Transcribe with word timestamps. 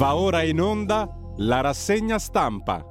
Va 0.00 0.16
ora 0.16 0.42
in 0.42 0.60
onda 0.62 1.14
la 1.36 1.60
rassegna 1.60 2.18
stampa. 2.18 2.82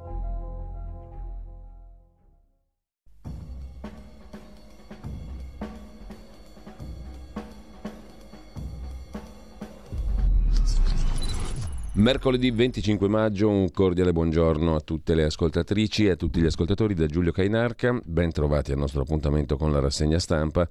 Mercoledì 11.94 12.52
25 12.52 13.08
maggio 13.08 13.48
un 13.48 13.72
cordiale 13.72 14.12
buongiorno 14.12 14.76
a 14.76 14.80
tutte 14.80 15.16
le 15.16 15.24
ascoltatrici 15.24 16.06
e 16.06 16.10
a 16.10 16.16
tutti 16.16 16.40
gli 16.40 16.46
ascoltatori 16.46 16.94
da 16.94 17.06
Giulio 17.06 17.32
Cainarca. 17.32 18.00
Ben 18.04 18.30
trovati 18.30 18.70
al 18.70 18.78
nostro 18.78 19.00
appuntamento 19.00 19.56
con 19.56 19.72
la 19.72 19.80
rassegna 19.80 20.20
stampa 20.20 20.68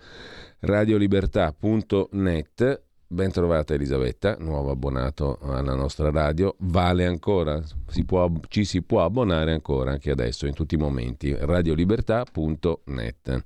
radiolibertà.net 0.60 2.88
Ben 3.12 3.32
trovata 3.32 3.74
Elisabetta, 3.74 4.36
nuovo 4.38 4.70
abbonato 4.70 5.40
alla 5.42 5.74
nostra 5.74 6.12
radio. 6.12 6.54
Vale 6.60 7.08
ancora, 7.08 7.60
si 7.88 8.06
può, 8.06 8.32
ci 8.50 8.66
si 8.66 8.84
può 8.84 9.04
abbonare 9.04 9.52
ancora 9.52 9.90
anche 9.90 10.12
adesso, 10.12 10.46
in 10.46 10.54
tutti 10.54 10.76
i 10.76 10.78
momenti. 10.78 11.36
Radiolibertà.net. 11.36 13.44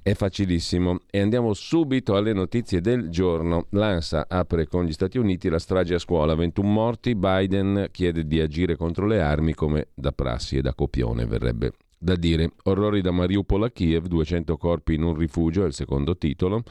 È 0.00 0.14
facilissimo 0.14 1.00
e 1.10 1.20
andiamo 1.20 1.54
subito 1.54 2.14
alle 2.14 2.32
notizie 2.32 2.80
del 2.80 3.08
giorno. 3.08 3.66
L'ANSA 3.70 4.26
apre 4.28 4.68
con 4.68 4.84
gli 4.84 4.92
Stati 4.92 5.18
Uniti 5.18 5.48
la 5.48 5.58
strage 5.58 5.94
a 5.94 5.98
scuola, 5.98 6.36
21 6.36 6.68
morti, 6.68 7.16
Biden 7.16 7.88
chiede 7.90 8.28
di 8.28 8.38
agire 8.38 8.76
contro 8.76 9.08
le 9.08 9.20
armi 9.20 9.54
come 9.54 9.88
da 9.92 10.12
prassi 10.12 10.58
e 10.58 10.62
da 10.62 10.72
copione 10.72 11.26
verrebbe 11.26 11.72
da 11.98 12.14
dire. 12.14 12.52
Orrori 12.62 13.00
da 13.00 13.10
Mariupol 13.10 13.64
a 13.64 13.70
Kiev, 13.70 14.06
200 14.06 14.56
corpi 14.56 14.94
in 14.94 15.02
un 15.02 15.16
rifugio, 15.16 15.64
è 15.64 15.66
il 15.66 15.74
secondo 15.74 16.16
titolo. 16.16 16.62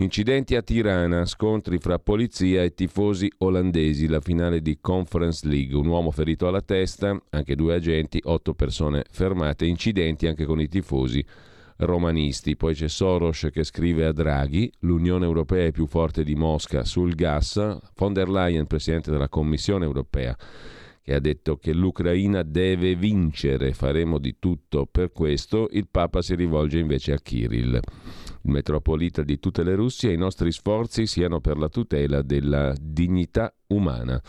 Incidenti 0.00 0.56
a 0.56 0.62
Tirana, 0.62 1.26
scontri 1.26 1.76
fra 1.78 1.98
polizia 1.98 2.62
e 2.62 2.72
tifosi 2.72 3.30
olandesi, 3.40 4.06
la 4.06 4.22
finale 4.22 4.62
di 4.62 4.78
Conference 4.80 5.46
League, 5.46 5.76
un 5.76 5.88
uomo 5.88 6.10
ferito 6.10 6.48
alla 6.48 6.62
testa, 6.62 7.22
anche 7.28 7.54
due 7.54 7.74
agenti, 7.74 8.18
otto 8.24 8.54
persone 8.54 9.04
fermate, 9.10 9.66
incidenti 9.66 10.26
anche 10.26 10.46
con 10.46 10.58
i 10.58 10.68
tifosi 10.68 11.22
romanisti. 11.76 12.56
Poi 12.56 12.72
c'è 12.72 12.88
Soros 12.88 13.48
che 13.52 13.62
scrive 13.62 14.06
a 14.06 14.12
Draghi, 14.12 14.72
l'Unione 14.80 15.26
Europea 15.26 15.66
è 15.66 15.70
più 15.70 15.84
forte 15.84 16.24
di 16.24 16.34
Mosca 16.34 16.82
sul 16.84 17.14
gas, 17.14 17.78
von 17.94 18.14
der 18.14 18.30
Leyen, 18.30 18.66
presidente 18.66 19.10
della 19.10 19.28
Commissione 19.28 19.84
Europea, 19.84 20.34
che 21.02 21.14
ha 21.14 21.20
detto 21.20 21.58
che 21.58 21.74
l'Ucraina 21.74 22.42
deve 22.42 22.94
vincere, 22.94 23.74
faremo 23.74 24.16
di 24.16 24.36
tutto 24.38 24.88
per 24.90 25.12
questo, 25.12 25.68
il 25.72 25.88
Papa 25.90 26.22
si 26.22 26.34
rivolge 26.34 26.78
invece 26.78 27.12
a 27.12 27.18
Kirill 27.18 27.80
metropolita 28.42 29.22
di 29.22 29.38
tutte 29.38 29.62
le 29.62 29.74
Russie, 29.74 30.12
i 30.12 30.16
nostri 30.16 30.52
sforzi 30.52 31.06
siano 31.06 31.40
per 31.40 31.58
la 31.58 31.68
tutela 31.68 32.22
della 32.22 32.74
dignità 32.80 33.54
umana. 33.68 34.20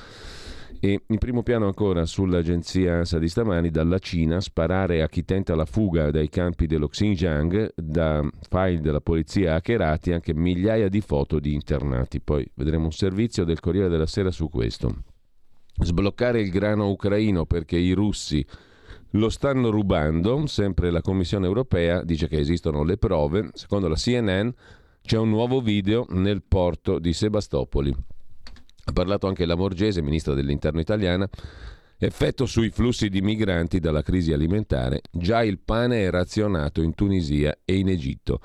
E 0.83 1.03
in 1.05 1.17
primo 1.19 1.43
piano 1.43 1.67
ancora 1.67 2.07
sull'agenzia 2.07 2.95
ANSA 2.95 3.19
di 3.19 3.27
stamani, 3.27 3.69
dalla 3.69 3.99
Cina, 3.99 4.39
sparare 4.41 5.03
a 5.03 5.07
chi 5.07 5.23
tenta 5.23 5.53
la 5.53 5.65
fuga 5.65 6.09
dai 6.09 6.27
campi 6.27 6.65
dello 6.65 6.87
Xinjiang, 6.87 7.73
da 7.75 8.27
file 8.49 8.79
della 8.79 8.99
polizia 8.99 9.53
hackerati 9.53 10.11
anche 10.11 10.33
migliaia 10.33 10.89
di 10.89 11.01
foto 11.01 11.39
di 11.39 11.53
internati. 11.53 12.19
Poi 12.19 12.49
vedremo 12.55 12.85
un 12.85 12.91
servizio 12.91 13.43
del 13.43 13.59
Corriere 13.59 13.89
della 13.89 14.07
Sera 14.07 14.31
su 14.31 14.49
questo. 14.49 15.03
Sbloccare 15.83 16.41
il 16.41 16.49
grano 16.49 16.89
ucraino 16.89 17.45
perché 17.45 17.77
i 17.77 17.91
russi 17.91 18.43
lo 19.11 19.29
stanno 19.29 19.69
rubando, 19.69 20.45
sempre 20.45 20.91
la 20.91 21.01
Commissione 21.01 21.45
europea 21.45 22.03
dice 22.03 22.27
che 22.27 22.39
esistono 22.39 22.83
le 22.83 22.97
prove, 22.97 23.49
secondo 23.53 23.87
la 23.87 23.95
CNN 23.95 24.49
c'è 25.01 25.17
un 25.17 25.29
nuovo 25.29 25.61
video 25.61 26.05
nel 26.09 26.43
porto 26.43 26.99
di 26.99 27.11
Sebastopoli. 27.11 27.93
Ha 28.85 28.91
parlato 28.93 29.27
anche 29.27 29.45
la 29.45 29.55
Morgese, 29.55 30.01
ministra 30.01 30.33
dell'interno 30.33 30.79
italiana, 30.79 31.27
effetto 31.97 32.45
sui 32.45 32.69
flussi 32.69 33.09
di 33.09 33.21
migranti 33.21 33.79
dalla 33.79 34.01
crisi 34.01 34.31
alimentare, 34.31 35.01
già 35.11 35.43
il 35.43 35.59
pane 35.59 36.05
è 36.05 36.09
razionato 36.09 36.81
in 36.81 36.95
Tunisia 36.95 37.57
e 37.65 37.77
in 37.77 37.89
Egitto. 37.89 38.39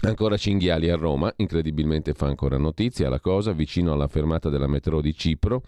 Ancora 0.00 0.36
cinghiali 0.36 0.90
a 0.90 0.96
Roma, 0.96 1.32
incredibilmente 1.36 2.12
fa 2.12 2.26
ancora 2.26 2.58
notizia 2.58 3.08
la 3.08 3.20
cosa, 3.20 3.52
vicino 3.52 3.92
alla 3.92 4.08
fermata 4.08 4.50
della 4.50 4.66
metro 4.66 5.00
di 5.00 5.14
Cipro 5.14 5.62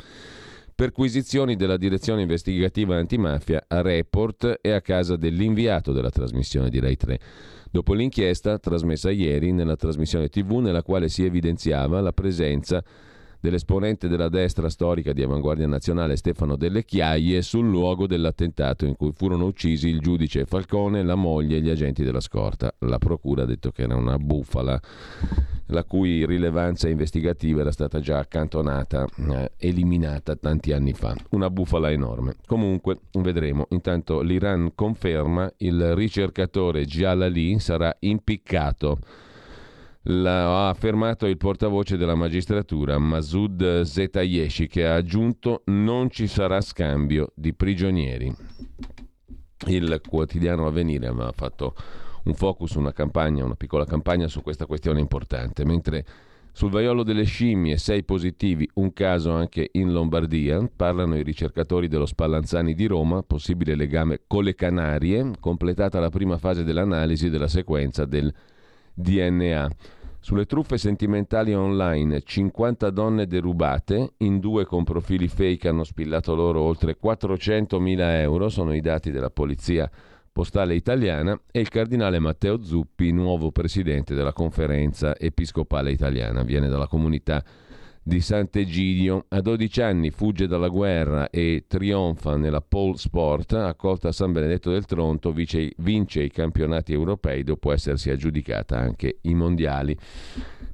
perquisizioni 0.79 1.57
della 1.57 1.77
direzione 1.77 2.23
investigativa 2.23 2.95
antimafia 2.95 3.65
a 3.67 3.81
Report 3.81 4.61
e 4.61 4.71
a 4.71 4.81
casa 4.81 5.17
dell'inviato 5.17 5.91
della 5.91 6.09
trasmissione 6.09 6.71
di 6.71 6.79
Rai 6.79 6.97
3. 6.97 7.19
Dopo 7.69 7.95
l'inchiesta 7.95 8.61
trasmessa 8.61 9.11
ieri 9.11 9.51
nella 9.51 9.75
trasmissione 9.75 10.29
TV 10.29 10.59
nella 10.59 10.85
quale 10.85 11.09
si 11.09 11.25
evidenziava 11.25 12.01
la 12.01 12.13
presenza 12.13 12.81
dell'esponente 13.41 14.09
della 14.09 14.29
destra 14.29 14.69
storica 14.69 15.13
di 15.13 15.23
Avanguardia 15.23 15.67
Nazionale 15.67 16.17
Stefano 16.17 16.57
Delle 16.57 16.85
Chiaie 16.85 17.43
sul 17.43 17.69
luogo 17.69 18.07
dell'attentato 18.07 18.85
in 18.85 18.97
cui 18.97 19.13
furono 19.13 19.47
uccisi 19.47 19.89
il 19.89 20.01
giudice 20.01 20.45
Falcone, 20.45 21.03
la 21.03 21.15
moglie 21.15 21.57
e 21.57 21.61
gli 21.61 21.71
agenti 21.71 22.03
della 22.03 22.21
scorta. 22.21 22.75
La 22.81 22.99
procura 22.99 23.43
ha 23.43 23.47
detto 23.47 23.71
che 23.71 23.83
era 23.83 23.97
una 23.97 24.19
bufala 24.19 24.81
la 25.71 25.85
cui 25.85 26.25
rilevanza 26.25 26.89
investigativa 26.89 27.61
era 27.61 27.73
stata 27.73 28.01
già 28.01 28.19
accantonata, 28.19 29.07
eh, 29.31 29.51
eliminata 29.59 30.37
tanti 30.37 30.73
anni 30.73 30.93
fa. 30.93 31.15
Una 31.31 31.51
bufala 31.51 31.91
enorme. 31.91 32.37
Comunque, 32.47 33.01
vedremo. 33.13 33.67
Intanto 33.71 34.21
l'Iran 34.21 34.73
conferma 34.75 35.51
il 35.59 35.95
ricercatore 35.95 36.85
Jalali 36.85 37.59
sarà 37.59 37.95
impiccato 38.01 38.99
ha 40.11 40.71
affermato 40.71 41.27
il 41.27 41.37
portavoce 41.37 41.99
della 41.99 42.15
magistratura 42.15 42.99
Masud 42.99 43.83
Zetayeshi 43.83 44.67
che 44.67 44.87
ha 44.87 44.95
aggiunto 44.95 45.63
non 45.67 46.09
ci 46.11 46.27
sarà 46.27 46.61
scambio 46.63 47.33
di 47.35 47.53
prigionieri. 47.53 48.35
Il 49.67 50.01
quotidiano 50.09 50.67
Avvenire 50.67 51.09
aveva 51.09 51.33
fatto 51.33 51.75
un 52.25 52.35
focus, 52.35 52.75
una 52.75 52.93
campagna, 52.93 53.45
una 53.45 53.55
piccola 53.55 53.85
campagna 53.85 54.29
su 54.29 54.41
questa 54.41 54.65
questione 54.65 55.01
importante, 55.01 55.65
mentre 55.65 56.05
sul 56.53 56.71
vaiolo 56.71 57.03
delle 57.03 57.25
scimmie, 57.25 57.77
sei 57.77 58.03
positivi, 58.03 58.69
un 58.75 58.93
caso 58.93 59.33
anche 59.33 59.69
in 59.73 59.93
Lombardia, 59.93 60.67
parlano 60.75 61.17
i 61.17 61.23
ricercatori 61.23 61.87
dello 61.87 62.07
Spallanzani 62.07 62.75
di 62.75 62.87
Roma, 62.87 63.23
possibile 63.23 63.75
legame 63.75 64.23
con 64.27 64.45
le 64.45 64.55
Canarie, 64.55 65.33
completata 65.39 66.01
la 66.01 66.11
prima 66.11 66.39
fase 66.39 66.65
dell'analisi 66.65 67.29
della 67.29 67.49
sequenza 67.49 68.05
del 68.07 68.33
DNA. 68.95 69.69
Sulle 70.21 70.47
truffe 70.47 70.79
sentimentali 70.79 71.55
online, 71.55 72.23
50 72.23 72.91
donne 72.91 73.27
derubate, 73.27 74.15
in 74.19 74.41
due 74.41 74.67
con 74.67 74.85
profili 74.85 75.29
fake 75.29 75.69
hanno 75.69 75.85
spillato 75.85 76.35
loro 76.35 76.61
oltre 76.61 76.99
400.000 77.03 77.99
euro, 78.21 78.49
sono 78.49 78.75
i 78.75 78.81
dati 78.81 79.11
della 79.11 79.31
polizia 79.31 79.89
postale 80.31 80.75
italiana, 80.75 81.41
e 81.51 81.61
il 81.61 81.69
cardinale 81.69 82.19
Matteo 82.19 82.63
Zuppi, 82.63 83.11
nuovo 83.11 83.53
presidente 83.53 84.15
della 84.15 84.33
conferenza 84.33 85.17
episcopale 85.17 85.93
italiana, 85.93 86.43
viene 86.43 86.69
dalla 86.69 86.89
comunità 86.89 87.43
di 88.09 88.23
Sant'Egidio. 88.23 89.27
A 89.29 89.41
12 89.43 89.83
anni 89.83 90.11
fugge 90.11 90.47
dalla 90.47 90.69
guerra 90.69 91.29
e 91.29 91.67
trionfa 91.69 92.37
nella 92.37 92.63
pole 92.63 92.97
sport, 92.97 93.53
accolta 93.53 94.09
a 94.09 94.13
San 94.13 94.33
Benedetto 94.33 94.71
del 94.71 94.87
Tronto, 94.87 95.31
vince, 95.31 95.73
vince 95.77 96.23
i 96.23 96.31
campionati 96.31 96.95
europei 96.95 97.45
dopo 97.45 97.71
essersi 97.71 98.09
aggiudicata 98.11 98.79
anche 98.79 99.19
i 99.23 99.35
mondiali. 99.35 99.97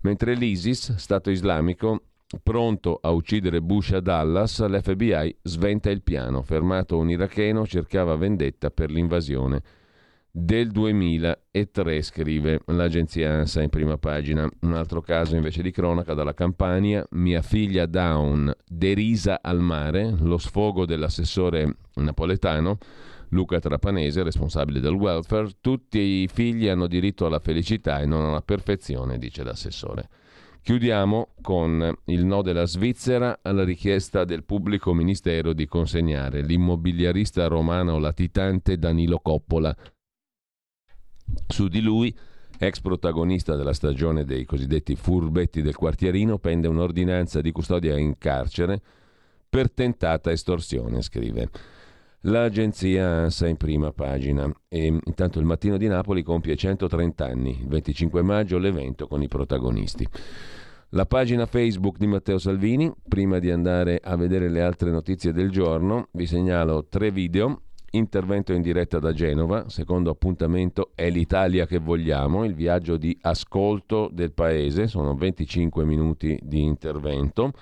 Mentre 0.02 0.34
l'ISIS, 0.34 0.94
Stato 0.94 1.30
islamico, 1.30 2.04
pronto 2.40 3.00
a 3.02 3.10
uccidere 3.10 3.60
Bush 3.60 3.90
a 3.90 4.00
Dallas, 4.00 4.64
l'FBI 4.64 5.36
sventa 5.42 5.90
il 5.90 6.02
piano. 6.02 6.40
Fermato 6.42 6.96
un 6.96 7.10
iracheno, 7.10 7.66
cercava 7.66 8.14
vendetta 8.14 8.70
per 8.70 8.90
l'invasione 8.92 9.60
del 10.36 10.72
2003, 10.72 12.02
scrive 12.02 12.60
l'agenzia 12.66 13.34
ANSA 13.34 13.62
in 13.62 13.68
prima 13.68 13.98
pagina. 13.98 14.48
Un 14.62 14.74
altro 14.74 15.00
caso 15.00 15.36
invece 15.36 15.62
di 15.62 15.70
cronaca 15.70 16.12
dalla 16.12 16.34
Campania, 16.34 17.06
mia 17.10 17.40
figlia 17.40 17.86
Down 17.86 18.52
derisa 18.66 19.38
al 19.40 19.60
mare, 19.60 20.12
lo 20.18 20.38
sfogo 20.38 20.86
dell'assessore 20.86 21.76
napoletano 21.94 22.78
Luca 23.28 23.60
Trapanese, 23.60 24.24
responsabile 24.24 24.80
del 24.80 24.94
welfare, 24.94 25.52
tutti 25.60 26.00
i 26.00 26.28
figli 26.28 26.66
hanno 26.66 26.88
diritto 26.88 27.26
alla 27.26 27.38
felicità 27.38 28.00
e 28.00 28.06
non 28.06 28.24
alla 28.24 28.42
perfezione, 28.42 29.18
dice 29.18 29.44
l'assessore. 29.44 30.08
Chiudiamo 30.62 31.34
con 31.42 31.94
il 32.06 32.24
no 32.24 32.40
della 32.40 32.64
Svizzera 32.64 33.40
alla 33.42 33.64
richiesta 33.64 34.24
del 34.24 34.44
pubblico 34.44 34.94
ministero 34.94 35.52
di 35.52 35.66
consegnare 35.66 36.40
l'immobiliarista 36.40 37.46
romano 37.48 37.98
latitante 37.98 38.78
Danilo 38.78 39.18
Coppola 39.20 39.76
su 41.48 41.68
di 41.68 41.80
lui, 41.80 42.14
ex 42.58 42.80
protagonista 42.80 43.56
della 43.56 43.72
stagione 43.72 44.24
dei 44.24 44.44
cosiddetti 44.44 44.96
furbetti 44.96 45.62
del 45.62 45.76
quartierino, 45.76 46.38
pende 46.38 46.68
un'ordinanza 46.68 47.40
di 47.40 47.52
custodia 47.52 47.96
in 47.98 48.18
carcere 48.18 48.80
per 49.48 49.70
tentata 49.70 50.30
estorsione, 50.30 51.02
scrive. 51.02 51.48
L'agenzia 52.26 53.06
ANSA 53.06 53.48
in 53.48 53.56
prima 53.56 53.92
pagina. 53.92 54.50
E 54.68 54.86
intanto 54.86 55.38
il 55.38 55.44
mattino 55.44 55.76
di 55.76 55.86
Napoli 55.86 56.22
compie 56.22 56.56
130 56.56 57.24
anni, 57.24 57.60
il 57.60 57.68
25 57.68 58.22
maggio 58.22 58.58
l'evento 58.58 59.06
con 59.06 59.22
i 59.22 59.28
protagonisti. 59.28 60.08
La 60.90 61.06
pagina 61.06 61.46
Facebook 61.46 61.98
di 61.98 62.06
Matteo 62.06 62.38
Salvini, 62.38 62.92
prima 63.06 63.40
di 63.40 63.50
andare 63.50 64.00
a 64.02 64.16
vedere 64.16 64.48
le 64.48 64.62
altre 64.62 64.90
notizie 64.90 65.32
del 65.32 65.50
giorno, 65.50 66.08
vi 66.12 66.26
segnalo 66.26 66.86
tre 66.86 67.10
video. 67.10 67.62
Intervento 67.94 68.52
in 68.52 68.60
diretta 68.60 68.98
da 68.98 69.12
Genova, 69.12 69.68
secondo 69.68 70.10
appuntamento 70.10 70.90
è 70.96 71.08
l'Italia 71.10 71.64
che 71.64 71.78
vogliamo, 71.78 72.44
il 72.44 72.52
viaggio 72.52 72.96
di 72.96 73.16
ascolto 73.20 74.10
del 74.12 74.32
paese, 74.32 74.88
sono 74.88 75.14
25 75.14 75.84
minuti 75.84 76.36
di 76.42 76.60
intervento. 76.60 77.52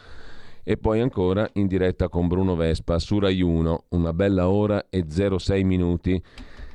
E 0.62 0.78
poi 0.78 1.00
ancora 1.00 1.46
in 1.54 1.66
diretta 1.66 2.08
con 2.08 2.28
Bruno 2.28 2.56
Vespa 2.56 2.98
su 2.98 3.18
Rai 3.18 3.42
1, 3.42 3.84
una 3.90 4.14
bella 4.14 4.48
ora 4.48 4.86
e 4.88 5.04
06 5.06 5.64
minuti 5.64 6.22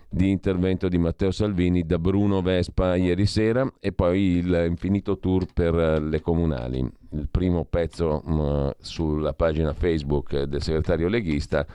di 0.08 0.30
intervento 0.30 0.88
di 0.88 1.00
Matteo 1.00 1.32
Salvini 1.32 1.84
da 1.84 1.98
Bruno 1.98 2.44
Vespa 2.44 2.96
ieri 2.96 3.26
sera. 3.26 3.68
E 3.80 3.92
poi 3.92 4.38
il 4.38 4.66
infinito 4.70 5.18
tour 5.18 5.48
per 5.52 5.74
le 6.00 6.22
comunali. 6.22 6.88
Il 7.10 7.28
primo 7.32 7.66
pezzo 7.66 8.22
mh, 8.24 8.34
mm, 8.34 8.70
sulla 8.78 9.34
pagina 9.34 9.74
Facebook 9.74 10.44
del 10.44 10.62
segretario 10.62 11.08
leghista 11.08 11.66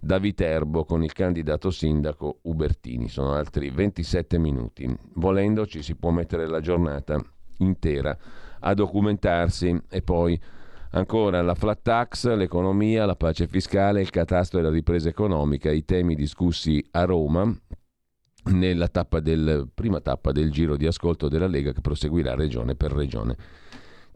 da 0.00 0.18
Viterbo 0.18 0.84
con 0.84 1.02
il 1.02 1.12
candidato 1.12 1.70
sindaco 1.70 2.38
Ubertini. 2.42 3.08
Sono 3.08 3.32
altri 3.32 3.70
27 3.70 4.38
minuti. 4.38 4.94
Volendo 5.14 5.66
ci 5.66 5.82
si 5.82 5.94
può 5.94 6.10
mettere 6.10 6.46
la 6.46 6.60
giornata 6.60 7.20
intera 7.58 8.16
a 8.60 8.74
documentarsi 8.74 9.80
e 9.88 10.02
poi 10.02 10.40
Ancora 10.96 11.42
la 11.42 11.54
flat 11.54 11.82
tax, 11.82 12.32
l'economia, 12.34 13.04
la 13.04 13.16
pace 13.16 13.46
fiscale, 13.46 14.00
il 14.00 14.08
catasto 14.08 14.58
e 14.58 14.62
la 14.62 14.70
ripresa 14.70 15.10
economica, 15.10 15.70
i 15.70 15.84
temi 15.84 16.14
discussi 16.14 16.82
a 16.92 17.04
Roma 17.04 17.54
nella 18.52 18.88
tappa 18.88 19.20
del, 19.20 19.68
prima 19.74 20.00
tappa 20.00 20.32
del 20.32 20.50
giro 20.50 20.76
di 20.76 20.86
ascolto 20.86 21.28
della 21.28 21.48
Lega 21.48 21.72
che 21.72 21.82
proseguirà 21.82 22.34
regione 22.34 22.76
per 22.76 22.92
regione. 22.92 23.36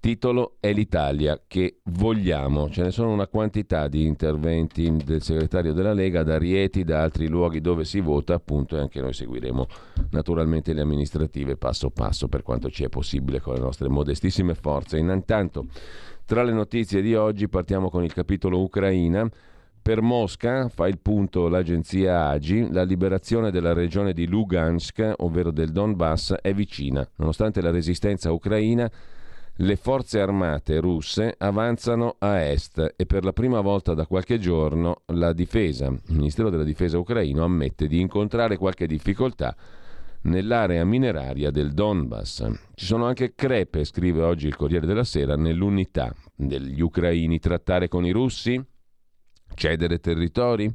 Titolo 0.00 0.56
è 0.61 0.73
l'Italia 0.73 1.43
che 1.47 1.81
vogliamo. 1.85 2.70
Ce 2.70 2.82
ne 2.82 2.91
sono 2.91 3.12
una 3.12 3.26
quantità 3.26 3.87
di 3.87 4.06
interventi 4.06 4.91
del 5.05 5.20
segretario 5.20 5.75
della 5.75 5.93
Lega 5.93 6.23
da 6.23 6.38
Rieti, 6.38 6.85
da 6.85 7.02
altri 7.02 7.29
luoghi 7.29 7.61
dove 7.61 7.85
si 7.85 8.00
vota, 8.00 8.32
appunto, 8.32 8.76
e 8.76 8.81
anche 8.81 9.02
noi 9.02 9.12
seguiremo 9.12 9.67
naturalmente 10.12 10.73
le 10.73 10.81
amministrative 10.81 11.58
passo 11.58 11.91
passo 11.91 12.29
per 12.29 12.43
quanto 12.43 12.70
ci 12.70 12.82
è 12.82 12.88
possibile 12.88 13.41
con 13.41 13.52
le 13.52 13.61
nostre 13.61 13.91
modestissime 13.91 14.55
forze. 14.55 14.97
Intanto 14.97 15.67
tra 16.25 16.44
le 16.44 16.53
notizie 16.53 17.03
di 17.03 17.14
oggi 17.14 17.50
partiamo 17.50 17.91
con 17.91 18.03
il 18.03 18.14
capitolo 18.14 18.58
Ucraina. 18.58 19.29
Per 19.82 20.00
Mosca 20.00 20.70
fa 20.70 20.88
il 20.88 20.99
punto 20.99 21.49
l'agenzia 21.49 22.29
AGI, 22.29 22.73
la 22.73 22.85
liberazione 22.85 23.50
della 23.50 23.75
regione 23.75 24.14
di 24.14 24.26
Lugansk, 24.26 25.12
ovvero 25.19 25.50
del 25.50 25.73
Donbass, 25.73 26.37
è 26.41 26.55
vicina. 26.55 27.06
Nonostante 27.17 27.61
la 27.61 27.70
resistenza 27.70 28.32
ucraina, 28.32 28.91
le 29.62 29.76
forze 29.76 30.20
armate 30.20 30.80
russe 30.80 31.34
avanzano 31.36 32.16
a 32.18 32.40
est 32.40 32.94
e 32.96 33.04
per 33.04 33.24
la 33.24 33.32
prima 33.32 33.60
volta 33.60 33.92
da 33.92 34.06
qualche 34.06 34.38
giorno 34.38 35.02
la 35.08 35.34
difesa, 35.34 35.86
il 35.86 36.14
Ministero 36.14 36.48
della 36.48 36.64
Difesa 36.64 36.98
ucraino 36.98 37.44
ammette 37.44 37.86
di 37.86 38.00
incontrare 38.00 38.56
qualche 38.56 38.86
difficoltà 38.86 39.54
nell'area 40.22 40.84
mineraria 40.84 41.50
del 41.50 41.72
Donbass. 41.72 42.48
Ci 42.74 42.86
sono 42.86 43.04
anche 43.04 43.34
crepe, 43.34 43.84
scrive 43.84 44.22
oggi 44.22 44.46
il 44.46 44.56
Corriere 44.56 44.86
della 44.86 45.04
Sera, 45.04 45.36
nell'unità 45.36 46.14
degli 46.34 46.80
ucraini 46.80 47.38
trattare 47.38 47.88
con 47.88 48.06
i 48.06 48.12
russi, 48.12 48.62
cedere 49.54 49.98
territori. 49.98 50.72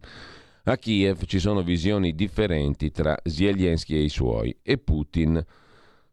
A 0.65 0.77
Kiev 0.77 1.25
ci 1.25 1.39
sono 1.39 1.63
visioni 1.63 2.13
differenti 2.13 2.91
tra 2.91 3.17
Zelensky 3.23 3.95
e 3.95 4.01
i 4.03 4.09
suoi 4.09 4.55
e 4.61 4.77
Putin. 4.77 5.43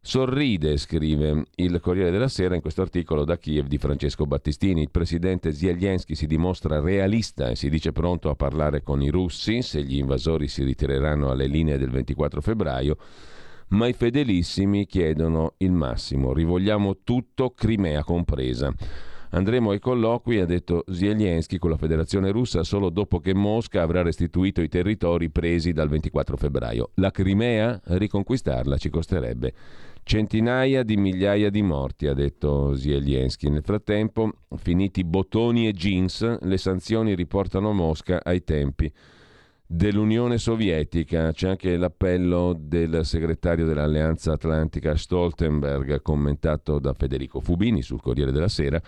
Sorride, 0.05 0.75
scrive 0.75 1.45
il 1.55 1.79
Corriere 1.79 2.11
della 2.11 2.27
Sera 2.27 2.55
in 2.55 2.61
questo 2.61 2.81
articolo 2.81 3.23
da 3.23 3.37
Kiev 3.37 3.67
di 3.67 3.77
Francesco 3.77 4.25
Battistini. 4.25 4.81
Il 4.81 4.91
presidente 4.91 5.53
Zelensky 5.53 6.13
si 6.13 6.27
dimostra 6.27 6.81
realista 6.81 7.47
e 7.47 7.55
si 7.55 7.69
dice 7.69 7.93
pronto 7.93 8.29
a 8.29 8.35
parlare 8.35 8.83
con 8.83 9.01
i 9.01 9.07
russi 9.07 9.61
se 9.61 9.81
gli 9.81 9.95
invasori 9.95 10.49
si 10.49 10.65
ritireranno 10.65 11.31
alle 11.31 11.47
linee 11.47 11.77
del 11.77 11.89
24 11.89 12.41
febbraio, 12.41 12.97
ma 13.69 13.87
i 13.87 13.93
fedelissimi 13.93 14.85
chiedono 14.85 15.53
il 15.59 15.71
massimo. 15.71 16.33
Rivogliamo 16.33 16.97
tutto, 17.05 17.51
Crimea 17.51 18.03
compresa. 18.03 18.73
Andremo 19.33 19.71
ai 19.71 19.79
colloqui, 19.79 20.39
ha 20.39 20.45
detto 20.45 20.83
Zelensky, 20.87 21.57
con 21.57 21.71
la 21.71 21.77
Federazione 21.77 22.29
russa 22.29 22.63
solo 22.63 22.89
dopo 22.89 23.19
che 23.19 23.33
Mosca 23.33 23.81
avrà 23.81 24.03
restituito 24.03 24.61
i 24.61 24.67
territori 24.67 25.31
presi 25.31 25.73
dal 25.73 25.89
24 25.89 26.37
febbraio. 26.37 26.91
La 26.95 27.09
Crimea, 27.09 27.81
riconquistarla 27.83 28.77
ci 28.77 28.89
costerebbe 28.89 29.53
Centinaia 30.03 30.83
di 30.83 30.97
migliaia 30.97 31.49
di 31.49 31.61
morti, 31.61 32.07
ha 32.07 32.13
detto 32.13 32.75
Zelensky. 32.75 33.49
Nel 33.49 33.63
frattempo, 33.63 34.33
finiti 34.57 35.03
bottoni 35.03 35.67
e 35.67 35.71
jeans, 35.71 36.39
le 36.41 36.57
sanzioni 36.57 37.15
riportano 37.15 37.71
Mosca 37.71 38.19
ai 38.21 38.43
tempi 38.43 38.91
dell'Unione 39.65 40.37
Sovietica. 40.37 41.31
C'è 41.31 41.49
anche 41.49 41.77
l'appello 41.77 42.53
del 42.55 43.05
segretario 43.05 43.65
dell'Alleanza 43.65 44.33
Atlantica 44.33 44.95
Stoltenberg, 44.95 46.01
commentato 46.01 46.77
da 46.79 46.93
Federico 46.93 47.39
Fubini 47.39 47.81
sul 47.81 48.01
Corriere 48.01 48.31
della 48.31 48.49
Sera. 48.49 48.81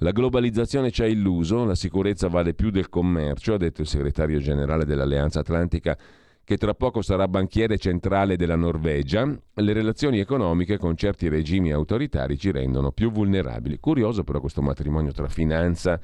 La 0.00 0.10
globalizzazione 0.10 0.90
ci 0.90 1.02
ha 1.02 1.06
illuso, 1.06 1.64
la 1.64 1.74
sicurezza 1.74 2.28
vale 2.28 2.52
più 2.52 2.70
del 2.70 2.90
commercio, 2.90 3.54
ha 3.54 3.56
detto 3.56 3.80
il 3.80 3.86
segretario 3.86 4.38
generale 4.40 4.84
dell'Alleanza 4.84 5.40
Atlantica 5.40 5.96
che 6.44 6.58
tra 6.58 6.74
poco 6.74 7.00
sarà 7.00 7.26
banchiere 7.26 7.78
centrale 7.78 8.36
della 8.36 8.56
Norvegia, 8.56 9.26
le 9.54 9.72
relazioni 9.72 10.20
economiche 10.20 10.76
con 10.76 10.96
certi 10.96 11.28
regimi 11.28 11.72
autoritari 11.72 12.38
ci 12.38 12.52
rendono 12.52 12.92
più 12.92 13.10
vulnerabili. 13.10 13.78
Curioso 13.80 14.22
però 14.22 14.38
questo 14.38 14.62
matrimonio 14.62 15.12
tra 15.12 15.28
finanza 15.28 15.98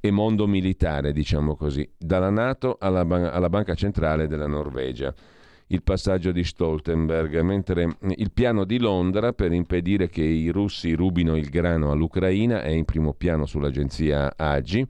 e 0.00 0.10
mondo 0.10 0.46
militare, 0.46 1.12
diciamo 1.12 1.54
così, 1.54 1.88
dalla 1.96 2.30
Nato 2.30 2.76
alla, 2.80 3.04
ban- 3.04 3.30
alla 3.32 3.48
Banca 3.48 3.74
Centrale 3.74 4.26
della 4.26 4.48
Norvegia. 4.48 5.14
Il 5.72 5.82
passaggio 5.82 6.32
di 6.32 6.42
Stoltenberg, 6.42 7.40
mentre 7.40 7.96
il 8.16 8.32
piano 8.32 8.64
di 8.64 8.78
Londra 8.78 9.32
per 9.32 9.52
impedire 9.52 10.08
che 10.08 10.22
i 10.22 10.48
russi 10.50 10.92
rubino 10.94 11.36
il 11.36 11.48
grano 11.48 11.92
all'Ucraina 11.92 12.62
è 12.62 12.70
in 12.70 12.84
primo 12.84 13.14
piano 13.14 13.46
sull'agenzia 13.46 14.34
AGI 14.36 14.86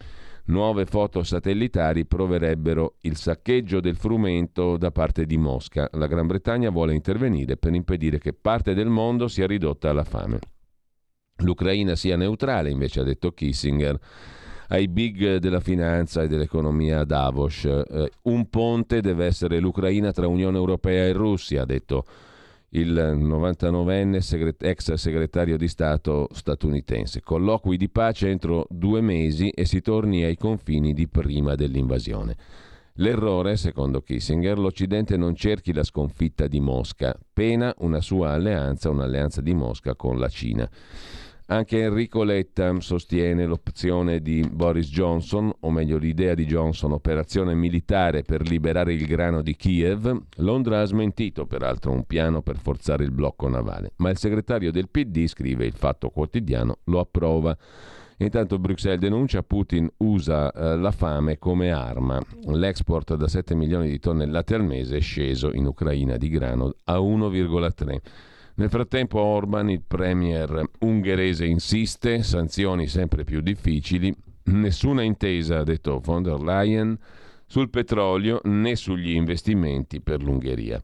Nuove 0.50 0.84
foto 0.84 1.22
satellitari 1.22 2.06
proverebbero 2.06 2.96
il 3.02 3.14
saccheggio 3.14 3.78
del 3.78 3.94
frumento 3.94 4.76
da 4.76 4.90
parte 4.90 5.24
di 5.24 5.36
Mosca. 5.36 5.88
La 5.92 6.08
Gran 6.08 6.26
Bretagna 6.26 6.70
vuole 6.70 6.92
intervenire 6.92 7.56
per 7.56 7.72
impedire 7.72 8.18
che 8.18 8.32
parte 8.32 8.74
del 8.74 8.88
mondo 8.88 9.28
sia 9.28 9.46
ridotta 9.46 9.90
alla 9.90 10.02
fame. 10.02 10.40
L'Ucraina 11.36 11.94
sia 11.94 12.16
neutrale, 12.16 12.68
invece 12.68 12.98
ha 12.98 13.04
detto 13.04 13.30
Kissinger 13.30 13.96
ai 14.70 14.88
big 14.88 15.36
della 15.36 15.60
finanza 15.60 16.22
e 16.22 16.28
dell'economia 16.28 17.00
a 17.00 17.04
Davos. 17.04 17.64
Eh, 17.64 18.10
un 18.22 18.48
ponte 18.48 19.00
deve 19.00 19.26
essere 19.26 19.58
l'Ucraina 19.58 20.12
tra 20.12 20.26
Unione 20.26 20.56
Europea 20.56 21.06
e 21.06 21.12
Russia, 21.12 21.62
ha 21.62 21.66
detto 21.66 22.04
il 22.70 22.92
99enne 22.92 24.18
segret- 24.18 24.62
ex 24.62 24.92
segretario 24.92 25.56
di 25.56 25.66
Stato 25.66 26.28
statunitense. 26.32 27.20
Colloqui 27.20 27.76
di 27.76 27.88
pace 27.88 28.28
entro 28.28 28.66
due 28.70 29.00
mesi 29.00 29.50
e 29.50 29.64
si 29.64 29.80
torni 29.80 30.22
ai 30.22 30.36
confini 30.36 30.92
di 30.92 31.08
prima 31.08 31.56
dell'invasione. 31.56 32.36
L'errore, 32.94 33.56
secondo 33.56 34.02
Kissinger, 34.02 34.58
l'Occidente 34.58 35.16
non 35.16 35.34
cerchi 35.34 35.72
la 35.72 35.82
sconfitta 35.82 36.46
di 36.46 36.60
Mosca, 36.60 37.16
pena 37.32 37.74
una 37.78 38.00
sua 38.00 38.32
alleanza, 38.32 38.90
un'alleanza 38.90 39.40
di 39.40 39.54
Mosca 39.54 39.96
con 39.96 40.18
la 40.18 40.28
Cina. 40.28 40.68
Anche 41.52 41.82
Enrico 41.82 42.22
Letta 42.22 42.78
sostiene 42.78 43.44
l'opzione 43.44 44.20
di 44.20 44.48
Boris 44.48 44.88
Johnson, 44.88 45.52
o 45.58 45.70
meglio 45.72 45.98
l'idea 45.98 46.34
di 46.34 46.46
Johnson, 46.46 46.92
operazione 46.92 47.56
militare 47.56 48.22
per 48.22 48.48
liberare 48.48 48.92
il 48.94 49.04
grano 49.04 49.42
di 49.42 49.56
Kiev. 49.56 50.16
Londra 50.36 50.80
ha 50.80 50.84
smentito 50.84 51.46
peraltro 51.46 51.90
un 51.90 52.04
piano 52.04 52.40
per 52.40 52.56
forzare 52.56 53.02
il 53.02 53.10
blocco 53.10 53.48
navale, 53.48 53.94
ma 53.96 54.10
il 54.10 54.16
segretario 54.16 54.70
del 54.70 54.88
PD, 54.88 55.26
scrive 55.26 55.66
il 55.66 55.72
Fatto 55.72 56.10
Quotidiano, 56.10 56.78
lo 56.84 57.00
approva. 57.00 57.56
Intanto 58.18 58.60
Bruxelles 58.60 59.00
denuncia 59.00 59.42
Putin 59.42 59.90
usa 59.96 60.52
eh, 60.52 60.76
la 60.76 60.92
fame 60.92 61.38
come 61.38 61.72
arma. 61.72 62.20
L'export 62.44 63.16
da 63.16 63.26
7 63.26 63.56
milioni 63.56 63.88
di 63.88 63.98
tonnellate 63.98 64.54
al 64.54 64.62
mese 64.62 64.98
è 64.98 65.00
sceso 65.00 65.52
in 65.52 65.66
Ucraina 65.66 66.16
di 66.16 66.28
grano 66.28 66.74
a 66.84 66.98
1,3. 66.98 68.28
Nel 68.60 68.68
frattempo 68.68 69.18
Orban, 69.20 69.70
il 69.70 69.80
premier 69.80 70.62
ungherese, 70.80 71.46
insiste, 71.46 72.22
sanzioni 72.22 72.88
sempre 72.88 73.24
più 73.24 73.40
difficili, 73.40 74.14
nessuna 74.44 75.00
intesa, 75.00 75.60
ha 75.60 75.64
detto 75.64 75.98
von 75.98 76.22
der 76.22 76.38
Leyen, 76.42 76.94
sul 77.46 77.70
petrolio 77.70 78.38
né 78.44 78.76
sugli 78.76 79.12
investimenti 79.12 80.02
per 80.02 80.22
l'Ungheria. 80.22 80.78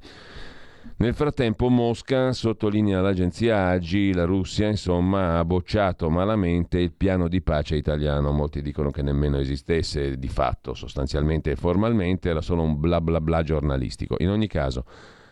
Nel 0.96 1.12
frattempo 1.12 1.68
Mosca, 1.68 2.32
sottolinea 2.32 3.02
l'agenzia 3.02 3.66
AGI, 3.66 4.14
la 4.14 4.24
Russia 4.24 4.68
insomma 4.68 5.38
ha 5.38 5.44
bocciato 5.44 6.08
malamente 6.08 6.78
il 6.78 6.92
piano 6.92 7.28
di 7.28 7.42
pace 7.42 7.76
italiano. 7.76 8.32
Molti 8.32 8.62
dicono 8.62 8.90
che 8.90 9.02
nemmeno 9.02 9.38
esistesse 9.38 10.16
di 10.16 10.28
fatto, 10.28 10.72
sostanzialmente 10.72 11.50
e 11.50 11.56
formalmente, 11.56 12.30
era 12.30 12.40
solo 12.40 12.62
un 12.62 12.80
bla 12.80 13.02
bla 13.02 13.20
bla 13.20 13.42
giornalistico. 13.42 14.16
In 14.20 14.30
ogni 14.30 14.46
caso 14.46 14.86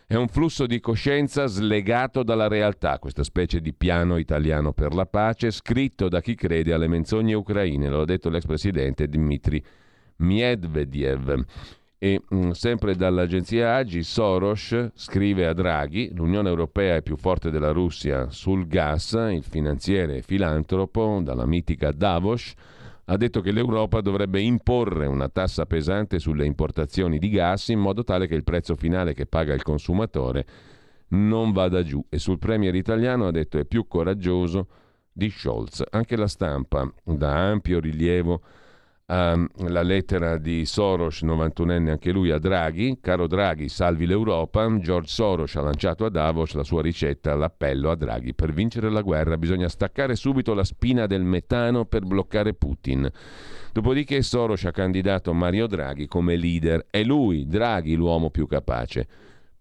È 0.07 0.13
un 0.13 0.27
flusso 0.27 0.67
di 0.67 0.79
coscienza 0.79 1.47
slegato 1.47 2.21
dalla 2.21 2.47
realtà, 2.47 2.99
questa 2.99 3.23
specie 3.23 3.59
di 3.59 3.73
piano 3.73 4.17
italiano 4.17 4.71
per 4.71 4.93
la 4.93 5.07
pace, 5.07 5.49
scritto 5.49 6.09
da 6.09 6.21
chi 6.21 6.35
crede 6.35 6.73
alle 6.73 6.87
menzogne 6.87 7.33
ucraine, 7.33 7.89
lo 7.89 8.01
ha 8.01 8.05
detto 8.05 8.29
l'ex 8.29 8.45
presidente 8.45 9.07
Dmitry 9.07 9.63
Medvedev. 10.17 11.43
E 11.97 12.21
mm, 12.31 12.51
sempre 12.51 12.95
dall'agenzia 12.95 13.77
Agi, 13.77 14.03
Soros 14.03 14.91
scrive 14.93 15.47
a 15.47 15.53
Draghi: 15.53 16.11
L'Unione 16.13 16.49
Europea 16.49 16.97
è 16.97 17.01
più 17.01 17.17
forte 17.17 17.49
della 17.49 17.71
Russia 17.71 18.29
sul 18.29 18.67
gas. 18.67 19.13
Il 19.13 19.43
finanziere 19.43 20.17
e 20.17 20.21
filantropo 20.21 21.19
dalla 21.23 21.47
mitica 21.47 21.91
Davos 21.91 22.53
ha 23.05 23.17
detto 23.17 23.41
che 23.41 23.51
l'Europa 23.51 24.01
dovrebbe 24.01 24.41
imporre 24.41 25.05
una 25.05 25.29
tassa 25.29 25.65
pesante 25.65 26.17
sulle 26.17 26.45
importazioni 26.45 27.19
di 27.19 27.29
gas 27.29 27.67
in 27.69 27.79
modo 27.79 28.03
tale 28.03 28.27
che 28.27 28.35
il 28.35 28.43
prezzo 28.43 28.75
finale 28.75 29.13
che 29.13 29.27
paga 29.27 29.53
il 29.53 29.61
consumatore 29.61 30.45
non 31.09 31.51
vada 31.51 31.83
giù. 31.83 32.03
E 32.09 32.17
sul 32.17 32.39
Premier 32.39 32.73
italiano 32.73 33.27
ha 33.27 33.31
detto 33.31 33.59
è 33.59 33.65
più 33.65 33.87
coraggioso 33.87 34.67
di 35.11 35.29
Scholz. 35.29 35.83
Anche 35.91 36.15
la 36.15 36.27
stampa 36.27 36.91
dà 37.03 37.49
ampio 37.49 37.79
rilievo 37.79 38.41
Um, 39.07 39.47
la 39.67 39.83
lettera 39.83 40.39
di 40.39 40.65
Soros, 40.65 41.21
91enne 41.21 41.89
anche 41.89 42.11
lui, 42.11 42.31
a 42.31 42.39
Draghi. 42.39 42.97
Caro 42.99 43.27
Draghi, 43.27 43.69
salvi 43.69 44.07
l'Europa. 44.07 44.67
George 44.79 45.09
Soros 45.09 45.55
ha 45.55 45.61
lanciato 45.61 46.05
a 46.05 46.09
Davos 46.09 46.53
la 46.53 46.63
sua 46.63 46.81
ricetta, 46.81 47.35
l'appello 47.35 47.91
a 47.91 47.95
Draghi. 47.95 48.33
Per 48.33 48.51
vincere 48.51 48.89
la 48.89 49.01
guerra 49.01 49.37
bisogna 49.37 49.69
staccare 49.69 50.15
subito 50.15 50.55
la 50.55 50.63
spina 50.63 51.05
del 51.05 51.23
metano 51.23 51.85
per 51.85 52.03
bloccare 52.03 52.55
Putin. 52.55 53.07
Dopodiché 53.71 54.23
Soros 54.23 54.63
ha 54.65 54.71
candidato 54.71 55.33
Mario 55.33 55.67
Draghi 55.67 56.07
come 56.07 56.35
leader. 56.35 56.87
È 56.89 57.03
lui, 57.03 57.45
Draghi, 57.45 57.93
l'uomo 57.93 58.31
più 58.31 58.47
capace. 58.47 59.07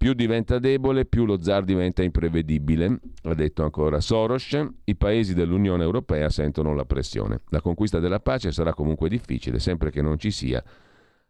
Più 0.05 0.13
diventa 0.13 0.59
debole, 0.59 1.07
più 1.07 1.25
lo 1.25 1.41
zar 1.41 1.65
diventa 1.65 2.03
imprevedibile, 2.03 2.99
ha 3.23 3.33
detto 3.33 3.63
ancora 3.63 4.01
Soros. 4.01 4.55
I 4.85 4.97
paesi 4.97 5.33
dell'Unione 5.33 5.83
Europea 5.83 6.29
sentono 6.29 6.75
la 6.75 6.85
pressione. 6.85 7.41
La 7.49 7.63
conquista 7.63 8.01
della 8.01 8.21
pace 8.21 8.53
sarà 8.53 8.75
comunque 8.75 9.09
difficile, 9.09 9.59
sempre 9.59 9.91
che 9.91 10.03
non 10.03 10.19
ci 10.19 10.31
sia 10.31 10.63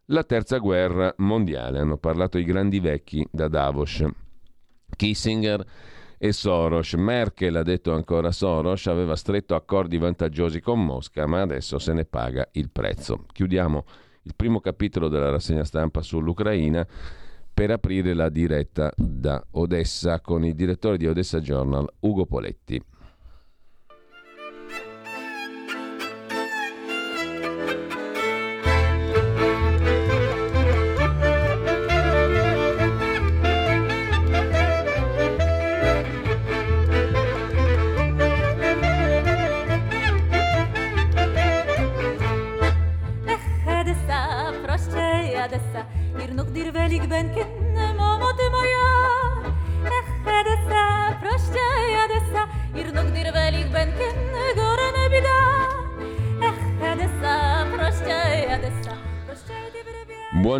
la 0.07 0.25
terza 0.25 0.57
guerra 0.57 1.13
mondiale. 1.19 1.79
Hanno 1.79 1.95
parlato 1.95 2.37
i 2.37 2.43
grandi 2.43 2.81
vecchi 2.81 3.25
da 3.31 3.47
Davos. 3.47 4.03
Kissinger 4.93 5.65
e 6.17 6.33
Soros. 6.33 6.95
Merkel, 6.95 7.55
ha 7.55 7.63
detto 7.63 7.93
ancora 7.93 8.33
Soros, 8.33 8.87
aveva 8.87 9.15
stretto 9.15 9.55
accordi 9.55 9.97
vantaggiosi 9.97 10.59
con 10.59 10.83
Mosca, 10.83 11.25
ma 11.25 11.39
adesso 11.39 11.79
se 11.79 11.93
ne 11.93 12.03
paga 12.03 12.45
il 12.51 12.69
prezzo. 12.69 13.23
Chiudiamo 13.31 13.85
il 14.23 14.33
primo 14.35 14.59
capitolo 14.59 15.07
della 15.07 15.29
rassegna 15.29 15.63
stampa 15.63 16.01
sull'Ucraina 16.01 16.85
per 17.55 17.71
aprire 17.71 18.13
la 18.13 18.27
diretta 18.27 18.91
da 18.97 19.41
Odessa 19.51 20.19
con 20.19 20.43
il 20.43 20.55
direttore 20.55 20.97
di 20.97 21.07
Odessa 21.07 21.39
Journal, 21.39 21.89
Ugo 22.01 22.25
Poletti. 22.25 22.83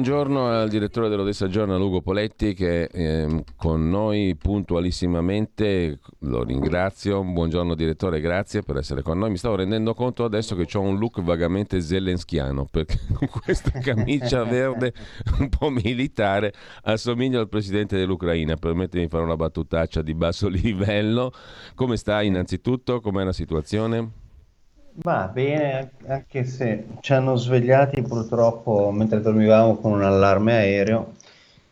Buongiorno 0.06 0.50
al 0.50 0.70
direttore 0.70 1.10
dell'Odessa 1.10 1.48
Journal 1.48 1.82
Ugo 1.82 2.00
Poletti 2.00 2.54
che 2.54 2.86
è 2.86 2.96
ehm, 2.96 3.42
con 3.56 3.90
noi 3.90 4.36
puntualissimamente, 4.36 5.98
lo 6.20 6.44
ringrazio. 6.44 7.24
Buongiorno 7.24 7.74
direttore, 7.74 8.22
grazie 8.22 8.62
per 8.62 8.78
essere 8.78 9.02
con 9.02 9.18
noi. 9.18 9.32
Mi 9.32 9.38
stavo 9.38 9.56
rendendo 9.56 9.96
conto 9.96 10.24
adesso 10.24 10.56
che 10.56 10.68
ho 10.78 10.82
un 10.82 11.00
look 11.00 11.22
vagamente 11.22 11.82
zelenskiano 11.82 12.68
perché 12.70 13.00
con 13.18 13.28
questa 13.28 13.72
camicia 13.80 14.44
verde 14.44 14.94
un 15.40 15.50
po' 15.50 15.72
militare 15.72 16.54
assomiglia 16.84 17.40
al 17.40 17.50
presidente 17.50 17.98
dell'Ucraina. 17.98 18.58
Permettimi 18.58 19.06
di 19.06 19.10
fare 19.10 19.24
una 19.24 19.36
battutaccia 19.36 20.04
di 20.04 20.14
basso 20.14 20.48
livello. 20.50 21.32
Come 21.74 21.98
sta 21.98 22.22
innanzitutto? 22.22 23.02
Com'è 23.02 23.24
la 23.24 23.34
situazione? 23.34 24.24
Va 24.98 25.28
bene, 25.28 25.92
anche 26.08 26.46
se 26.46 26.86
ci 27.02 27.12
hanno 27.12 27.36
svegliati 27.36 28.02
purtroppo 28.02 28.92
mentre 28.92 29.20
dormivamo 29.20 29.76
con 29.76 29.92
un 29.92 30.04
allarme 30.04 30.54
aereo, 30.54 31.16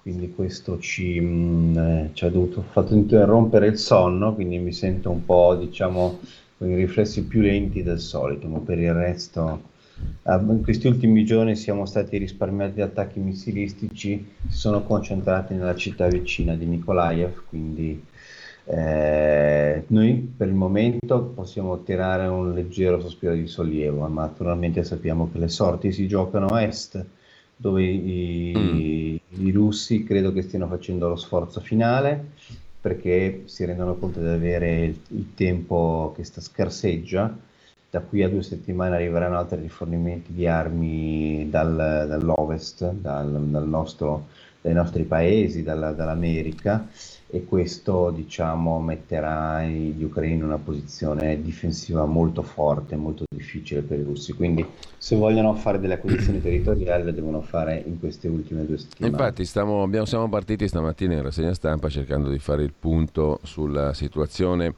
quindi 0.02 0.34
questo 0.34 0.78
ci, 0.80 1.22
mh, 1.22 1.26
mm, 1.26 1.78
eh, 1.78 2.10
ci 2.12 2.26
ha 2.26 2.30
dovuto, 2.30 2.62
fatto 2.70 2.94
interrompere 2.94 3.68
il 3.68 3.78
sonno, 3.78 4.34
quindi 4.34 4.58
mi 4.58 4.74
sento 4.74 5.10
un 5.10 5.24
po', 5.24 5.56
diciamo, 5.56 6.20
con 6.58 6.70
i 6.70 6.76
riflessi 6.76 7.24
più 7.24 7.40
lenti 7.40 7.82
del 7.82 8.00
solito, 8.00 8.48
ma 8.50 8.60
per 8.60 8.80
il 8.80 8.94
resto 8.94 9.62
eh, 10.24 10.36
in 10.36 10.62
questi 10.62 10.88
ultimi 10.88 11.24
giorni 11.24 11.56
siamo 11.56 11.86
stati 11.86 12.18
risparmiati 12.18 12.76
da 12.76 12.86
attacchi 12.86 13.20
missilistici, 13.20 14.34
si 14.50 14.58
sono 14.58 14.84
concentrati 14.84 15.54
nella 15.54 15.76
città 15.76 16.08
vicina 16.08 16.56
di 16.56 16.66
Nikolaev, 16.66 17.44
quindi 17.48 18.04
eh, 18.66 19.84
noi 19.88 20.34
per 20.38 20.48
il 20.48 20.54
momento 20.54 21.24
possiamo 21.36 21.84
tirare 21.84 22.28
un 22.28 22.54
leggero 22.54 23.02
sospiro 23.02 23.34
di 23.34 23.48
sollievo, 23.48 24.08
ma 24.08 24.24
naturalmente 24.24 24.84
sappiamo 24.84 25.30
che 25.32 25.40
le 25.40 25.50
sorti 25.50 25.92
si 25.92 26.08
giocano 26.08 26.48
a 26.48 26.64
est, 26.64 27.04
dove 27.56 27.84
i, 27.84 28.54
mm. 28.56 29.46
i 29.46 29.52
russi 29.52 30.04
credo 30.04 30.32
che 30.32 30.42
stiano 30.44 30.68
facendo 30.68 31.10
lo 31.10 31.16
sforzo 31.16 31.60
finale 31.60 32.32
perché 32.80 33.44
si 33.46 33.64
rendono 33.64 33.96
conto 33.96 34.20
di 34.20 34.28
avere 34.28 34.84
il, 34.84 35.00
il 35.10 35.34
tempo 35.36 36.14
che 36.16 36.24
sta 36.26 36.42
scarseggia. 36.42 37.34
Da 37.90 38.02
qui 38.02 38.24
a 38.24 38.30
due 38.30 38.44
settimane 38.44 38.96
arriveranno 38.96 39.38
altri 39.38 39.62
rifornimenti 39.62 40.34
di 40.34 40.48
armi 40.48 41.48
dal, 41.50 42.06
dall'ovest, 42.08 42.92
dal, 42.92 43.32
dal 43.32 43.68
nostro, 43.68 44.28
dai 44.60 44.74
nostri 44.74 45.04
paesi, 45.04 45.64
dalla, 45.64 45.92
dall'America 45.92 46.88
e 47.34 47.46
questo 47.46 48.12
diciamo, 48.12 48.80
metterà 48.80 49.64
gli 49.64 50.04
ucraini 50.04 50.36
in 50.36 50.44
una 50.44 50.60
posizione 50.60 51.42
difensiva 51.42 52.06
molto 52.06 52.44
forte, 52.44 52.96
molto 52.96 53.24
difficile 53.28 53.82
per 53.82 53.98
i 53.98 54.04
russi. 54.04 54.34
Quindi 54.34 54.64
se 55.00 55.16
vogliono 55.16 55.56
fare 55.56 55.80
delle 55.80 55.96
acquisizioni 55.96 56.40
territoriali 56.44 57.06
le 57.06 57.12
devono 57.12 57.42
fare 57.42 57.82
in 57.88 58.00
queste 58.00 58.28
ultime 58.28 58.68
due 58.68 58.78
settimane. 58.78 59.12
Infatti 59.12 59.46
stiamo, 59.46 59.82
abbiamo, 59.82 60.06
siamo 60.06 60.30
partiti 60.30 60.68
stamattina 60.68 61.16
in 61.16 61.24
rassegna 61.24 61.56
stampa 61.56 61.90
cercando 61.90 62.30
di 62.30 62.38
fare 62.38 62.62
il 62.62 62.74
punto 62.78 63.40
sulla 63.42 63.96
situazione 63.96 64.76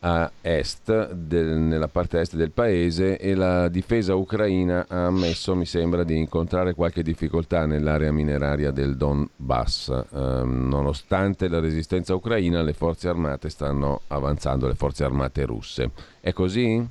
a 0.00 0.30
est, 0.40 1.12
del, 1.12 1.58
nella 1.58 1.88
parte 1.88 2.20
est 2.20 2.36
del 2.36 2.50
paese 2.50 3.18
e 3.18 3.34
la 3.34 3.68
difesa 3.68 4.14
ucraina 4.14 4.86
ha 4.88 5.06
ammesso, 5.06 5.56
mi 5.56 5.66
sembra, 5.66 6.04
di 6.04 6.16
incontrare 6.16 6.74
qualche 6.74 7.02
difficoltà 7.02 7.66
nell'area 7.66 8.12
mineraria 8.12 8.70
del 8.70 8.96
Donbass. 8.96 9.88
Eh, 9.88 10.18
nonostante 10.44 11.48
la 11.48 11.58
resistenza 11.58 12.14
ucraina, 12.14 12.62
le 12.62 12.74
forze 12.74 13.08
armate 13.08 13.48
stanno 13.48 14.02
avanzando, 14.08 14.68
le 14.68 14.74
forze 14.74 15.04
armate 15.04 15.44
russe. 15.44 15.90
È 16.20 16.32
così? 16.32 16.86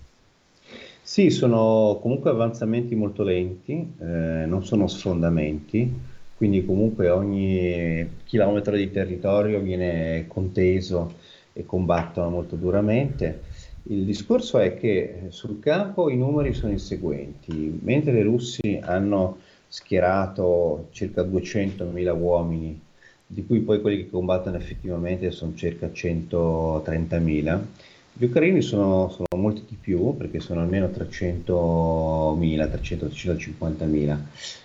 Sì, 1.01 1.29
sono 1.29 1.99
comunque 2.01 2.29
avanzamenti 2.31 2.93
molto 2.93 3.23
lenti, 3.23 3.93
eh, 4.01 4.45
non 4.45 4.65
sono 4.65 4.87
sfondamenti, 4.87 5.89
quindi 6.35 6.65
comunque 6.65 7.09
ogni 7.09 8.05
chilometro 8.25 8.75
di 8.75 8.91
territorio 8.91 9.61
viene 9.61 10.25
conteso 10.27 11.13
e 11.57 11.65
combattono 11.65 12.29
molto 12.29 12.55
duramente. 12.55 13.41
Il 13.89 14.05
discorso 14.05 14.59
è 14.59 14.77
che 14.77 15.23
sul 15.29 15.59
campo 15.59 16.09
i 16.09 16.17
numeri 16.17 16.53
sono 16.53 16.73
i 16.73 16.79
seguenti, 16.79 17.79
mentre 17.81 18.19
i 18.19 18.23
russi 18.23 18.79
hanno 18.81 19.37
schierato 19.67 20.87
circa 20.91 21.23
200.000 21.23 22.19
uomini, 22.19 22.79
di 23.25 23.45
cui 23.45 23.59
poi 23.61 23.81
quelli 23.81 24.03
che 24.03 24.09
combattono 24.09 24.57
effettivamente 24.57 25.31
sono 25.31 25.53
circa 25.55 25.87
130.000, 25.87 27.59
gli 28.13 28.25
ucraini 28.25 28.61
sono, 28.61 29.09
sono 29.09 29.41
molti 29.41 29.63
di 29.67 29.77
più, 29.79 30.15
perché 30.17 30.39
sono 30.39 30.61
almeno 30.61 30.87
300.000, 30.87 32.37
300-350.000, 32.37 34.17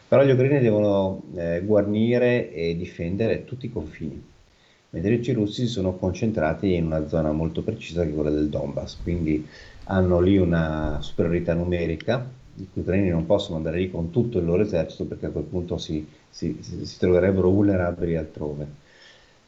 però 0.08 0.25
gli 0.25 0.30
ucraini 0.30 0.61
devono 0.61 1.22
eh, 1.37 1.62
guarnire 1.64 2.52
e 2.52 2.76
difendere 2.76 3.44
tutti 3.44 3.66
i 3.66 3.72
confini 3.72 4.30
mentre 4.92 5.14
i 5.14 5.32
russi 5.32 5.66
si 5.66 5.72
sono 5.72 5.94
concentrati 5.94 6.75
in 6.75 6.87
una 6.87 7.08
zona 7.08 7.32
molto 7.32 7.62
precisa 7.62 8.02
che 8.02 8.11
è 8.11 8.14
quella 8.14 8.30
del 8.30 8.49
Donbass, 8.49 8.99
quindi 9.02 9.46
hanno 9.84 10.20
lì 10.20 10.37
una 10.37 10.99
superiorità 11.00 11.54
numerica, 11.54 12.28
i 12.56 12.68
cui 12.70 12.82
ucraini 12.82 13.08
non 13.08 13.25
possono 13.25 13.56
andare 13.56 13.78
lì 13.78 13.90
con 13.90 14.11
tutto 14.11 14.38
il 14.38 14.44
loro 14.44 14.62
esercito 14.62 15.04
perché 15.04 15.26
a 15.26 15.30
quel 15.30 15.44
punto 15.44 15.78
si, 15.78 16.06
si, 16.28 16.58
si 16.61 16.99
troverebbero 16.99 17.49
vulnerabili 17.49 18.16
altrove. 18.16 18.80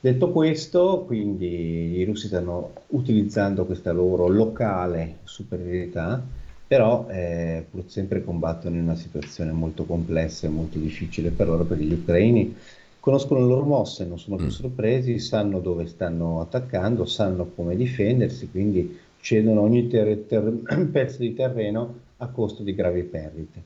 Detto 0.01 0.31
questo, 0.33 1.05
quindi 1.07 1.99
i 1.99 2.05
russi 2.05 2.27
stanno 2.27 2.73
utilizzando 2.89 3.67
questa 3.67 3.93
loro 3.93 4.29
locale 4.29 5.19
superiorità, 5.25 6.23
però 6.67 7.07
eh, 7.11 7.67
pur 7.71 7.85
sempre 7.87 8.25
combattono 8.25 8.77
in 8.77 8.83
una 8.83 8.97
situazione 8.97 9.53
molto 9.53 9.85
complessa 9.85 10.47
e 10.47 10.51
molto 10.51 10.79
difficile 10.79 11.31
per 11.31 11.49
loro, 11.49 11.65
perché 11.65 11.85
gli 11.85 11.93
ucraini 11.93 12.57
conoscono 13.05 13.41
le 13.41 13.49
loro 13.49 13.67
mosse, 13.67 14.07
non 14.07 14.19
sono 14.19 14.37
più 14.37 14.47
mm. 14.47 14.49
sorpresi, 14.49 15.19
sanno 15.19 15.61
dove 15.61 15.87
stanno 15.87 16.41
attaccando, 16.41 17.05
sanno 17.05 17.51
come 17.55 17.77
difendersi, 17.77 18.49
quindi 18.49 18.99
cedono 19.21 19.61
ogni 19.61 19.89
ter- 19.89 20.25
ter- 20.27 20.89
pezzo 20.91 21.19
di 21.19 21.35
terreno 21.35 21.97
a 22.17 22.29
costo 22.29 22.63
di 22.63 22.75
gravi 22.75 23.03
perdite. 23.03 23.63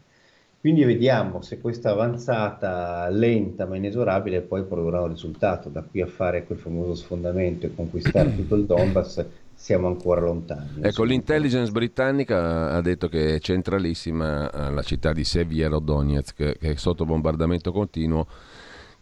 Quindi 0.59 0.83
vediamo 0.83 1.41
se 1.41 1.61
questa 1.61 1.93
avanzata 1.93 3.09
lenta 3.11 3.65
ma 3.65 3.77
inesorabile 3.77 4.41
poi 4.41 4.65
produrrà 4.65 5.03
un 5.03 5.11
risultato. 5.11 5.69
Da 5.69 5.85
qui 5.89 6.01
a 6.01 6.09
fare 6.09 6.45
quel 6.45 6.59
famoso 6.59 6.97
sfondamento 6.97 7.67
e 7.67 7.75
conquistare 7.77 8.35
tutto 8.35 8.57
il 8.57 8.65
Donbass 8.65 9.25
siamo 9.55 9.87
ancora 9.87 10.21
lontani. 10.21 10.81
Ecco, 10.81 11.05
l'intelligence 11.05 11.71
britannica 11.71 12.73
ha 12.73 12.81
detto 12.81 13.07
che 13.07 13.37
è 13.37 13.39
centralissima 13.39 14.51
eh, 14.51 14.73
la 14.73 14.83
città 14.83 15.13
di 15.13 15.23
Sevierodonetsk, 15.23 16.59
che 16.59 16.71
è 16.73 16.75
sotto 16.75 17.05
bombardamento 17.05 17.71
continuo, 17.71 18.27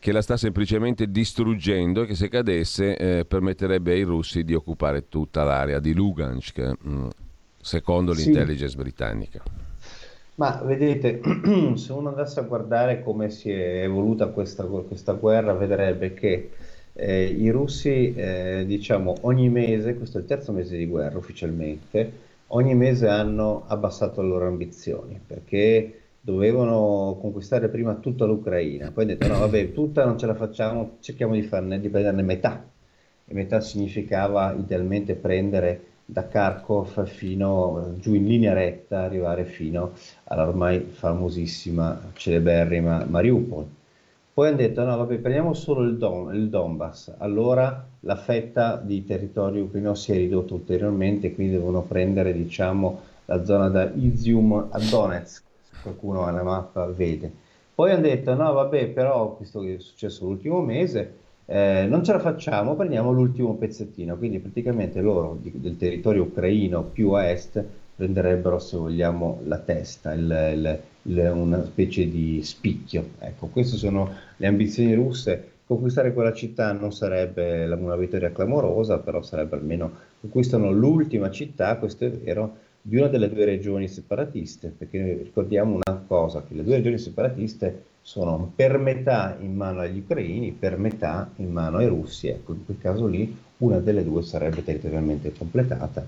che 0.07 0.13
la 0.13 0.23
sta 0.23 0.37
semplicemente 0.37 1.11
distruggendo 1.11 2.03
e 2.03 2.07
che 2.07 2.15
se 2.15 2.29
cadesse 2.29 2.97
eh, 2.97 3.25
permetterebbe 3.25 3.91
ai 3.91 4.03
russi 4.03 4.45
di 4.45 4.55
occupare 4.55 5.09
tutta 5.09 5.43
l'area 5.43 5.81
di 5.81 5.95
Lugansk, 5.95 6.59
mh, 6.61 6.89
mm, 6.89 7.09
secondo 7.61 8.13
l'intelligence 8.13 8.77
sì. 8.77 8.77
britannica. 8.77 9.43
Ma 10.37 10.63
vedete, 10.65 11.21
se 11.75 11.93
uno 11.93 12.11
andasse 12.11 12.39
a 12.39 12.45
guardare 12.45 13.03
come 13.03 13.31
si 13.31 13.51
è 13.51 13.83
evoluta 13.83 14.29
questa, 14.29 14.63
questa 14.63 15.15
guerra, 15.15 15.55
vedrebbe 15.55 16.15
che 16.15 16.51
eh, 16.93 17.25
i 17.25 17.51
russi, 17.51 18.15
eh, 18.15 18.63
diciamo, 18.65 19.17
ogni 19.23 19.49
mese, 19.49 19.97
questo 19.97 20.19
è 20.19 20.21
il 20.21 20.29
terzo 20.29 20.53
mese 20.53 20.77
di 20.77 20.87
guerra 20.87 21.19
ufficialmente, 21.19 22.13
ogni 22.49 22.77
mese 22.77 23.09
hanno 23.09 23.65
abbassato 23.67 24.23
le 24.23 24.29
loro 24.29 24.47
ambizioni 24.47 25.21
perché 25.27 26.03
dovevano 26.27 27.17
conquistare 27.21 27.69
prima 27.69 27.95
tutta 27.95 28.25
l'Ucraina, 28.25 28.91
poi 28.91 29.05
hanno 29.05 29.13
detto 29.15 29.29
no, 29.29 29.39
vabbè, 29.39 29.73
tutta 29.73 30.05
non 30.05 30.19
ce 30.19 30.27
la 30.27 30.35
facciamo, 30.35 30.97
cerchiamo 30.99 31.35
di, 31.35 31.43
farne, 31.43 31.79
di 31.79 31.89
prenderne 31.89 32.23
metà. 32.23 32.65
E 33.29 33.33
metà 33.33 33.61
significava 33.61 34.53
idealmente 34.53 35.15
prendere 35.15 35.83
da 36.05 36.27
Kharkov 36.27 37.07
fino 37.07 37.95
giù 38.01 38.15
in 38.15 38.27
linea 38.27 38.55
retta, 38.55 39.03
arrivare 39.03 39.45
fino 39.45 39.93
all'ormai 40.25 40.81
famosissima, 40.81 42.11
celeberrima 42.15 43.05
Mariupol. 43.09 43.65
Poi 44.35 44.49
hanno 44.49 44.57
detto: 44.57 44.83
no, 44.83 44.97
vabbè, 44.97 45.19
prendiamo 45.19 45.55
solo 45.55 45.83
il, 45.83 45.97
Don, 45.97 46.35
il 46.35 46.49
Donbass. 46.49 47.15
Allora 47.19 47.87
la 48.01 48.17
fetta 48.17 48.83
di 48.85 49.05
territorio 49.05 49.63
ucraino 49.63 49.95
si 49.95 50.11
è 50.11 50.17
ridotta 50.17 50.55
ulteriormente, 50.55 51.33
quindi 51.33 51.53
devono 51.53 51.83
prendere, 51.83 52.33
diciamo, 52.33 53.01
la 53.27 53.45
zona 53.45 53.69
da 53.69 53.89
Izium 53.95 54.67
a 54.71 54.79
Donetsk. 54.91 55.45
Qualcuno 55.87 56.27
alla 56.27 56.43
mappa 56.43 56.87
vede. 56.87 57.31
Poi 57.75 57.93
hanno 57.93 58.03
detto: 58.03 58.35
no, 58.35 58.53
vabbè, 58.53 58.89
però, 58.89 59.37
questo 59.37 59.61
che 59.61 59.77
è 59.77 59.79
successo 59.79 60.25
l'ultimo 60.25 60.61
mese, 60.61 61.13
eh, 61.47 61.87
non 61.89 62.03
ce 62.03 62.13
la 62.13 62.19
facciamo, 62.19 62.75
prendiamo 62.75 63.13
l'ultimo 63.13 63.55
pezzettino, 63.55 64.17
quindi 64.17 64.41
praticamente 64.41 65.01
loro 65.01 65.39
di, 65.41 65.53
del 65.55 65.77
territorio 65.77 66.25
ucraino 66.25 66.83
più 66.83 67.13
a 67.13 67.29
est 67.31 67.65
prenderebbero, 67.95 68.59
se 68.59 68.77
vogliamo, 68.77 69.41
la 69.45 69.59
testa, 69.59 70.13
il, 70.13 70.23
il, 70.23 70.81
il, 71.03 71.33
una 71.33 71.65
specie 71.65 72.11
di 72.11 72.43
spicchio. 72.43 73.11
Ecco, 73.21 73.47
queste 73.47 73.77
sono 73.77 74.11
le 74.37 74.47
ambizioni 74.47 74.93
russe. 74.95 75.53
Conquistare 75.67 76.13
quella 76.13 76.33
città 76.33 76.73
non 76.73 76.93
sarebbe 76.93 77.65
una 77.67 77.97
vittoria 77.97 78.31
clamorosa, 78.33 78.99
però 78.99 79.23
sarebbe 79.23 79.57
almeno 79.57 79.91
conquistano 80.21 80.71
l'ultima 80.71 81.31
città, 81.31 81.77
questo 81.77 82.05
è 82.05 82.11
vero, 82.11 82.57
di 82.89 82.99
una 82.99 83.09
delle 83.09 83.29
due 83.29 83.45
regioni 83.45 83.89
separatiste, 83.89 84.69
perché 84.69 85.23
ricordiamo 85.25 85.75
una 85.75 86.05
cosa, 86.07 86.45
che 86.47 86.55
le 86.55 86.63
due 86.63 86.77
regioni 86.77 86.99
separatiste 86.99 87.85
sono 88.01 88.53
per 88.55 88.79
metà 88.79 89.37
in 89.41 89.57
mano 89.57 89.81
agli 89.81 89.99
ucraini, 89.99 90.53
per 90.53 90.79
metà 90.79 91.29
in 91.37 91.51
mano 91.51 91.79
ai 91.79 91.89
russi, 91.89 92.29
ecco, 92.29 92.53
in 92.53 92.65
quel 92.65 92.79
caso 92.79 93.09
lì 93.09 93.37
una 93.59 93.79
delle 93.79 94.05
due 94.05 94.23
sarebbe 94.23 94.63
territorialmente 94.63 95.33
completata. 95.37 96.07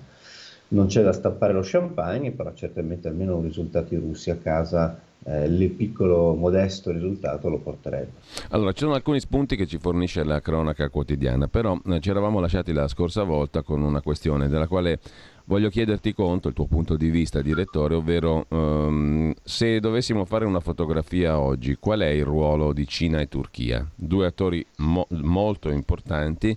Non 0.68 0.86
c'è 0.86 1.02
da 1.02 1.12
stappare 1.12 1.52
lo 1.52 1.62
champagne, 1.64 2.30
però 2.30 2.54
certamente 2.54 3.08
almeno 3.08 3.36
un 3.36 3.42
risultato 3.42 3.94
in 3.94 4.00
russi 4.00 4.30
a 4.30 4.36
casa 4.36 5.00
eh, 5.24 5.46
il 5.46 5.70
piccolo 5.70 6.34
modesto 6.34 6.92
risultato 6.92 7.48
lo 7.48 7.58
porterebbe. 7.58 8.12
Allora, 8.50 8.70
ci 8.70 8.80
sono 8.80 8.94
alcuni 8.94 9.18
spunti 9.18 9.56
che 9.56 9.66
ci 9.66 9.78
fornisce 9.78 10.22
la 10.22 10.40
cronaca 10.40 10.88
quotidiana, 10.90 11.48
però 11.48 11.76
eh, 11.86 11.98
ci 11.98 12.10
eravamo 12.10 12.38
lasciati 12.38 12.72
la 12.72 12.86
scorsa 12.86 13.24
volta 13.24 13.62
con 13.62 13.82
una 13.82 14.00
questione 14.00 14.48
della 14.48 14.68
quale 14.68 15.00
voglio 15.48 15.70
chiederti 15.70 16.12
conto, 16.12 16.48
il 16.48 16.54
tuo 16.54 16.66
punto 16.66 16.96
di 16.96 17.08
vista, 17.08 17.40
direttore, 17.40 17.94
ovvero 17.94 18.44
um, 18.50 19.32
se 19.42 19.80
dovessimo 19.80 20.26
fare 20.26 20.44
una 20.44 20.60
fotografia 20.60 21.40
oggi, 21.40 21.76
qual 21.80 22.00
è 22.00 22.08
il 22.08 22.24
ruolo 22.24 22.74
di 22.74 22.86
Cina 22.86 23.18
e 23.20 23.28
Turchia? 23.28 23.84
Due 23.94 24.26
attori 24.26 24.64
mo- 24.76 25.06
molto 25.08 25.70
importanti. 25.70 26.56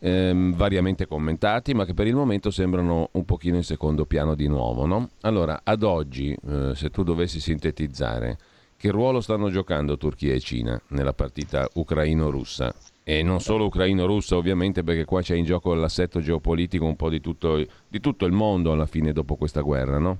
Ehm, 0.00 0.54
variamente 0.54 1.06
commentati, 1.06 1.72
ma 1.72 1.86
che 1.86 1.94
per 1.94 2.06
il 2.06 2.14
momento 2.14 2.50
sembrano 2.50 3.08
un 3.12 3.24
pochino 3.24 3.56
in 3.56 3.62
secondo 3.62 4.04
piano 4.04 4.34
di 4.34 4.46
nuovo. 4.48 4.84
No? 4.84 5.08
Allora, 5.22 5.60
ad 5.62 5.82
oggi, 5.82 6.36
eh, 6.46 6.72
se 6.74 6.90
tu 6.90 7.04
dovessi 7.04 7.40
sintetizzare, 7.40 8.36
che 8.76 8.90
ruolo 8.90 9.22
stanno 9.22 9.48
giocando 9.48 9.96
Turchia 9.96 10.34
e 10.34 10.40
Cina 10.40 10.78
nella 10.88 11.14
partita 11.14 11.66
ucraino-russa? 11.72 12.74
E 13.06 13.22
non 13.22 13.40
solo 13.40 13.66
ucraino-russa 13.66 14.34
ovviamente 14.34 14.82
perché 14.82 15.04
qua 15.04 15.20
c'è 15.20 15.34
in 15.34 15.44
gioco 15.44 15.74
l'assetto 15.74 16.20
geopolitico 16.20 16.86
un 16.86 16.96
po' 16.96 17.10
di 17.10 17.20
tutto, 17.20 17.62
di 17.86 18.00
tutto 18.00 18.24
il 18.24 18.32
mondo 18.32 18.72
alla 18.72 18.86
fine 18.86 19.12
dopo 19.12 19.36
questa 19.36 19.60
guerra, 19.60 19.98
no? 19.98 20.16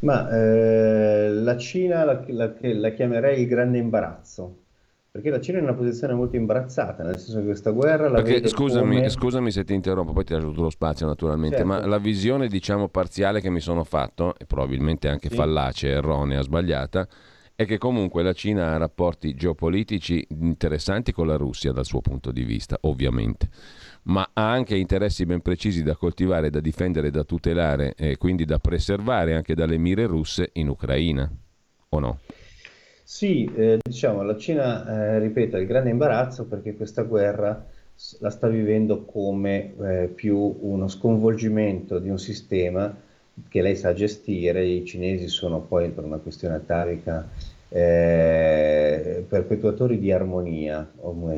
Ma 0.00 0.28
eh, 0.30 1.30
la 1.30 1.56
Cina 1.56 2.04
la, 2.04 2.24
la, 2.28 2.52
la, 2.60 2.90
chiamerei 2.90 3.42
il 3.42 3.48
grande 3.48 3.78
imbarazzo, 3.78 4.56
perché 5.10 5.30
la 5.30 5.40
Cina 5.40 5.58
è 5.58 5.60
in 5.60 5.66
una 5.66 5.76
posizione 5.76 6.14
molto 6.14 6.36
imbarazzata, 6.36 7.02
nel 7.02 7.18
senso 7.18 7.38
che 7.38 7.46
questa 7.46 7.70
guerra 7.70 8.08
la 8.08 8.22
perché, 8.22 8.46
scusami, 8.46 8.96
come... 8.96 9.08
scusami, 9.08 9.50
se 9.50 9.64
ti 9.64 9.74
interrompo, 9.74 10.12
poi 10.12 10.24
ti 10.24 10.32
lascio 10.32 10.48
tutto 10.48 10.62
lo 10.62 10.70
spazio 10.70 11.06
naturalmente, 11.06 11.56
certo. 11.56 11.72
ma 11.72 11.84
la 11.86 11.98
visione 11.98 12.46
diciamo 12.46 12.88
parziale 12.88 13.40
che 13.40 13.50
mi 13.50 13.60
sono 13.60 13.82
fatto, 13.82 14.34
e 14.38 14.46
probabilmente 14.46 15.08
anche 15.08 15.28
sì. 15.28 15.34
fallace, 15.34 15.88
erronea, 15.88 16.40
sbagliata, 16.42 17.08
è 17.60 17.66
che 17.66 17.76
comunque 17.76 18.22
la 18.22 18.34
Cina 18.34 18.72
ha 18.72 18.76
rapporti 18.76 19.34
geopolitici 19.34 20.24
interessanti 20.28 21.10
con 21.10 21.26
la 21.26 21.34
Russia 21.34 21.72
dal 21.72 21.84
suo 21.84 22.00
punto 22.00 22.30
di 22.30 22.44
vista, 22.44 22.78
ovviamente, 22.82 23.48
ma 24.04 24.30
ha 24.32 24.48
anche 24.48 24.76
interessi 24.76 25.26
ben 25.26 25.40
precisi 25.40 25.82
da 25.82 25.96
coltivare, 25.96 26.50
da 26.50 26.60
difendere, 26.60 27.10
da 27.10 27.24
tutelare 27.24 27.94
e 27.96 28.16
quindi 28.16 28.44
da 28.44 28.60
preservare 28.60 29.34
anche 29.34 29.56
dalle 29.56 29.76
mire 29.76 30.06
russe 30.06 30.50
in 30.52 30.68
Ucraina, 30.68 31.28
o 31.88 31.98
no? 31.98 32.20
Sì, 33.02 33.50
eh, 33.52 33.78
diciamo, 33.82 34.22
la 34.22 34.36
Cina, 34.36 35.16
eh, 35.16 35.18
ripeto, 35.18 35.56
ha 35.56 35.58
il 35.58 35.66
grande 35.66 35.90
imbarazzo 35.90 36.46
perché 36.46 36.76
questa 36.76 37.02
guerra 37.02 37.66
la 38.20 38.30
sta 38.30 38.46
vivendo 38.46 39.04
come 39.04 39.74
eh, 39.80 40.06
più 40.06 40.58
uno 40.60 40.86
sconvolgimento 40.86 41.98
di 41.98 42.08
un 42.08 42.20
sistema 42.20 42.96
che 43.48 43.62
lei 43.62 43.76
sa 43.76 43.92
gestire, 43.92 44.64
i 44.64 44.84
cinesi 44.84 45.28
sono 45.28 45.60
poi 45.60 45.90
per 45.90 46.04
una 46.04 46.18
questione 46.18 46.56
atavica 46.56 47.28
eh, 47.68 49.24
perpetuatori 49.28 49.98
di 49.98 50.10
armonia, 50.10 50.90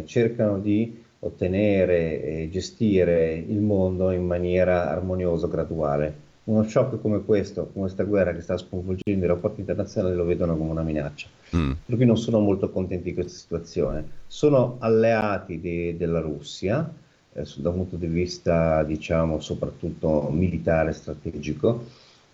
cercano 0.04 0.58
di 0.58 1.02
ottenere 1.20 2.22
e 2.22 2.48
gestire 2.50 3.34
il 3.34 3.60
mondo 3.60 4.10
in 4.10 4.24
maniera 4.24 4.90
armoniosa, 4.90 5.48
graduale. 5.48 6.28
Uno 6.44 6.62
shock 6.64 7.00
come 7.00 7.22
questo, 7.22 7.68
come 7.72 7.84
questa 7.84 8.04
guerra 8.04 8.32
che 8.32 8.40
sta 8.40 8.56
sconvolgendo 8.56 9.24
i 9.24 9.28
rapporti 9.28 9.60
internazionali, 9.60 10.16
lo 10.16 10.24
vedono 10.24 10.56
come 10.56 10.70
una 10.70 10.82
minaccia. 10.82 11.28
Mm. 11.54 11.72
Per 11.84 11.96
cui 11.96 12.06
non 12.06 12.16
sono 12.16 12.40
molto 12.40 12.70
contenti 12.70 13.10
di 13.10 13.14
questa 13.14 13.36
situazione. 13.38 14.04
Sono 14.26 14.76
alleati 14.78 15.60
di, 15.60 15.96
della 15.96 16.20
Russia, 16.20 16.90
eh, 17.32 17.44
da 17.56 17.68
un 17.68 17.76
punto 17.76 17.96
di 17.96 18.06
vista, 18.06 18.82
diciamo, 18.82 19.40
soprattutto 19.40 20.28
militare, 20.30 20.92
strategico, 20.92 21.84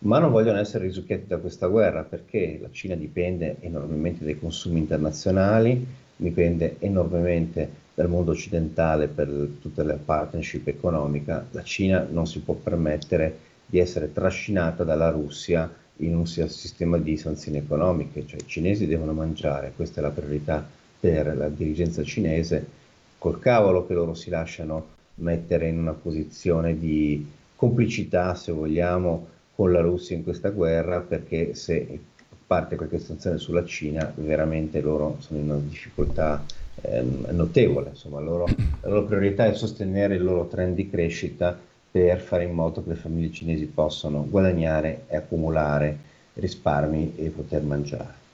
ma 0.01 0.19
non 0.19 0.31
vogliono 0.31 0.59
essere 0.59 0.85
risucchiati 0.85 1.27
da 1.27 1.39
questa 1.39 1.67
guerra 1.67 2.03
perché 2.03 2.59
la 2.61 2.69
Cina 2.71 2.95
dipende 2.95 3.57
enormemente 3.61 4.25
dai 4.25 4.39
consumi 4.39 4.79
internazionali, 4.79 5.87
dipende 6.17 6.77
enormemente 6.81 7.85
dal 7.95 8.09
mondo 8.09 8.33
occidentale 8.33 9.09
per 9.09 9.29
tutta 9.61 9.83
la 9.83 9.95
partnership 9.95 10.67
economica. 10.69 11.47
La 11.51 11.63
Cina 11.63 12.07
non 12.11 12.27
si 12.27 12.41
può 12.41 12.55
permettere 12.55 13.39
di 13.67 13.79
essere 13.79 14.13
trascinata 14.13 14.85
dalla 14.85 15.11
Russia 15.11 15.71
in 16.01 16.15
un 16.15 16.27
sistema 16.27 16.99
di 16.99 17.17
sanzioni 17.17 17.59
economiche, 17.59 18.27
cioè 18.27 18.39
i 18.41 18.47
cinesi 18.47 18.87
devono 18.87 19.13
mangiare, 19.13 19.73
questa 19.75 20.01
è 20.01 20.03
la 20.03 20.11
priorità 20.11 20.65
per 21.01 21.35
la 21.37 21.49
dirigenza 21.49 22.03
cinese, 22.03 22.85
col 23.27 23.41
cavolo 23.41 23.85
che 23.85 23.93
loro 23.93 24.15
si 24.15 24.31
lasciano 24.31 24.95
mettere 25.17 25.67
in 25.67 25.79
una 25.81 25.95
posizione 25.95 26.79
di 26.79 27.29
complicità, 27.57 28.37
se 28.37 28.53
vogliamo, 28.53 29.27
con 29.57 29.73
la 29.73 29.81
Russia 29.81 30.15
in 30.15 30.23
questa 30.23 30.51
guerra 30.51 31.01
perché 31.01 31.57
se 31.57 31.99
parte 32.47 32.77
qualche 32.77 33.01
sanzione 33.01 33.39
sulla 33.39 33.65
Cina 33.65 34.13
veramente 34.15 34.81
loro 34.81 35.17
sono 35.19 35.41
in 35.41 35.51
una 35.51 35.59
difficoltà 35.59 36.45
ehm, 36.83 37.27
notevole. 37.33 37.89
Insomma, 37.89 38.21
loro, 38.21 38.45
la 38.83 38.89
loro 38.89 39.07
priorità 39.07 39.47
è 39.47 39.55
sostenere 39.55 40.15
il 40.15 40.23
loro 40.23 40.47
trend 40.47 40.77
di 40.77 40.89
crescita 40.89 41.59
per 41.91 42.21
fare 42.21 42.45
in 42.45 42.53
modo 42.53 42.81
che 42.85 42.91
le 42.91 42.95
famiglie 42.95 43.33
cinesi 43.33 43.67
possano 43.67 44.25
guadagnare 44.29 45.07
e 45.09 45.17
accumulare 45.17 45.99
risparmi 46.35 47.15
e 47.17 47.31
poter 47.31 47.63
mangiare. 47.63 48.26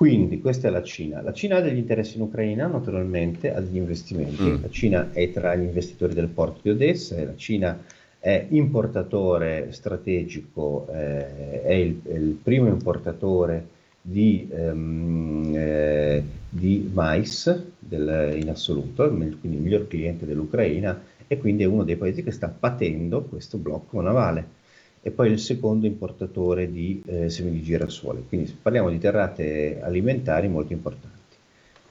Quindi 0.00 0.40
questa 0.40 0.68
è 0.68 0.70
la 0.70 0.82
Cina. 0.82 1.20
La 1.20 1.34
Cina 1.34 1.56
ha 1.56 1.60
degli 1.60 1.76
interessi 1.76 2.16
in 2.16 2.22
Ucraina, 2.22 2.66
naturalmente, 2.66 3.52
ha 3.52 3.60
degli 3.60 3.76
investimenti. 3.76 4.44
Mm. 4.44 4.62
La 4.62 4.70
Cina 4.70 5.12
è 5.12 5.30
tra 5.30 5.54
gli 5.54 5.62
investitori 5.62 6.14
del 6.14 6.28
porto 6.28 6.60
di 6.62 6.70
Odessa, 6.70 7.22
la 7.22 7.36
Cina 7.36 7.78
è 8.18 8.46
importatore 8.48 9.72
strategico, 9.72 10.86
eh, 10.90 11.62
è, 11.64 11.72
il, 11.74 12.00
è, 12.02 12.14
il, 12.14 12.38
primo 12.42 12.68
importatore 12.68 13.66
di, 14.00 14.48
ehm, 14.50 15.52
eh, 15.54 16.22
di 16.48 16.88
mais 16.90 17.62
del, 17.78 18.38
in 18.40 18.48
assoluto, 18.48 19.06
quindi 19.06 19.36
il 19.42 19.60
miglior 19.60 19.86
cliente 19.86 20.24
dell'Ucraina 20.24 20.98
e 21.26 21.36
quindi 21.36 21.64
è 21.64 21.66
uno 21.66 21.84
dei 21.84 21.96
paesi 21.96 22.22
che 22.22 22.30
sta 22.30 22.48
patendo 22.48 23.24
questo 23.24 23.58
blocco 23.58 24.00
navale 24.00 24.59
e 25.02 25.10
poi 25.10 25.30
il 25.30 25.38
secondo 25.38 25.86
importatore 25.86 26.70
di 26.70 27.02
eh, 27.06 27.30
semi 27.30 27.50
di 27.50 27.62
girasole. 27.62 28.22
Quindi 28.28 28.54
parliamo 28.60 28.90
di 28.90 28.98
terrate 28.98 29.80
alimentari 29.80 30.48
molto 30.48 30.72
importanti. 30.72 31.36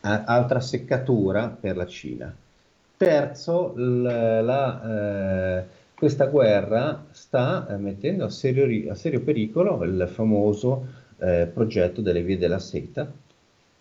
A- 0.02 0.24
altra 0.26 0.60
seccatura 0.60 1.48
per 1.48 1.76
la 1.76 1.88
Cina. 1.88 2.34
Terzo, 2.98 3.74
l- 3.76 4.04
la, 4.04 5.60
eh, 5.60 5.64
questa 5.96 6.26
guerra 6.28 7.06
sta 7.12 7.68
eh, 7.68 7.78
mettendo 7.78 8.26
a 8.26 8.30
serio, 8.30 8.92
a 8.92 8.96
serio, 8.96 9.22
pericolo 9.22 9.84
il 9.84 10.10
famoso 10.12 10.86
eh, 11.18 11.50
progetto 11.52 12.02
delle 12.02 12.22
vie 12.22 12.38
della 12.38 12.60
seta, 12.60 13.12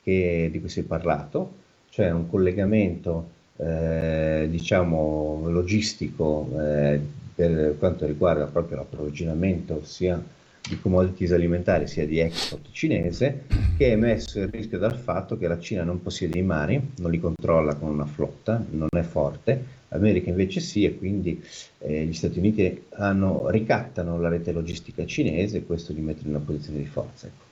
che, 0.03 0.49
di 0.51 0.61
cui 0.61 0.69
si 0.69 0.81
è 0.81 0.85
parlato, 0.85 1.53
cioè 1.91 2.11
un 2.11 2.29
collegamento 2.29 3.37
eh, 3.57 4.47
diciamo 4.51 5.49
logistico 5.49 6.49
eh, 6.59 7.01
per 7.39 7.77
quanto 7.79 8.05
riguarda 8.05 8.47
proprio 8.47 8.79
l'approvvigionamento 8.79 9.85
sia 9.85 10.21
di 10.69 10.81
commodities 10.81 11.31
alimentari 11.31 11.87
sia 11.87 12.05
di 12.05 12.19
export 12.19 12.67
cinese, 12.73 13.45
che 13.77 13.93
è 13.93 13.97
messo 13.97 14.41
in 14.41 14.51
rischio 14.51 14.77
dal 14.77 14.99
fatto 14.99 15.39
che 15.39 15.47
la 15.47 15.61
Cina 15.61 15.85
non 15.85 16.03
possiede 16.03 16.37
i 16.37 16.43
mari, 16.43 16.95
non 16.97 17.13
li 17.13 17.21
controlla 17.21 17.77
con 17.77 17.91
una 17.91 18.07
flotta, 18.07 18.61
non 18.71 18.89
è 18.91 19.03
forte, 19.03 19.63
l'America 19.87 20.31
invece 20.31 20.59
sì 20.59 20.85
e 20.85 20.99
quindi 20.99 21.41
eh, 21.79 22.07
gli 22.07 22.13
Stati 22.13 22.41
Uniti 22.41 22.83
hanno, 22.95 23.49
ricattano 23.51 24.21
la 24.21 24.29
rete 24.29 24.51
logistica 24.51 25.07
cinese 25.07 25.59
e 25.59 25.65
questo 25.65 25.93
li 25.93 26.01
mette 26.01 26.23
in 26.25 26.31
una 26.31 26.41
posizione 26.45 26.79
di 26.79 26.87
forza. 26.87 27.29
Ecco. 27.29 27.45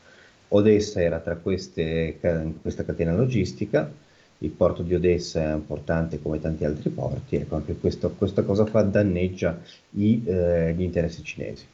Odessa 0.48 1.00
era 1.00 1.20
tra 1.20 1.36
queste, 1.36 2.18
questa 2.60 2.84
catena 2.84 3.14
logistica, 3.14 3.88
il 4.46 4.52
porto 4.52 4.82
di 4.82 4.94
Odessa 4.94 5.50
è 5.50 5.54
importante 5.54 6.20
come 6.20 6.40
tanti 6.40 6.64
altri 6.64 6.90
porti, 6.90 7.36
ecco 7.36 7.56
anche 7.56 7.76
questo, 7.76 8.10
questa 8.16 8.42
cosa 8.42 8.64
qua 8.64 8.82
danneggia 8.82 9.58
i, 9.90 10.22
eh, 10.24 10.74
gli 10.76 10.82
interessi 10.82 11.22
cinesi. 11.22 11.66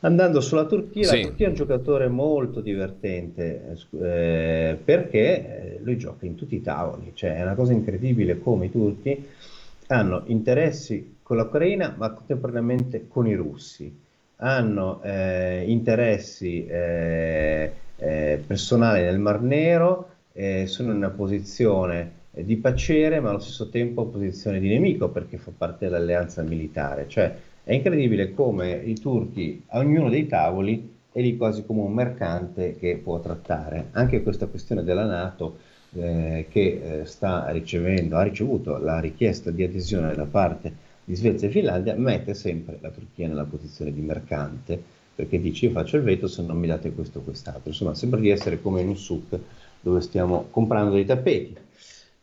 Andando 0.00 0.40
sulla 0.40 0.64
Turchia, 0.64 1.04
sì. 1.04 1.22
la 1.22 1.28
Turchia 1.28 1.46
è 1.46 1.48
un 1.50 1.54
giocatore 1.54 2.08
molto 2.08 2.60
divertente 2.60 3.76
eh, 4.00 4.76
perché 4.84 5.20
eh, 5.20 5.80
lui 5.82 5.96
gioca 5.96 6.26
in 6.26 6.34
tutti 6.34 6.56
i 6.56 6.60
tavoli, 6.60 7.12
cioè 7.14 7.36
è 7.36 7.42
una 7.42 7.54
cosa 7.54 7.72
incredibile 7.72 8.40
come 8.40 8.66
i 8.66 8.70
turchi 8.70 9.28
hanno 9.86 10.22
interessi 10.26 11.16
con 11.22 11.36
l'Ucraina 11.36 11.94
ma 11.96 12.10
contemporaneamente 12.10 13.06
con 13.06 13.28
i 13.28 13.34
russi, 13.34 13.96
hanno 14.36 15.00
eh, 15.02 15.64
interessi 15.68 16.66
eh, 16.66 17.72
eh, 17.96 18.42
personali 18.44 19.02
nel 19.02 19.20
Mar 19.20 19.40
Nero, 19.40 20.08
eh, 20.32 20.66
sono 20.66 20.90
in 20.90 20.96
una 20.96 21.10
posizione 21.10 22.20
eh, 22.32 22.44
di 22.44 22.56
pacere 22.56 23.20
ma 23.20 23.30
allo 23.30 23.38
stesso 23.38 23.68
tempo 23.68 24.06
posizione 24.06 24.60
di 24.60 24.68
nemico 24.68 25.08
perché 25.08 25.36
fa 25.36 25.52
parte 25.56 25.86
dell'alleanza 25.86 26.42
militare. 26.42 27.08
Cioè 27.08 27.34
è 27.64 27.72
incredibile 27.72 28.32
come 28.34 28.72
i 28.72 28.94
turchi 28.94 29.62
a 29.68 29.78
ognuno 29.78 30.08
dei 30.08 30.26
tavoli 30.26 30.90
è 31.12 31.20
lì 31.20 31.36
quasi 31.36 31.64
come 31.64 31.82
un 31.82 31.92
mercante 31.92 32.76
che 32.76 32.98
può 33.02 33.20
trattare. 33.20 33.88
Anche 33.92 34.22
questa 34.22 34.46
questione 34.46 34.82
della 34.82 35.04
Nato 35.04 35.58
eh, 35.94 36.46
che 36.48 37.00
eh, 37.00 37.04
sta 37.04 37.50
ricevendo, 37.50 38.16
ha 38.16 38.22
ricevuto 38.22 38.78
la 38.78 38.98
richiesta 38.98 39.50
di 39.50 39.62
adesione 39.62 40.14
da 40.14 40.24
parte 40.24 40.90
di 41.04 41.14
Svezia 41.14 41.48
e 41.48 41.50
Finlandia, 41.50 41.94
mette 41.94 42.32
sempre 42.32 42.78
la 42.80 42.90
Turchia 42.90 43.28
nella 43.28 43.44
posizione 43.44 43.92
di 43.92 44.00
mercante 44.00 45.00
perché 45.14 45.38
dice 45.38 45.66
io 45.66 45.72
faccio 45.72 45.96
il 45.98 46.02
veto 46.02 46.26
se 46.26 46.42
non 46.42 46.58
mi 46.58 46.66
date 46.66 46.92
questo 46.92 47.18
o 47.18 47.22
quest'altro. 47.22 47.68
Insomma, 47.68 47.94
sembra 47.94 48.18
di 48.18 48.30
essere 48.30 48.60
come 48.60 48.80
in 48.80 48.88
un 48.88 48.96
suc 48.96 49.38
dove 49.82 50.00
stiamo 50.00 50.46
comprando 50.50 50.94
dei 50.94 51.04
tappeti. 51.04 51.56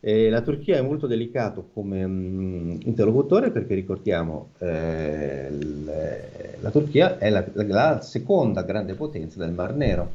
Eh, 0.02 0.30
la 0.30 0.40
Turchia 0.40 0.78
è 0.78 0.80
molto 0.80 1.06
delicato 1.06 1.68
come 1.74 2.06
mh, 2.06 2.10
mm, 2.10 2.76
interlocutore 2.84 3.50
perché 3.50 3.74
ricordiamo 3.74 4.48
eh, 4.58 5.50
l- 5.50 5.90
la 6.60 6.70
Turchia 6.70 7.18
è 7.18 7.28
la, 7.28 7.44
la, 7.52 7.64
la, 7.66 8.00
seconda 8.00 8.62
grande 8.62 8.94
potenza 8.94 9.38
del 9.38 9.52
Mar 9.52 9.74
Nero 9.74 10.10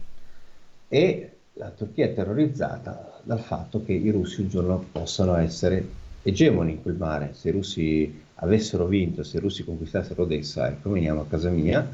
e 0.88 1.30
la 1.54 1.70
Turchia 1.70 2.06
è 2.06 2.14
terrorizzata 2.16 3.22
dal 3.22 3.40
fatto 3.40 3.84
che 3.86 3.94
i 3.94 4.10
russi 4.10 4.42
un 4.42 4.50
giorno 4.50 4.86
possano 4.92 5.36
essere 5.36 5.88
egemoni 6.24 6.72
in 6.72 6.82
quel 6.82 6.96
mare. 6.96 7.30
Se 7.34 7.50
i 7.50 7.52
russi 7.52 8.24
avessero 8.36 8.86
vinto, 8.88 9.24
se 9.24 9.38
i 9.38 9.40
russi 9.40 9.64
conquistassero 9.64 10.24
Odessa, 10.24 10.68
ecco 10.68 10.90
veniamo 10.90 11.22
a 11.22 11.26
casa 11.28 11.50
mia, 11.50 11.88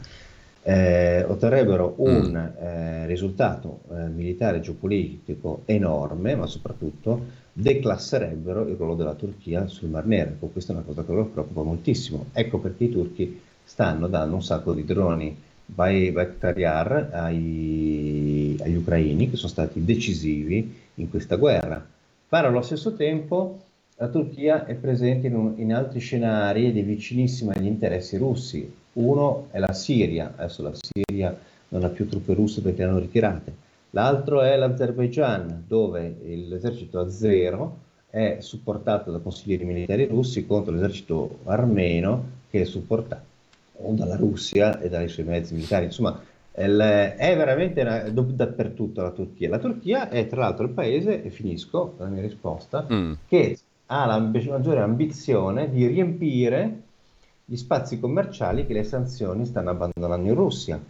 eh, 0.64 1.24
otterrebbero 1.24 1.96
un 1.98 2.32
mm. 2.32 2.64
eh, 2.64 3.06
risultato 3.08 3.82
eh, 3.92 4.08
militare 4.08 4.58
e 4.58 4.62
geopolitico 4.62 5.64
enorme, 5.66 6.36
ma 6.36 6.46
soprattutto 6.46 7.40
declasserebbero 7.54 8.68
il 8.68 8.76
ruolo 8.76 8.96
della 8.96 9.16
Turchia 9.16 9.68
sul 9.68 9.90
Mar 9.90 10.06
Nero. 10.06 10.32
Ecco, 10.32 10.48
questa 10.48 10.74
è 10.74 10.76
una 10.76 10.86
cosa 10.86 11.04
che 11.04 11.12
loro 11.12 11.26
preoccupa 11.26 11.64
moltissimo. 11.64 12.28
Ecco 12.34 12.60
perché 12.60 12.86
i 12.86 12.92
turchi 12.92 13.42
stanno 13.64 14.08
dando 14.08 14.36
un 14.36 14.44
sacco 14.44 14.74
di 14.74 14.86
droni 14.86 15.36
Bayraktar 15.66 17.10
ai, 17.14 18.58
agli 18.62 18.76
ucraini 18.76 19.30
che 19.30 19.38
sono 19.38 19.50
stati 19.50 19.84
decisivi 19.84 20.76
in 20.96 21.10
questa 21.10 21.38
guerra. 21.38 21.84
Però 22.28 22.48
allo 22.48 22.62
stesso 22.62 22.94
tempo 22.94 23.60
la 23.96 24.08
Turchia 24.08 24.66
è 24.66 24.76
presente 24.76 25.28
in, 25.28 25.36
un, 25.36 25.54
in 25.58 25.74
altri 25.74 26.00
scenari 26.00 26.68
ed 26.68 26.78
è 26.78 26.84
vicinissima 26.84 27.54
agli 27.54 27.68
interessi 27.68 28.18
russi 28.18 28.80
uno 28.94 29.48
è 29.52 29.60
la 29.60 29.74
Siria, 29.74 30.34
adesso 30.36 30.64
la 30.64 30.74
Siria 30.74 31.38
non 31.70 31.84
ha 31.84 31.90
più 31.90 32.08
truppe 32.08 32.34
russe 32.34 32.62
perché 32.62 32.84
le 32.84 32.90
hanno 32.90 33.00
ritirate. 33.00 33.54
L'altro 33.92 34.42
è 34.42 34.56
l'Azerbaijan, 34.56 35.64
dove 35.68 36.16
l'esercito 36.24 37.00
azero 37.00 37.90
è 38.10 38.38
supportato 38.40 39.12
da 39.12 39.20
consiglieri 39.20 39.66
militari 39.66 40.06
russi 40.06 40.46
contro 40.46 40.74
l'esercito 40.74 41.40
armeno 41.46 42.40
che 42.50 42.62
è 42.62 42.66
supportato 42.66 43.30
dalla 43.78 44.16
Russia 44.16 44.80
e 44.80 44.90
dai 44.90 45.08
suoi 45.08 45.26
mezzi 45.26 45.54
militari. 45.54 45.86
Insomma, 45.86 46.22
è 46.52 46.66
veramente 46.68 47.82
una, 47.82 48.10
dappertutto 48.10 49.02
la 49.02 49.12
Turchia. 49.12 49.50
La 49.50 49.60
Turchia 49.60 50.10
è 50.10 50.28
tra 50.28 50.42
l'altro 50.42 50.66
il 50.66 50.72
paese, 50.72 51.24
e 51.24 51.30
finisco 51.30 51.96
la 51.98 52.06
mia 52.06 52.22
risposta, 52.22 52.86
mm. 52.92 53.14
che 53.28 53.58
ha 53.88 54.06
la 54.06 54.20
maggiore 54.20 54.82
ambizione 54.82 55.70
di 55.70 55.86
riempire 55.88 56.82
gli 57.52 57.58
spazi 57.58 58.00
commerciali 58.00 58.66
che 58.66 58.72
le 58.72 58.86
sanzioni 58.86 59.46
stanno 59.46 59.72
abbandonando 59.72 60.30
in 60.30 60.36
Russia. 60.36 60.82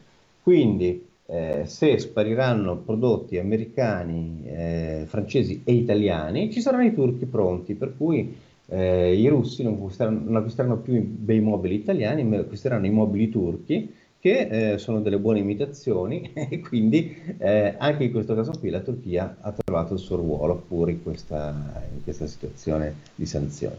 Quindi 0.44 1.04
eh, 1.26 1.64
se 1.66 1.98
spariranno 1.98 2.78
prodotti 2.78 3.40
americani, 3.40 4.44
eh, 4.46 5.06
francesi 5.08 5.64
e 5.64 5.74
italiani, 5.74 6.52
ci 6.52 6.62
saranno 6.62 6.86
i 6.86 6.94
turchi 6.94 7.26
pronti, 7.26 7.74
per 7.74 7.98
cui 7.98 8.36
eh, 8.68 9.16
i 9.16 9.28
russi 9.28 9.64
non 9.64 9.74
acquisteranno, 9.74 10.22
non 10.24 10.36
acquisteranno 10.36 10.78
più 10.78 11.02
bei 11.04 11.40
mobili 11.40 11.74
italiani, 11.74 12.24
ma 12.24 12.38
acquisteranno 12.38 12.86
i 12.86 12.92
mobili 12.92 13.30
turchi 13.30 13.92
che 14.22 14.74
eh, 14.74 14.78
sono 14.78 15.02
delle 15.02 15.18
buone 15.18 15.40
imitazioni 15.40 16.32
e 16.34 16.60
quindi 16.60 17.36
eh, 17.40 17.74
anche 17.78 18.04
in 18.04 18.12
questo 18.12 18.36
caso 18.36 18.52
qui 18.60 18.70
la 18.70 18.80
Turchia 18.80 19.38
ha 19.42 19.52
trovato 19.52 19.96
il 19.96 20.00
suo 20.00 20.18
ruolo 20.18 20.64
pure 20.68 20.92
in 20.92 21.02
questa, 21.02 21.84
in 21.92 22.04
questa 22.04 22.28
situazione 22.28 22.98
di 23.16 23.26
sanzioni. 23.26 23.78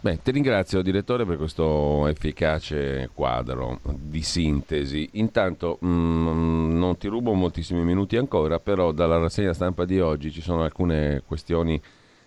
Beh, 0.00 0.20
ti 0.22 0.30
ringrazio 0.30 0.82
direttore 0.82 1.24
per 1.24 1.38
questo 1.38 2.06
efficace 2.08 3.08
quadro 3.14 3.80
di 3.82 4.20
sintesi. 4.20 5.08
Intanto 5.12 5.78
mh, 5.80 5.88
mm, 5.88 6.78
non 6.78 6.98
ti 6.98 7.08
rubo 7.08 7.32
moltissimi 7.32 7.82
minuti 7.82 8.18
ancora, 8.18 8.58
però 8.58 8.92
dalla 8.92 9.16
rassegna 9.16 9.54
stampa 9.54 9.86
di 9.86 10.00
oggi 10.00 10.30
ci 10.30 10.42
sono 10.42 10.64
alcune 10.64 11.22
questioni 11.26 11.80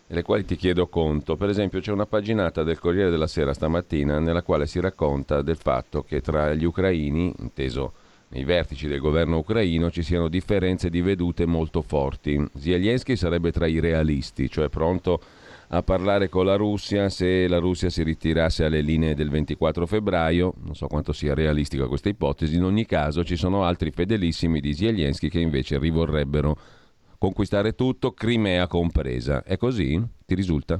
delle 0.08 0.22
quali 0.22 0.46
ti 0.46 0.56
chiedo 0.56 0.88
conto. 0.88 1.36
Per 1.36 1.50
esempio 1.50 1.80
c'è 1.80 1.91
una 1.91 2.06
paginata 2.06 2.63
del 2.63 2.80
Corriere 2.80 3.10
della 3.10 3.28
Sera 3.28 3.54
stamattina 3.54 4.20
nella 4.20 4.44
quale 4.44 4.68
si 4.68 4.80
racconta 4.80 5.41
del 5.41 5.58
fatto 5.58 6.04
che 6.04 6.22
tra 6.22 6.54
gli 6.54 6.63
ucraini, 6.63 7.34
inteso 7.39 7.94
nei 8.30 8.44
vertici 8.44 8.88
del 8.88 9.00
governo 9.00 9.38
ucraino, 9.38 9.91
ci 9.91 10.04
siano 10.04 10.28
differenze 10.28 10.89
di 10.89 11.02
vedute 11.02 11.46
molto 11.46 11.82
forti. 11.82 12.44
Zelensky 12.58 13.15
sarebbe 13.15 13.52
tra 13.52 13.68
i 13.68 13.80
realisti, 13.80 14.50
cioè 14.50 14.70
pronto 14.70 15.22
a 15.70 15.82
parlare 15.82 16.30
con 16.30 16.46
la 16.46 16.56
Russia 16.56 17.10
se 17.10 17.48
la 17.48 17.58
Russia 17.58 17.89
si 17.89 18.04
ritirasse 18.04 18.65
alle 18.65 18.82
linee 18.82 19.15
del 19.15 19.30
24 19.30 19.88
febbraio, 19.88 20.54
non 20.63 20.76
so 20.76 20.88
quanto 20.88 21.12
sia 21.12 21.34
realistica 21.34 21.88
questa 21.88 22.10
ipotesi, 22.10 22.56
in 22.56 22.63
ogni 22.63 22.86
caso 22.86 23.24
ci 23.24 23.36
sono 23.36 23.63
altri 23.63 23.89
fedelissimi 23.89 24.60
di 24.60 24.74
Zelensky 24.74 25.28
che 25.28 25.39
invece 25.39 25.80
rivorrebbero 25.80 26.58
conquistare 27.26 27.74
tutto, 27.74 28.12
Crimea 28.12 28.68
compresa. 28.68 29.42
È 29.42 29.58
così? 29.58 30.00
Ti 30.26 30.36
risulta? 30.36 30.80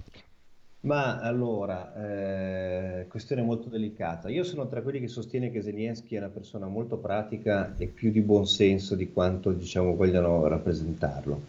Ma 0.81 1.19
allora, 1.19 2.99
eh, 2.99 3.08
questione 3.08 3.41
molto 3.41 3.69
delicata. 3.69 4.29
Io 4.29 4.43
sono 4.43 4.67
tra 4.67 4.84
quelli 4.84 4.99
che 4.99 5.08
sostiene 5.08 5.49
che 5.49 5.63
Zelensky 5.63 6.13
è 6.13 6.19
una 6.19 6.27
persona 6.27 6.67
molto 6.67 6.97
pratica 6.97 7.73
e 7.77 7.88
più 7.88 8.12
di 8.12 8.21
buon 8.21 8.45
senso 8.45 8.93
di 8.93 9.12
quanto 9.12 9.51
diciamo 9.53 9.95
vogliano 9.95 10.47
rappresentarlo. 10.47 11.41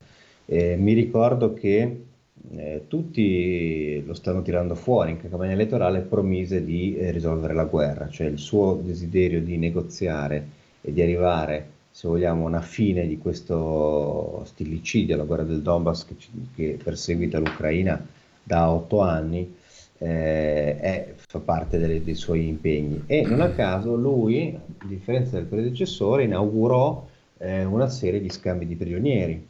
Eh, 0.47 0.77
mi 0.77 0.95
ricordo 0.95 1.53
che 1.53 2.05
eh, 2.53 2.85
tutti 2.89 4.03
lo 4.07 4.15
stanno 4.15 4.41
tirando 4.41 4.75
fuori 4.75 5.11
in 5.11 5.21
campagna 5.21 5.53
elettorale 5.53 6.01
promise 6.01 6.65
di 6.65 6.97
eh, 6.97 7.11
risolvere 7.11 7.53
la 7.53 7.65
guerra, 7.65 8.09
cioè 8.09 8.29
il 8.29 8.39
suo 8.39 8.81
desiderio 8.83 9.43
di 9.43 9.59
negoziare 9.59 10.47
e 10.81 10.91
di 10.91 11.03
arrivare, 11.03 11.75
se 11.97 12.09
vogliamo, 12.09 12.45
una 12.45 12.61
fine 12.61 13.07
di 13.07 13.17
questo 13.17 14.43
stillicidio, 14.45 15.17
la 15.17 15.25
guerra 15.25 15.45
del 15.45 15.63
Donbass 15.63 16.05
che, 16.05 16.15
che 16.55 16.79
perseguita 16.85 17.39
l'Ucraina 17.39 17.99
da 18.43 18.71
otto 18.71 19.01
anni, 19.01 19.57
eh, 19.97 20.79
è, 20.79 21.15
fa 21.17 21.39
parte 21.39 21.79
delle, 21.79 22.05
dei 22.05 22.15
suoi 22.15 22.49
impegni. 22.49 23.05
E 23.07 23.23
non 23.23 23.41
a 23.41 23.49
caso 23.49 23.95
lui, 23.95 24.55
a 24.55 24.85
differenza 24.87 25.37
del 25.37 25.47
predecessore, 25.47 26.25
inaugurò 26.25 27.09
eh, 27.39 27.65
una 27.65 27.89
serie 27.89 28.21
di 28.21 28.29
scambi 28.29 28.67
di 28.67 28.77
prigionieri 28.77 29.49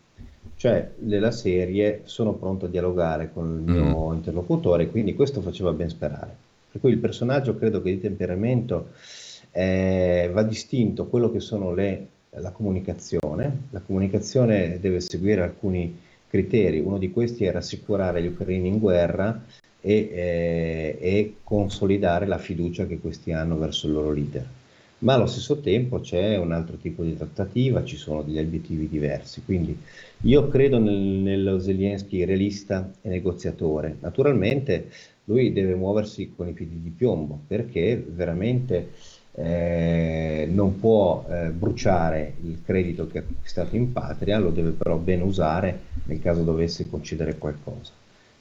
cioè 0.54 0.92
della 0.96 1.32
serie 1.32 2.02
sono 2.04 2.32
pronto 2.34 2.66
a 2.66 2.68
dialogare 2.68 3.30
con 3.32 3.64
il 3.66 3.72
mio 3.72 4.10
mm. 4.10 4.14
interlocutore, 4.14 4.88
quindi 4.88 5.14
questo 5.14 5.40
faceva 5.40 5.72
ben 5.72 5.88
sperare. 5.88 6.34
Per 6.70 6.80
cui 6.80 6.92
il 6.92 6.98
personaggio 6.98 7.56
credo 7.56 7.82
che 7.82 7.90
di 7.90 8.00
temperamento 8.00 8.90
eh, 9.50 10.30
va 10.32 10.42
distinto 10.44 11.08
quello 11.08 11.30
che 11.30 11.40
sono 11.40 11.74
le, 11.74 12.06
la 12.40 12.50
comunicazione. 12.50 13.68
La 13.70 13.80
comunicazione 13.80 14.78
deve 14.80 15.00
seguire 15.00 15.42
alcuni 15.42 15.98
criteri, 16.28 16.80
uno 16.80 16.98
di 16.98 17.10
questi 17.10 17.44
è 17.44 17.52
rassicurare 17.52 18.22
gli 18.22 18.26
ucraini 18.26 18.68
in 18.68 18.78
guerra 18.78 19.42
e, 19.80 20.10
eh, 20.12 20.98
e 21.00 21.36
consolidare 21.42 22.26
la 22.26 22.38
fiducia 22.38 22.86
che 22.86 22.98
questi 22.98 23.32
hanno 23.32 23.56
verso 23.56 23.86
il 23.86 23.92
loro 23.92 24.12
leader 24.12 24.46
ma 24.98 25.14
allo 25.14 25.26
stesso 25.26 25.60
tempo 25.60 26.00
c'è 26.00 26.38
un 26.38 26.52
altro 26.52 26.76
tipo 26.76 27.02
di 27.02 27.16
trattativa, 27.16 27.84
ci 27.84 27.96
sono 27.96 28.22
degli 28.22 28.38
obiettivi 28.38 28.88
diversi. 28.88 29.42
Quindi 29.44 29.78
io 30.22 30.48
credo 30.48 30.78
nel, 30.78 31.58
Zelensky 31.60 32.24
realista 32.24 32.90
e 33.02 33.08
negoziatore. 33.08 33.96
Naturalmente 34.00 34.90
lui 35.24 35.52
deve 35.52 35.74
muoversi 35.74 36.32
con 36.34 36.48
i 36.48 36.52
piedi 36.52 36.80
di 36.80 36.90
piombo 36.90 37.40
perché 37.46 38.02
veramente 38.08 38.92
eh, 39.38 40.48
non 40.50 40.80
può 40.80 41.26
eh, 41.28 41.50
bruciare 41.50 42.34
il 42.42 42.62
credito 42.64 43.06
che 43.06 43.18
ha 43.18 43.22
acquistato 43.22 43.76
in 43.76 43.92
patria, 43.92 44.38
lo 44.38 44.50
deve 44.50 44.70
però 44.70 44.96
ben 44.96 45.20
usare 45.20 45.78
nel 46.04 46.20
caso 46.20 46.42
dovesse 46.42 46.88
concedere 46.88 47.36
qualcosa. 47.36 47.92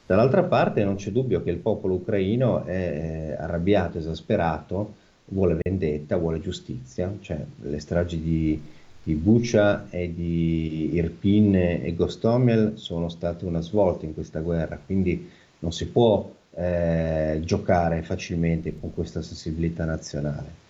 Dall'altra 0.05 0.43
parte 0.43 0.84
non 0.84 0.95
c'è 0.95 1.12
dubbio 1.12 1.43
che 1.43 1.49
il 1.49 1.58
popolo 1.58 1.95
ucraino 1.95 2.63
è 2.63 2.71
eh, 2.71 3.31
arrabbiato, 3.34 3.97
esasperato, 3.97 4.93
vuole 5.25 5.58
vendetta, 5.62 6.15
vuole 6.15 6.39
giustizia, 6.39 7.12
cioè 7.19 7.43
le 7.62 7.79
stragi 7.79 8.21
di, 8.21 8.62
di 9.03 9.15
Bucha 9.15 9.89
e 9.89 10.13
di 10.13 10.93
Irpin 10.93 11.55
e 11.55 11.93
Gostomel 11.95 12.73
sono 12.75 13.10
state 13.10 13.45
una 13.45 13.62
svolta 13.62 14.05
in 14.05 14.13
questa 14.13 14.39
guerra, 14.39 14.79
quindi 14.84 15.27
non 15.60 15.73
si 15.73 15.88
può 15.88 16.31
eh, 16.53 17.41
giocare 17.43 18.01
facilmente 18.03 18.79
con 18.79 18.93
questa 18.93 19.21
sensibilità 19.21 19.84
nazionale. 19.84 20.63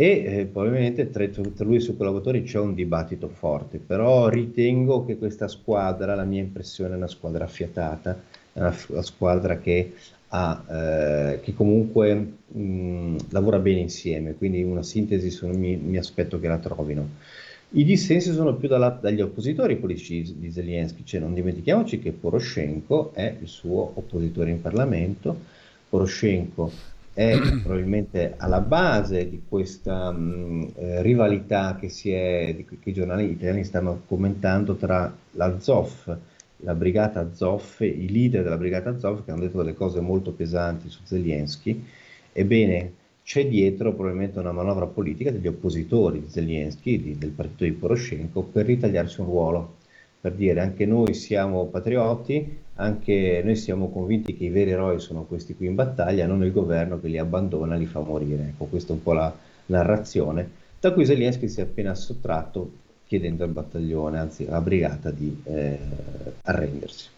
E 0.00 0.24
eh, 0.24 0.46
probabilmente 0.46 1.10
tra, 1.10 1.28
tra, 1.28 1.64
lui 1.66 1.74
e 1.74 1.76
i 1.76 1.82
suoi 1.82 1.94
collaboratori 1.94 2.42
c'è 2.42 2.58
un 2.58 2.72
dibattito 2.72 3.28
forte, 3.28 3.76
però 3.76 4.28
ritengo 4.28 5.04
che 5.04 5.18
questa 5.18 5.46
squadra, 5.46 6.14
la 6.14 6.24
mia 6.24 6.40
impressione 6.40 6.94
è 6.94 6.96
una 6.96 7.06
squadra 7.06 7.44
affiatata, 7.44 8.18
è 8.50 8.60
una, 8.60 8.74
una 8.88 9.02
squadra 9.02 9.58
che 9.58 9.92
a, 10.28 10.64
eh, 10.70 11.40
che 11.42 11.52
comunque 11.52 12.14
mh, 12.46 13.16
lavora 13.28 13.58
bene 13.58 13.80
insieme, 13.80 14.36
quindi 14.36 14.62
una 14.62 14.82
sintesi 14.82 15.28
sono, 15.28 15.52
mi, 15.52 15.76
mi, 15.76 15.98
aspetto 15.98 16.40
che 16.40 16.48
la 16.48 16.56
trovino. 16.56 17.06
I 17.72 17.84
dissensi 17.84 18.32
sono 18.32 18.54
più 18.54 18.68
dalla, 18.68 18.88
dagli 18.88 19.20
oppositori 19.20 19.76
politici 19.76 20.34
di 20.38 20.50
Zelensky, 20.50 21.04
cioè 21.04 21.20
non 21.20 21.34
dimentichiamoci 21.34 21.98
che 21.98 22.12
Poroshenko 22.12 23.12
è 23.12 23.36
il 23.38 23.48
suo 23.48 23.92
oppositore 23.96 24.48
in 24.48 24.62
Parlamento, 24.62 25.38
Poroshenko 25.90 26.72
è 27.20 27.38
probabilmente 27.62 28.32
alla 28.38 28.60
base 28.60 29.28
di 29.28 29.42
questa 29.46 30.10
mh, 30.10 30.72
eh, 30.74 31.02
rivalità 31.02 31.76
che, 31.78 31.88
è, 31.88 32.64
che, 32.64 32.78
i 32.82 32.92
giornali 32.94 33.30
italiani 33.30 33.62
stanno 33.62 34.04
commentando 34.06 34.74
tra 34.76 35.14
l'Azov, 35.32 36.16
la 36.62 36.74
brigata 36.74 37.20
Azov, 37.20 37.80
i 37.80 38.10
leader 38.10 38.42
della 38.42 38.56
brigata 38.56 38.88
Azov 38.88 39.22
che 39.22 39.32
hanno 39.32 39.42
detto 39.42 39.58
delle 39.58 39.74
cose 39.74 40.00
molto 40.00 40.32
pesanti 40.32 40.88
su 40.88 41.00
Zelensky, 41.04 41.84
ebbene 42.32 42.92
c'è 43.22 43.46
dietro 43.46 43.92
probabilmente 43.92 44.38
una 44.38 44.52
manovra 44.52 44.86
politica 44.86 45.30
degli 45.30 45.46
oppositori 45.46 46.20
di 46.22 46.30
Zelensky, 46.30 47.02
di, 47.02 47.18
del 47.18 47.30
partito 47.30 47.64
di 47.64 47.72
Poroshenko, 47.72 48.44
per 48.44 48.64
ritagliarsi 48.64 49.20
un 49.20 49.26
ruolo, 49.26 49.76
per 50.20 50.32
dire 50.32 50.60
anche 50.60 50.84
noi 50.84 51.14
siamo 51.14 51.66
patrioti, 51.66 52.58
anche 52.74 53.40
noi 53.44 53.56
siamo 53.56 53.90
convinti 53.90 54.36
che 54.36 54.44
i 54.44 54.50
veri 54.50 54.70
eroi 54.70 55.00
sono 55.00 55.24
questi 55.24 55.54
qui 55.54 55.66
in 55.66 55.74
battaglia, 55.74 56.26
non 56.26 56.44
il 56.44 56.52
governo 56.52 57.00
che 57.00 57.08
li 57.08 57.18
abbandona, 57.18 57.76
li 57.76 57.86
fa 57.86 58.00
morire. 58.00 58.48
Ecco, 58.48 58.66
questa 58.66 58.92
è 58.92 58.96
un 58.96 59.02
po' 59.02 59.12
la 59.12 59.34
narrazione, 59.66 60.50
da 60.78 60.92
cui 60.92 61.06
Zelensky 61.06 61.48
si 61.48 61.60
è 61.60 61.62
appena 61.62 61.94
sottratto 61.94 62.72
chiedendo 63.06 63.44
al 63.44 63.50
battaglione, 63.50 64.18
anzi 64.18 64.46
alla 64.46 64.60
brigata, 64.60 65.10
di 65.10 65.40
eh, 65.44 65.78
arrendersi. 66.42 67.08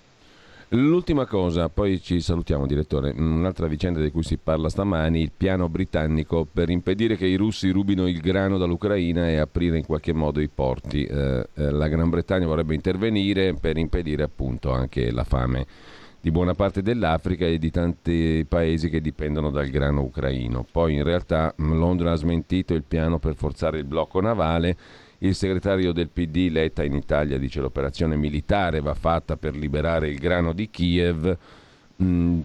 L'ultima 0.74 1.26
cosa, 1.26 1.68
poi 1.68 2.00
ci 2.00 2.22
salutiamo 2.22 2.66
direttore, 2.66 3.12
un'altra 3.14 3.66
vicenda 3.66 4.00
di 4.00 4.11
cui 4.11 4.22
si 4.22 4.38
parla 4.38 4.70
stamani, 4.70 5.20
il 5.20 5.30
piano 5.37 5.68
britannico 5.68 6.46
per 6.50 6.70
impedire 6.70 7.14
che 7.18 7.26
i 7.26 7.37
russi 7.37 7.68
rubino 7.68 8.08
il 8.08 8.18
grano 8.20 8.56
dall'Ucraina 8.56 9.28
e 9.28 9.37
aprire 9.37 9.76
in 9.76 9.85
qualche 9.85 10.14
modo 10.14 10.40
i 10.40 10.48
porti. 10.48 11.04
Eh, 11.04 11.46
eh, 11.54 11.70
la 11.70 11.88
Gran 11.88 12.08
Bretagna 12.08 12.46
vorrebbe 12.46 12.74
intervenire 12.74 13.52
per 13.52 13.76
impedire 13.76 14.22
appunto 14.22 14.72
anche 14.72 15.11
la 15.11 15.24
fame 15.24 15.66
di 16.22 16.30
buona 16.30 16.54
parte 16.54 16.80
dell'Africa 16.80 17.44
e 17.44 17.58
di 17.58 17.70
tanti 17.70 18.46
paesi 18.48 18.88
che 18.88 19.02
dipendono 19.02 19.50
dal 19.50 19.68
grano 19.68 20.00
ucraino. 20.00 20.64
Poi 20.70 20.94
in 20.94 21.02
realtà 21.02 21.52
Londra 21.56 22.12
ha 22.12 22.16
smentito 22.16 22.72
il 22.72 22.85
piano 22.85 23.18
per 23.18 23.35
forzare 23.35 23.76
il 23.76 23.85
blocco 23.85 24.22
navale 24.22 24.76
il 25.22 25.35
segretario 25.35 25.92
del 25.92 26.08
PD 26.08 26.48
Letta 26.50 26.82
in 26.82 26.94
Italia 26.94 27.38
dice 27.38 27.61
l'operazione 27.61 28.16
militare 28.16 28.80
va 28.80 28.94
fatta 28.94 29.37
per 29.37 29.54
liberare 29.54 30.08
il 30.08 30.18
grano 30.18 30.52
di 30.52 30.68
Kiev. 30.68 31.37
Mm, 32.02 32.40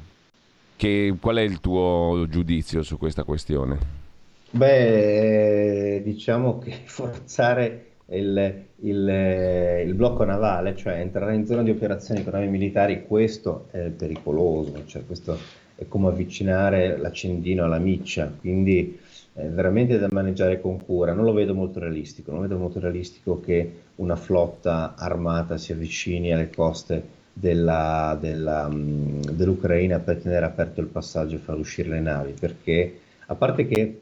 che, 0.76 1.16
qual 1.20 1.38
è 1.38 1.42
il 1.42 1.60
tuo 1.60 2.28
giudizio 2.30 2.84
su 2.84 2.98
questa 2.98 3.24
questione? 3.24 4.06
Beh, 4.52 6.02
diciamo 6.04 6.60
che 6.60 6.74
forzare 6.86 7.86
il, 8.10 8.64
il, 8.82 9.84
il, 9.86 9.94
blocco 9.96 10.24
navale, 10.24 10.76
cioè 10.76 11.00
entrare 11.00 11.34
in 11.34 11.48
zona 11.48 11.64
di 11.64 11.72
operazioni 11.72 12.24
con 12.24 12.34
navi 12.34 12.48
militari, 12.48 13.06
questo 13.08 13.68
è 13.72 13.90
pericoloso, 13.90 14.86
cioè 14.86 15.04
questo 15.06 15.38
è 15.76 15.88
come 15.88 16.10
avvicinare 16.10 16.98
l'accendino 16.98 17.64
alla 17.64 17.80
miccia, 17.80 18.32
quindi 18.40 19.00
veramente 19.46 20.00
da 20.00 20.08
maneggiare 20.12 20.60
con 20.60 20.84
cura. 20.84 21.14
Non 21.14 21.26
lo 21.26 21.34
vedo 21.34 21.54
molto 21.54 21.80
realistico, 21.80 22.32
non 22.32 22.42
vedo 22.42 22.58
molto 22.58 22.80
realistico 22.80 23.40
che 23.40 23.72
una 23.96 24.16
flotta 24.16 24.96
armata 24.98 25.58
si 25.58 25.72
avvicini 25.72 26.34
alle 26.34 26.50
coste 26.50 27.16
della, 27.34 28.18
della, 28.20 28.68
mm, 28.68 29.22
dell'Ucraina 29.32 30.00
per 30.00 30.18
tenere 30.18 30.46
aperto 30.46 30.82
il 30.82 30.88
passaggio 30.88 31.36
e 31.36 31.40
far 31.40 31.58
uscire 31.58 31.90
le 31.90 32.00
navi, 32.00 32.34
perché 32.38 33.00
a 33.28 33.36
parte 33.36 33.68
che 33.68 34.02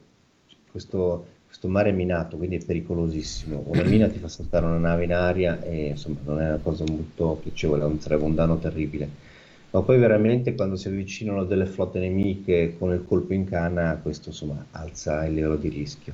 questo, 0.70 1.26
questo 1.46 1.68
mare 1.68 1.90
è 1.90 1.92
minato, 1.92 2.38
quindi 2.38 2.56
è 2.56 2.64
pericolosissimo, 2.64 3.64
una 3.66 3.82
mina 3.84 4.08
ti 4.08 4.18
fa 4.18 4.28
saltare 4.28 4.64
una 4.64 4.78
nave 4.78 5.04
in 5.04 5.12
aria 5.12 5.62
e 5.62 5.88
insomma 5.88 6.18
non 6.24 6.40
è 6.40 6.46
una 6.46 6.60
cosa 6.62 6.84
molto 6.88 7.38
piacevole, 7.42 7.86
sarebbe 7.98 8.24
un 8.24 8.34
danno 8.34 8.58
terribile 8.58 9.25
ma 9.70 9.82
poi 9.82 9.98
veramente 9.98 10.54
quando 10.54 10.76
si 10.76 10.88
avvicinano 10.88 11.44
delle 11.44 11.66
flotte 11.66 11.98
nemiche 11.98 12.76
con 12.78 12.92
il 12.92 13.04
colpo 13.06 13.34
in 13.34 13.44
canna, 13.44 13.98
questo 14.02 14.30
insomma 14.30 14.64
alza 14.72 15.24
il 15.24 15.34
livello 15.34 15.56
di 15.56 15.68
rischio. 15.68 16.12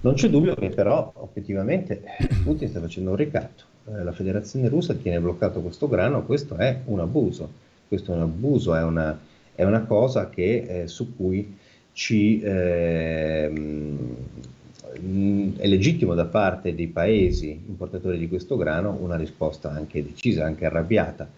Non 0.00 0.14
c'è 0.14 0.28
dubbio 0.28 0.54
che 0.54 0.68
però 0.68 1.12
obiettivamente 1.16 2.02
Putin 2.42 2.68
sta 2.68 2.80
facendo 2.80 3.10
un 3.10 3.16
ricatto, 3.16 3.64
eh, 3.86 4.02
la 4.02 4.12
federazione 4.12 4.68
russa 4.68 4.94
tiene 4.94 5.20
bloccato 5.20 5.60
questo 5.60 5.88
grano, 5.88 6.24
questo 6.24 6.56
è 6.56 6.80
un 6.86 7.00
abuso, 7.00 7.50
questo 7.88 8.12
è 8.12 8.16
un 8.16 8.22
abuso, 8.22 8.74
è 8.74 8.82
una, 8.82 9.18
è 9.54 9.64
una 9.64 9.84
cosa 9.84 10.28
che, 10.28 10.82
eh, 10.82 10.86
su 10.88 11.16
cui 11.16 11.56
ci, 11.92 12.40
eh, 12.40 13.50
è 14.92 15.66
legittimo 15.66 16.14
da 16.14 16.26
parte 16.26 16.74
dei 16.74 16.86
paesi 16.86 17.60
importatori 17.66 18.18
di 18.18 18.28
questo 18.28 18.56
grano 18.56 18.96
una 19.00 19.16
risposta 19.16 19.70
anche 19.70 20.04
decisa, 20.04 20.44
anche 20.44 20.66
arrabbiata. 20.66 21.28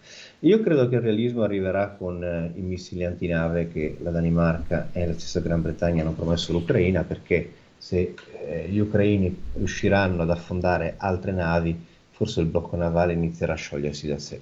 Io 0.41 0.61
credo 0.61 0.87
che 0.87 0.95
il 0.95 1.01
realismo 1.01 1.43
arriverà 1.43 1.89
con 1.89 2.23
eh, 2.23 2.51
i 2.55 2.61
missili 2.61 3.03
antinave 3.03 3.69
che 3.69 3.97
la 4.01 4.11
Danimarca 4.11 4.89
e 4.91 5.07
la 5.07 5.13
stessa 5.13 5.39
Gran 5.39 5.61
Bretagna 5.61 6.03
hanno 6.03 6.13
promesso 6.13 6.51
all'Ucraina, 6.51 7.03
perché 7.03 7.51
se 7.77 8.13
eh, 8.45 8.67
gli 8.69 8.79
ucraini 8.79 9.35
riusciranno 9.53 10.21
ad 10.21 10.29
affondare 10.29 10.95
altre 10.97 11.31
navi, 11.31 11.75
forse 12.11 12.41
il 12.41 12.47
blocco 12.47 12.75
navale 12.75 13.13
inizierà 13.13 13.53
a 13.53 13.57
sciogliersi 13.57 14.07
da 14.07 14.19
sé. 14.19 14.41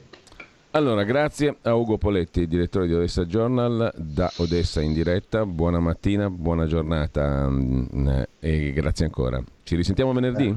Allora, 0.75 1.03
grazie 1.03 1.55
a 1.61 1.73
Ugo 1.73 1.97
Poletti, 1.97 2.47
direttore 2.47 2.85
di 2.85 2.93
Odessa 2.93 3.23
Journal, 3.23 3.93
da 3.95 4.29
Odessa 4.39 4.81
in 4.81 4.91
diretta. 4.91 5.45
Buona 5.45 5.79
mattina, 5.79 6.29
buona 6.29 6.65
giornata 6.65 7.47
mm, 7.49 8.09
e 8.41 8.73
grazie 8.73 9.05
ancora. 9.05 9.41
Ci 9.63 9.77
risentiamo 9.77 10.11
venerdì? 10.11 10.47
Eh. 10.47 10.55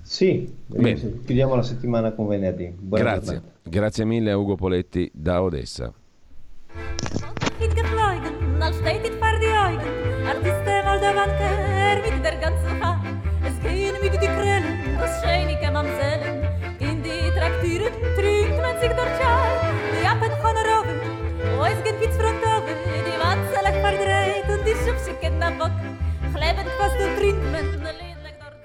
Sì, 0.00 0.50
Bene. 0.64 0.94
chiudiamo 0.94 1.54
la 1.56 1.62
settimana 1.62 2.12
con 2.12 2.26
venerdì. 2.28 2.72
Buona 2.74 3.04
grazie. 3.04 3.32
Giornata. 3.34 3.54
Grazie 3.64 4.04
mille 4.06 4.30
a 4.30 4.38
Ugo 4.38 4.54
Poletti 4.54 5.10
da 5.12 5.42
Odessa. 5.42 5.92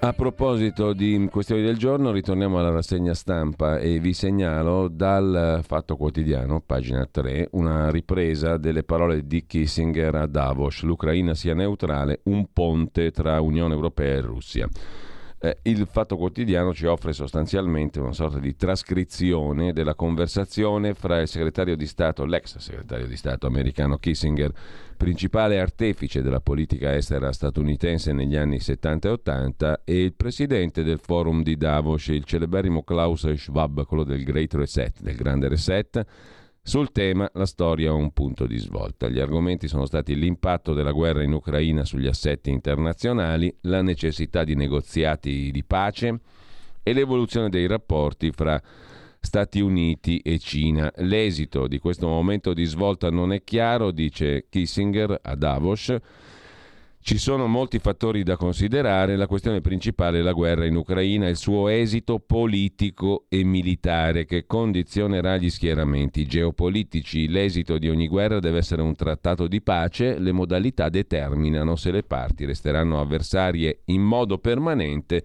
A 0.06 0.12
proposito 0.12 0.92
di 0.92 1.28
questioni 1.28 1.62
del 1.62 1.76
giorno, 1.76 2.12
ritorniamo 2.12 2.60
alla 2.60 2.70
rassegna 2.70 3.12
stampa 3.12 3.78
e 3.78 3.98
vi 3.98 4.12
segnalo 4.12 4.86
dal 4.86 5.62
Fatto 5.66 5.96
Quotidiano, 5.96 6.62
pagina 6.64 7.08
3, 7.10 7.48
una 7.52 7.90
ripresa 7.90 8.56
delle 8.56 8.84
parole 8.84 9.26
di 9.26 9.44
Kissinger 9.46 10.14
a 10.14 10.26
Davos. 10.26 10.82
L'Ucraina 10.82 11.34
sia 11.34 11.54
neutrale, 11.54 12.20
un 12.24 12.46
ponte 12.52 13.10
tra 13.10 13.40
Unione 13.40 13.74
Europea 13.74 14.14
e 14.14 14.20
Russia. 14.20 14.68
Eh, 15.38 15.58
il 15.62 15.86
Fatto 15.86 16.16
Quotidiano 16.16 16.72
ci 16.72 16.86
offre 16.86 17.12
sostanzialmente 17.12 18.00
una 18.00 18.12
sorta 18.12 18.38
di 18.38 18.56
trascrizione 18.56 19.74
della 19.74 19.94
conversazione 19.94 20.94
fra 20.94 21.20
il 21.20 21.28
segretario 21.28 21.76
di 21.76 21.86
Stato, 21.86 22.24
l'ex 22.24 22.56
segretario 22.56 23.06
di 23.06 23.16
Stato 23.16 23.46
americano 23.46 23.98
Kissinger, 23.98 24.50
principale 24.96 25.60
artefice 25.60 26.22
della 26.22 26.40
politica 26.40 26.94
estera 26.94 27.32
statunitense 27.32 28.14
negli 28.14 28.34
anni 28.34 28.60
70 28.60 29.08
e 29.08 29.10
80, 29.10 29.80
e 29.84 30.04
il 30.04 30.14
presidente 30.14 30.82
del 30.82 31.00
forum 31.00 31.42
di 31.42 31.58
Davos, 31.58 32.06
il 32.06 32.24
celeberrimo 32.24 32.82
Klaus 32.82 33.30
Schwab, 33.30 33.84
quello 33.84 34.04
del 34.04 34.24
Great 34.24 34.54
Reset, 34.54 35.02
del 35.02 35.16
grande 35.16 35.48
reset, 35.48 36.04
sul 36.66 36.90
tema 36.90 37.30
la 37.34 37.46
storia 37.46 37.90
ha 37.90 37.94
un 37.94 38.10
punto 38.10 38.44
di 38.44 38.58
svolta. 38.58 39.08
Gli 39.08 39.20
argomenti 39.20 39.68
sono 39.68 39.86
stati 39.86 40.16
l'impatto 40.16 40.74
della 40.74 40.90
guerra 40.90 41.22
in 41.22 41.32
Ucraina 41.32 41.84
sugli 41.84 42.08
assetti 42.08 42.50
internazionali, 42.50 43.56
la 43.62 43.82
necessità 43.82 44.42
di 44.42 44.56
negoziati 44.56 45.52
di 45.52 45.62
pace 45.62 46.18
e 46.82 46.92
l'evoluzione 46.92 47.50
dei 47.50 47.68
rapporti 47.68 48.32
fra 48.32 48.60
Stati 49.20 49.60
Uniti 49.60 50.18
e 50.18 50.40
Cina. 50.40 50.92
L'esito 50.96 51.68
di 51.68 51.78
questo 51.78 52.08
momento 52.08 52.52
di 52.52 52.64
svolta 52.64 53.10
non 53.10 53.32
è 53.32 53.44
chiaro, 53.44 53.92
dice 53.92 54.46
Kissinger 54.48 55.20
a 55.22 55.36
Davos 55.36 55.96
ci 57.06 57.18
sono 57.18 57.46
molti 57.46 57.78
fattori 57.78 58.24
da 58.24 58.36
considerare, 58.36 59.14
la 59.14 59.28
questione 59.28 59.60
principale 59.60 60.18
è 60.18 60.22
la 60.22 60.32
guerra 60.32 60.64
in 60.64 60.74
Ucraina 60.74 61.28
il 61.28 61.36
suo 61.36 61.68
esito 61.68 62.18
politico 62.18 63.26
e 63.28 63.44
militare 63.44 64.24
che 64.24 64.44
condizionerà 64.44 65.36
gli 65.36 65.48
schieramenti 65.48 66.26
geopolitici. 66.26 67.28
L'esito 67.28 67.78
di 67.78 67.88
ogni 67.88 68.08
guerra 68.08 68.40
deve 68.40 68.58
essere 68.58 68.82
un 68.82 68.96
trattato 68.96 69.46
di 69.46 69.62
pace, 69.62 70.18
le 70.18 70.32
modalità 70.32 70.88
determinano 70.88 71.76
se 71.76 71.92
le 71.92 72.02
parti 72.02 72.44
resteranno 72.44 72.98
avversarie 72.98 73.82
in 73.84 74.02
modo 74.02 74.38
permanente 74.38 75.24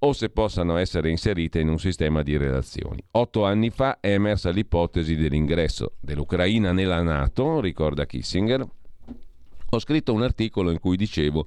o 0.00 0.12
se 0.12 0.28
possano 0.28 0.76
essere 0.76 1.08
inserite 1.08 1.60
in 1.60 1.68
un 1.68 1.78
sistema 1.78 2.24
di 2.24 2.36
relazioni. 2.36 3.00
Otto 3.12 3.44
anni 3.44 3.70
fa 3.70 4.00
è 4.00 4.10
emersa 4.10 4.50
l'ipotesi 4.50 5.14
dell'ingresso 5.14 5.92
dell'Ucraina 6.00 6.72
nella 6.72 7.00
Nato, 7.00 7.60
ricorda 7.60 8.06
Kissinger, 8.06 8.66
ho 9.74 9.78
scritto 9.78 10.12
un 10.12 10.22
articolo 10.22 10.70
in 10.70 10.78
cui 10.78 10.98
dicevo 10.98 11.46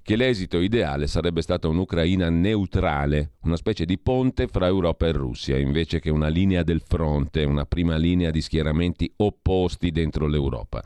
che 0.00 0.16
l'esito 0.16 0.60
ideale 0.60 1.06
sarebbe 1.06 1.42
stata 1.42 1.68
un'Ucraina 1.68 2.30
neutrale, 2.30 3.32
una 3.42 3.56
specie 3.56 3.84
di 3.84 3.98
ponte 3.98 4.46
fra 4.46 4.66
Europa 4.66 5.06
e 5.06 5.12
Russia, 5.12 5.58
invece 5.58 6.00
che 6.00 6.08
una 6.08 6.28
linea 6.28 6.62
del 6.62 6.80
fronte, 6.80 7.44
una 7.44 7.66
prima 7.66 7.96
linea 7.96 8.30
di 8.30 8.40
schieramenti 8.40 9.12
opposti 9.16 9.90
dentro 9.90 10.26
l'Europa. 10.26 10.82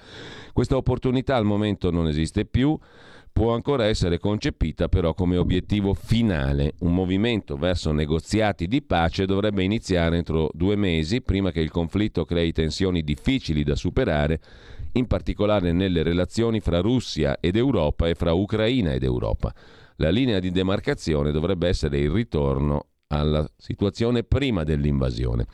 Questa 0.53 0.77
opportunità 0.77 1.37
al 1.37 1.45
momento 1.45 1.93
non 1.93 2.09
esiste 2.09 2.45
più, 2.45 2.77
può 3.33 3.55
ancora 3.55 3.87
essere 3.87 4.19
concepita 4.19 4.89
però 4.89 5.15
come 5.15 5.37
obiettivo 5.37 5.95
finale. 5.95 6.75
Un 6.81 6.95
movimento 6.95 7.57
verso 7.57 7.93
negoziati 7.93 8.67
di 8.67 8.83
pace 8.83 9.27
dovrebbe 9.27 9.63
iniziare 9.63 10.17
entro 10.17 10.51
due 10.53 10.77
mesi, 10.77 11.23
prima 11.23 11.51
che 11.51 11.61
il 11.61 11.71
conflitto 11.71 12.25
crei 12.25 12.53
tensioni 12.53 13.03
difficili 13.03 13.63
da 13.65 13.75
superare 13.75 14.41
in 14.93 15.07
particolare 15.07 15.73
nelle 15.73 16.03
relazioni 16.03 16.61
fra 16.61 16.81
Russia 16.81 17.39
ed 17.41 17.57
Europa 17.57 18.09
e 18.09 18.15
fra 18.15 18.33
Ucraina 18.33 18.93
ed 18.93 19.05
Europa. 19.05 19.55
La 19.97 20.11
linea 20.11 20.39
di 20.39 20.51
demarcazione 20.51 21.31
dovrebbe 21.31 21.69
essere 21.69 21.99
il 21.99 22.11
ritorno 22.11 22.87
alla 23.09 23.49
situazione 23.57 24.23
prima 24.23 24.65
dell'invasione. 24.65 25.47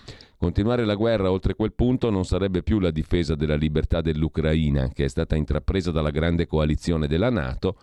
Continuare 0.47 0.85
la 0.85 0.95
guerra 0.95 1.33
oltre 1.33 1.57
quel 1.57 1.73
punto 1.73 2.09
non 2.09 2.25
sarebbe 2.25 2.63
più 2.63 2.79
la 2.79 2.93
difesa 2.93 3.35
della 3.35 3.57
libertà 3.57 4.01
dell'Ucraina, 4.01 4.91
che 4.91 5.05
è 5.05 5.09
stata 5.09 5.35
intrapresa 5.35 5.91
dalla 5.91 6.11
grande 6.11 6.47
coalizione 6.47 7.09
della 7.09 7.31
Nato, 7.31 7.77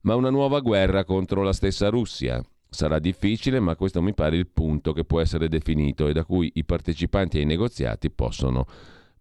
ma 0.00 0.14
una 0.14 0.30
nuova 0.30 0.60
guerra 0.60 1.04
contro 1.04 1.42
la 1.42 1.52
stessa 1.52 1.90
Russia. 1.90 2.42
Sarà 2.70 3.00
difficile, 3.00 3.60
ma 3.60 3.76
questo 3.76 4.00
mi 4.00 4.14
pare 4.14 4.38
il 4.38 4.46
punto 4.46 4.94
che 4.94 5.04
può 5.04 5.20
essere 5.20 5.50
definito 5.50 6.08
e 6.08 6.14
da 6.14 6.24
cui 6.24 6.50
i 6.54 6.64
partecipanti 6.64 7.36
ai 7.36 7.44
negoziati 7.44 8.10
possono 8.10 8.64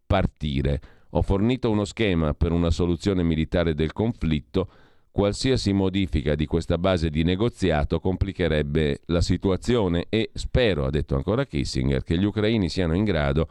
partire. 0.08 0.80
Ho 1.10 1.22
fornito 1.22 1.70
uno 1.70 1.84
schema 1.84 2.34
per 2.34 2.54
una 2.54 2.72
soluzione 2.72 3.24
militare 3.24 3.76
del 3.76 3.92
conflitto. 3.92 4.70
Qualsiasi 5.16 5.72
modifica 5.72 6.36
di 6.36 6.46
questa 6.46 6.78
base 6.78 7.10
di 7.10 7.24
negoziato 7.24 8.02
complicherebbe 8.02 9.00
la 9.06 9.22
situazione 9.22 10.08
e 10.10 10.32
spero, 10.34 10.84
ha 10.84 10.90
detto 10.90 11.16
ancora 11.16 11.46
Kissinger, 11.46 12.04
che 12.04 12.18
gli 12.18 12.26
ucraini 12.26 12.68
siano 12.68 12.94
in 12.94 13.06
grado 13.06 13.48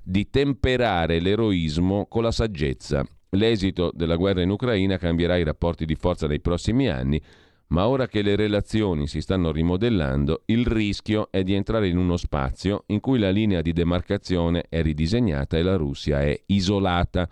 di 0.00 0.30
temperare 0.30 1.18
l'eroismo 1.18 2.06
con 2.06 2.22
la 2.22 2.30
saggezza. 2.30 3.04
L'esito 3.30 3.90
della 3.92 4.14
guerra 4.14 4.42
in 4.42 4.50
Ucraina 4.50 4.96
cambierà 4.96 5.36
i 5.36 5.42
rapporti 5.42 5.86
di 5.86 5.96
forza 5.96 6.28
nei 6.28 6.38
prossimi 6.40 6.88
anni 6.88 7.20
ma 7.68 7.86
ora 7.86 8.06
che 8.06 8.22
le 8.22 8.34
relazioni 8.34 9.06
si 9.06 9.20
stanno 9.20 9.50
rimodellando, 9.50 10.42
il 10.46 10.66
rischio 10.66 11.28
è 11.30 11.42
di 11.42 11.52
entrare 11.52 11.88
in 11.88 11.98
uno 11.98 12.16
spazio 12.16 12.84
in 12.86 13.00
cui 13.00 13.18
la 13.18 13.30
linea 13.30 13.60
di 13.60 13.72
demarcazione 13.72 14.66
è 14.68 14.80
ridisegnata 14.80 15.58
e 15.58 15.62
la 15.62 15.76
Russia 15.76 16.22
è 16.22 16.40
isolata. 16.46 17.28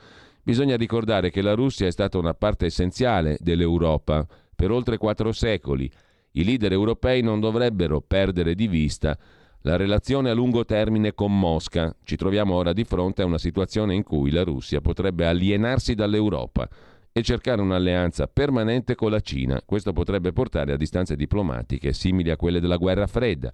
Bisogna 0.47 0.77
ricordare 0.77 1.31
che 1.31 1.43
la 1.43 1.55
Russia 1.55 1.89
è 1.89 1.91
stata 1.91 2.19
una 2.19 2.33
parte 2.33 2.67
essenziale 2.67 3.37
dell'Europa 3.41 4.25
per 4.55 4.71
oltre 4.71 4.97
quattro 4.97 5.33
secoli. 5.33 5.91
I 6.35 6.45
leader 6.45 6.71
europei 6.71 7.21
non 7.21 7.41
dovrebbero 7.41 8.01
perdere 8.01 8.55
di 8.55 8.69
vista 8.69 9.19
la 9.63 9.75
relazione 9.75 10.31
a 10.31 10.35
lungo 10.35 10.65
termine 10.65 11.15
con 11.15 11.37
Mosca. 11.37 11.93
Ci 12.05 12.15
troviamo 12.15 12.55
ora 12.55 12.73
di 12.73 12.85
fronte 12.85 13.23
a 13.23 13.25
una 13.25 13.39
situazione 13.39 13.97
in 13.97 14.05
cui 14.05 14.31
la 14.31 14.45
Russia 14.45 14.81
potrebbe 14.81 15.27
alienarsi 15.27 15.97
dall'Europa 15.97 16.69
e 17.11 17.23
cercare 17.23 17.61
un'alleanza 17.61 18.29
permanente 18.29 18.95
con 18.95 19.11
la 19.11 19.19
Cina. 19.19 19.61
Questo 19.67 19.93
potrebbe 19.93 20.33
portare 20.33 20.73
a 20.73 20.77
distanze 20.77 21.17
diplomatiche 21.17 21.93
simili 21.93 22.31
a 22.31 22.37
quelle 22.37 22.61
della 22.61 22.77
guerra 22.77 23.09
fredda. 23.09 23.53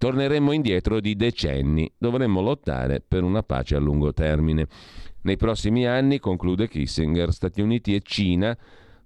Torneremmo 0.00 0.52
indietro 0.52 0.98
di 0.98 1.14
decenni, 1.14 1.92
dovremmo 1.98 2.40
lottare 2.40 3.04
per 3.06 3.22
una 3.22 3.42
pace 3.42 3.74
a 3.74 3.78
lungo 3.78 4.14
termine. 4.14 4.66
Nei 5.20 5.36
prossimi 5.36 5.86
anni, 5.86 6.18
conclude 6.18 6.68
Kissinger, 6.68 7.30
Stati 7.30 7.60
Uniti 7.60 7.94
e 7.94 8.00
Cina 8.02 8.56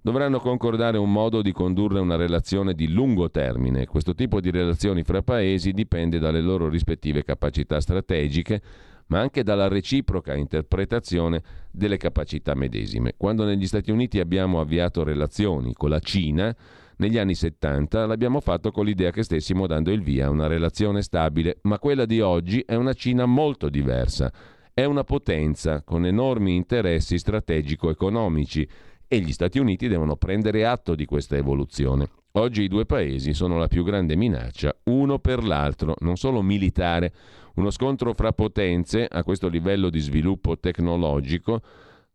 dovranno 0.01 0.39
concordare 0.39 0.97
un 0.97 1.11
modo 1.11 1.41
di 1.41 1.51
condurre 1.51 1.99
una 1.99 2.15
relazione 2.15 2.73
di 2.73 2.87
lungo 2.87 3.29
termine. 3.29 3.87
Questo 3.87 4.15
tipo 4.15 4.39
di 4.39 4.51
relazioni 4.51 5.03
fra 5.03 5.21
paesi 5.21 5.73
dipende 5.73 6.17
dalle 6.17 6.39
loro 6.39 6.69
rispettive 6.69 7.25
capacità 7.25 7.81
strategiche, 7.81 8.61
ma 9.07 9.19
anche 9.19 9.43
dalla 9.43 9.67
reciproca 9.67 10.33
interpretazione 10.33 11.43
delle 11.71 11.97
capacità 11.97 12.55
medesime. 12.55 13.15
Quando 13.17 13.43
negli 13.43 13.67
Stati 13.67 13.91
Uniti 13.91 14.21
abbiamo 14.21 14.61
avviato 14.61 15.03
relazioni 15.03 15.73
con 15.73 15.89
la 15.89 15.99
Cina, 15.99 16.55
negli 16.97 17.17
anni 17.17 17.35
70 17.35 18.05
l'abbiamo 18.05 18.39
fatto 18.39 18.71
con 18.71 18.85
l'idea 18.85 19.11
che 19.11 19.23
stessimo 19.23 19.67
dando 19.67 19.91
il 19.91 20.01
via 20.01 20.27
a 20.27 20.29
una 20.29 20.47
relazione 20.47 21.01
stabile, 21.01 21.57
ma 21.63 21.77
quella 21.77 22.05
di 22.05 22.21
oggi 22.21 22.61
è 22.65 22.75
una 22.75 22.93
Cina 22.93 23.25
molto 23.25 23.69
diversa. 23.69 24.31
È 24.73 24.83
una 24.83 25.03
potenza 25.03 25.83
con 25.83 26.05
enormi 26.05 26.55
interessi 26.55 27.17
strategico-economici 27.17 28.67
e 29.07 29.19
gli 29.19 29.31
Stati 29.31 29.59
Uniti 29.59 29.87
devono 29.87 30.15
prendere 30.15 30.65
atto 30.65 30.95
di 30.95 31.05
questa 31.05 31.35
evoluzione. 31.35 32.09
Oggi 32.33 32.63
i 32.63 32.67
due 32.67 32.85
paesi 32.85 33.33
sono 33.33 33.57
la 33.57 33.67
più 33.67 33.83
grande 33.83 34.15
minaccia, 34.15 34.75
uno 34.85 35.19
per 35.19 35.43
l'altro, 35.43 35.95
non 35.99 36.17
solo 36.17 36.41
militare, 36.41 37.13
uno 37.55 37.69
scontro 37.69 38.13
fra 38.13 38.33
potenze 38.33 39.05
a 39.09 39.23
questo 39.23 39.47
livello 39.47 39.89
di 39.89 39.99
sviluppo 39.99 40.57
tecnologico 40.59 41.61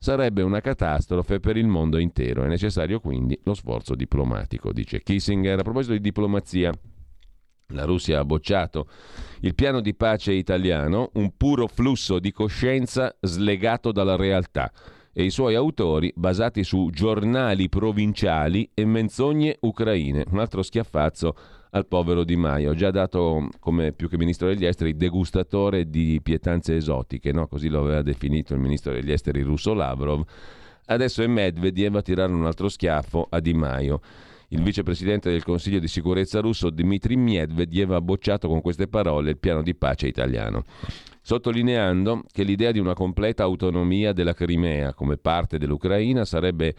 sarebbe 0.03 0.41
una 0.41 0.63
catastrofe 0.63 1.41
per 1.41 1.59
il 1.59 1.67
mondo 1.67 1.99
intero. 1.99 2.43
È 2.43 2.49
necessario 2.49 3.01
quindi 3.01 3.39
lo 3.45 3.53
sforzo 3.53 3.95
diplomatico, 3.95 4.73
dice 4.73 5.03
Kissinger. 5.03 5.59
A 5.59 5.63
proposito 5.63 5.93
di 5.93 6.01
diplomazia, 6.01 6.73
La 7.73 7.85
Russia 7.85 8.19
ha 8.19 8.25
bocciato 8.25 8.89
il 9.41 9.55
piano 9.55 9.81
di 9.81 9.95
pace 9.95 10.33
italiano, 10.33 11.11
un 11.15 11.37
puro 11.37 11.67
flusso 11.69 12.19
di 12.19 12.33
coscienza 12.33 13.15
slegato 13.21 13.93
dalla 13.93 14.17
realtà 14.17 14.73
e 15.13 15.23
i 15.23 15.31
suoi 15.31 15.55
autori 15.55 16.11
basati 16.17 16.65
su 16.65 16.89
giornali 16.91 17.69
provinciali 17.69 18.71
e 18.73 18.85
menzogne 18.87 19.59
ucraine. 19.61 20.25
Un 20.31 20.39
altro 20.39 20.63
schiaffazzo 20.63 21.35
al 21.71 21.87
povero 21.87 22.25
Di 22.25 22.37
Maio, 22.37 22.75
già 22.75 22.91
dato 22.91 23.49
come 23.61 23.93
più 23.93 24.09
che 24.09 24.17
ministro 24.17 24.49
degli 24.49 24.65
esteri 24.65 24.97
degustatore 24.97 25.89
di 25.89 26.21
pietanze 26.23 26.77
esotiche, 26.77 27.33
no? 27.33 27.47
così 27.47 27.69
lo 27.69 27.81
aveva 27.81 28.03
definito 28.03 28.55
il 28.55 28.61
ministro 28.61 28.93
degli 28.93 29.13
esteri 29.13 29.43
russo 29.43 29.73
Lavrov. 29.73 30.25
Adesso 30.87 31.23
è 31.23 31.29
Medvedev 31.29 31.97
a 31.97 32.03
tirare 32.03 32.33
un 32.33 32.45
altro 32.45 32.69
schiaffo 32.69 33.27
a 33.31 33.39
Di 33.39 33.55
Maio. 33.55 34.01
Il 34.49 34.63
vicepresidente 34.63 35.31
del 35.31 35.45
Consiglio 35.45 35.79
di 35.79 35.87
sicurezza 35.87 36.41
russo 36.41 36.71
Dmitry 36.71 37.15
Medvedev 37.15 37.93
ha 37.93 38.01
bocciato 38.01 38.49
con 38.49 38.61
queste 38.61 38.89
parole 38.89 39.31
il 39.31 39.39
piano 39.39 39.63
di 39.63 39.77
pace 39.77 40.09
italiano, 40.09 40.65
sottolineando 41.23 42.25
che 42.33 42.43
l'idea 42.43 42.73
di 42.73 42.81
una 42.81 42.95
completa 42.95 43.45
autonomia 43.45 44.13
della 44.13 44.35
Crimea 44.35 44.93
come 44.93 45.19
parte 45.19 45.57
dell'Ucraina 45.57 46.25
sarebbe 46.25 46.75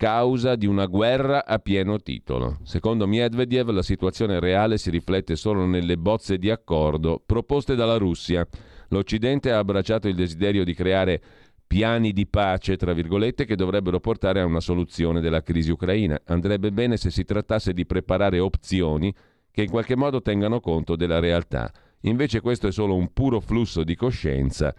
causa 0.00 0.56
di 0.56 0.64
una 0.64 0.86
guerra 0.86 1.44
a 1.44 1.58
pieno 1.58 2.00
titolo. 2.00 2.56
Secondo 2.62 3.06
Medvedev 3.06 3.68
la 3.68 3.82
situazione 3.82 4.40
reale 4.40 4.78
si 4.78 4.88
riflette 4.88 5.36
solo 5.36 5.66
nelle 5.66 5.98
bozze 5.98 6.38
di 6.38 6.48
accordo 6.48 7.22
proposte 7.24 7.74
dalla 7.74 7.98
Russia. 7.98 8.48
L'Occidente 8.88 9.52
ha 9.52 9.58
abbracciato 9.58 10.08
il 10.08 10.14
desiderio 10.14 10.64
di 10.64 10.72
creare 10.72 11.20
piani 11.66 12.14
di 12.14 12.26
pace, 12.26 12.78
tra 12.78 12.94
virgolette, 12.94 13.44
che 13.44 13.56
dovrebbero 13.56 14.00
portare 14.00 14.40
a 14.40 14.46
una 14.46 14.60
soluzione 14.60 15.20
della 15.20 15.42
crisi 15.42 15.70
ucraina. 15.70 16.18
Andrebbe 16.24 16.72
bene 16.72 16.96
se 16.96 17.10
si 17.10 17.26
trattasse 17.26 17.74
di 17.74 17.84
preparare 17.84 18.38
opzioni 18.38 19.14
che 19.50 19.64
in 19.64 19.68
qualche 19.68 19.96
modo 19.96 20.22
tengano 20.22 20.60
conto 20.60 20.96
della 20.96 21.18
realtà. 21.18 21.70
Invece 22.04 22.40
questo 22.40 22.68
è 22.68 22.72
solo 22.72 22.94
un 22.94 23.12
puro 23.12 23.38
flusso 23.40 23.84
di 23.84 23.96
coscienza 23.96 24.74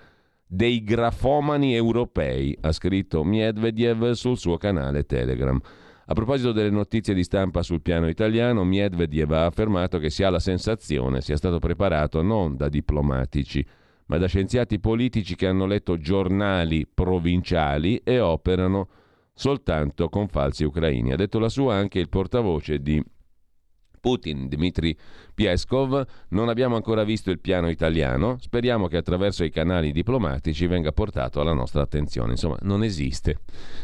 dei 0.53 0.83
grafomani 0.83 1.73
europei, 1.73 2.57
ha 2.59 2.73
scritto 2.73 3.23
Medvedev 3.23 4.11
sul 4.11 4.37
suo 4.37 4.57
canale 4.57 5.05
Telegram. 5.05 5.57
A 6.07 6.13
proposito 6.13 6.51
delle 6.51 6.69
notizie 6.69 7.13
di 7.13 7.23
stampa 7.23 7.63
sul 7.63 7.81
piano 7.81 8.09
italiano, 8.09 8.65
Medvedev 8.65 9.31
ha 9.31 9.45
affermato 9.45 9.97
che 9.97 10.09
si 10.09 10.23
ha 10.23 10.29
la 10.29 10.39
sensazione 10.39 11.21
sia 11.21 11.37
stato 11.37 11.59
preparato 11.59 12.21
non 12.21 12.57
da 12.57 12.67
diplomatici, 12.67 13.65
ma 14.07 14.17
da 14.17 14.27
scienziati 14.27 14.77
politici 14.81 15.35
che 15.35 15.47
hanno 15.47 15.65
letto 15.65 15.97
giornali 15.97 16.85
provinciali 16.85 18.01
e 18.03 18.19
operano 18.19 18.89
soltanto 19.33 20.09
con 20.09 20.27
falsi 20.27 20.65
ucraini. 20.65 21.13
Ha 21.13 21.15
detto 21.15 21.39
la 21.39 21.47
sua 21.47 21.75
anche 21.75 21.99
il 21.99 22.09
portavoce 22.09 22.81
di 22.81 23.01
Putin, 24.01 24.49
Dmitry 24.49 24.97
Pieskov, 25.33 26.05
non 26.29 26.49
abbiamo 26.49 26.75
ancora 26.75 27.03
visto 27.03 27.29
il 27.29 27.39
piano 27.39 27.69
italiano, 27.69 28.37
speriamo 28.39 28.87
che 28.87 28.97
attraverso 28.97 29.43
i 29.43 29.51
canali 29.51 29.91
diplomatici 29.91 30.65
venga 30.65 30.91
portato 30.91 31.39
alla 31.39 31.53
nostra 31.53 31.83
attenzione. 31.83 32.31
Insomma, 32.31 32.57
non 32.61 32.83
esiste. 32.83 33.37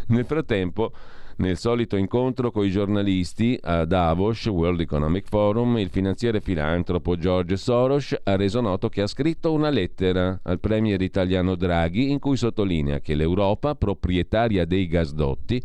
Nel 0.07 0.25
frattempo, 0.25 0.91
nel 1.37 1.57
solito 1.57 1.97
incontro 1.97 2.49
con 2.49 2.65
i 2.65 2.71
giornalisti 2.71 3.59
a 3.61 3.85
Davos, 3.85 4.47
World 4.47 4.79
Economic 4.79 5.27
Forum, 5.27 5.77
il 5.77 5.89
finanziere 5.89 6.41
filantropo 6.41 7.15
George 7.15 7.57
Soros 7.57 8.15
ha 8.23 8.35
reso 8.35 8.59
noto 8.59 8.89
che 8.89 9.03
ha 9.03 9.07
scritto 9.07 9.53
una 9.53 9.69
lettera 9.69 10.39
al 10.41 10.59
premier 10.59 10.99
italiano 10.99 11.53
Draghi 11.53 12.09
in 12.09 12.17
cui 12.17 12.37
sottolinea 12.37 13.01
che 13.01 13.13
l'Europa, 13.13 13.75
proprietaria 13.75 14.65
dei 14.65 14.87
gasdotti, 14.87 15.61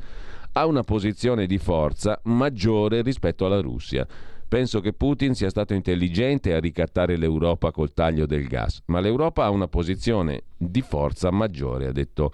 ha 0.53 0.67
una 0.67 0.83
posizione 0.83 1.47
di 1.47 1.57
forza 1.57 2.21
maggiore 2.25 3.01
rispetto 3.01 3.47
alla 3.47 3.63
Russia 3.63 4.07
Penso 4.53 4.81
che 4.81 4.93
Putin 4.93 5.35
sia 5.35 5.49
stato 5.49 5.73
intelligente 5.73 6.53
a 6.53 6.61
ricattare 6.61 7.17
l'Europa 7.17 7.71
col 7.71 7.95
taglio 7.95 8.27
del 8.27 8.47
gas, 8.47 8.83
ma 8.89 9.01
l'Europa 9.01 9.45
ha 9.45 9.49
una 9.49 9.67
posizione 9.67 10.43
di 10.59 10.83
forza 10.83 11.31
maggiore, 11.31 11.87
ha 11.87 11.93
detto 11.93 12.31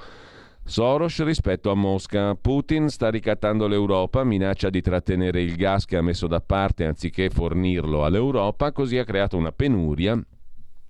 Soros 0.65 1.23
rispetto 1.23 1.71
a 1.71 1.77
Mosca. 1.77 2.35
Putin 2.35 2.89
sta 2.89 3.09
ricattando 3.09 3.69
l'Europa, 3.69 4.25
minaccia 4.25 4.69
di 4.69 4.81
trattenere 4.81 5.43
il 5.43 5.55
gas 5.55 5.85
che 5.85 5.97
ha 5.97 6.03
messo 6.03 6.27
da 6.27 6.41
parte 6.41 6.87
anziché 6.87 7.31
fornirlo 7.31 8.05
all'Europa, 8.05 8.73
così 8.73 8.99
ha 8.99 9.05
creato 9.05 9.37
una 9.37 9.53
penuria 9.53 10.21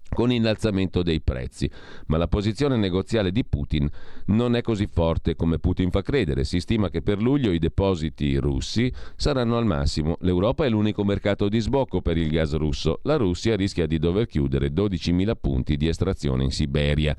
con 0.09 0.33
innalzamento 0.33 1.03
dei 1.03 1.21
prezzi. 1.21 1.71
Ma 2.07 2.17
la 2.17 2.29
posizione 2.29 2.77
negoziale 2.77 3.31
di 3.31 3.45
Putin 3.45 3.89
non 4.27 4.57
è 4.57 4.63
così 4.63 4.87
forte 4.87 5.37
come 5.37 5.59
Putin 5.59 5.91
fa 5.91 6.03
credere. 6.03 6.45
Si 6.45 6.61
stima 6.61 6.91
che 6.91 7.03
per 7.03 7.21
luglio 7.21 7.53
i 7.53 7.59
depositi 7.59 8.37
russi 8.37 8.93
saranno 9.17 9.57
al 9.57 9.67
massimo. 9.67 10.17
L'Europa 10.21 10.65
è 10.65 10.69
l'unico 10.69 11.05
mercato 11.05 11.49
di 11.49 11.61
sbocco 11.61 12.01
per 12.01 12.17
il 12.17 12.31
gas 12.31 12.55
russo. 12.55 13.01
La 13.03 13.17
Russia 13.17 13.57
rischia 13.57 13.87
di 13.87 13.99
dover 13.99 14.27
chiudere 14.27 14.73
12.000 14.73 15.33
punti 15.41 15.77
di 15.77 15.89
estrazione 15.89 16.45
in 16.45 16.51
Siberia. 16.51 17.15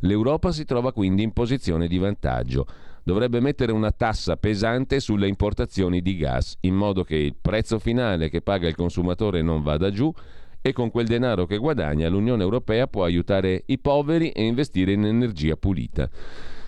L'Europa 0.00 0.52
si 0.52 0.64
trova 0.64 0.92
quindi 0.92 1.22
in 1.22 1.32
posizione 1.32 1.88
di 1.88 1.98
vantaggio 1.98 2.66
dovrebbe 3.08 3.40
mettere 3.40 3.72
una 3.72 3.90
tassa 3.90 4.36
pesante 4.36 5.00
sulle 5.00 5.28
importazioni 5.28 6.02
di 6.02 6.14
gas, 6.14 6.58
in 6.60 6.74
modo 6.74 7.04
che 7.04 7.16
il 7.16 7.36
prezzo 7.40 7.78
finale 7.78 8.28
che 8.28 8.42
paga 8.42 8.68
il 8.68 8.74
consumatore 8.74 9.40
non 9.40 9.62
vada 9.62 9.90
giù 9.90 10.12
e 10.60 10.72
con 10.72 10.90
quel 10.90 11.06
denaro 11.06 11.46
che 11.46 11.58
guadagna 11.58 12.08
l'Unione 12.08 12.42
Europea 12.42 12.86
può 12.86 13.04
aiutare 13.04 13.62
i 13.66 13.78
poveri 13.78 14.30
e 14.30 14.44
investire 14.44 14.92
in 14.92 15.04
energia 15.04 15.56
pulita. 15.56 16.08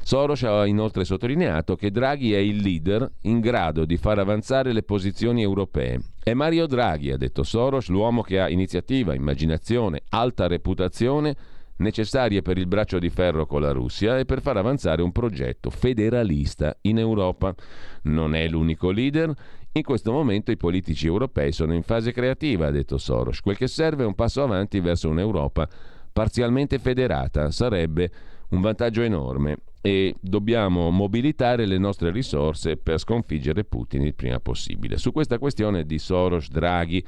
Soros 0.03 0.43
ha 0.43 0.67
inoltre 0.67 1.05
sottolineato 1.05 1.77
che 1.77 1.91
Draghi 1.91 2.33
è 2.33 2.39
il 2.39 2.57
leader 2.57 3.09
in 3.23 3.41
grado 3.41 3.85
di 3.85 3.97
far 3.97 4.19
avanzare 4.19 4.73
le 4.73 4.83
posizioni 4.83 5.43
europee. 5.43 6.01
È 6.23 6.33
Mario 6.35 6.67
Draghi, 6.67 7.13
ha 7.13 7.17
detto 7.17 7.43
Soros, 7.43 7.89
l'uomo 7.89 8.23
che 8.23 8.41
ha 8.41 8.49
iniziativa, 8.49 9.15
immaginazione, 9.15 10.03
alta 10.09 10.47
reputazione 10.47 11.37
necessarie 11.81 12.43
per 12.43 12.59
il 12.59 12.67
braccio 12.67 12.99
di 12.99 13.11
ferro 13.11 13.47
con 13.47 13.61
la 13.61 13.73
Russia 13.73 14.19
e 14.19 14.25
per 14.25 14.41
far 14.41 14.57
avanzare 14.57 15.03
un 15.03 15.13
progetto 15.13 15.71
federalista 15.71 16.77
in 16.83 16.99
Europa. 16.99 17.55
Non 18.03 18.35
è 18.35 18.49
l'unico 18.49 18.91
leader 18.91 19.33
in 19.73 19.83
questo 19.83 20.11
momento 20.11 20.51
i 20.51 20.57
politici 20.57 21.07
europei 21.07 21.53
sono 21.53 21.75
in 21.75 21.83
fase 21.83 22.13
creativa, 22.13 22.67
ha 22.67 22.71
detto 22.71 22.99
Soros. 22.99 23.41
Quel 23.41 23.57
che 23.57 23.69
serve 23.69 24.03
è 24.03 24.07
un 24.07 24.15
passo 24.15 24.43
avanti 24.43 24.81
verso 24.81 25.09
un'Europa 25.09 25.69
parzialmente 26.13 26.79
federata. 26.79 27.51
Sarebbe 27.51 28.11
un 28.51 28.61
vantaggio 28.61 29.03
enorme 29.03 29.59
e 29.83 30.15
dobbiamo 30.21 30.91
mobilitare 30.91 31.65
le 31.65 31.79
nostre 31.79 32.11
risorse 32.11 32.77
per 32.77 32.99
sconfiggere 32.99 33.65
Putin 33.65 34.03
il 34.03 34.15
prima 34.15 34.39
possibile. 34.39 34.99
Su 34.99 35.11
questa 35.11 35.39
questione 35.39 35.85
di 35.85 35.99
Soros, 35.99 36.51
Draghi, 36.51 37.03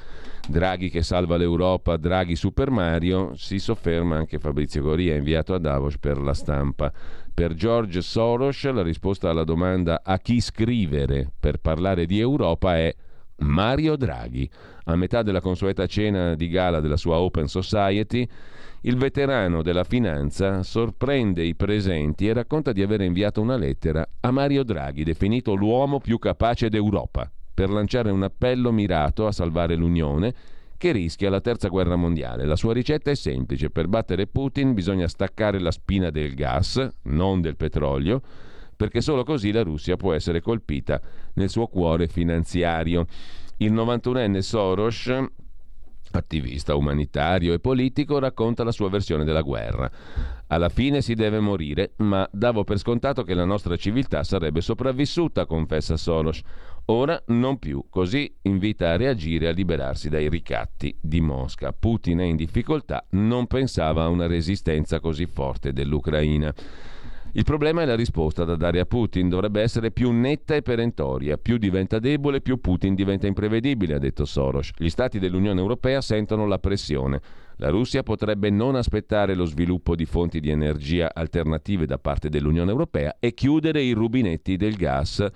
Draghi 0.48 0.88
che 0.88 1.02
salva 1.02 1.36
l'Europa, 1.36 1.96
Draghi 1.96 2.34
Super 2.34 2.70
Mario, 2.70 3.34
si 3.36 3.58
sofferma 3.58 4.16
anche 4.16 4.38
Fabrizio 4.38 4.82
Goria, 4.82 5.14
inviato 5.14 5.52
a 5.52 5.58
Davos 5.58 5.98
per 5.98 6.18
la 6.18 6.34
stampa. 6.34 6.90
Per 7.34 7.54
George 7.54 8.00
Soros 8.00 8.62
la 8.70 8.82
risposta 8.82 9.28
alla 9.28 9.44
domanda 9.44 10.00
a 10.02 10.18
chi 10.18 10.40
scrivere 10.40 11.30
per 11.38 11.58
parlare 11.58 12.06
di 12.06 12.18
Europa 12.18 12.76
è 12.76 12.94
Mario 13.36 13.96
Draghi. 13.96 14.48
A 14.84 14.96
metà 14.96 15.22
della 15.22 15.40
consueta 15.40 15.86
cena 15.86 16.34
di 16.34 16.48
gala 16.48 16.80
della 16.80 16.96
sua 16.96 17.18
Open 17.18 17.48
Society, 17.48 18.26
il 18.85 18.97
veterano 18.97 19.62
della 19.62 19.85
finanza 19.85 20.64
sorprende 20.64 21.45
i 21.45 21.55
presenti 21.55 22.26
e 22.26 22.33
racconta 22.33 22.72
di 22.72 22.83
aver 22.83 23.03
inviato 23.03 23.41
una 23.41 23.57
lettera 23.57 24.05
a 24.20 24.30
Mario 24.33 24.64
Draghi, 24.64 25.05
definito 25.05 25.55
l'uomo 25.55 26.01
più 26.01 26.18
capace 26.18 26.68
d'Europa, 26.68 27.30
per 27.55 27.70
lanciare 27.70 28.11
un 28.11 28.24
appello 28.24 28.72
mirato 28.72 29.28
a 29.28 29.33
salvare 29.33 29.76
l'Unione 29.76 30.35
che 30.76 30.91
rischia 30.91 31.30
la 31.30 31.41
terza 31.41 31.68
guerra 31.68 31.95
mondiale. 31.95 32.45
La 32.45 32.57
sua 32.57 32.72
ricetta 32.72 33.12
è 33.12 33.14
semplice, 33.14 33.70
per 33.70 33.87
battere 33.87 34.26
Putin 34.26 34.74
bisogna 34.74 35.07
staccare 35.07 35.61
la 35.61 35.70
spina 35.70 36.11
del 36.11 36.35
gas, 36.35 36.85
non 37.03 37.41
del 37.41 37.55
petrolio, 37.55 38.20
perché 38.74 39.01
solo 39.01 39.22
così 39.22 39.53
la 39.53 39.62
Russia 39.62 39.97
può 39.97 40.12
essere 40.12 40.41
colpita 40.41 41.01
nel 41.35 41.51
suo 41.51 41.68
cuore 41.68 42.09
finanziario. 42.09 43.07
Il 43.59 43.72
91enne 43.72 44.39
Soros 44.39 45.09
attivista 46.18 46.74
umanitario 46.74 47.52
e 47.52 47.58
politico, 47.58 48.18
racconta 48.18 48.64
la 48.64 48.72
sua 48.72 48.88
versione 48.88 49.24
della 49.24 49.42
guerra. 49.42 49.90
Alla 50.48 50.68
fine 50.68 51.00
si 51.00 51.14
deve 51.14 51.40
morire, 51.40 51.92
ma 51.96 52.28
davo 52.30 52.64
per 52.64 52.78
scontato 52.78 53.22
che 53.22 53.34
la 53.34 53.44
nostra 53.44 53.76
civiltà 53.76 54.22
sarebbe 54.22 54.60
sopravvissuta, 54.60 55.46
confessa 55.46 55.96
Soros. 55.96 56.42
Ora 56.86 57.22
non 57.26 57.58
più, 57.58 57.84
così 57.88 58.34
invita 58.42 58.90
a 58.90 58.96
reagire 58.96 59.46
e 59.46 59.48
a 59.48 59.52
liberarsi 59.52 60.08
dai 60.08 60.28
ricatti 60.28 60.94
di 61.00 61.20
Mosca. 61.20 61.72
Putin 61.72 62.18
è 62.18 62.24
in 62.24 62.36
difficoltà, 62.36 63.06
non 63.10 63.46
pensava 63.46 64.02
a 64.02 64.08
una 64.08 64.26
resistenza 64.26 64.98
così 64.98 65.26
forte 65.26 65.72
dell'Ucraina. 65.72 66.52
Il 67.35 67.45
problema 67.45 67.80
è 67.80 67.87
la 67.87 67.97
risposta 67.97 68.45
da 68.45 68.57
dare 68.57 68.78
a 68.78 68.85
Putin, 68.85 69.30
dovrebbe 69.30 69.62
essere 69.62 69.91
più 69.91 70.11
netta 70.11 70.55
e 70.55 70.61
perentoria. 70.61 71.39
Più 71.39 71.57
diventa 71.57 71.99
debole, 71.99 72.43
più 72.43 72.61
Putin 72.61 72.95
diventa 72.95 73.26
imprevedibile, 73.26 73.95
ha 73.95 73.99
detto 73.99 74.26
Soros. 74.26 74.72
Gli 74.76 74.91
stati 74.91 75.18
dell'Unione 75.18 75.59
Europea 75.59 76.03
sentono 76.03 76.47
la 76.47 76.59
pressione. 76.59 77.22
La 77.57 77.70
Russia 77.70 78.03
potrebbe 78.03 78.51
non 78.51 78.74
aspettare 78.74 79.35
lo 79.35 79.47
sviluppo 79.47 79.97
di 79.97 80.05
fonti 80.05 80.41
di 80.41 80.51
energia 80.51 81.11
alternative 81.14 81.87
da 81.87 81.97
parte 81.97 82.28
dell'Unione 82.28 82.70
Europea 82.70 83.16
e 83.18 83.33
chiudere 83.33 83.80
i 83.80 83.93
rubinetti 83.93 84.59
del 84.59 84.74
gas, 84.74 85.26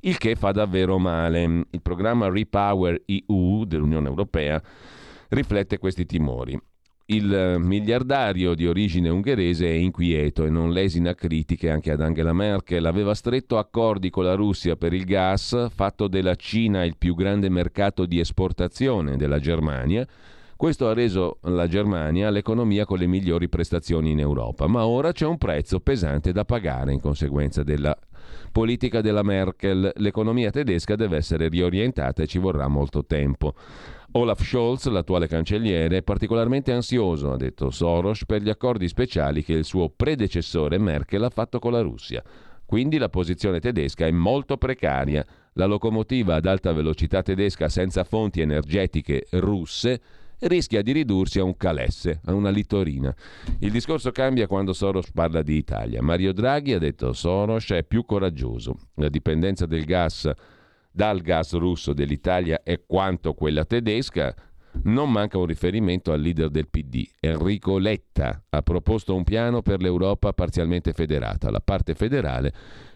il 0.00 0.18
che 0.18 0.34
fa 0.34 0.50
davvero 0.52 0.98
male. 0.98 1.42
Il 1.70 1.80
programma 1.80 2.28
Repower 2.28 3.00
EU 3.06 3.64
dell'Unione 3.64 4.08
Europea 4.08 4.62
riflette 5.28 5.78
questi 5.78 6.04
timori. 6.04 6.60
Il 7.08 7.58
miliardario 7.60 8.56
di 8.56 8.66
origine 8.66 9.08
ungherese 9.10 9.64
è 9.64 9.74
inquieto 9.74 10.44
e 10.44 10.50
non 10.50 10.72
lesina 10.72 11.14
critiche 11.14 11.70
anche 11.70 11.92
ad 11.92 12.00
Angela 12.00 12.32
Merkel. 12.32 12.84
Aveva 12.84 13.14
stretto 13.14 13.58
accordi 13.58 14.10
con 14.10 14.24
la 14.24 14.34
Russia 14.34 14.74
per 14.74 14.92
il 14.92 15.04
gas, 15.04 15.68
fatto 15.72 16.08
della 16.08 16.34
Cina 16.34 16.82
il 16.82 16.96
più 16.96 17.14
grande 17.14 17.48
mercato 17.48 18.06
di 18.06 18.18
esportazione 18.18 19.16
della 19.16 19.38
Germania. 19.38 20.04
Questo 20.56 20.88
ha 20.88 20.94
reso 20.94 21.38
la 21.42 21.68
Germania 21.68 22.28
l'economia 22.30 22.84
con 22.84 22.98
le 22.98 23.06
migliori 23.06 23.48
prestazioni 23.48 24.10
in 24.10 24.18
Europa, 24.18 24.66
ma 24.66 24.84
ora 24.84 25.12
c'è 25.12 25.26
un 25.26 25.38
prezzo 25.38 25.78
pesante 25.78 26.32
da 26.32 26.44
pagare 26.44 26.92
in 26.92 27.00
conseguenza 27.00 27.62
della 27.62 27.96
politica 28.50 29.00
della 29.00 29.22
Merkel. 29.22 29.92
L'economia 29.98 30.50
tedesca 30.50 30.96
deve 30.96 31.18
essere 31.18 31.48
riorientata 31.48 32.24
e 32.24 32.26
ci 32.26 32.38
vorrà 32.38 32.66
molto 32.66 33.04
tempo. 33.04 33.54
Olaf 34.16 34.42
Scholz, 34.42 34.86
l'attuale 34.86 35.28
cancelliere, 35.28 35.98
è 35.98 36.02
particolarmente 36.02 36.72
ansioso, 36.72 37.32
ha 37.32 37.36
detto 37.36 37.70
Soros, 37.70 38.24
per 38.24 38.40
gli 38.40 38.48
accordi 38.48 38.88
speciali 38.88 39.44
che 39.44 39.52
il 39.52 39.66
suo 39.66 39.90
predecessore 39.90 40.78
Merkel 40.78 41.22
ha 41.22 41.28
fatto 41.28 41.58
con 41.58 41.72
la 41.72 41.82
Russia. 41.82 42.22
Quindi 42.64 42.96
la 42.96 43.10
posizione 43.10 43.60
tedesca 43.60 44.06
è 44.06 44.10
molto 44.10 44.56
precaria. 44.56 45.22
La 45.52 45.66
locomotiva 45.66 46.36
ad 46.36 46.46
alta 46.46 46.72
velocità 46.72 47.20
tedesca 47.20 47.68
senza 47.68 48.04
fonti 48.04 48.40
energetiche 48.40 49.26
russe 49.32 50.00
rischia 50.38 50.80
di 50.80 50.92
ridursi 50.92 51.38
a 51.38 51.44
un 51.44 51.54
calesse, 51.58 52.20
a 52.24 52.32
una 52.32 52.48
littorina. 52.48 53.14
Il 53.58 53.70
discorso 53.70 54.12
cambia 54.12 54.46
quando 54.46 54.72
Soros 54.72 55.10
parla 55.10 55.42
di 55.42 55.56
Italia. 55.56 56.00
Mario 56.00 56.32
Draghi 56.32 56.72
ha 56.72 56.78
detto 56.78 57.12
Soros 57.12 57.68
è 57.68 57.84
più 57.84 58.06
coraggioso. 58.06 58.78
La 58.94 59.10
dipendenza 59.10 59.66
del 59.66 59.84
gas 59.84 60.32
dal 60.96 61.20
gas 61.20 61.52
russo 61.52 61.92
dell'Italia 61.92 62.62
è 62.62 62.80
quanto 62.86 63.34
quella 63.34 63.66
tedesca, 63.66 64.34
non 64.84 65.12
manca 65.12 65.36
un 65.36 65.44
riferimento 65.44 66.10
al 66.10 66.22
leader 66.22 66.48
del 66.48 66.68
PD. 66.68 67.06
Enrico 67.20 67.76
Letta 67.76 68.42
ha 68.48 68.62
proposto 68.62 69.14
un 69.14 69.22
piano 69.22 69.60
per 69.60 69.82
l'Europa 69.82 70.32
parzialmente 70.32 70.94
federata. 70.94 71.50
La 71.50 71.60
parte 71.60 71.94
federale 71.94 72.50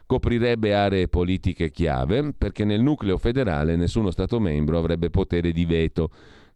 coprirebbe 0.07 0.75
aree 0.75 1.09
politiche 1.09 1.71
chiave 1.71 2.33
perché 2.33 2.65
nel 2.65 2.81
nucleo 2.81 3.19
federale 3.19 3.77
nessuno 3.77 4.11
Stato 4.11 4.41
membro 4.41 4.79
avrebbe 4.79 5.11
potere 5.11 5.53
di 5.53 5.67
veto. 5.67 6.09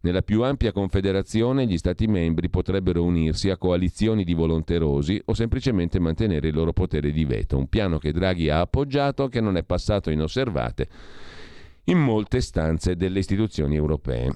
Nella 0.05 0.21
più 0.21 0.43
ampia 0.43 0.71
confederazione 0.71 1.65
gli 1.65 1.79
Stati 1.79 2.05
membri 2.05 2.47
potrebbero 2.47 3.01
unirsi 3.01 3.49
a 3.49 3.57
coalizioni 3.57 4.23
di 4.23 4.35
volonterosi 4.35 5.19
o 5.25 5.33
semplicemente 5.33 5.99
mantenere 5.99 6.49
il 6.49 6.53
loro 6.53 6.73
potere 6.73 7.09
di 7.09 7.25
veto, 7.25 7.57
un 7.57 7.67
piano 7.67 7.97
che 7.97 8.11
Draghi 8.11 8.47
ha 8.49 8.59
appoggiato 8.59 9.27
che 9.29 9.41
non 9.41 9.57
è 9.57 9.63
passato 9.63 10.11
inosservate 10.11 10.87
in 11.85 11.97
molte 11.97 12.39
stanze 12.41 12.95
delle 12.95 13.17
istituzioni 13.17 13.75
europee. 13.75 14.31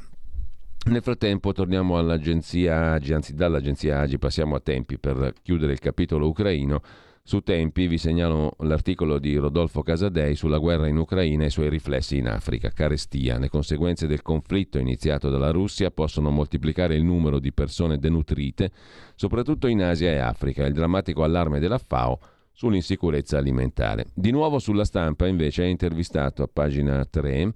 Nel 0.86 1.04
frattempo 1.04 1.54
torniamo 1.54 2.00
all'agenzia 2.00 2.94
AGI, 2.94 3.14
anzi 3.14 3.36
dall'agenzia 3.36 4.00
AGI 4.00 4.18
passiamo 4.18 4.56
a 4.56 4.60
tempi 4.62 4.98
per 4.98 5.34
chiudere 5.44 5.74
il 5.74 5.80
capitolo 5.80 6.28
ucraino. 6.28 6.82
Su 7.30 7.42
Tempi 7.42 7.86
vi 7.86 8.00
segnalo 8.00 8.56
l'articolo 8.62 9.20
di 9.20 9.36
Rodolfo 9.36 9.84
Casadei 9.84 10.34
sulla 10.34 10.58
guerra 10.58 10.88
in 10.88 10.98
Ucraina 10.98 11.44
e 11.44 11.46
i 11.46 11.52
suoi 11.52 11.70
riflessi 11.70 12.18
in 12.18 12.28
Africa. 12.28 12.70
Carestia. 12.70 13.38
Le 13.38 13.50
conseguenze 13.50 14.08
del 14.08 14.24
conflitto 14.24 14.80
iniziato 14.80 15.30
dalla 15.30 15.52
Russia 15.52 15.92
possono 15.92 16.32
moltiplicare 16.32 16.96
il 16.96 17.04
numero 17.04 17.38
di 17.38 17.54
persone 17.54 18.00
denutrite, 18.00 18.72
soprattutto 19.14 19.68
in 19.68 19.84
Asia 19.84 20.10
e 20.10 20.18
Africa. 20.18 20.66
Il 20.66 20.74
drammatico 20.74 21.24
allarme 21.24 21.60
della 21.60 21.78
FAO 21.78 22.20
sull'insicurezza 22.52 23.38
alimentare. 23.38 24.08
Di 24.16 24.32
nuovo 24.32 24.58
sulla 24.58 24.84
stampa 24.84 25.28
invece 25.28 25.66
è 25.66 25.68
intervistato 25.68 26.42
a 26.42 26.50
pagina 26.52 27.06
3 27.06 27.52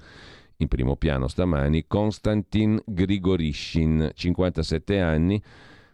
in 0.58 0.68
primo 0.68 0.98
piano 0.98 1.28
stamani 1.28 1.86
Konstantin 1.88 2.80
Grigorishin, 2.86 4.12
57 4.14 5.00
anni, 5.00 5.42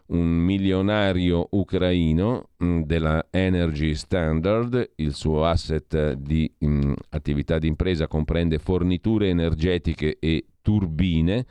un 0.10 0.28
milionario 0.28 1.47
ucraino 1.51 2.49
mm, 2.64 2.82
della 2.82 3.28
Energy 3.30 3.95
Standard, 3.95 4.91
il 4.95 5.14
suo 5.14 5.45
asset 5.45 6.14
di 6.14 6.51
mh, 6.57 6.68
mm, 6.68 6.93
attività 7.10 7.60
di 7.60 7.68
impresa 7.68 8.07
comprende 8.07 8.60
forniture 8.60 9.30
energetiche 9.30 10.18
e 10.20 10.45
turbine. 10.62 11.45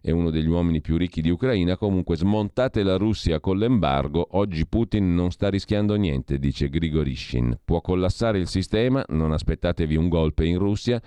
È 0.00 0.10
uno 0.10 0.30
degli 0.30 0.48
uomini 0.48 0.80
più 0.80 0.96
ricchi 0.96 1.22
di 1.22 1.30
Ucraina, 1.30 1.76
comunque 1.76 2.16
smontate 2.16 2.82
la 2.82 2.96
Russia 2.96 3.38
con 3.38 3.56
l'embargo, 3.56 4.26
oggi 4.32 4.66
Putin 4.66 5.14
non 5.14 5.30
sta 5.30 5.48
rischiando 5.48 5.94
niente, 5.94 6.38
dice 6.38 6.68
Grigorishin. 6.68 7.56
Può 7.64 7.80
collassare 7.80 8.38
il 8.38 8.48
sistema, 8.48 9.04
non 9.10 9.30
aspettatevi 9.30 9.94
un 9.94 10.08
golpe 10.08 10.44
in 10.44 10.58
Russia, 10.58 11.00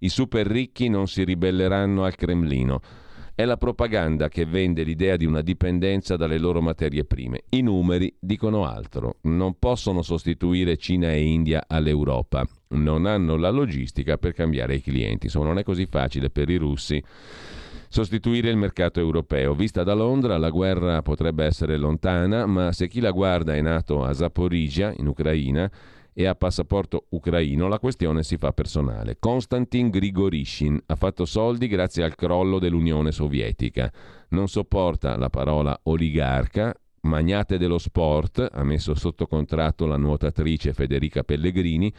i 0.00 0.08
super 0.10 0.46
ricchi 0.46 0.88
non 0.88 1.08
si 1.08 1.24
ribelleranno 1.24 2.04
al 2.04 2.14
Cremlino. 2.14 2.80
È 3.34 3.46
la 3.46 3.56
propaganda 3.56 4.28
che 4.28 4.44
vende 4.44 4.82
l'idea 4.82 5.16
di 5.16 5.24
una 5.24 5.40
dipendenza 5.40 6.16
dalle 6.16 6.38
loro 6.38 6.60
materie 6.60 7.06
prime. 7.06 7.44
I 7.48 7.62
numeri 7.62 8.14
dicono 8.20 8.66
altro. 8.66 9.16
Non 9.22 9.58
possono 9.58 10.02
sostituire 10.02 10.76
Cina 10.76 11.10
e 11.12 11.22
India 11.24 11.64
all'Europa. 11.66 12.46
Non 12.68 13.06
hanno 13.06 13.36
la 13.36 13.48
logistica 13.48 14.18
per 14.18 14.34
cambiare 14.34 14.74
i 14.74 14.82
clienti. 14.82 15.26
Insomma, 15.26 15.46
non 15.46 15.58
è 15.58 15.62
così 15.62 15.86
facile 15.86 16.28
per 16.28 16.50
i 16.50 16.56
russi 16.56 17.02
sostituire 17.88 18.50
il 18.50 18.56
mercato 18.56 19.00
europeo. 19.00 19.54
Vista 19.54 19.82
da 19.82 19.94
Londra, 19.94 20.36
la 20.36 20.50
guerra 20.50 21.00
potrebbe 21.02 21.44
essere 21.44 21.76
lontana, 21.76 22.46
ma 22.46 22.72
se 22.72 22.86
chi 22.88 23.00
la 23.00 23.10
guarda 23.10 23.54
è 23.54 23.60
nato 23.60 24.02
a 24.02 24.14
Zaporizhia, 24.14 24.94
in 24.96 25.06
Ucraina, 25.06 25.70
e 26.14 26.26
ha 26.26 26.34
passaporto 26.34 27.06
ucraino, 27.10 27.68
la 27.68 27.78
questione 27.78 28.22
si 28.22 28.36
fa 28.36 28.52
personale. 28.52 29.16
Konstantin 29.18 29.88
Grigorishin 29.88 30.80
ha 30.86 30.96
fatto 30.96 31.24
soldi 31.24 31.68
grazie 31.68 32.04
al 32.04 32.14
crollo 32.14 32.58
dell'Unione 32.58 33.12
Sovietica. 33.12 33.90
Non 34.30 34.48
sopporta 34.48 35.16
la 35.16 35.30
parola 35.30 35.78
oligarca, 35.84 36.74
magnate 37.02 37.58
dello 37.58 37.78
sport, 37.78 38.46
ha 38.50 38.62
messo 38.62 38.94
sotto 38.94 39.26
contratto 39.26 39.86
la 39.86 39.96
nuotatrice 39.96 40.72
Federica 40.72 41.22
Pellegrini, 41.22 41.92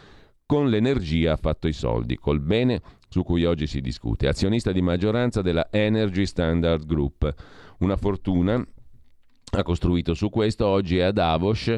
con 0.45 0.69
l'energia 0.69 1.33
ha 1.33 1.37
fatto 1.37 1.67
i 1.67 1.73
soldi, 1.73 2.17
col 2.17 2.39
bene 2.39 2.81
su 3.09 3.23
cui 3.23 3.45
oggi 3.45 3.65
si 3.65 3.81
discute, 3.81 4.27
azionista 4.27 4.71
di 4.71 4.81
maggioranza 4.81 5.41
della 5.41 5.67
Energy 5.71 6.25
Standard 6.25 6.85
Group. 6.85 7.33
Una 7.79 7.95
fortuna 7.95 8.63
ha 9.55 9.63
costruito 9.63 10.13
su 10.13 10.29
questo, 10.29 10.67
oggi 10.67 10.97
è 10.97 11.03
a 11.03 11.11
Davos 11.11 11.75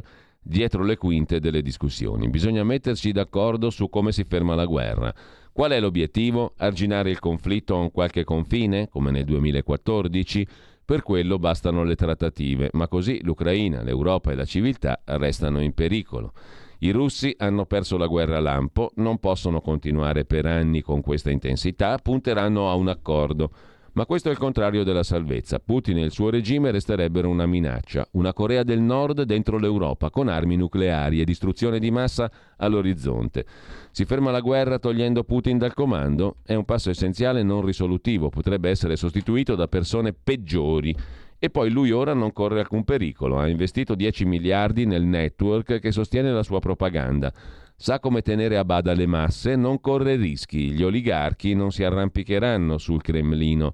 dietro 0.48 0.84
le 0.84 0.96
quinte 0.96 1.40
delle 1.40 1.64
discussioni. 1.64 2.30
Bisogna 2.30 2.64
metterci 2.64 3.12
d'accordo 3.12 3.72
su 3.72 3.90
come 3.90 4.12
si 4.12 4.24
ferma 4.24 4.54
la 4.54 4.66
guerra. 4.66 5.14
Qual 5.52 5.72
è 5.72 5.80
l'obiettivo? 5.80 6.54
Arginare 6.58 7.10
il 7.10 7.20
conflitto 7.20 7.76
a 7.76 7.80
un 7.80 7.90
qualche 7.90 8.24
confine, 8.24 8.88
come 8.90 9.10
nel 9.10 9.26
2014? 9.26 10.48
Per 10.86 11.02
quello 11.02 11.40
bastano 11.40 11.84
le 11.84 11.96
trattative, 11.96 12.70
ma 12.74 12.88
così 12.88 13.24
l'Ucraina, 13.24 13.82
l'Europa 13.82 14.32
e 14.32 14.36
la 14.36 14.46
civiltà 14.46 15.02
restano 15.06 15.62
in 15.62 15.74
pericolo. 15.74 16.34
I 16.80 16.92
russi 16.92 17.34
hanno 17.40 17.66
perso 17.66 17.98
la 17.98 18.06
guerra 18.06 18.40
lampo, 18.40 18.92
non 18.96 19.18
possono 19.18 19.62
continuare 19.62 20.26
per 20.26 20.46
anni 20.46 20.82
con 20.82 21.02
questa 21.02 21.32
intensità, 21.32 21.98
punteranno 21.98 22.70
a 22.70 22.76
un 22.76 22.90
accordo. 22.90 23.50
Ma 23.96 24.06
questo 24.06 24.28
è 24.28 24.32
il 24.34 24.38
contrario 24.38 24.84
della 24.84 25.04
salvezza. 25.04 25.60
Putin 25.60 26.00
e 26.00 26.04
il 26.04 26.12
suo 26.12 26.30
regime 26.30 26.70
resterebbero 26.70 27.30
una 27.30 27.46
minaccia, 27.46 28.06
una 28.12 28.34
Corea 28.34 28.64
del 28.64 28.82
Nord 28.82 29.22
dentro 29.22 29.58
l'Europa, 29.58 30.10
con 30.10 30.28
armi 30.28 30.58
nucleari 30.58 31.22
e 31.22 31.24
distruzione 31.24 31.80
di 31.80 31.92
massa 31.92 32.30
all'orizzonte. 32.58 33.46
Si 33.92 34.04
ferma 34.04 34.32
la 34.32 34.42
guerra 34.42 34.80
togliendo 34.80 35.24
Putin 35.24 35.58
dal 35.58 35.74
comando? 35.74 36.40
È 36.44 36.54
un 36.54 36.66
passo 36.66 36.90
essenziale 36.90 37.42
non 37.42 37.64
risolutivo, 37.64 38.28
potrebbe 38.28 38.70
essere 38.70 38.98
sostituito 38.98 39.56
da 39.56 39.70
persone 39.70 40.12
peggiori 40.12 40.94
e 41.40 41.50
poi 41.50 41.70
lui 41.70 41.92
ora 41.92 42.14
non 42.14 42.34
corre 42.34 42.60
alcun 42.60 42.84
pericolo, 42.84 43.40
ha 43.40 43.48
investito 43.48 43.96
10 43.96 44.26
miliardi 44.26 44.86
nel 44.86 45.04
network 45.04 45.80
che 45.80 45.92
sostiene 45.94 46.34
la 46.34 46.44
sua 46.44 46.60
propaganda. 46.60 47.32
Sa 47.78 48.00
come 48.00 48.22
tenere 48.22 48.58
a 48.58 48.64
bada 48.64 48.94
le 48.94 49.06
masse, 49.06 49.58
non 49.58 49.82
corre 49.82 50.16
rischi, 50.16 50.72
gli 50.72 50.82
oligarchi 50.82 51.54
non 51.54 51.72
si 51.72 51.84
arrampicheranno 51.84 52.78
sul 52.78 53.02
Cremlino 53.02 53.74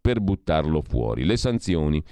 per 0.00 0.20
buttarlo 0.20 0.82
fuori. 0.82 1.24
Le 1.24 1.36
sanzioni 1.36 2.02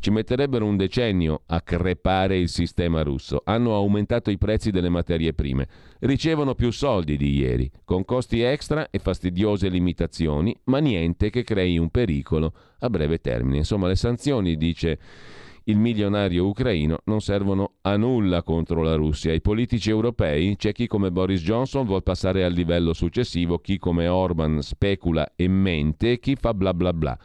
ci 0.00 0.10
metterebbero 0.10 0.66
un 0.66 0.76
decennio 0.76 1.42
a 1.46 1.60
crepare 1.60 2.36
il 2.36 2.48
sistema 2.48 3.02
russo. 3.02 3.42
Hanno 3.44 3.74
aumentato 3.74 4.30
i 4.30 4.38
prezzi 4.38 4.70
delle 4.70 4.88
materie 4.88 5.32
prime. 5.34 5.68
Ricevono 6.00 6.54
più 6.54 6.70
soldi 6.70 7.16
di 7.16 7.36
ieri, 7.36 7.70
con 7.84 8.04
costi 8.04 8.40
extra 8.40 8.90
e 8.90 8.98
fastidiose 8.98 9.68
limitazioni, 9.68 10.56
ma 10.64 10.78
niente 10.78 11.30
che 11.30 11.44
crei 11.44 11.78
un 11.78 11.90
pericolo 11.90 12.52
a 12.80 12.90
breve 12.90 13.20
termine. 13.20 13.58
Insomma, 13.58 13.86
le 13.86 13.96
sanzioni, 13.96 14.56
dice 14.56 14.98
il 15.68 15.78
milionario 15.78 16.46
ucraino, 16.46 16.98
non 17.04 17.20
servono 17.20 17.74
a 17.82 17.96
nulla 17.96 18.42
contro 18.42 18.82
la 18.82 18.94
Russia. 18.94 19.32
I 19.32 19.42
politici 19.42 19.90
europei, 19.90 20.56
c'è 20.56 20.72
chi 20.72 20.86
come 20.86 21.10
Boris 21.10 21.42
Johnson 21.42 21.84
vuole 21.84 22.02
passare 22.02 22.42
al 22.42 22.52
livello 22.52 22.94
successivo, 22.94 23.58
chi 23.58 23.78
come 23.78 24.08
Orban 24.08 24.62
specula 24.62 25.32
e 25.36 25.46
mente, 25.46 26.18
chi 26.18 26.36
fa 26.36 26.54
bla 26.54 26.72
bla 26.72 26.92
bla. 26.92 27.18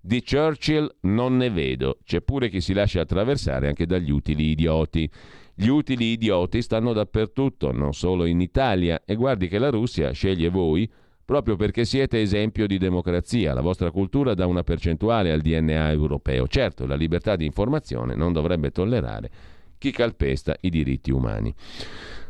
Di 0.00 0.22
Churchill 0.22 0.90
non 1.02 1.36
ne 1.36 1.50
vedo, 1.50 1.98
c'è 2.02 2.22
pure 2.22 2.48
chi 2.48 2.62
si 2.62 2.72
lascia 2.72 3.02
attraversare 3.02 3.68
anche 3.68 3.84
dagli 3.84 4.10
utili 4.10 4.50
idioti. 4.50 5.08
Gli 5.54 5.68
utili 5.68 6.12
idioti 6.12 6.62
stanno 6.62 6.94
dappertutto, 6.94 7.70
non 7.70 7.92
solo 7.92 8.24
in 8.24 8.40
Italia, 8.40 9.02
e 9.04 9.14
guardi 9.14 9.46
che 9.46 9.58
la 9.58 9.68
Russia 9.68 10.10
sceglie 10.12 10.48
voi 10.48 10.90
proprio 11.30 11.54
perché 11.54 11.84
siete 11.84 12.20
esempio 12.20 12.66
di 12.66 12.76
democrazia. 12.76 13.54
La 13.54 13.60
vostra 13.60 13.92
cultura 13.92 14.34
dà 14.34 14.46
una 14.46 14.64
percentuale 14.64 15.30
al 15.30 15.42
DNA 15.42 15.92
europeo. 15.92 16.48
Certo, 16.48 16.86
la 16.88 16.96
libertà 16.96 17.36
di 17.36 17.44
informazione 17.44 18.16
non 18.16 18.32
dovrebbe 18.32 18.72
tollerare 18.72 19.30
chi 19.78 19.92
calpesta 19.92 20.56
i 20.62 20.70
diritti 20.70 21.12
umani. 21.12 21.54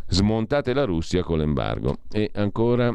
Smontate 0.06 0.74
la 0.74 0.84
Russia 0.84 1.22
con 1.22 1.38
l'embargo. 1.38 2.00
E 2.12 2.30
ancora 2.34 2.94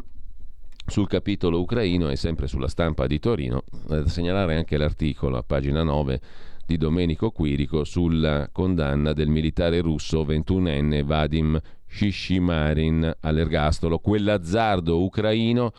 sul 0.85 1.07
capitolo 1.07 1.59
ucraino 1.59 2.11
e 2.11 2.15
sempre 2.17 2.45
sulla 2.45 2.67
stampa 2.67 3.07
di 3.07 3.17
Torino, 3.17 3.63
da 3.87 4.07
segnalare 4.07 4.57
anche 4.57 4.77
l'articolo 4.77 5.37
a 5.37 5.43
pagina 5.43 5.81
9 5.81 6.21
di 6.67 6.77
Domenico 6.77 7.31
Quirico 7.31 7.83
sulla 7.83 8.47
condanna 8.51 9.11
del 9.11 9.29
militare 9.29 9.81
russo 9.81 10.23
21enne 10.23 11.03
Vadim 11.03 11.59
Shishimarin 11.87 13.11
all'ergastolo, 13.21 13.97
quell'azzardo 13.97 15.01
ucraino 15.01 15.73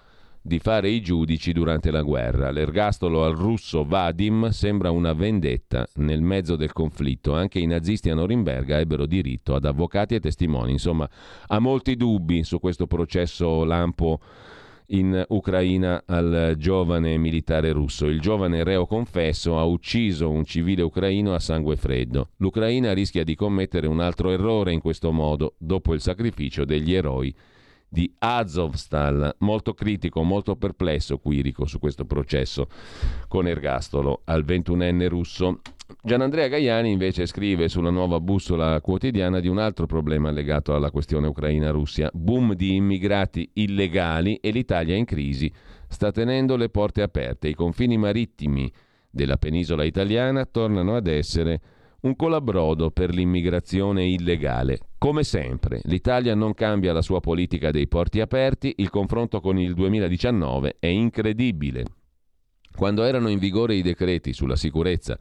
di 0.46 0.60
fare 0.60 0.88
i 0.88 1.00
giudici 1.00 1.52
durante 1.52 1.90
la 1.90 2.02
guerra. 2.02 2.52
L'ergastolo 2.52 3.24
al 3.24 3.34
russo 3.34 3.84
Vadim 3.84 4.50
sembra 4.50 4.92
una 4.92 5.12
vendetta 5.12 5.86
nel 5.96 6.20
mezzo 6.22 6.54
del 6.54 6.72
conflitto. 6.72 7.34
Anche 7.34 7.58
i 7.58 7.66
nazisti 7.66 8.10
a 8.10 8.14
Norimberga 8.14 8.78
ebbero 8.78 9.06
diritto 9.06 9.56
ad 9.56 9.64
avvocati 9.64 10.14
e 10.14 10.20
testimoni. 10.20 10.70
Insomma, 10.70 11.08
ha 11.48 11.58
molti 11.58 11.96
dubbi 11.96 12.44
su 12.44 12.60
questo 12.60 12.86
processo 12.86 13.64
lampo 13.64 14.20
in 14.90 15.24
Ucraina 15.30 16.04
al 16.06 16.54
giovane 16.56 17.16
militare 17.16 17.72
russo. 17.72 18.06
Il 18.06 18.20
giovane 18.20 18.62
reo 18.62 18.86
confesso 18.86 19.58
ha 19.58 19.64
ucciso 19.64 20.30
un 20.30 20.44
civile 20.44 20.82
ucraino 20.82 21.34
a 21.34 21.40
sangue 21.40 21.74
freddo. 21.74 22.28
L'Ucraina 22.36 22.92
rischia 22.92 23.24
di 23.24 23.34
commettere 23.34 23.88
un 23.88 23.98
altro 23.98 24.30
errore 24.30 24.72
in 24.72 24.80
questo 24.80 25.10
modo, 25.10 25.54
dopo 25.58 25.92
il 25.92 26.00
sacrificio 26.00 26.64
degli 26.64 26.94
eroi 26.94 27.34
di 27.96 28.12
Azovstal, 28.18 29.36
molto 29.38 29.72
critico, 29.72 30.22
molto 30.22 30.54
perplesso 30.54 31.16
Quirico 31.16 31.64
su 31.64 31.78
questo 31.78 32.04
processo 32.04 32.68
con 33.26 33.48
ergastolo 33.48 34.20
al 34.24 34.44
ventunenne 34.44 35.08
russo. 35.08 35.62
Gianandrea 36.02 36.48
Gaiani 36.48 36.90
invece 36.90 37.24
scrive 37.24 37.70
sulla 37.70 37.88
nuova 37.88 38.20
bussola 38.20 38.78
quotidiana 38.82 39.40
di 39.40 39.48
un 39.48 39.56
altro 39.56 39.86
problema 39.86 40.30
legato 40.30 40.74
alla 40.74 40.90
questione 40.90 41.28
Ucraina-Russia, 41.28 42.10
boom 42.12 42.52
di 42.52 42.74
immigrati 42.74 43.48
illegali 43.54 44.34
e 44.42 44.50
l'Italia 44.50 44.94
in 44.94 45.06
crisi 45.06 45.50
sta 45.88 46.12
tenendo 46.12 46.56
le 46.56 46.68
porte 46.68 47.00
aperte, 47.00 47.48
i 47.48 47.54
confini 47.54 47.96
marittimi 47.96 48.70
della 49.08 49.38
penisola 49.38 49.84
italiana 49.84 50.44
tornano 50.44 50.96
ad 50.96 51.06
essere 51.06 51.60
un 52.06 52.14
colabrodo 52.14 52.92
per 52.92 53.12
l'immigrazione 53.12 54.06
illegale. 54.06 54.78
Come 54.96 55.24
sempre, 55.24 55.80
l'Italia 55.84 56.36
non 56.36 56.54
cambia 56.54 56.92
la 56.92 57.02
sua 57.02 57.18
politica 57.18 57.72
dei 57.72 57.88
porti 57.88 58.20
aperti, 58.20 58.74
il 58.78 58.90
confronto 58.90 59.40
con 59.40 59.58
il 59.58 59.74
2019 59.74 60.76
è 60.78 60.86
incredibile. 60.86 61.84
Quando 62.76 63.02
erano 63.02 63.26
in 63.28 63.40
vigore 63.40 63.74
i 63.74 63.82
decreti 63.82 64.32
sulla 64.32 64.54
sicurezza 64.54 65.18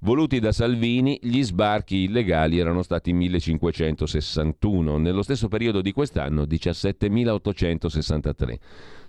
voluti 0.00 0.38
da 0.38 0.52
Salvini, 0.52 1.18
gli 1.20 1.42
sbarchi 1.42 2.04
illegali 2.04 2.58
erano 2.58 2.82
stati 2.82 3.12
1561, 3.12 4.96
nello 4.96 5.22
stesso 5.22 5.48
periodo 5.48 5.82
di 5.82 5.92
quest'anno 5.92 6.44
17.863. 6.44 8.54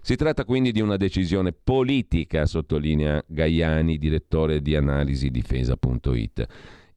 Si 0.02 0.16
tratta 0.16 0.44
quindi 0.44 0.72
di 0.72 0.82
una 0.82 0.98
decisione 0.98 1.54
politica, 1.54 2.46
sottolinea 2.46 3.24
Gaiani, 3.26 3.98
direttore 3.98 4.62
di 4.62 4.76
analisi 4.76 5.30
difesa.it 5.30 6.48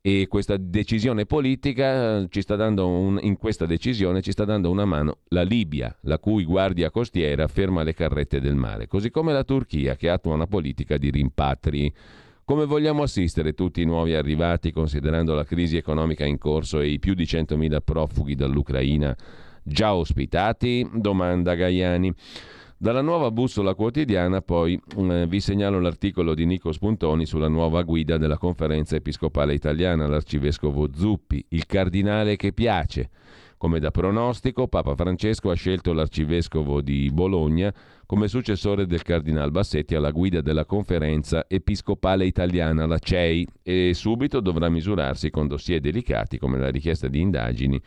e 0.04 0.26
questa 0.28 0.56
decisione 0.56 1.26
politica 1.26 2.18
eh, 2.18 2.26
ci 2.28 2.42
sta 2.42 2.56
dando 2.56 2.88
un, 2.88 3.20
in 3.22 3.36
questa 3.36 3.66
decisione 3.66 4.20
ci 4.20 4.32
sta 4.32 4.44
dando 4.44 4.68
una 4.68 4.84
mano 4.84 5.18
la 5.28 5.42
Libia, 5.42 5.96
la 6.02 6.18
cui 6.18 6.42
guardia 6.44 6.90
costiera 6.90 7.46
ferma 7.46 7.84
le 7.84 7.94
carrette 7.94 8.40
del 8.40 8.56
mare, 8.56 8.88
così 8.88 9.10
come 9.10 9.32
la 9.32 9.44
Turchia 9.44 9.94
che 9.94 10.10
attua 10.10 10.34
una 10.34 10.48
politica 10.48 10.98
di 10.98 11.08
rimpatri. 11.10 11.94
Come 12.44 12.66
vogliamo 12.66 13.04
assistere 13.04 13.54
tutti 13.54 13.80
i 13.80 13.84
nuovi 13.84 14.14
arrivati 14.14 14.72
considerando 14.72 15.32
la 15.32 15.44
crisi 15.44 15.76
economica 15.76 16.24
in 16.24 16.38
corso 16.38 16.80
e 16.80 16.88
i 16.88 16.98
più 16.98 17.14
di 17.14 17.22
100.000 17.22 17.78
profughi 17.84 18.34
dall'Ucraina 18.34 19.16
già 19.62 19.94
ospitati? 19.94 20.90
Domanda 20.92 21.54
Gaiani. 21.54 22.12
Dalla 22.82 23.00
nuova 23.00 23.30
bussola 23.30 23.76
quotidiana 23.76 24.42
poi 24.42 24.76
eh, 24.96 25.26
vi 25.28 25.38
segnalo 25.38 25.78
l'articolo 25.78 26.34
di 26.34 26.44
Nico 26.44 26.72
Spuntoni 26.72 27.26
sulla 27.26 27.46
nuova 27.46 27.82
guida 27.82 28.18
della 28.18 28.38
conferenza 28.38 28.96
episcopale 28.96 29.54
italiana, 29.54 30.08
l'arcivescovo 30.08 30.88
Zuppi, 30.92 31.44
il 31.50 31.64
cardinale 31.66 32.34
che 32.34 32.52
piace. 32.52 33.10
Come 33.56 33.78
da 33.78 33.92
pronostico, 33.92 34.66
Papa 34.66 34.96
Francesco 34.96 35.50
ha 35.50 35.54
scelto 35.54 35.92
l'arcivescovo 35.92 36.80
di 36.80 37.08
Bologna 37.12 37.72
come 38.04 38.26
successore 38.26 38.84
del 38.84 39.02
cardinal 39.02 39.52
Bassetti 39.52 39.94
alla 39.94 40.10
guida 40.10 40.40
della 40.40 40.64
conferenza 40.64 41.44
episcopale 41.46 42.24
italiana, 42.24 42.84
la 42.86 42.98
CEI, 42.98 43.46
e 43.62 43.92
subito 43.94 44.40
dovrà 44.40 44.68
misurarsi 44.68 45.30
con 45.30 45.46
dossier 45.46 45.78
delicati 45.78 46.36
come 46.36 46.58
la 46.58 46.68
richiesta 46.68 47.06
di 47.06 47.20
indagini 47.20 47.80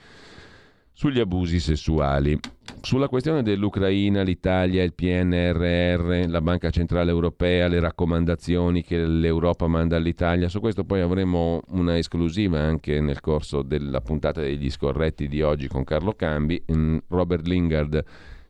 sugli 0.95 1.19
abusi 1.19 1.59
sessuali. 1.59 2.39
Sulla 2.81 3.09
questione 3.09 3.43
dell'Ucraina, 3.43 4.21
l'Italia, 4.21 4.81
il 4.81 4.93
PNRR, 4.93 6.29
la 6.29 6.39
Banca 6.39 6.69
Centrale 6.69 7.11
Europea, 7.11 7.67
le 7.67 7.81
raccomandazioni 7.81 8.81
che 8.81 9.05
l'Europa 9.05 9.67
manda 9.67 9.97
all'Italia, 9.97 10.47
su 10.47 10.61
questo 10.61 10.85
poi 10.85 11.01
avremo 11.01 11.61
una 11.69 11.97
esclusiva 11.97 12.59
anche 12.59 13.01
nel 13.01 13.19
corso 13.19 13.61
della 13.61 13.99
puntata 13.99 14.39
degli 14.39 14.69
scorretti 14.69 15.27
di 15.27 15.41
oggi 15.41 15.67
con 15.67 15.83
Carlo 15.83 16.13
Cambi. 16.13 16.63
Mm, 16.71 16.97
Robert 17.09 17.45
Lingard 17.45 18.03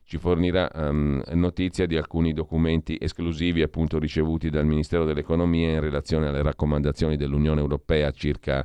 ci 0.03 0.17
fornirà 0.19 0.69
um, 0.75 1.23
notizia 1.31 1.87
di 1.87 1.97
alcuni 1.97 2.31
documenti 2.33 2.95
esclusivi 3.01 3.63
appunto 3.63 3.97
ricevuti 3.97 4.51
dal 4.51 4.65
Ministero 4.65 5.03
dell'Economia 5.03 5.71
in 5.71 5.79
relazione 5.79 6.27
alle 6.27 6.43
raccomandazioni 6.43 7.17
dell'Unione 7.17 7.59
Europea 7.59 8.11
circa 8.11 8.63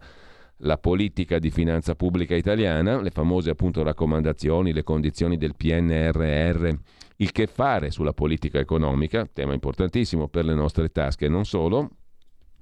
la 0.61 0.79
politica 0.79 1.39
di 1.39 1.51
finanza 1.51 1.95
pubblica 1.95 2.35
italiana, 2.35 3.01
le 3.01 3.11
famose 3.11 3.51
appunto 3.51 3.83
raccomandazioni, 3.83 4.73
le 4.73 4.83
condizioni 4.83 5.37
del 5.37 5.55
PNRR, 5.57 6.69
il 7.17 7.33
che 7.33 7.47
fare 7.47 7.91
sulla 7.91 8.13
politica 8.13 8.59
economica, 8.59 9.29
tema 9.33 9.55
importantissimo 9.55 10.29
per 10.29 10.45
le 10.45 10.55
nostre 10.55 10.91
tasche, 10.91 11.29
non 11.29 11.45
solo. 11.45 11.91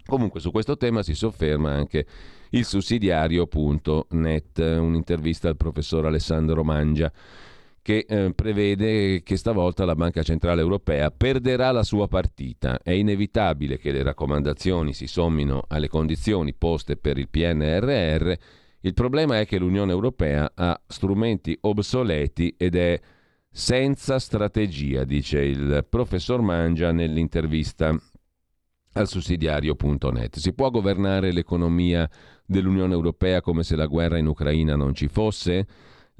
Comunque 0.05 0.41
su 0.41 0.51
questo 0.51 0.77
tema 0.77 1.03
si 1.03 1.15
sofferma 1.15 1.71
anche 1.71 2.07
il 2.51 2.65
sussidiario.net, 2.65 4.59
un'intervista 4.59 5.49
al 5.49 5.57
professor 5.57 6.07
Alessandro 6.07 6.65
Mangia 6.65 7.13
che 7.89 8.05
eh, 8.07 8.35
prevede 8.35 9.23
che 9.23 9.39
stavolta 9.39 9.87
la 9.87 9.95
Banca 9.95 10.23
Centrale 10.23 10.61
Europea 10.61 11.11
perderà 11.11 11.71
la 11.71 11.83
sua 11.83 12.07
partita. 12.07 12.83
È 12.83 12.91
inevitabile 12.91 13.79
che 13.79 13.93
le 13.93 14.03
raccomandazioni 14.03 14.93
si 14.93 15.07
sommino 15.07 15.63
alle 15.69 15.89
condizioni 15.89 16.53
poste 16.53 16.99
per 16.99 17.17
il 17.17 17.31
PNRR. 17.31 18.33
Il 18.81 18.93
problema 18.93 19.41
è 19.41 19.47
che 19.47 19.59
l'Unione 19.59 19.93
Europea 19.93 20.53
ha 20.55 20.79
strumenti 20.87 21.57
obsoleti 21.63 22.55
ed 22.59 22.75
è 22.75 23.01
senza 23.51 24.19
strategia, 24.19 25.05
dice 25.05 25.41
il 25.41 25.87
professor 25.89 26.43
Mangia 26.43 26.93
nell'intervista 26.93 27.99
al 28.93 29.09
sussidiario.net. 29.09 30.37
Si 30.37 30.53
può 30.53 30.69
governare 30.69 31.33
l'economia 31.33 32.07
dell'Unione 32.45 32.93
Europea 32.93 33.41
come 33.41 33.63
se 33.63 33.77
la 33.77 33.87
guerra 33.87 34.19
in 34.19 34.27
Ucraina 34.27 34.77
non 34.77 34.93
ci 34.93 35.09
fosse? 35.09 35.67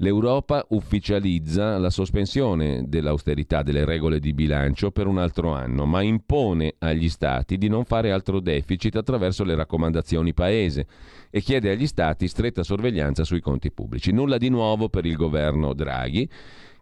l'Europa 0.01 0.65
ufficializza 0.69 1.77
la 1.77 1.89
sospensione 1.89 2.83
dell'austerità 2.87 3.63
delle 3.63 3.83
regole 3.83 4.19
di 4.19 4.33
bilancio 4.33 4.91
per 4.91 5.07
un 5.07 5.17
altro 5.17 5.51
anno, 5.51 5.85
ma 5.85 6.01
impone 6.01 6.75
agli 6.79 7.09
Stati 7.09 7.57
di 7.57 7.67
non 7.67 7.83
fare 7.83 8.11
altro 8.11 8.39
deficit 8.39 8.95
attraverso 8.95 9.43
le 9.43 9.55
raccomandazioni 9.55 10.33
paese 10.33 10.87
e 11.29 11.41
chiede 11.41 11.71
agli 11.71 11.87
Stati 11.87 12.27
stretta 12.27 12.63
sorveglianza 12.63 13.23
sui 13.25 13.41
conti 13.41 13.71
pubblici. 13.71 14.11
Nulla 14.11 14.37
di 14.37 14.49
nuovo 14.49 14.87
per 14.87 15.05
il 15.05 15.15
governo 15.15 15.73
Draghi 15.73 16.29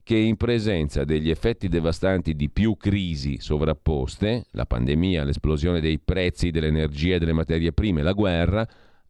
che 0.03 0.15
in 0.15 0.37
presenza 0.37 1.03
degli 1.03 1.29
effetti 1.29 1.67
devastanti 1.67 2.33
di 2.33 2.49
più 2.49 2.77
crisi 2.77 3.41
sovrapposte, 3.41 4.45
la 4.51 4.65
pandemia, 4.65 5.25
l'esplosione 5.25 5.81
dei 5.81 5.99
prezzi 5.99 6.49
dell'energia 6.49 7.15
e 7.15 7.19
delle 7.19 7.33
materie 7.33 7.73
prime, 7.73 8.03
la 8.03 8.13
guerra, 8.13 8.65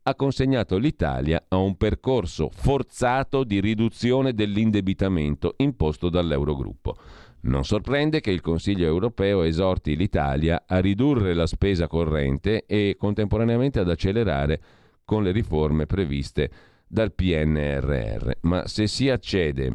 ha 0.07 0.15
consegnato 0.15 0.77
l'Italia 0.77 1.43
a 1.49 1.57
un 1.57 1.75
percorso 1.75 2.49
forzato 2.49 3.43
di 3.43 3.59
riduzione 3.59 4.33
dell'indebitamento 4.33 5.55
imposto 5.57 6.07
dall'Eurogruppo. 6.07 6.95
Non 7.41 7.65
sorprende 7.65 8.21
che 8.21 8.31
il 8.31 8.39
Consiglio 8.39 8.85
europeo 8.85 9.41
esorti 9.41 9.97
l'Italia 9.97 10.63
a 10.65 10.79
ridurre 10.79 11.33
la 11.33 11.45
spesa 11.45 11.87
corrente 11.87 12.65
e 12.65 12.95
contemporaneamente 12.97 13.79
ad 13.79 13.89
accelerare 13.89 14.61
con 15.03 15.23
le 15.23 15.31
riforme 15.31 15.85
previste 15.85 16.49
dal 16.87 17.13
PNRR. 17.13 18.31
Ma 18.43 18.65
se 18.65 18.87
si 18.87 19.09
accede 19.09 19.73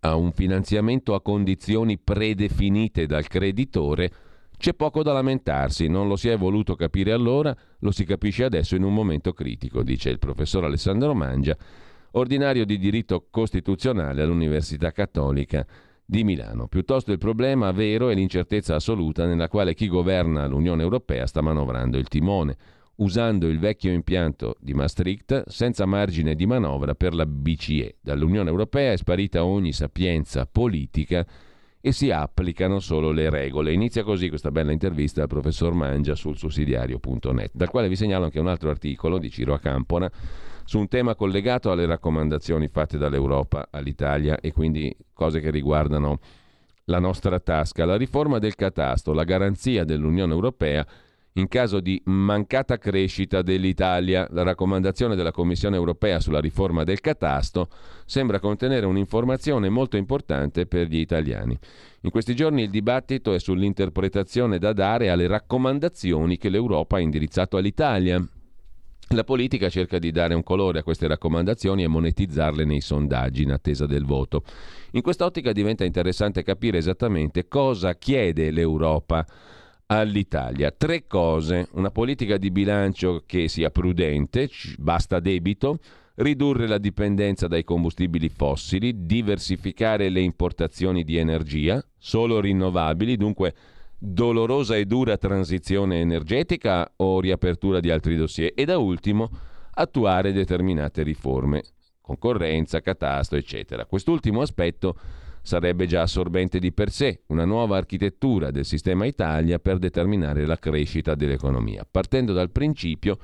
a 0.00 0.16
un 0.16 0.32
finanziamento 0.32 1.14
a 1.14 1.20
condizioni 1.20 1.98
predefinite 1.98 3.04
dal 3.04 3.26
creditore, 3.26 4.10
c'è 4.58 4.74
poco 4.74 5.04
da 5.04 5.12
lamentarsi, 5.12 5.86
non 5.86 6.08
lo 6.08 6.16
si 6.16 6.28
è 6.28 6.36
voluto 6.36 6.74
capire 6.74 7.12
allora, 7.12 7.56
lo 7.78 7.92
si 7.92 8.04
capisce 8.04 8.42
adesso 8.42 8.74
in 8.74 8.82
un 8.82 8.92
momento 8.92 9.32
critico, 9.32 9.84
dice 9.84 10.10
il 10.10 10.18
professor 10.18 10.64
Alessandro 10.64 11.14
Mangia, 11.14 11.56
ordinario 12.12 12.64
di 12.64 12.76
diritto 12.76 13.28
costituzionale 13.30 14.20
all'Università 14.20 14.90
Cattolica 14.90 15.64
di 16.04 16.24
Milano. 16.24 16.66
Piuttosto 16.66 17.12
il 17.12 17.18
problema 17.18 17.70
vero 17.70 18.08
è 18.08 18.14
l'incertezza 18.14 18.74
assoluta 18.74 19.26
nella 19.26 19.46
quale 19.46 19.74
chi 19.74 19.86
governa 19.86 20.46
l'Unione 20.46 20.82
Europea 20.82 21.26
sta 21.28 21.40
manovrando 21.40 21.96
il 21.96 22.08
timone, 22.08 22.56
usando 22.96 23.46
il 23.46 23.60
vecchio 23.60 23.92
impianto 23.92 24.56
di 24.58 24.74
Maastricht 24.74 25.44
senza 25.46 25.86
margine 25.86 26.34
di 26.34 26.46
manovra 26.46 26.96
per 26.96 27.14
la 27.14 27.26
BCE. 27.26 27.98
Dall'Unione 28.00 28.50
Europea 28.50 28.90
è 28.90 28.96
sparita 28.96 29.44
ogni 29.44 29.72
sapienza 29.72 30.46
politica 30.46 31.24
e 31.80 31.92
si 31.92 32.10
applicano 32.10 32.80
solo 32.80 33.10
le 33.10 33.30
regole. 33.30 33.72
Inizia 33.72 34.02
così 34.02 34.28
questa 34.28 34.50
bella 34.50 34.72
intervista 34.72 35.22
al 35.22 35.28
professor 35.28 35.72
Mangia 35.72 36.14
sul 36.14 36.36
sussidiario.net, 36.36 37.50
dal 37.52 37.70
quale 37.70 37.88
vi 37.88 37.96
segnalo 37.96 38.24
anche 38.24 38.40
un 38.40 38.48
altro 38.48 38.70
articolo 38.70 39.18
di 39.18 39.30
Ciro 39.30 39.54
Acampona 39.54 40.10
su 40.64 40.78
un 40.78 40.88
tema 40.88 41.14
collegato 41.14 41.70
alle 41.70 41.86
raccomandazioni 41.86 42.68
fatte 42.68 42.98
dall'Europa 42.98 43.68
all'Italia 43.70 44.38
e 44.40 44.52
quindi 44.52 44.94
cose 45.14 45.40
che 45.40 45.50
riguardano 45.50 46.18
la 46.84 46.98
nostra 46.98 47.38
tasca. 47.38 47.84
La 47.84 47.96
riforma 47.96 48.38
del 48.38 48.54
catasto, 48.54 49.12
la 49.12 49.24
garanzia 49.24 49.84
dell'Unione 49.84 50.32
Europea 50.32 50.86
in 51.38 51.46
caso 51.46 51.78
di 51.80 52.00
mancata 52.06 52.78
crescita 52.78 53.42
dell'Italia. 53.42 54.26
La 54.30 54.42
raccomandazione 54.42 55.14
della 55.14 55.30
Commissione 55.30 55.76
europea 55.76 56.20
sulla 56.20 56.40
riforma 56.40 56.82
del 56.82 57.00
catasto 57.00 57.68
sembra 58.04 58.40
contenere 58.40 58.86
un'informazione 58.86 59.68
molto 59.68 59.96
importante 59.96 60.66
per 60.66 60.88
gli 60.88 60.98
italiani. 60.98 61.56
In 62.02 62.10
questi 62.10 62.34
giorni 62.34 62.62
il 62.62 62.70
dibattito 62.70 63.32
è 63.32 63.38
sull'interpretazione 63.38 64.58
da 64.58 64.72
dare 64.72 65.10
alle 65.10 65.28
raccomandazioni 65.28 66.36
che 66.38 66.48
l'Europa 66.48 66.96
ha 66.96 67.00
indirizzato 67.00 67.56
all'Italia. 67.56 68.22
La 69.12 69.24
politica 69.24 69.70
cerca 69.70 69.98
di 69.98 70.10
dare 70.10 70.34
un 70.34 70.42
colore 70.42 70.80
a 70.80 70.82
queste 70.82 71.06
raccomandazioni 71.06 71.82
e 71.82 71.88
monetizzarle 71.88 72.64
nei 72.64 72.82
sondaggi 72.82 73.42
in 73.42 73.52
attesa 73.52 73.86
del 73.86 74.04
voto. 74.04 74.42
In 74.92 75.02
quest'ottica 75.02 75.52
diventa 75.52 75.84
interessante 75.84 76.42
capire 76.42 76.78
esattamente 76.78 77.48
cosa 77.48 77.94
chiede 77.94 78.50
l'Europa 78.50 79.24
all'Italia. 79.90 80.70
Tre 80.70 81.06
cose, 81.06 81.68
una 81.72 81.90
politica 81.90 82.36
di 82.36 82.50
bilancio 82.50 83.22
che 83.26 83.48
sia 83.48 83.70
prudente, 83.70 84.48
basta 84.76 85.20
debito, 85.20 85.78
ridurre 86.16 86.66
la 86.66 86.78
dipendenza 86.78 87.46
dai 87.46 87.64
combustibili 87.64 88.28
fossili, 88.28 89.06
diversificare 89.06 90.08
le 90.08 90.20
importazioni 90.20 91.04
di 91.04 91.16
energia, 91.16 91.82
solo 91.96 92.40
rinnovabili, 92.40 93.16
dunque 93.16 93.54
dolorosa 93.98 94.76
e 94.76 94.84
dura 94.84 95.16
transizione 95.16 96.00
energetica 96.00 96.92
o 96.96 97.20
riapertura 97.20 97.80
di 97.80 97.90
altri 97.90 98.16
dossier 98.16 98.52
e 98.54 98.64
da 98.64 98.78
ultimo 98.78 99.28
attuare 99.74 100.32
determinate 100.32 101.02
riforme, 101.02 101.62
concorrenza, 102.00 102.80
catasto, 102.80 103.36
eccetera. 103.36 103.86
Quest'ultimo 103.86 104.40
aspetto 104.40 104.96
sarebbe 105.48 105.86
già 105.86 106.02
assorbente 106.02 106.58
di 106.58 106.72
per 106.72 106.90
sé, 106.90 107.22
una 107.28 107.46
nuova 107.46 107.78
architettura 107.78 108.50
del 108.50 108.66
sistema 108.66 109.06
Italia 109.06 109.58
per 109.58 109.78
determinare 109.78 110.44
la 110.44 110.58
crescita 110.58 111.14
dell'economia. 111.14 111.86
Partendo 111.90 112.34
dal 112.34 112.50
principio 112.50 113.16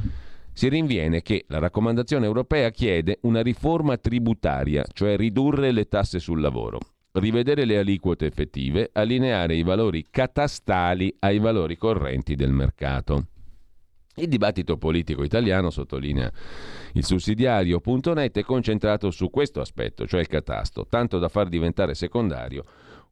si 0.55 0.71
rinviene 0.71 1.21
che 1.21 1.45
la 1.49 1.59
raccomandazione 1.59 2.25
europea 2.25 2.71
chiede 2.71 3.19
una 3.23 3.43
riforma 3.43 3.99
tributaria, 3.99 4.87
cioè 4.95 5.19
ridurre 5.19 5.71
le 5.71 5.87
tasse 5.87 6.19
sul 6.19 6.41
lavoro 6.41 6.79
rivedere 7.17 7.65
le 7.65 7.79
aliquote 7.79 8.27
effettive, 8.27 8.91
allineare 8.93 9.55
i 9.55 9.63
valori 9.63 10.07
catastali 10.11 11.15
ai 11.21 11.39
valori 11.39 11.77
correnti 11.77 12.35
del 12.35 12.51
mercato. 12.51 13.27
Il 14.17 14.29
dibattito 14.29 14.77
politico 14.77 15.25
italiano, 15.25 15.71
sottolinea 15.71 16.31
il 16.93 17.05
sussidiario.net, 17.05 18.39
è 18.39 18.43
concentrato 18.45 19.11
su 19.11 19.29
questo 19.31 19.61
aspetto, 19.61 20.07
cioè 20.07 20.21
il 20.21 20.29
catasto, 20.29 20.87
tanto 20.89 21.19
da 21.19 21.29
far 21.29 21.49
diventare 21.49 21.95
secondario 21.95 22.65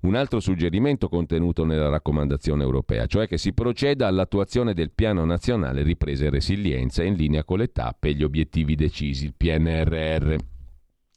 un 0.02 0.14
altro 0.16 0.40
suggerimento 0.40 1.08
contenuto 1.08 1.64
nella 1.64 1.88
raccomandazione 1.88 2.62
europea, 2.62 3.06
cioè 3.06 3.28
che 3.28 3.38
si 3.38 3.52
proceda 3.52 4.06
all'attuazione 4.06 4.74
del 4.74 4.90
Piano 4.90 5.24
Nazionale 5.24 5.82
Ripresa 5.82 6.24
e 6.24 6.30
Resilienza 6.30 7.04
in 7.04 7.14
linea 7.14 7.44
con 7.44 7.58
le 7.58 7.70
tappe 7.70 8.08
e 8.08 8.14
gli 8.14 8.24
obiettivi 8.24 8.74
decisi, 8.74 9.26
il 9.26 9.34
PNRR. 9.36 10.34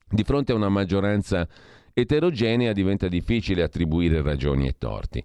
Di 0.07 0.23
fronte 0.23 0.51
a 0.51 0.55
una 0.55 0.69
maggioranza 0.69 1.47
eterogenea 1.93 2.73
diventa 2.73 3.07
difficile 3.07 3.63
attribuire 3.63 4.21
ragioni 4.21 4.67
e 4.67 4.75
torti. 4.77 5.23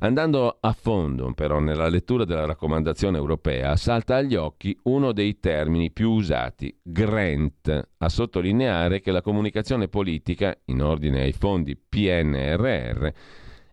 Andando 0.00 0.58
a 0.60 0.72
fondo 0.72 1.32
però 1.32 1.58
nella 1.58 1.88
lettura 1.88 2.24
della 2.24 2.44
raccomandazione 2.44 3.16
europea, 3.16 3.76
salta 3.76 4.16
agli 4.16 4.34
occhi 4.34 4.78
uno 4.84 5.12
dei 5.12 5.40
termini 5.40 5.90
più 5.90 6.10
usati, 6.10 6.76
grant, 6.82 7.88
a 7.96 8.08
sottolineare 8.08 9.00
che 9.00 9.10
la 9.10 9.22
comunicazione 9.22 9.88
politica 9.88 10.54
in 10.66 10.82
ordine 10.82 11.22
ai 11.22 11.32
fondi 11.32 11.76
PNRR 11.76 13.08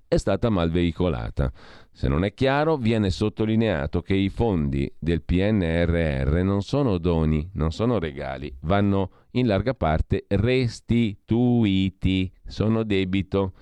è 0.08 0.18
stata 0.18 0.50
mal 0.50 0.70
veicolata. 0.70 1.52
Se 1.92 2.08
non 2.08 2.24
è 2.24 2.34
chiaro, 2.34 2.78
viene 2.78 3.10
sottolineato 3.10 4.02
che 4.02 4.14
i 4.14 4.30
fondi 4.30 4.92
del 4.98 5.24
PNRR 5.24 6.42
non 6.42 6.62
sono 6.62 7.00
doni, 7.00 7.50
non 7.54 7.72
sono 7.72 8.00
regali, 8.00 8.56
vanno 8.62 9.10
in 9.32 9.48
larga 9.48 9.74
parte 9.74 10.26
restituiti, 10.30 12.32
sono 12.46 12.84
debito. 12.84 13.54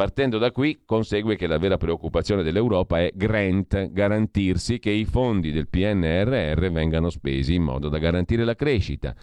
Partendo 0.00 0.38
da 0.38 0.50
qui 0.50 0.80
consegue 0.86 1.36
che 1.36 1.46
la 1.46 1.58
vera 1.58 1.76
preoccupazione 1.76 2.42
dell'Europa 2.42 3.00
è 3.00 3.12
grant, 3.14 3.92
garantirsi 3.92 4.78
che 4.78 4.88
i 4.88 5.04
fondi 5.04 5.52
del 5.52 5.68
PNRR 5.68 6.70
vengano 6.70 7.10
spesi 7.10 7.52
in 7.52 7.64
modo 7.64 7.90
da 7.90 7.98
garantire 7.98 8.44
la 8.44 8.54
crescita, 8.54 9.14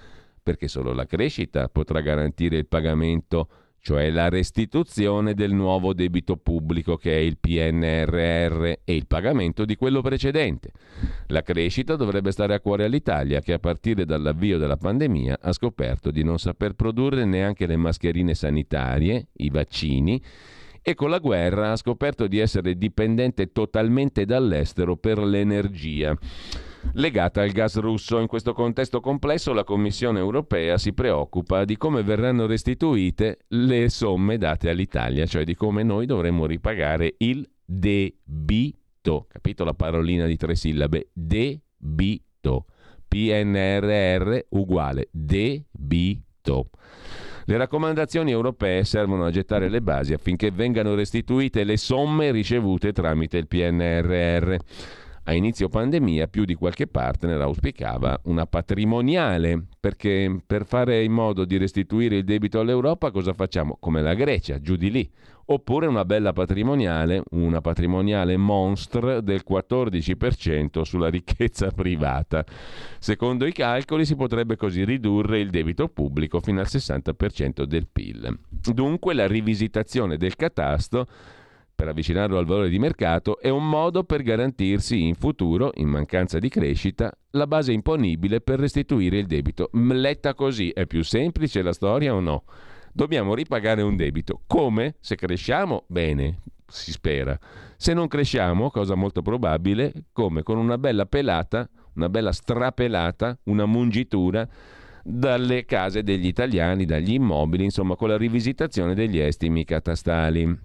perché 0.43 0.67
solo 0.67 0.93
la 0.93 1.07
crescita 1.07 1.67
potrà 1.67 2.01
garantire 2.01 2.57
il 2.57 2.67
pagamento 2.67 3.47
cioè 3.79 4.11
la 4.11 4.29
restituzione 4.29 5.33
del 5.33 5.51
nuovo 5.51 5.93
debito 5.93 6.37
pubblico 6.37 6.95
che 6.95 7.11
è 7.13 7.19
il 7.19 7.37
PNRR 7.39 8.63
e 8.83 8.95
il 8.95 9.07
pagamento 9.07 9.65
di 9.65 9.75
quello 9.75 10.01
precedente. 10.01 10.71
La 11.27 11.41
crescita 11.41 11.95
dovrebbe 11.95 12.31
stare 12.31 12.53
a 12.53 12.59
cuore 12.59 12.83
all'Italia 12.83 13.39
che 13.39 13.53
a 13.53 13.59
partire 13.59 14.05
dall'avvio 14.05 14.59
della 14.59 14.77
pandemia 14.77 15.39
ha 15.41 15.51
scoperto 15.53 16.11
di 16.11 16.23
non 16.23 16.37
saper 16.37 16.73
produrre 16.73 17.25
neanche 17.25 17.65
le 17.65 17.77
mascherine 17.77 18.35
sanitarie, 18.35 19.29
i 19.37 19.49
vaccini, 19.49 20.21
e 20.89 20.95
con 20.95 21.09
la 21.09 21.17
guerra 21.19 21.73
ha 21.73 21.75
scoperto 21.75 22.27
di 22.27 22.39
essere 22.39 22.77
dipendente 22.77 23.51
totalmente 23.51 24.23
dall'estero 24.23 24.95
per 24.95 25.17
l'energia 25.17 26.17
legata 26.93 27.41
al 27.41 27.49
gas 27.49 27.77
russo. 27.77 28.19
In 28.19 28.27
questo 28.27 28.53
contesto 28.53 29.01
complesso 29.01 29.51
la 29.51 29.65
Commissione 29.65 30.19
europea 30.19 30.77
si 30.77 30.93
preoccupa 30.93 31.65
di 31.65 31.75
come 31.75 32.03
verranno 32.03 32.45
restituite 32.45 33.39
le 33.49 33.89
somme 33.89 34.37
date 34.37 34.69
all'Italia, 34.69 35.25
cioè 35.25 35.43
di 35.43 35.55
come 35.55 35.83
noi 35.83 36.05
dovremmo 36.05 36.45
ripagare 36.45 37.15
il 37.17 37.45
debito. 37.65 39.25
Capito 39.27 39.65
la 39.65 39.73
parolina 39.73 40.25
di 40.25 40.37
tre 40.37 40.55
sillabe? 40.55 41.09
Debito. 41.11 42.65
PNRR 43.09 44.37
uguale 44.51 45.09
debito. 45.11 46.69
Le 47.49 47.55
raccomandazioni 47.55 48.31
europee 48.31 48.83
servono 48.83 49.23
a 49.23 49.31
gettare 49.31 49.69
le 49.69 49.81
basi 49.81 50.11
affinché 50.11 50.51
vengano 50.51 50.95
restituite 50.95 51.63
le 51.63 51.77
somme 51.77 52.31
ricevute 52.31 52.91
tramite 52.91 53.37
il 53.37 53.47
PNRR. 53.47 54.55
A 55.23 55.33
inizio 55.33 55.69
pandemia 55.69 56.27
più 56.27 56.43
di 56.43 56.55
qualche 56.55 56.87
partner 56.87 57.39
auspicava 57.39 58.19
una 58.25 58.45
patrimoniale, 58.45 59.63
perché 59.79 60.41
per 60.45 60.65
fare 60.65 61.01
in 61.05 61.13
modo 61.13 61.45
di 61.45 61.55
restituire 61.55 62.17
il 62.17 62.25
debito 62.25 62.59
all'Europa 62.59 63.11
cosa 63.11 63.31
facciamo? 63.31 63.77
Come 63.79 64.01
la 64.01 64.13
Grecia, 64.13 64.59
giù 64.59 64.75
di 64.75 64.91
lì. 64.91 65.09
Oppure 65.49 65.87
una 65.87 66.03
bella 66.03 66.33
patrimoniale, 66.33 67.23
una 67.31 67.61
patrimoniale 67.61 68.35
monstre 68.35 69.23
del 69.23 69.43
14% 69.49 70.81
sulla 70.81 71.09
ricchezza 71.09 71.71
privata. 71.75 72.43
Secondo 72.99 73.45
i 73.45 73.53
calcoli 73.53 74.05
si 74.05 74.17
potrebbe 74.17 74.57
così 74.57 74.83
ridurre 74.83 75.39
il 75.39 75.49
debito 75.49 75.87
pubblico 75.87 76.41
fino 76.41 76.59
al 76.59 76.67
60% 76.69 77.63
del 77.63 77.87
PIL. 77.87 78.37
Dunque 78.49 79.13
la 79.13 79.25
rivisitazione 79.25 80.17
del 80.17 80.35
catasto 80.35 81.07
per 81.73 81.87
avvicinarlo 81.87 82.39
al 82.39 82.45
valore 82.45 82.69
di 82.69 82.79
mercato 82.79 83.39
è 83.39 83.49
un 83.49 83.69
modo 83.69 84.03
per 84.03 84.23
garantirsi 84.23 85.07
in 85.07 85.13
futuro, 85.13 85.71
in 85.75 85.87
mancanza 85.87 86.39
di 86.39 86.49
crescita, 86.49 87.15
la 87.31 87.47
base 87.47 87.71
imponibile 87.71 88.41
per 88.41 88.59
restituire 88.59 89.19
il 89.19 89.27
debito. 89.27 89.69
Letta 89.71 90.33
così 90.33 90.71
è 90.71 90.87
più 90.87 91.03
semplice 91.03 91.61
la 91.61 91.73
storia 91.73 92.13
o 92.13 92.19
no? 92.19 92.43
Dobbiamo 92.97 93.35
ripagare 93.35 93.83
un 93.83 93.95
debito. 93.95 94.41
Come? 94.47 94.95
Se 95.01 95.15
cresciamo, 95.15 95.83
bene, 95.85 96.39
si 96.65 96.89
spera. 96.89 97.37
Se 97.75 97.93
non 97.93 98.07
cresciamo, 98.07 98.71
cosa 98.71 98.95
molto 98.95 99.21
probabile, 99.21 99.93
come? 100.11 100.41
Con 100.41 100.57
una 100.57 100.79
bella 100.79 101.05
pelata, 101.05 101.69
una 101.93 102.09
bella 102.09 102.31
strapelata, 102.31 103.37
una 103.43 103.67
mungitura 103.67 104.49
dalle 105.03 105.63
case 105.65 106.01
degli 106.01 106.25
italiani, 106.25 106.85
dagli 106.85 107.13
immobili, 107.13 107.65
insomma 107.65 107.95
con 107.95 108.09
la 108.09 108.17
rivisitazione 108.17 108.95
degli 108.95 109.19
estimi 109.19 109.63
catastali. 109.63 110.57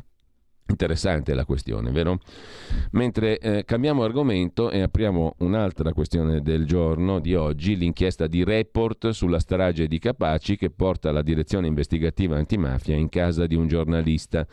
Interessante 0.67 1.35
la 1.35 1.45
questione, 1.45 1.91
vero? 1.91 2.19
Mentre 2.93 3.39
eh, 3.39 3.65
cambiamo 3.65 4.05
argomento 4.05 4.71
e 4.71 4.81
apriamo 4.81 5.35
un'altra 5.39 5.93
questione 5.93 6.41
del 6.41 6.67
giorno 6.67 7.19
di 7.21 7.35
oggi, 7.35 7.77
l'inchiesta 7.77 8.27
di 8.27 8.43
Report 8.43 9.11
sulla 9.11 9.39
strage 9.39 9.87
di 9.87 9.99
Capaci 9.99 10.57
che 10.57 10.71
porta 10.71 11.13
la 11.13 11.23
direzione 11.23 11.67
investigativa 11.67 12.37
antimafia 12.37 12.97
in 12.97 13.09
casa 13.09 13.47
di 13.47 13.55
un 13.55 13.69
giornalista. 13.69 14.47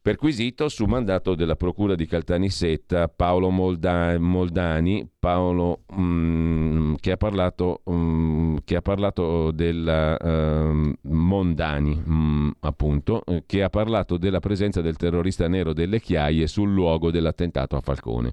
Perquisito 0.00 0.68
su 0.68 0.86
mandato 0.86 1.34
della 1.34 1.56
Procura 1.56 1.94
di 1.94 2.06
Caltanissetta 2.06 3.08
Paolo 3.08 3.50
Molda- 3.50 4.18
Moldani, 4.18 5.06
Paolo, 5.18 5.82
um, 5.88 6.96
che, 6.96 7.12
ha 7.12 7.16
parlato, 7.16 7.80
um, 7.84 8.58
che, 8.64 8.76
ha 8.76 8.80
parlato, 8.80 9.50
della 9.50 10.16
uh, 10.16 10.92
Mondani, 11.02 12.02
um, 12.06 12.52
appunto, 12.60 13.22
eh, 13.26 13.42
che 13.44 13.62
ha 13.62 13.68
parlato 13.68 14.16
della 14.16 14.40
presenza 14.40 14.80
del 14.80 14.96
terrorista 14.96 15.48
nero 15.48 15.72
delle 15.72 16.00
Chiaie 16.00 16.46
sul 16.46 16.72
luogo 16.72 17.10
dell'attentato 17.10 17.76
a 17.76 17.80
Falcone 17.80 18.32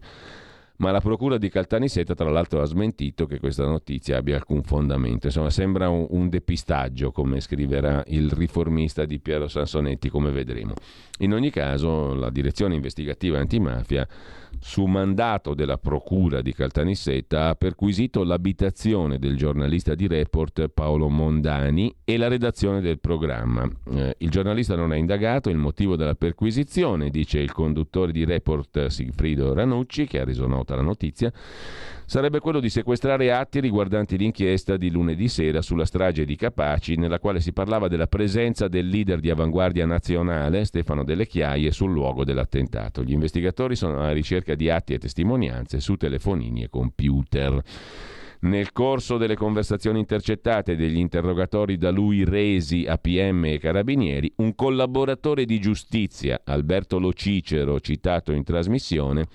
ma 0.78 0.92
la 0.92 1.00
procura 1.00 1.38
di 1.38 1.50
Caltanissetta 1.50 2.16
tra 2.16 2.30
l'altro 2.30 2.62
ha 2.62 2.66
smentito 2.66 3.26
che 3.26 3.40
questa 3.40 3.66
notizia 3.66 4.18
abbia 4.18 4.36
alcun 4.36 4.64
fondamento. 4.64 5.28
Insomma, 5.28 5.50
sembra 5.50 5.90
un, 5.90 6.06
un, 6.10 6.30
depistaggio, 6.30 7.12
come 7.12 7.40
scriverà 7.40 8.04
il 8.08 8.32
riformista 8.32 9.06
di 9.06 9.20
Piero 9.20 9.48
Sansonetti, 9.48 10.10
come 10.10 10.32
vedremo. 10.32 10.74
In 11.20 11.34
ogni 11.34 11.50
caso, 11.50 12.14
la 12.14 12.30
direzione 12.30 12.76
investigativa 12.76 13.40
antimafia 13.40 14.08
su 14.60 14.86
mandato 14.86 15.54
della 15.54 15.78
Procura 15.78 16.42
di 16.42 16.54
Caltanissetta, 16.54 17.50
ha 17.50 17.56
perquisito 17.56 18.24
l'abitazione 18.24 19.20
del 19.20 19.38
giornalista 19.38 19.96
di 19.96 20.08
Report 20.08 20.68
Paolo 20.70 21.10
Mondani 21.10 21.94
e 22.04 22.18
la 22.18 22.28
redazione 22.28 22.82
del 22.82 23.00
programma. 23.00 23.70
Eh, 23.92 24.16
il 24.20 24.30
giornalista 24.30 24.76
non 24.76 24.94
è 24.94 24.98
indagato, 24.98 25.50
il 25.50 25.58
motivo 25.58 25.96
della 25.96 26.16
perquisizione, 26.16 27.10
dice 27.10 27.40
il 27.40 27.52
conduttore 27.52 28.12
di 28.12 28.26
Report 28.26 28.88
Sigfrido 28.88 29.54
Ranucci, 29.54 30.06
che 30.06 30.20
ha 30.20 30.24
reso 30.26 30.48
nota 30.66 30.76
la 30.76 30.82
notizia, 30.82 31.32
sarebbe 32.05 32.39
quello 32.39 32.59
di 32.59 32.70
sequestrare 32.70 33.32
atti 33.32 33.59
riguardanti 33.59 34.18
l'inchiesta 34.18 34.76
di 34.76 34.89
lunedì 34.89 35.28
sera 35.28 35.61
sulla 35.61 35.86
strage 35.86 36.26
di 36.26 36.36
Capaci, 36.36 36.95
nella 36.95 37.20
quale 37.20 37.39
si 37.39 37.53
parlava 37.53 37.88
della 37.88 38.07
presenza 38.07 38.68
del 38.68 38.88
leader 38.88 39.20
di 39.20 39.30
avanguardia 39.30 39.86
nazionale, 39.86 40.66
Stefano 40.66 41.03
Delle 41.03 41.28
Chiaie, 41.28 41.72
sul 41.72 41.91
luogo 41.91 42.26
dell'attentato. 42.26 43.03
Gli 43.03 43.13
investigatori 43.13 43.76
sono 43.76 43.99
alla 43.99 44.11
ricerca 44.11 44.55
di 44.55 44.70
atti 44.70 44.93
e 44.93 44.97
testimonianze 44.97 45.80
su 45.80 45.95
telefonini 45.95 46.63
e 46.63 46.70
computer. 46.70 47.61
Nel 48.38 48.74
corso 48.74 49.18
delle 49.18 49.36
conversazioni 49.36 49.97
intercettate 49.97 50.74
e 50.74 50.76
degli 50.76 50.97
interrogatori 50.97 51.78
da 51.78 51.89
lui 51.89 52.24
resi 52.26 52.86
a 52.88 52.97
PM 52.97 53.45
e 53.45 53.57
carabinieri, 53.57 54.34
un 54.38 54.53
collaboratore 54.53 55.45
di 55.45 55.59
giustizia, 55.59 56.41
Alberto 56.43 56.99
Lo 56.99 57.11
Cicero, 57.13 57.80
citato 57.80 58.34
in 58.34 58.43
trasmissione, 58.43 59.26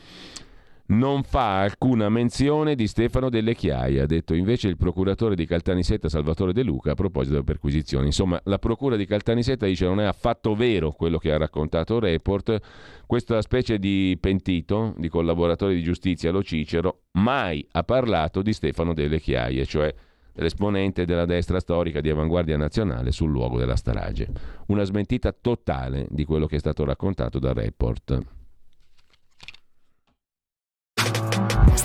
non 0.90 1.22
fa 1.22 1.60
alcuna 1.60 2.08
menzione 2.08 2.74
di 2.74 2.86
Stefano 2.86 3.28
Delle 3.28 3.54
Chiaie, 3.54 4.00
ha 4.00 4.06
detto 4.06 4.34
invece 4.34 4.68
il 4.68 4.76
procuratore 4.76 5.36
di 5.36 5.46
Caltanissetta 5.46 6.08
Salvatore 6.08 6.52
De 6.52 6.62
Luca 6.62 6.92
a 6.92 6.94
proposito 6.94 7.34
delle 7.34 7.44
perquisizioni. 7.44 8.06
Insomma, 8.06 8.40
la 8.44 8.58
procura 8.58 8.96
di 8.96 9.06
Caltanissetta 9.06 9.66
dice 9.66 9.84
non 9.86 10.00
è 10.00 10.04
affatto 10.04 10.54
vero 10.54 10.90
quello 10.90 11.18
che 11.18 11.32
ha 11.32 11.38
raccontato 11.38 11.98
Report, 12.00 12.58
questa 13.06 13.40
specie 13.40 13.78
di 13.78 14.16
pentito, 14.20 14.94
di 14.96 15.08
collaboratore 15.08 15.74
di 15.74 15.82
giustizia, 15.82 16.32
lo 16.32 16.42
Cicero, 16.42 17.02
mai 17.12 17.64
ha 17.72 17.84
parlato 17.84 18.42
di 18.42 18.52
Stefano 18.52 18.92
Delle 18.92 19.20
Chiaie, 19.20 19.64
cioè 19.66 19.94
l'esponente 20.34 21.04
della 21.04 21.26
destra 21.26 21.60
storica 21.60 22.00
di 22.00 22.10
avanguardia 22.10 22.56
nazionale 22.56 23.12
sul 23.12 23.30
luogo 23.30 23.58
della 23.58 23.76
strage. 23.76 24.28
Una 24.66 24.82
smentita 24.82 25.32
totale 25.38 26.06
di 26.10 26.24
quello 26.24 26.46
che 26.46 26.56
è 26.56 26.60
stato 26.60 26.84
raccontato 26.84 27.38
da 27.38 27.52
Report. 27.52 28.39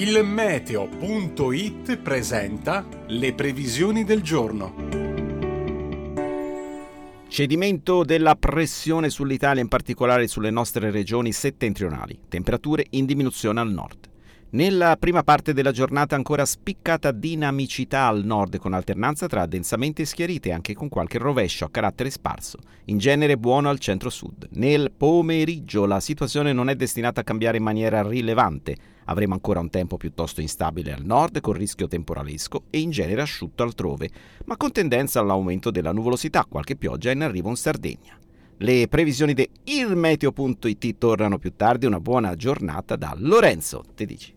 Il 0.00 0.22
meteo.it 0.22 1.96
presenta 1.96 2.86
le 3.08 3.34
previsioni 3.34 4.04
del 4.04 4.22
giorno. 4.22 4.72
Cedimento 7.26 8.04
della 8.04 8.36
pressione 8.36 9.10
sull'Italia, 9.10 9.60
in 9.60 9.66
particolare 9.66 10.28
sulle 10.28 10.50
nostre 10.50 10.92
regioni 10.92 11.32
settentrionali. 11.32 12.16
Temperature 12.28 12.86
in 12.90 13.06
diminuzione 13.06 13.58
al 13.58 13.72
nord. 13.72 14.08
Nella 14.50 14.96
prima 14.98 15.22
parte 15.22 15.52
della 15.52 15.72
giornata 15.72 16.16
ancora 16.16 16.46
spiccata 16.46 17.10
dinamicità 17.10 18.06
al 18.06 18.24
nord 18.24 18.56
con 18.56 18.72
alternanza 18.72 19.26
tra 19.26 19.42
addensamente 19.42 20.06
schiarite 20.06 20.52
anche 20.52 20.72
con 20.72 20.88
qualche 20.88 21.18
rovescio 21.18 21.66
a 21.66 21.70
carattere 21.70 22.08
sparso, 22.08 22.56
in 22.86 22.96
genere 22.96 23.36
buono 23.36 23.68
al 23.68 23.78
centro-sud. 23.78 24.48
Nel 24.52 24.90
pomeriggio 24.96 25.84
la 25.84 26.00
situazione 26.00 26.54
non 26.54 26.70
è 26.70 26.76
destinata 26.76 27.20
a 27.20 27.24
cambiare 27.24 27.58
in 27.58 27.62
maniera 27.62 28.00
rilevante, 28.02 28.74
avremo 29.04 29.34
ancora 29.34 29.60
un 29.60 29.68
tempo 29.68 29.98
piuttosto 29.98 30.40
instabile 30.40 30.94
al 30.94 31.04
nord 31.04 31.42
con 31.42 31.52
rischio 31.52 31.86
temporalesco 31.86 32.64
e 32.70 32.78
in 32.78 32.88
genere 32.88 33.20
asciutto 33.20 33.62
altrove, 33.62 34.08
ma 34.46 34.56
con 34.56 34.72
tendenza 34.72 35.20
all'aumento 35.20 35.70
della 35.70 35.92
nuvolosità, 35.92 36.46
qualche 36.48 36.76
pioggia 36.76 37.10
in 37.10 37.20
arrivo 37.20 37.50
in 37.50 37.56
Sardegna. 37.56 38.18
Le 38.60 38.88
previsioni 38.88 39.34
di 39.34 39.46
ilmeteo.it 39.64 40.96
tornano 40.96 41.36
più 41.36 41.52
tardi, 41.54 41.84
una 41.84 42.00
buona 42.00 42.34
giornata 42.34 42.96
da 42.96 43.14
Lorenzo 43.14 43.84
Tedici. 43.94 44.36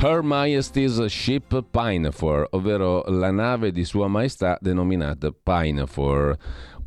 Her 0.00 0.22
Majesty's 0.22 1.10
Ship 1.10 1.42
Pinafore, 1.72 2.46
ovvero 2.52 3.02
la 3.08 3.32
nave 3.32 3.72
di 3.72 3.82
Sua 3.82 4.06
Maestà 4.06 4.56
denominata 4.60 5.32
Pinafore. 5.32 6.38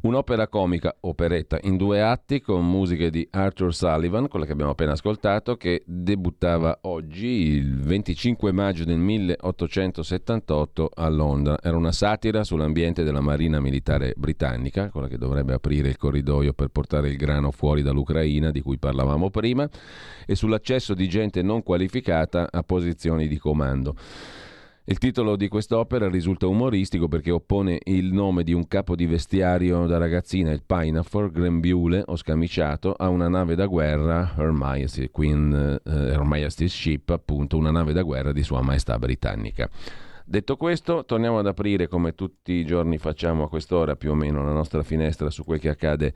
Un'opera 0.03 0.47
comica, 0.47 0.95
operetta, 1.01 1.59
in 1.61 1.77
due 1.77 2.01
atti 2.01 2.41
con 2.41 2.67
musiche 2.67 3.11
di 3.11 3.27
Arthur 3.29 3.71
Sullivan, 3.71 4.27
quella 4.29 4.47
che 4.47 4.51
abbiamo 4.51 4.71
appena 4.71 4.93
ascoltato, 4.93 5.57
che 5.57 5.83
debuttava 5.85 6.79
oggi, 6.81 7.27
il 7.27 7.79
25 7.81 8.51
maggio 8.51 8.83
del 8.83 8.97
1878 8.97 10.89
a 10.91 11.07
Londra. 11.07 11.59
Era 11.61 11.77
una 11.77 11.91
satira 11.91 12.43
sull'ambiente 12.43 13.03
della 13.03 13.21
marina 13.21 13.59
militare 13.59 14.15
britannica, 14.17 14.89
quella 14.89 15.07
che 15.07 15.19
dovrebbe 15.19 15.53
aprire 15.53 15.89
il 15.89 15.97
corridoio 15.97 16.53
per 16.53 16.69
portare 16.69 17.07
il 17.09 17.15
grano 17.15 17.51
fuori 17.51 17.83
dall'Ucraina, 17.83 18.49
di 18.49 18.61
cui 18.61 18.79
parlavamo 18.79 19.29
prima, 19.29 19.69
e 20.25 20.33
sull'accesso 20.33 20.95
di 20.95 21.07
gente 21.07 21.43
non 21.43 21.61
qualificata 21.61 22.47
a 22.51 22.63
posizioni 22.63 23.27
di 23.27 23.37
comando. 23.37 23.95
Il 24.83 24.97
titolo 24.97 25.35
di 25.35 25.47
quest'opera 25.47 26.09
risulta 26.09 26.47
umoristico 26.47 27.07
perché 27.07 27.29
oppone 27.29 27.77
il 27.83 28.11
nome 28.11 28.43
di 28.43 28.51
un 28.51 28.67
capo 28.67 28.95
di 28.95 29.05
vestiario 29.05 29.85
da 29.85 29.99
ragazzina, 29.99 30.51
il 30.51 30.63
Pinafore, 30.65 31.29
grembiule 31.29 32.01
o 32.03 32.15
scamiciato, 32.15 32.91
a 32.93 33.07
una 33.07 33.29
nave 33.29 33.53
da 33.53 33.67
guerra, 33.67 34.33
Her, 34.35 34.49
Majesty, 34.49 35.09
Queen, 35.11 35.79
uh, 35.83 35.87
Her 35.87 36.23
Majesty's 36.23 36.73
Ship, 36.73 37.07
appunto, 37.11 37.57
una 37.57 37.69
nave 37.69 37.93
da 37.93 38.01
guerra 38.01 38.31
di 38.31 38.41
Sua 38.41 38.63
Maestà 38.63 38.97
Britannica. 38.97 39.69
Detto 40.25 40.57
questo, 40.57 41.05
torniamo 41.05 41.37
ad 41.37 41.45
aprire 41.45 41.87
come 41.87 42.15
tutti 42.15 42.53
i 42.53 42.65
giorni 42.65 42.97
facciamo 42.97 43.43
a 43.43 43.49
quest'ora 43.49 43.95
più 43.95 44.11
o 44.11 44.15
meno 44.15 44.43
la 44.43 44.53
nostra 44.53 44.81
finestra 44.81 45.29
su 45.29 45.43
quel 45.43 45.59
che 45.59 45.69
accade 45.69 46.13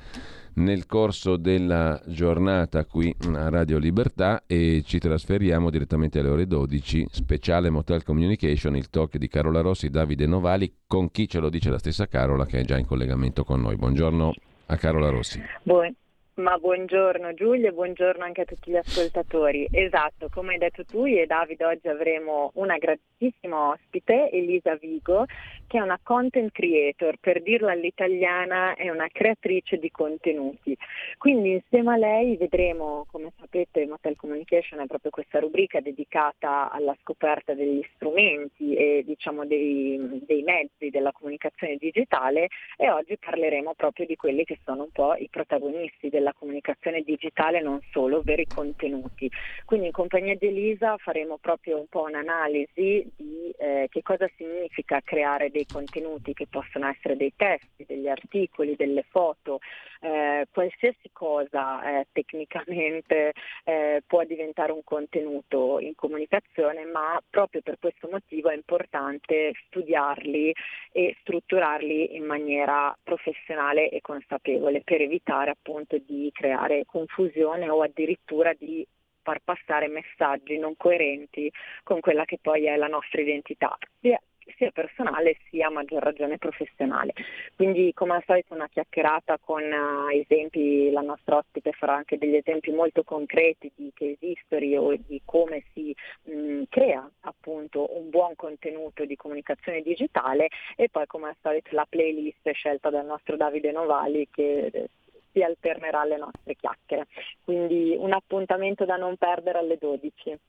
nel 0.56 0.86
corso 0.86 1.38
della 1.38 2.00
giornata 2.06 2.86
qui 2.86 3.14
a 3.34 3.50
Radio 3.50 3.78
Libertà 3.78 4.44
e 4.46 4.84
ci 4.86 5.00
trasferiamo 5.00 5.70
direttamente 5.70 6.20
alle 6.20 6.30
ore 6.30 6.48
12, 6.48 7.08
speciale 7.10 7.70
Motel 7.70 8.04
Communication, 8.04 8.76
il 8.76 8.90
talk 8.90 9.18
di 9.18 9.28
Carola 9.28 9.62
Rossi, 9.62 9.90
Davide 9.90 10.28
Novali, 10.28 10.72
con 10.88 11.12
chi 11.12 11.28
ce 11.28 11.40
lo 11.40 11.50
dice 11.50 11.70
la 11.70 11.80
stessa 11.80 12.08
Carola 12.08 12.46
che 12.46 12.60
è 12.60 12.64
già 12.64 12.78
in 12.78 12.86
collegamento 12.86 13.44
con 13.44 13.62
noi. 13.62 13.76
Buongiorno 13.76 14.34
a 14.68 14.78
Carola 14.78 15.10
Rossi. 15.10 15.42
Buon, 15.64 15.94
ma 16.36 16.58
buongiorno 16.58 17.34
Giulia 17.34 17.70
e 17.70 17.72
buongiorno 17.72 18.24
anche 18.24 18.42
a 18.42 18.46
tutti 18.46 18.72
gli 18.72 18.76
ascoltatori. 18.76 19.68
Esatto, 19.72 20.28
come 20.30 20.54
hai 20.54 20.60
detto 20.60 20.84
tu, 20.86 21.06
e 21.06 21.26
Davide 21.26 21.66
oggi 21.66 21.88
avremo 21.88 22.52
una 22.56 22.78
gratissima 22.78 23.70
ospite, 23.70 24.30
Elisa 24.32 24.76
Vigo, 24.76 25.26
che 25.68 25.78
è 25.78 25.82
una 25.82 26.00
content 26.02 26.52
creator, 26.52 27.18
per 27.20 27.42
dirla 27.42 27.72
all'italiana 27.72 28.76
è 28.76 28.90
una 28.90 29.08
creatrice 29.12 29.78
di 29.78 29.90
contenuti. 29.92 30.78
Quindi 31.18 31.54
insieme 31.54 31.94
a 31.94 31.98
lei 31.98 32.38
vedremo, 32.38 33.06
come 33.12 33.32
sapete, 33.40 33.86
Motel 33.86 34.16
Communication 34.16 34.80
è 34.80 34.86
proprio 34.86 35.12
questa 35.12 35.40
rubrica 35.40 35.80
dedicata 35.80 36.70
alla 36.72 36.96
scoperta 37.02 37.54
degli 37.54 37.84
strumenti 37.96 38.76
e 38.76 39.04
diciamo 39.06 39.46
dei, 39.46 40.22
dei 40.26 40.44
mezzi 40.44 40.90
della 40.90 41.12
comunicazione 41.12 41.78
digitale 41.78 42.48
e 42.78 42.90
oggi 42.90 43.18
parleremo 43.18 43.74
proprio 43.76 44.06
di 44.06 44.16
quelli 44.16 44.44
che 44.44 44.60
sono 44.64 44.84
un 44.84 44.92
po' 44.92 45.16
i 45.16 45.30
protagonisti 45.30 46.10
della 46.10 46.34
comunicazione 46.34 47.02
digitale, 47.02 47.62
non 47.62 47.80
solo, 47.92 48.18
ovvero 48.18 48.42
i 48.42 48.48
contenuti. 48.48 49.30
Quindi 49.66 49.88
in 49.88 49.92
compagnia 49.92 50.36
di 50.36 50.48
Elisa 50.48 50.98
faremo 50.98 51.38
proprio 51.38 51.78
un 51.78 51.88
po' 51.88 52.04
un'analisi 52.04 53.10
di 53.16 53.54
eh, 53.58 53.88
che 53.90 54.02
cosa 54.02 54.30
significa 54.36 55.02
creare 55.04 55.50
dei 55.56 55.66
contenuti 55.66 56.34
che 56.34 56.48
possono 56.50 56.86
essere 56.90 57.16
dei 57.16 57.32
testi, 57.34 57.86
degli 57.88 58.10
articoli, 58.10 58.76
delle 58.76 59.06
foto, 59.08 59.60
eh, 60.02 60.48
qualsiasi 60.52 61.12
cosa 61.14 62.00
eh, 62.00 62.08
tecnicamente 62.12 63.32
eh, 63.64 64.04
può 64.06 64.26
diventare 64.26 64.74
un 64.74 64.84
contenuto 64.84 65.80
in 65.80 65.96
comunicazione, 65.96 66.84
ma 66.84 67.22
proprio 67.30 67.62
per 67.62 67.78
questo 67.80 68.10
motivo 68.12 68.50
è 68.50 68.56
importante 68.56 69.54
studiarli 69.68 70.54
e 70.92 71.16
strutturarli 71.22 72.18
in 72.18 72.26
maniera 72.26 72.94
professionale 73.02 73.88
e 73.90 74.02
consapevole 74.02 74.82
per 74.84 75.00
evitare 75.00 75.52
appunto 75.52 75.98
di 75.98 76.30
creare 76.34 76.84
confusione 76.86 77.70
o 77.70 77.82
addirittura 77.82 78.52
di 78.52 78.86
far 79.22 79.40
passare 79.42 79.88
messaggi 79.88 80.58
non 80.58 80.76
coerenti 80.76 81.52
con 81.84 82.02
quella 82.02 82.26
che 82.26 82.38
poi 82.40 82.66
è 82.66 82.76
la 82.76 82.88
nostra 82.88 83.22
identità, 83.22 83.76
sia, 84.00 84.22
sia 84.58 84.72
personale 84.72 85.38
sia 85.50 85.68
a 85.68 85.72
maggior 85.72 86.04
ragione 86.04 86.38
professionale. 86.38 87.14
Quindi 87.56 87.92
come 87.94 88.16
al 88.16 88.24
solito 88.26 88.54
una 88.54 88.68
chiacchierata 88.68 89.38
con 89.40 89.64
uh, 89.64 90.10
esempi, 90.10 90.92
la 90.92 91.02
nostra 91.02 91.38
ospite 91.38 91.72
farà 91.72 91.96
anche 91.96 92.18
degli 92.18 92.36
esempi 92.36 92.72
molto 92.72 93.04
concreti 93.04 93.72
di 93.76 93.92
case 93.94 94.18
history 94.20 94.76
o 94.76 94.96
di 94.96 95.22
come 95.26 95.64
si 95.74 95.96
mh, 96.24 96.64
crea 96.70 97.10
appunto 97.22 97.98
un 97.98 98.10
buon 98.10 98.36
contenuto 98.36 99.06
di 99.06 99.16
comunicazione 99.16 99.82
digitale 99.82 100.48
e 100.76 100.90
poi 100.90 101.06
come 101.08 101.30
al 101.30 101.36
solito 101.42 101.70
la 101.72 101.86
playlist 101.88 102.50
scelta 102.52 102.90
dal 102.90 103.06
nostro 103.06 103.36
Davide 103.36 103.72
Novali 103.72 104.28
che 104.32 104.90
si 105.32 105.44
alternerà 105.44 106.02
alle 106.02 106.18
nostre 106.18 106.56
chiacchiere. 106.56 107.08
Quindi 107.44 107.96
un 107.98 108.14
appuntamento 108.14 108.86
da 108.86 108.96
non 108.96 109.18
perdere 109.18 109.60
alle 109.60 109.78
12. 109.78 110.40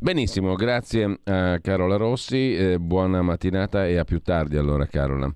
Benissimo, 0.00 0.54
grazie 0.54 1.20
a 1.24 1.58
Carola 1.60 1.96
Rossi, 1.96 2.56
eh, 2.56 2.78
buona 2.78 3.22
mattinata 3.22 3.86
e 3.86 3.96
a 3.96 4.04
più 4.04 4.20
tardi 4.20 4.56
allora 4.56 4.86
Carola. 4.86 5.32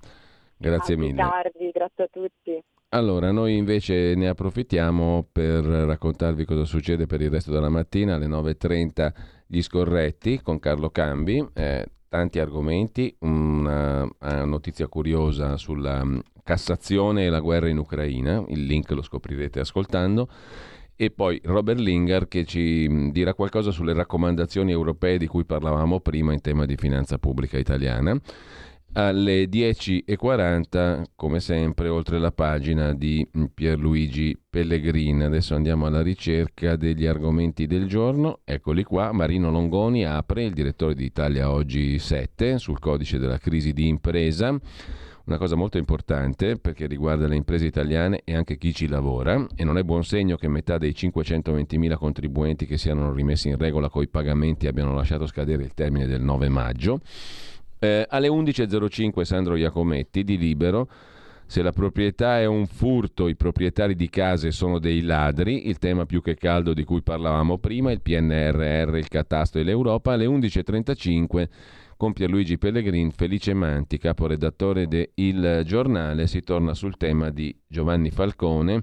Grazie 0.56 0.94
a 0.94 0.98
mille. 0.98 1.20
A 1.20 1.28
più 1.28 1.32
tardi, 1.32 1.70
grazie 1.72 2.04
a 2.04 2.08
tutti. 2.10 2.62
Allora, 2.90 3.32
noi 3.32 3.56
invece 3.56 4.14
ne 4.14 4.28
approfittiamo 4.28 5.26
per 5.32 5.64
raccontarvi 5.64 6.44
cosa 6.44 6.64
succede 6.64 7.06
per 7.06 7.22
il 7.22 7.30
resto 7.30 7.50
della 7.50 7.70
mattina 7.70 8.16
alle 8.16 8.26
9.30 8.26 9.12
gli 9.46 9.62
scorretti 9.62 10.40
con 10.42 10.58
Carlo 10.58 10.90
Cambi. 10.90 11.46
Eh, 11.54 11.86
tanti 12.12 12.38
argomenti, 12.38 13.16
una, 13.20 14.02
una 14.02 14.44
notizia 14.44 14.86
curiosa 14.88 15.56
sulla 15.56 16.04
Cassazione 16.44 17.24
e 17.24 17.30
la 17.30 17.40
guerra 17.40 17.68
in 17.68 17.78
Ucraina, 17.78 18.44
il 18.48 18.64
link 18.66 18.90
lo 18.90 19.00
scoprirete 19.00 19.60
ascoltando, 19.60 20.28
e 20.96 21.10
poi 21.10 21.40
Robert 21.44 21.78
Linger 21.78 22.28
che 22.28 22.44
ci 22.44 23.10
dirà 23.10 23.34
qualcosa 23.34 23.70
sulle 23.70 23.92
raccomandazioni 23.92 24.70
europee 24.70 25.18
di 25.18 25.26
cui 25.26 25.44
parlavamo 25.44 26.00
prima 26.00 26.32
in 26.32 26.40
tema 26.40 26.66
di 26.66 26.76
finanza 26.76 27.18
pubblica 27.18 27.58
italiana. 27.58 28.18
Alle 28.94 29.44
10.40, 29.44 31.04
come 31.16 31.40
sempre, 31.40 31.88
oltre 31.88 32.18
la 32.18 32.30
pagina 32.30 32.92
di 32.92 33.26
Pierluigi 33.54 34.38
Pellegrin. 34.50 35.22
Adesso 35.22 35.54
andiamo 35.54 35.86
alla 35.86 36.02
ricerca 36.02 36.76
degli 36.76 37.06
argomenti 37.06 37.66
del 37.66 37.86
giorno. 37.86 38.40
Eccoli 38.44 38.84
qua. 38.84 39.10
Marino 39.12 39.50
Longoni 39.50 40.04
apre, 40.04 40.44
il 40.44 40.52
direttore 40.52 40.94
di 40.94 41.06
Italia 41.06 41.50
Oggi 41.50 41.98
7, 41.98 42.58
sul 42.58 42.78
codice 42.78 43.18
della 43.18 43.38
crisi 43.38 43.72
di 43.72 43.88
impresa 43.88 44.60
una 45.24 45.38
cosa 45.38 45.54
molto 45.54 45.78
importante 45.78 46.56
perché 46.56 46.86
riguarda 46.86 47.28
le 47.28 47.36
imprese 47.36 47.66
italiane 47.66 48.22
e 48.24 48.34
anche 48.34 48.56
chi 48.56 48.74
ci 48.74 48.88
lavora 48.88 49.46
e 49.54 49.64
non 49.64 49.78
è 49.78 49.82
buon 49.82 50.04
segno 50.04 50.36
che 50.36 50.48
metà 50.48 50.78
dei 50.78 50.90
520.000 50.90 51.94
contribuenti 51.94 52.66
che 52.66 52.76
si 52.76 52.88
erano 52.88 53.12
rimessi 53.12 53.48
in 53.48 53.56
regola 53.56 53.88
coi 53.88 54.08
pagamenti 54.08 54.66
abbiano 54.66 54.94
lasciato 54.94 55.26
scadere 55.26 55.62
il 55.62 55.74
termine 55.74 56.06
del 56.06 56.22
9 56.22 56.48
maggio. 56.48 57.00
Eh, 57.78 58.06
alle 58.08 58.28
11.05 58.28 59.22
Sandro 59.22 59.56
Iacometti 59.56 60.24
di 60.24 60.38
Libero. 60.38 60.88
Se 61.46 61.60
la 61.60 61.72
proprietà 61.72 62.40
è 62.40 62.46
un 62.46 62.66
furto, 62.66 63.28
i 63.28 63.36
proprietari 63.36 63.94
di 63.94 64.08
case 64.08 64.52
sono 64.52 64.78
dei 64.78 65.02
ladri, 65.02 65.68
il 65.68 65.78
tema 65.78 66.06
più 66.06 66.22
che 66.22 66.34
caldo 66.34 66.72
di 66.72 66.82
cui 66.82 67.02
parlavamo 67.02 67.58
prima, 67.58 67.90
il 67.90 68.00
PNRR, 68.00 68.96
il 68.96 69.08
catasto 69.08 69.58
e 69.58 69.62
l'Europa, 69.62 70.12
alle 70.12 70.24
11.35 70.24 71.48
con 72.02 72.14
Pierluigi 72.14 72.58
Pellegrin, 72.58 73.12
Felice 73.12 73.54
Manti, 73.54 73.96
caporedattore 73.96 74.88
de 74.88 75.12
Il 75.14 75.62
Giornale, 75.64 76.26
si 76.26 76.40
torna 76.40 76.74
sul 76.74 76.96
tema 76.96 77.30
di 77.30 77.56
Giovanni 77.64 78.10
Falcone 78.10 78.82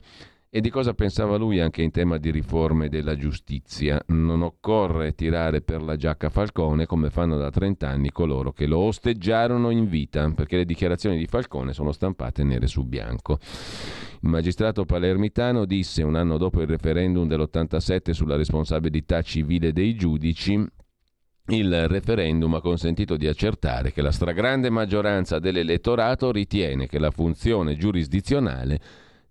e 0.50 0.62
di 0.62 0.70
cosa 0.70 0.94
pensava 0.94 1.36
lui 1.36 1.60
anche 1.60 1.82
in 1.82 1.92
tema 1.92 2.18
di 2.18 2.32
riforme 2.32 2.88
della 2.88 3.18
giustizia. 3.18 4.02
Non 4.08 4.42
occorre 4.42 5.16
tirare 5.16 5.60
per 5.60 5.82
la 5.82 5.98
giacca 5.98 6.30
Falcone 6.30 6.86
come 6.86 7.10
fanno 7.10 7.36
da 7.36 7.50
30 7.50 7.90
anni 7.90 8.10
coloro 8.10 8.54
che 8.54 8.68
lo 8.68 8.78
osteggiarono 8.78 9.70
in 9.70 9.90
vita, 9.90 10.32
perché 10.32 10.56
le 10.56 10.64
dichiarazioni 10.64 11.18
di 11.18 11.26
Falcone 11.26 11.74
sono 11.74 11.92
stampate 11.92 12.46
nere 12.46 12.68
su 12.68 12.86
bianco. 12.86 13.38
Il 14.22 14.30
magistrato 14.30 14.86
palermitano 14.86 15.66
disse 15.66 16.04
un 16.04 16.16
anno 16.16 16.38
dopo 16.38 16.62
il 16.62 16.68
referendum 16.68 17.28
dell'87 17.28 18.12
sulla 18.12 18.38
responsabilità 18.38 19.22
civile 19.22 19.74
dei 19.74 19.94
giudici 19.96 20.78
il 21.50 21.88
referendum 21.88 22.54
ha 22.54 22.62
consentito 22.62 23.18
di 23.18 23.28
accertare 23.28 23.92
che 23.92 24.02
la 24.02 24.12
stragrande 24.12 24.70
maggioranza 24.70 25.40
dell'elettorato 25.40 26.32
ritiene 26.32 26.88
che 26.88 27.00
la 27.00 27.12
funzione 27.12 27.76
giurisdizionale 27.76 28.80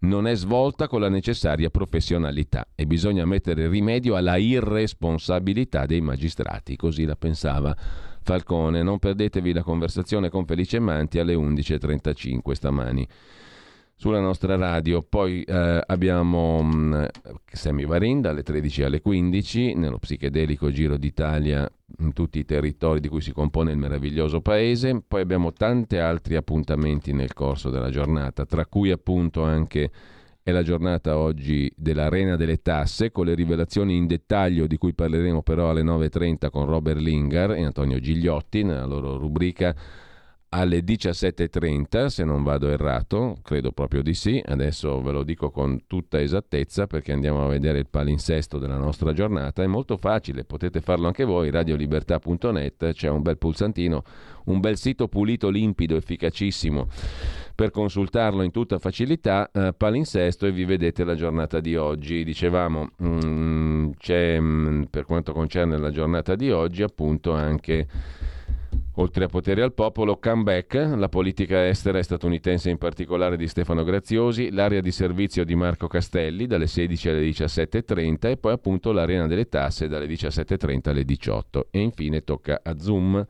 non 0.00 0.26
è 0.26 0.34
svolta 0.34 0.86
con 0.86 1.00
la 1.00 1.08
necessaria 1.08 1.70
professionalità 1.70 2.68
e 2.74 2.86
bisogna 2.86 3.24
mettere 3.24 3.68
rimedio 3.68 4.14
alla 4.16 4.36
irresponsabilità 4.36 5.86
dei 5.86 6.00
magistrati, 6.00 6.76
così 6.76 7.04
la 7.04 7.16
pensava 7.16 7.76
Falcone. 8.22 8.82
Non 8.82 8.98
perdetevi 8.98 9.52
la 9.52 9.62
conversazione 9.62 10.28
con 10.28 10.44
Felice 10.44 10.78
Manti 10.78 11.18
alle 11.18 11.34
11.35 11.34 12.52
stamani 12.52 13.06
sulla 13.98 14.20
nostra 14.20 14.54
radio. 14.54 15.02
Poi 15.02 15.42
eh, 15.42 15.82
abbiamo 15.84 16.62
mh, 16.62 16.70
mm, 16.70 17.04
Sammy 17.52 17.84
Varin 17.84 18.20
dalle 18.20 18.44
13 18.44 18.84
alle 18.84 19.00
15 19.00 19.74
nello 19.74 19.98
psichedelico 19.98 20.70
Giro 20.70 20.96
d'Italia 20.96 21.68
in 21.98 22.12
tutti 22.12 22.38
i 22.38 22.44
territori 22.44 23.00
di 23.00 23.08
cui 23.08 23.20
si 23.20 23.32
compone 23.32 23.72
il 23.72 23.76
meraviglioso 23.76 24.40
paese. 24.40 25.02
Poi 25.06 25.20
abbiamo 25.20 25.52
tanti 25.52 25.96
altri 25.96 26.36
appuntamenti 26.36 27.12
nel 27.12 27.34
corso 27.34 27.70
della 27.70 27.90
giornata, 27.90 28.46
tra 28.46 28.64
cui 28.66 28.92
appunto 28.92 29.42
anche 29.42 29.90
è 30.44 30.52
la 30.52 30.62
giornata 30.62 31.18
oggi 31.18 31.70
dell'Arena 31.76 32.36
delle 32.36 32.62
Tasse, 32.62 33.10
con 33.10 33.26
le 33.26 33.34
rivelazioni 33.34 33.96
in 33.96 34.06
dettaglio 34.06 34.68
di 34.68 34.78
cui 34.78 34.94
parleremo 34.94 35.42
però 35.42 35.70
alle 35.70 35.82
9.30 35.82 36.50
con 36.50 36.66
Robert 36.66 37.00
Lingar 37.00 37.50
e 37.50 37.64
Antonio 37.64 37.98
Gigliotti 37.98 38.62
nella 38.62 38.86
loro 38.86 39.18
rubrica 39.18 39.74
alle 40.50 40.80
17.30, 40.80 42.06
se 42.06 42.24
non 42.24 42.42
vado 42.42 42.68
errato, 42.70 43.36
credo 43.42 43.72
proprio 43.72 44.02
di 44.02 44.14
sì, 44.14 44.42
adesso 44.44 45.00
ve 45.02 45.12
lo 45.12 45.22
dico 45.22 45.50
con 45.50 45.84
tutta 45.86 46.20
esattezza 46.20 46.86
perché 46.86 47.12
andiamo 47.12 47.44
a 47.44 47.48
vedere 47.48 47.78
il 47.78 47.88
palinsesto 47.88 48.58
della 48.58 48.78
nostra 48.78 49.12
giornata, 49.12 49.62
è 49.62 49.66
molto 49.66 49.96
facile, 49.96 50.44
potete 50.44 50.80
farlo 50.80 51.06
anche 51.06 51.24
voi, 51.24 51.50
radiolibertà.net, 51.50 52.92
c'è 52.92 53.08
un 53.08 53.22
bel 53.22 53.36
pulsantino, 53.36 54.02
un 54.46 54.60
bel 54.60 54.76
sito 54.76 55.08
pulito, 55.08 55.50
limpido, 55.50 55.96
efficacissimo 55.96 56.86
per 57.58 57.72
consultarlo 57.72 58.42
in 58.42 58.52
tutta 58.52 58.78
facilità, 58.78 59.50
eh, 59.52 59.74
palinsesto 59.76 60.46
e 60.46 60.52
vi 60.52 60.64
vedete 60.64 61.02
la 61.02 61.16
giornata 61.16 61.58
di 61.58 61.74
oggi. 61.74 62.22
Dicevamo, 62.22 62.90
mh, 62.96 63.26
mm, 63.26 63.90
c'è 63.98 64.38
mh, 64.38 64.44
mm, 64.44 64.82
per 64.84 65.04
quanto 65.04 65.32
concerne 65.32 65.76
la 65.76 65.90
giornata 65.90 66.36
di 66.36 66.52
oggi 66.52 66.84
appunto 66.84 67.32
anche 67.32 67.88
Oltre 69.00 69.26
a 69.26 69.28
potere 69.28 69.62
al 69.62 69.74
popolo, 69.74 70.18
comeback, 70.18 70.74
la 70.74 71.08
politica 71.08 71.68
estera 71.68 72.02
statunitense 72.02 72.68
in 72.68 72.78
particolare 72.78 73.36
di 73.36 73.46
Stefano 73.46 73.84
Graziosi, 73.84 74.50
l'area 74.50 74.80
di 74.80 74.90
servizio 74.90 75.44
di 75.44 75.54
Marco 75.54 75.86
Castelli 75.86 76.48
dalle 76.48 76.66
16 76.66 77.08
alle 77.08 77.28
17.30 77.28 78.30
e 78.30 78.36
poi 78.38 78.52
appunto 78.52 78.90
l'arena 78.90 79.28
delle 79.28 79.48
tasse 79.48 79.86
dalle 79.86 80.06
17.30 80.06 80.88
alle 80.88 81.04
18. 81.04 81.68
E 81.70 81.78
infine 81.78 82.24
tocca 82.24 82.60
a 82.60 82.76
Zoom 82.76 83.24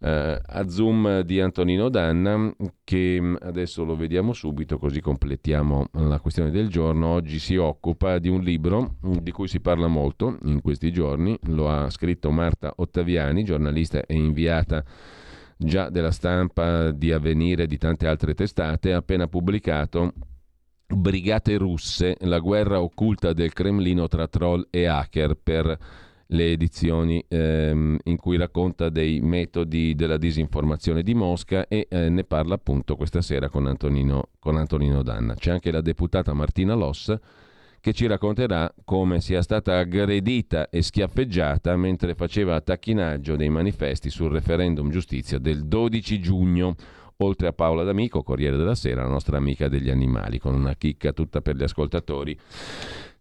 eh, 0.00 0.40
a 0.44 0.68
Zoom 0.68 1.20
di 1.20 1.40
Antonino 1.40 1.88
Danna 1.88 2.54
che 2.84 3.18
mm, 3.20 3.36
adesso 3.40 3.84
lo 3.84 3.96
vediamo 3.96 4.32
subito 4.32 4.78
così 4.78 5.00
completiamo 5.00 5.88
la 5.92 6.20
questione 6.20 6.50
del 6.50 6.68
giorno. 6.68 7.08
Oggi 7.08 7.38
si 7.38 7.56
occupa 7.56 8.18
di 8.18 8.28
un 8.28 8.40
libro 8.40 8.96
mm, 9.06 9.16
di 9.18 9.30
cui 9.30 9.48
si 9.48 9.60
parla 9.60 9.86
molto 9.86 10.38
in 10.44 10.60
questi 10.62 10.90
giorni, 10.90 11.38
lo 11.44 11.68
ha 11.68 11.90
scritto 11.90 12.30
Marta 12.30 12.72
Ottaviani, 12.76 13.44
giornalista 13.44 14.04
e 14.06 14.14
inviata 14.14 14.84
già 15.56 15.90
della 15.90 16.10
stampa 16.10 16.90
di 16.90 17.12
Avvenire 17.12 17.64
e 17.64 17.66
di 17.66 17.76
tante 17.76 18.06
altre 18.06 18.32
testate, 18.34 18.94
ha 18.94 18.98
appena 18.98 19.26
pubblicato 19.26 20.12
Brigate 20.86 21.56
russe, 21.56 22.16
la 22.20 22.40
guerra 22.40 22.80
occulta 22.80 23.32
del 23.32 23.52
Cremlino 23.52 24.08
tra 24.08 24.26
troll 24.26 24.66
e 24.70 24.86
hacker 24.86 25.36
per 25.40 25.78
le 26.32 26.52
edizioni 26.52 27.24
ehm, 27.26 27.98
in 28.04 28.16
cui 28.16 28.36
racconta 28.36 28.88
dei 28.88 29.20
metodi 29.20 29.94
della 29.94 30.16
disinformazione 30.16 31.02
di 31.02 31.14
Mosca 31.14 31.66
e 31.66 31.86
eh, 31.88 32.08
ne 32.08 32.24
parla 32.24 32.54
appunto 32.54 32.96
questa 32.96 33.20
sera 33.20 33.48
con 33.48 33.66
Antonino, 33.66 34.28
con 34.38 34.56
Antonino 34.56 35.02
Danna. 35.02 35.34
C'è 35.34 35.50
anche 35.50 35.70
la 35.70 35.80
deputata 35.80 36.32
Martina 36.32 36.74
Loss 36.74 37.16
che 37.80 37.92
ci 37.94 38.06
racconterà 38.06 38.72
come 38.84 39.20
sia 39.22 39.40
stata 39.40 39.78
aggredita 39.78 40.68
e 40.68 40.82
schiaffeggiata 40.82 41.74
mentre 41.76 42.14
faceva 42.14 42.60
tacchinaggio 42.60 43.36
dei 43.36 43.48
manifesti 43.48 44.10
sul 44.10 44.30
referendum 44.30 44.90
giustizia 44.90 45.38
del 45.38 45.64
12 45.64 46.20
giugno 46.20 46.74
oltre 47.22 47.48
a 47.48 47.52
Paola 47.52 47.82
D'Amico, 47.82 48.22
Corriere 48.22 48.56
della 48.56 48.74
Sera, 48.74 49.02
la 49.02 49.08
nostra 49.08 49.36
amica 49.36 49.68
degli 49.68 49.90
animali, 49.90 50.38
con 50.38 50.54
una 50.54 50.74
chicca 50.74 51.12
tutta 51.12 51.40
per 51.40 51.56
gli 51.56 51.62
ascoltatori 51.62 52.38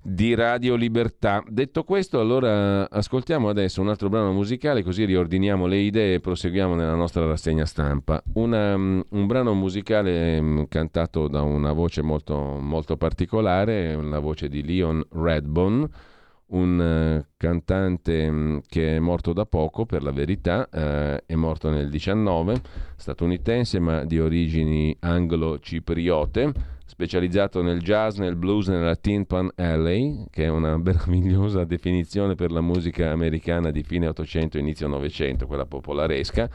di 0.02 0.34
Radio 0.34 0.76
Libertà. 0.76 1.44
Detto 1.48 1.84
questo, 1.84 2.20
allora 2.20 2.90
ascoltiamo 2.90 3.50
adesso 3.50 3.82
un 3.82 3.90
altro 3.90 4.10
brano 4.10 4.32
musicale, 4.32 4.82
così 4.82 5.04
riordiniamo 5.04 5.66
le 5.66 5.78
idee 5.78 6.16
e 6.16 6.20
proseguiamo 6.20 6.74
nella 6.74 6.96
nostra 6.96 7.26
rassegna 7.26 7.66
stampa. 7.66 8.22
Una, 8.34 8.76
um, 8.76 9.04
un 9.10 9.28
brano 9.28 9.54
musicale 9.54 10.40
um, 10.40 10.68
cantato 10.68 11.28
da 11.28 11.42
una 11.42 11.74
voce 11.74 12.02
molto, 12.02 12.38
molto 12.38 12.96
particolare, 12.96 13.96
la 14.02 14.20
voce 14.20 14.48
di 14.48 14.64
Leon 14.66 15.06
Redbone, 15.12 15.90
un 16.48 17.20
uh, 17.20 17.26
cantante 17.36 18.28
um, 18.28 18.62
che 18.66 18.96
è 18.96 19.00
morto 19.00 19.34
da 19.34 19.46
poco, 19.46 19.86
per 19.86 20.02
la 20.02 20.12
verità, 20.12 20.68
uh, 20.72 21.24
è 21.26 21.36
morto 21.36 21.70
nel 21.70 21.90
19, 21.90 22.62
statunitense 22.96 23.80
ma 23.80 24.06
di 24.06 24.20
origini 24.20 24.96
anglo-cipriote 25.00 26.78
specializzato 27.00 27.62
nel 27.62 27.80
jazz, 27.80 28.18
nel 28.18 28.36
blues, 28.36 28.68
nella 28.68 28.94
Tin 28.98 29.26
Pan 29.26 29.50
Alley, 29.56 30.26
che 30.30 30.44
è 30.44 30.48
una 30.50 30.76
meravigliosa 30.84 31.64
definizione 31.64 32.36
per 32.36 32.52
la 32.52 32.60
musica 32.60 33.12
americana 33.12 33.72
di 33.72 33.84
fine 33.84 34.08
800 34.08 34.58
inizio 34.58 34.90
900, 34.90 35.48
quella 35.48 35.66
popolaresca, 35.66 36.50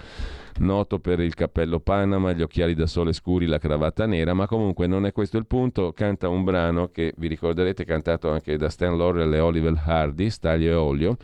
noto 0.59 0.99
per 0.99 1.21
il 1.21 1.33
cappello 1.33 1.81
Panama, 1.81 2.33
gli 2.33 2.43
occhiali 2.43 2.75
da 2.75 2.85
sole 2.85 3.15
scuri, 3.15 3.47
la 3.47 3.57
cravatta 3.57 4.05
nera, 4.05 4.35
ma 4.35 4.47
comunque 4.47 4.87
non 4.87 5.07
è 5.07 5.13
questo 5.13 5.39
il 5.39 5.47
punto, 5.47 5.93
canta 5.93 6.29
un 6.29 6.45
brano 6.45 6.89
che 6.89 7.15
vi 7.17 7.29
ricorderete 7.29 7.87
cantato 7.87 8.31
anche 8.31 8.59
da 8.59 8.69
Stan 8.69 8.99
Laurel 8.99 9.33
e 9.33 9.41
Oliver 9.41 9.83
Hardy, 9.83 10.29
Staglio 10.29 10.71
e 10.71 10.75
Olio, 10.75 11.17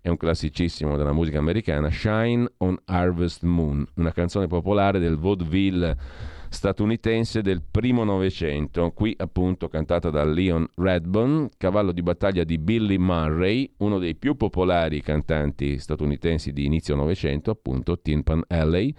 è 0.00 0.08
un 0.08 0.16
classicissimo 0.16 0.96
della 0.96 1.12
musica 1.12 1.38
americana, 1.38 1.90
Shine 1.90 2.46
on 2.58 2.78
Harvest 2.84 3.42
Moon, 3.42 3.84
una 3.94 4.12
canzone 4.12 4.46
popolare 4.46 5.00
del 5.00 5.16
vaudeville 5.16 6.36
statunitense 6.48 7.42
del 7.42 7.62
primo 7.62 8.04
Novecento, 8.04 8.92
qui 8.92 9.12
appunto 9.16 9.68
cantata 9.68 10.10
da 10.10 10.24
Leon 10.24 10.66
Redbone, 10.74 11.50
cavallo 11.56 11.92
di 11.92 12.02
battaglia 12.02 12.44
di 12.44 12.58
Billy 12.58 12.96
Murray, 12.96 13.72
uno 13.78 13.98
dei 13.98 14.14
più 14.16 14.36
popolari 14.36 15.00
cantanti 15.00 15.78
statunitensi 15.78 16.52
di 16.52 16.64
inizio 16.64 16.94
Novecento, 16.94 17.50
appunto 17.50 18.00
Tin 18.00 18.22
Pan 18.22 18.42
Alley, 18.48 18.94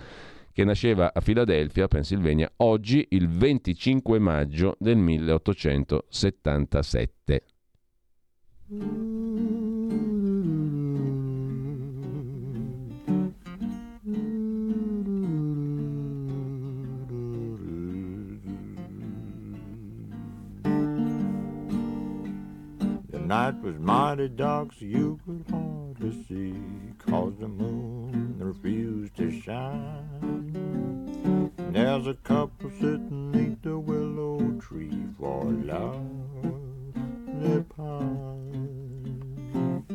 che 0.51 0.63
nasceva 0.63 1.11
a 1.13 1.21
Filadelfia, 1.21 1.87
Pennsylvania, 1.87 2.51
oggi 2.57 3.05
il 3.11 3.29
25 3.29 4.19
maggio 4.19 4.75
del 4.79 4.97
1877. 4.97 7.43
Night 23.29 23.61
was 23.61 23.77
mighty 23.77 24.27
dark, 24.27 24.73
so 24.73 24.85
you 24.85 25.19
could 25.23 25.45
hardly 25.51 26.25
see, 26.27 26.55
cause 26.97 27.31
the 27.39 27.47
moon 27.47 28.35
refused 28.39 29.15
to 29.15 29.29
shine. 29.41 31.51
There's 31.71 32.07
a 32.07 32.15
couple 32.15 32.71
sitting 32.79 33.31
neath 33.31 33.61
the 33.61 33.77
willow 33.77 34.39
tree 34.59 35.03
for 35.19 35.43
love 35.43 36.09
they 37.27 37.59
pine. 37.77 39.85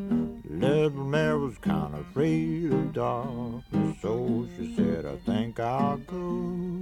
Little 0.49 1.05
Mary 1.05 1.37
was 1.37 1.59
kind 1.59 1.93
of 1.93 2.03
afraid 2.03 2.73
of 2.73 2.93
darkness, 2.93 3.97
so 4.01 4.47
she 4.57 4.77
said, 4.77 5.07
I 5.07 5.17
think 5.17 5.59
I'll 5.59 5.97
go. 5.97 6.79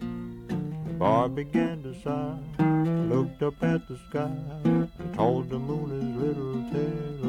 The 0.00 0.94
boy 0.98 1.28
began 1.28 1.84
to 1.84 1.94
sigh, 2.02 2.40
looked 3.08 3.40
up 3.44 3.62
at 3.62 3.86
the 3.86 3.96
sky, 4.08 4.88
told 5.14 5.50
the 5.50 5.58
moon 5.58 5.90
his 5.90 6.16
little 6.16 6.62
tale 6.70 7.21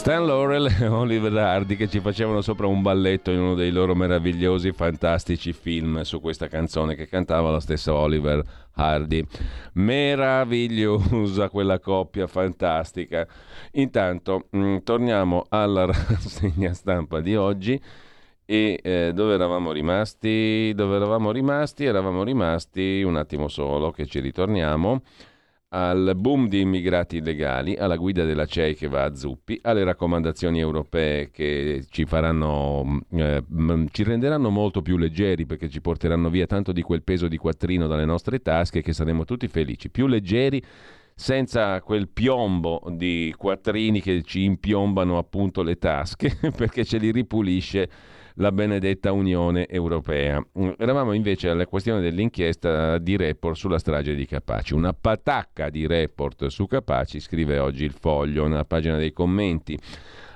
Stan 0.00 0.24
Laurel 0.24 0.66
e 0.80 0.86
Oliver 0.86 1.36
Hardy 1.36 1.76
che 1.76 1.86
ci 1.86 2.00
facevano 2.00 2.40
sopra 2.40 2.66
un 2.66 2.80
balletto 2.80 3.30
in 3.32 3.38
uno 3.38 3.54
dei 3.54 3.70
loro 3.70 3.94
meravigliosi, 3.94 4.72
fantastici 4.72 5.52
film 5.52 6.00
su 6.00 6.22
questa 6.22 6.48
canzone 6.48 6.94
che 6.94 7.06
cantava 7.06 7.50
la 7.50 7.60
stessa 7.60 7.92
Oliver 7.92 8.42
Hardy. 8.76 9.22
Meravigliosa 9.74 11.50
quella 11.50 11.78
coppia, 11.80 12.26
fantastica. 12.26 13.26
Intanto 13.72 14.46
mh, 14.48 14.78
torniamo 14.84 15.44
alla 15.50 15.84
rassegna 15.84 16.72
stampa 16.72 17.20
di 17.20 17.36
oggi. 17.36 17.78
E 18.46 18.80
eh, 18.82 19.12
dove 19.12 19.34
eravamo 19.34 19.70
rimasti? 19.70 20.72
Dove 20.74 20.96
eravamo 20.96 21.30
rimasti? 21.30 21.84
Eravamo 21.84 22.24
rimasti 22.24 23.02
un 23.02 23.16
attimo 23.16 23.48
solo 23.48 23.90
che 23.90 24.06
ci 24.06 24.20
ritorniamo 24.20 25.02
al 25.72 26.14
boom 26.16 26.48
di 26.48 26.60
immigrati 26.60 27.18
illegali, 27.18 27.76
alla 27.76 27.96
guida 27.96 28.24
della 28.24 28.46
CEI 28.46 28.74
che 28.74 28.88
va 28.88 29.04
a 29.04 29.14
zuppi, 29.14 29.58
alle 29.62 29.84
raccomandazioni 29.84 30.58
europee 30.58 31.30
che 31.30 31.84
ci 31.90 32.06
faranno, 32.06 33.02
eh, 33.12 33.44
ci 33.92 34.02
renderanno 34.02 34.50
molto 34.50 34.82
più 34.82 34.96
leggeri 34.96 35.46
perché 35.46 35.68
ci 35.68 35.80
porteranno 35.80 36.28
via 36.28 36.46
tanto 36.46 36.72
di 36.72 36.82
quel 36.82 37.02
peso 37.02 37.28
di 37.28 37.36
quattrino 37.36 37.86
dalle 37.86 38.04
nostre 38.04 38.40
tasche 38.40 38.82
che 38.82 38.92
saremo 38.92 39.24
tutti 39.24 39.46
felici, 39.46 39.90
più 39.90 40.08
leggeri 40.08 40.60
senza 41.14 41.80
quel 41.82 42.08
piombo 42.08 42.82
di 42.90 43.32
quattrini 43.36 44.00
che 44.00 44.22
ci 44.22 44.42
impiombano 44.42 45.18
appunto 45.18 45.62
le 45.62 45.76
tasche 45.76 46.36
perché 46.56 46.84
ce 46.84 46.98
li 46.98 47.12
ripulisce 47.12 47.90
la 48.34 48.52
benedetta 48.52 49.12
Unione 49.12 49.66
Europea. 49.68 50.44
Eravamo 50.76 51.12
invece 51.12 51.48
alla 51.48 51.66
questione 51.66 52.00
dell'inchiesta 52.00 52.98
di 52.98 53.16
report 53.16 53.56
sulla 53.56 53.78
strage 53.78 54.14
di 54.14 54.26
Capaci. 54.26 54.74
Una 54.74 54.92
patacca 54.92 55.70
di 55.70 55.86
report 55.86 56.46
su 56.46 56.66
Capaci, 56.66 57.20
scrive 57.20 57.58
oggi 57.58 57.84
il 57.84 57.92
foglio, 57.92 58.46
nella 58.46 58.64
pagina 58.64 58.96
dei 58.96 59.12
commenti. 59.12 59.78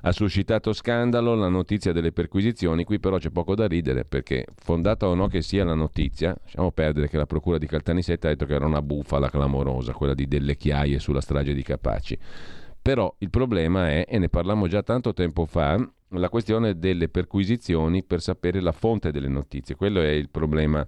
Ha 0.07 0.13
suscitato 0.13 0.75
scandalo 0.75 1.35
la 1.35 1.49
notizia 1.49 1.93
delle 1.93 2.13
perquisizioni, 2.13 2.85
qui 2.85 3.01
però 3.01 3.17
c'è 3.17 3.31
poco 3.31 3.55
da 3.55 3.67
ridere 3.67 4.05
perché 4.05 4.45
fondata 4.55 5.09
o 5.09 5.15
no 5.15 5.29
che 5.29 5.41
sia 5.41 5.65
la 5.65 5.73
notizia, 5.73 6.37
lasciamo 6.43 6.73
perdere 6.73 7.09
che 7.09 7.17
la 7.17 7.25
procura 7.25 7.57
di 7.57 7.67
Caltanissetta 7.67 8.27
ha 8.27 8.31
detto 8.31 8.45
che 8.45 8.53
era 8.53 8.67
una 8.67 8.83
bufala 8.83 9.31
clamorosa, 9.31 9.95
quella 9.95 10.13
di 10.13 10.29
delle 10.29 10.57
chiaie 10.57 10.99
sulla 10.99 11.23
strage 11.23 11.55
di 11.55 11.63
Capaci. 11.63 12.19
Però 12.83 13.15
il 13.21 13.31
problema 13.31 13.89
è, 13.89 14.05
e 14.07 14.19
ne 14.19 14.29
parlammo 14.29 14.69
già 14.69 14.83
tanto 14.83 15.15
tempo 15.15 15.47
fa, 15.47 15.79
la 16.19 16.29
questione 16.29 16.79
delle 16.79 17.09
perquisizioni 17.09 18.03
per 18.03 18.21
sapere 18.21 18.61
la 18.61 18.73
fonte 18.73 19.11
delle 19.11 19.29
notizie. 19.29 19.75
Quello 19.75 20.01
è 20.01 20.09
il 20.09 20.29
problema 20.29 20.87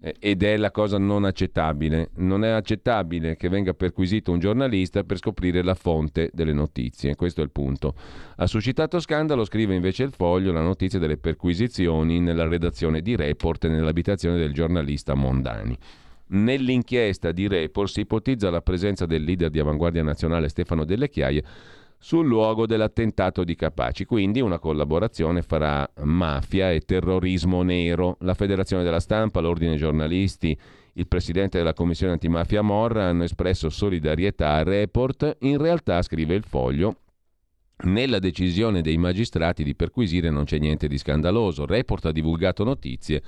eh, 0.00 0.16
ed 0.18 0.42
è 0.42 0.56
la 0.58 0.70
cosa 0.70 0.98
non 0.98 1.24
accettabile. 1.24 2.10
Non 2.16 2.44
è 2.44 2.50
accettabile 2.50 3.36
che 3.36 3.48
venga 3.48 3.72
perquisito 3.72 4.32
un 4.32 4.38
giornalista 4.38 5.02
per 5.02 5.16
scoprire 5.16 5.62
la 5.62 5.74
fonte 5.74 6.30
delle 6.34 6.52
notizie. 6.52 7.14
Questo 7.14 7.40
è 7.40 7.44
il 7.44 7.50
punto. 7.50 7.94
Ha 8.36 8.46
suscitato 8.46 9.00
scandalo, 9.00 9.44
scrive 9.44 9.74
invece 9.74 10.02
il 10.02 10.12
foglio, 10.12 10.52
la 10.52 10.60
notizia 10.60 10.98
delle 10.98 11.16
perquisizioni 11.16 12.20
nella 12.20 12.46
redazione 12.46 13.00
di 13.00 13.16
Report 13.16 13.64
e 13.64 13.68
nell'abitazione 13.68 14.36
del 14.36 14.52
giornalista 14.52 15.14
Mondani. 15.14 15.76
Nell'inchiesta 16.26 17.32
di 17.32 17.48
Report 17.48 17.90
si 17.90 18.00
ipotizza 18.00 18.50
la 18.50 18.62
presenza 18.62 19.06
del 19.06 19.24
leader 19.24 19.50
di 19.50 19.58
avanguardia 19.58 20.02
nazionale 20.02 20.48
Stefano 20.48 20.84
Delle 20.84 21.08
Chiaie 21.08 21.44
sul 22.04 22.26
luogo 22.26 22.66
dell'attentato 22.66 23.44
di 23.44 23.56
Capaci. 23.56 24.04
Quindi 24.04 24.42
una 24.42 24.58
collaborazione 24.58 25.40
fra 25.40 25.90
mafia 26.02 26.70
e 26.70 26.80
terrorismo 26.80 27.62
nero. 27.62 28.18
La 28.20 28.34
Federazione 28.34 28.82
della 28.82 29.00
Stampa, 29.00 29.40
l'Ordine 29.40 29.76
giornalisti, 29.76 30.54
il 30.92 31.08
presidente 31.08 31.56
della 31.56 31.72
Commissione 31.72 32.12
antimafia 32.12 32.60
Morra 32.60 33.06
hanno 33.06 33.24
espresso 33.24 33.70
solidarietà 33.70 34.50
al 34.50 34.66
report. 34.66 35.38
In 35.40 35.56
realtà, 35.56 36.02
scrive 36.02 36.34
il 36.34 36.44
foglio, 36.44 36.96
nella 37.84 38.18
decisione 38.18 38.82
dei 38.82 38.98
magistrati 38.98 39.64
di 39.64 39.74
perquisire 39.74 40.28
non 40.28 40.44
c'è 40.44 40.58
niente 40.58 40.88
di 40.88 40.98
scandaloso. 40.98 41.64
Report 41.64 42.04
ha 42.04 42.12
divulgato 42.12 42.64
notizie 42.64 43.22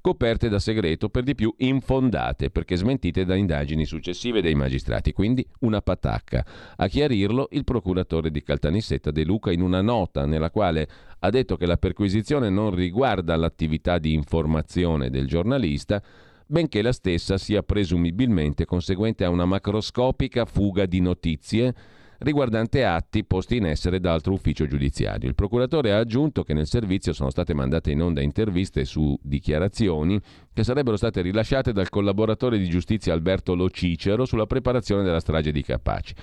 coperte 0.00 0.48
da 0.48 0.58
segreto, 0.58 1.08
per 1.08 1.22
di 1.22 1.34
più 1.34 1.52
infondate, 1.58 2.50
perché 2.50 2.76
smentite 2.76 3.24
da 3.24 3.34
indagini 3.34 3.84
successive 3.84 4.40
dei 4.40 4.54
magistrati. 4.54 5.12
Quindi 5.12 5.46
una 5.60 5.80
patacca. 5.80 6.44
A 6.76 6.86
chiarirlo 6.88 7.48
il 7.52 7.64
procuratore 7.64 8.30
di 8.30 8.42
Caltanissetta 8.42 9.10
De 9.10 9.24
Luca 9.24 9.52
in 9.52 9.60
una 9.60 9.82
nota 9.82 10.26
nella 10.26 10.50
quale 10.50 10.88
ha 11.18 11.30
detto 11.30 11.56
che 11.56 11.66
la 11.66 11.76
perquisizione 11.76 12.48
non 12.48 12.74
riguarda 12.74 13.36
l'attività 13.36 13.98
di 13.98 14.14
informazione 14.14 15.10
del 15.10 15.26
giornalista, 15.26 16.02
benché 16.46 16.82
la 16.82 16.92
stessa 16.92 17.38
sia 17.38 17.62
presumibilmente 17.62 18.64
conseguente 18.64 19.24
a 19.24 19.30
una 19.30 19.44
macroscopica 19.44 20.44
fuga 20.46 20.86
di 20.86 21.00
notizie 21.00 21.74
riguardante 22.20 22.84
atti 22.84 23.24
posti 23.24 23.56
in 23.56 23.66
essere 23.66 24.00
da 24.00 24.12
altro 24.12 24.32
ufficio 24.32 24.66
giudiziario. 24.66 25.28
Il 25.28 25.34
procuratore 25.34 25.92
ha 25.92 25.98
aggiunto 25.98 26.42
che 26.42 26.54
nel 26.54 26.66
servizio 26.66 27.12
sono 27.12 27.30
state 27.30 27.54
mandate 27.54 27.90
in 27.90 28.02
onda 28.02 28.20
interviste 28.20 28.84
su 28.84 29.18
dichiarazioni 29.22 30.20
che 30.52 30.64
sarebbero 30.64 30.96
state 30.96 31.20
rilasciate 31.22 31.72
dal 31.72 31.88
collaboratore 31.88 32.58
di 32.58 32.68
giustizia 32.68 33.12
Alberto 33.12 33.54
Lo 33.54 33.70
Cicero 33.70 34.24
sulla 34.24 34.46
preparazione 34.46 35.02
della 35.02 35.20
strage 35.20 35.52
di 35.52 35.62
Capaci. 35.62 36.14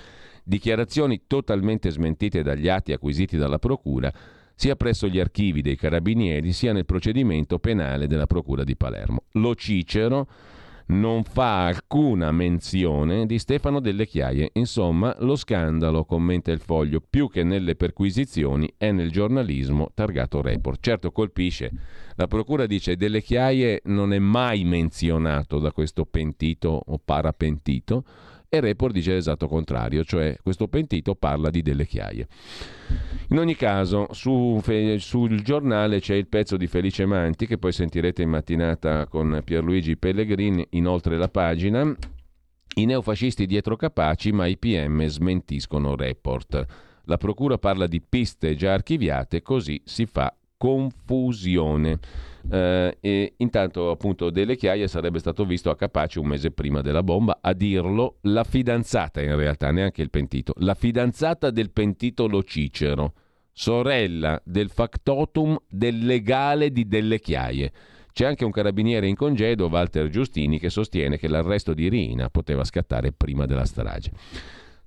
Dichiarazioni 0.44 1.22
totalmente 1.26 1.90
smentite 1.90 2.42
dagli 2.42 2.68
atti 2.68 2.92
acquisiti 2.92 3.36
dalla 3.36 3.58
procura 3.58 4.12
sia 4.54 4.76
presso 4.76 5.06
gli 5.06 5.20
archivi 5.20 5.62
dei 5.62 5.76
carabinieri 5.76 6.52
sia 6.52 6.72
nel 6.72 6.84
procedimento 6.84 7.58
penale 7.58 8.06
della 8.06 8.26
procura 8.26 8.64
di 8.64 8.76
Palermo. 8.76 9.24
Lo 9.32 9.54
Cicero 9.54 10.26
non 10.88 11.24
fa 11.24 11.66
alcuna 11.66 12.30
menzione 12.30 13.26
di 13.26 13.38
Stefano 13.38 13.80
Delle 13.80 14.06
Chiaie. 14.06 14.50
Insomma, 14.54 15.14
lo 15.20 15.36
scandalo, 15.36 16.04
commenta 16.04 16.50
il 16.50 16.60
foglio, 16.60 17.00
più 17.00 17.28
che 17.28 17.42
nelle 17.42 17.74
perquisizioni 17.74 18.72
è 18.76 18.90
nel 18.90 19.10
giornalismo 19.10 19.90
targato 19.94 20.40
report. 20.40 20.80
Certo 20.80 21.10
colpisce. 21.10 21.70
La 22.16 22.26
procura 22.26 22.66
dice 22.66 22.96
Delle 22.96 23.22
Chiaie 23.22 23.82
non 23.84 24.12
è 24.12 24.18
mai 24.18 24.64
menzionato 24.64 25.58
da 25.58 25.72
questo 25.72 26.04
pentito 26.04 26.82
o 26.86 27.00
parapentito 27.04 28.04
e 28.50 28.60
Report 28.60 28.94
dice 28.94 29.12
l'esatto 29.12 29.46
contrario, 29.46 30.04
cioè 30.04 30.36
questo 30.42 30.68
pentito 30.68 31.14
parla 31.14 31.50
di 31.50 31.60
delle 31.60 31.86
chiaie. 31.86 32.26
In 33.28 33.38
ogni 33.38 33.54
caso, 33.54 34.06
su, 34.12 34.62
sul 34.96 35.42
giornale 35.42 36.00
c'è 36.00 36.14
il 36.14 36.28
pezzo 36.28 36.56
di 36.56 36.66
Felice 36.66 37.04
Manti 37.04 37.46
che 37.46 37.58
poi 37.58 37.72
sentirete 37.72 38.22
in 38.22 38.30
mattinata 38.30 39.06
con 39.06 39.42
Pierluigi 39.44 39.98
Pellegrini, 39.98 40.66
inoltre 40.70 41.18
la 41.18 41.28
pagina. 41.28 41.94
I 42.76 42.84
neofascisti 42.86 43.44
dietro 43.44 43.76
capaci, 43.76 44.32
ma 44.32 44.46
i 44.46 44.56
PM 44.56 45.04
smentiscono 45.06 45.94
report. 45.94 46.64
La 47.04 47.18
procura 47.18 47.58
parla 47.58 47.86
di 47.86 48.00
piste 48.00 48.54
già 48.54 48.72
archiviate, 48.72 49.42
così 49.42 49.82
si 49.84 50.06
fa 50.06 50.34
confusione. 50.56 51.98
Eh, 52.50 52.96
e 53.00 53.34
intanto 53.36 53.90
appunto 53.90 54.30
Delle 54.30 54.56
Chiaie 54.56 54.88
sarebbe 54.88 55.18
stato 55.18 55.44
visto 55.44 55.68
a 55.70 55.76
Capace 55.76 56.18
un 56.18 56.26
mese 56.26 56.50
prima 56.50 56.80
della 56.80 57.02
bomba 57.02 57.38
a 57.42 57.52
dirlo 57.52 58.18
la 58.22 58.44
fidanzata 58.44 59.20
in 59.20 59.36
realtà, 59.36 59.70
neanche 59.70 60.02
il 60.02 60.10
pentito, 60.10 60.54
la 60.58 60.74
fidanzata 60.74 61.50
del 61.50 61.70
pentito 61.70 62.26
Lo 62.26 62.42
Cicero, 62.42 63.12
sorella 63.52 64.40
del 64.44 64.70
factotum 64.70 65.58
del 65.68 65.98
legale 65.98 66.70
di 66.70 66.86
Delle 66.86 67.20
Chiaie. 67.20 67.72
C'è 68.12 68.24
anche 68.24 68.44
un 68.44 68.50
carabiniere 68.50 69.06
in 69.06 69.14
congedo, 69.14 69.68
Walter 69.68 70.08
Giustini, 70.08 70.58
che 70.58 70.70
sostiene 70.70 71.18
che 71.18 71.28
l'arresto 71.28 71.72
di 71.72 71.88
Rina 71.88 72.28
poteva 72.30 72.64
scattare 72.64 73.12
prima 73.12 73.46
della 73.46 73.64
strage. 73.64 74.10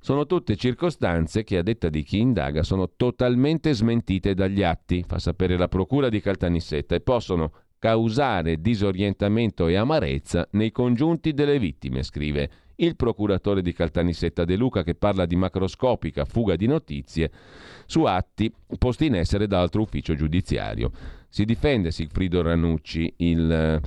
Sono 0.04 0.26
tutte 0.26 0.56
circostanze 0.56 1.44
che, 1.44 1.58
a 1.58 1.62
detta 1.62 1.88
di 1.88 2.02
chi 2.02 2.18
indaga, 2.18 2.64
sono 2.64 2.90
totalmente 2.96 3.72
smentite 3.72 4.34
dagli 4.34 4.64
atti, 4.64 5.06
fa 5.08 5.20
sapere 5.20 5.60
la 5.60 5.68
Procura 5.68 6.10
di 6.10 6.20
Caltanissetta, 6.20 6.96
e 6.96 7.02
possono 7.02 7.52
causare 7.78 8.60
disorientamento 8.60 9.68
e 9.68 9.76
amarezza 9.76 10.48
nei 10.54 10.72
congiunti 10.72 11.34
delle 11.34 11.60
vittime, 11.60 12.02
scrive 12.02 12.50
il 12.78 12.96
procuratore 12.96 13.62
di 13.62 13.74
Caltanissetta 13.74 14.44
De 14.44 14.56
Luca 14.56 14.82
che 14.82 14.96
parla 14.96 15.28
di 15.28 15.36
macroscopica 15.36 16.26
fuga 16.26 16.56
di 16.56 16.66
notizie 16.66 17.30
su 17.86 18.06
atti 18.06 18.52
posti 18.80 19.06
in 19.06 19.14
essere 19.14 19.46
da 19.46 19.62
altro 19.62 19.84
ufficio 19.84 20.16
giudiziario. 20.16 20.92
Si 21.30 21.46
difende 21.46 21.92
Sigfrido 21.92 22.42
Ranucci, 22.42 23.14
il 23.18 23.80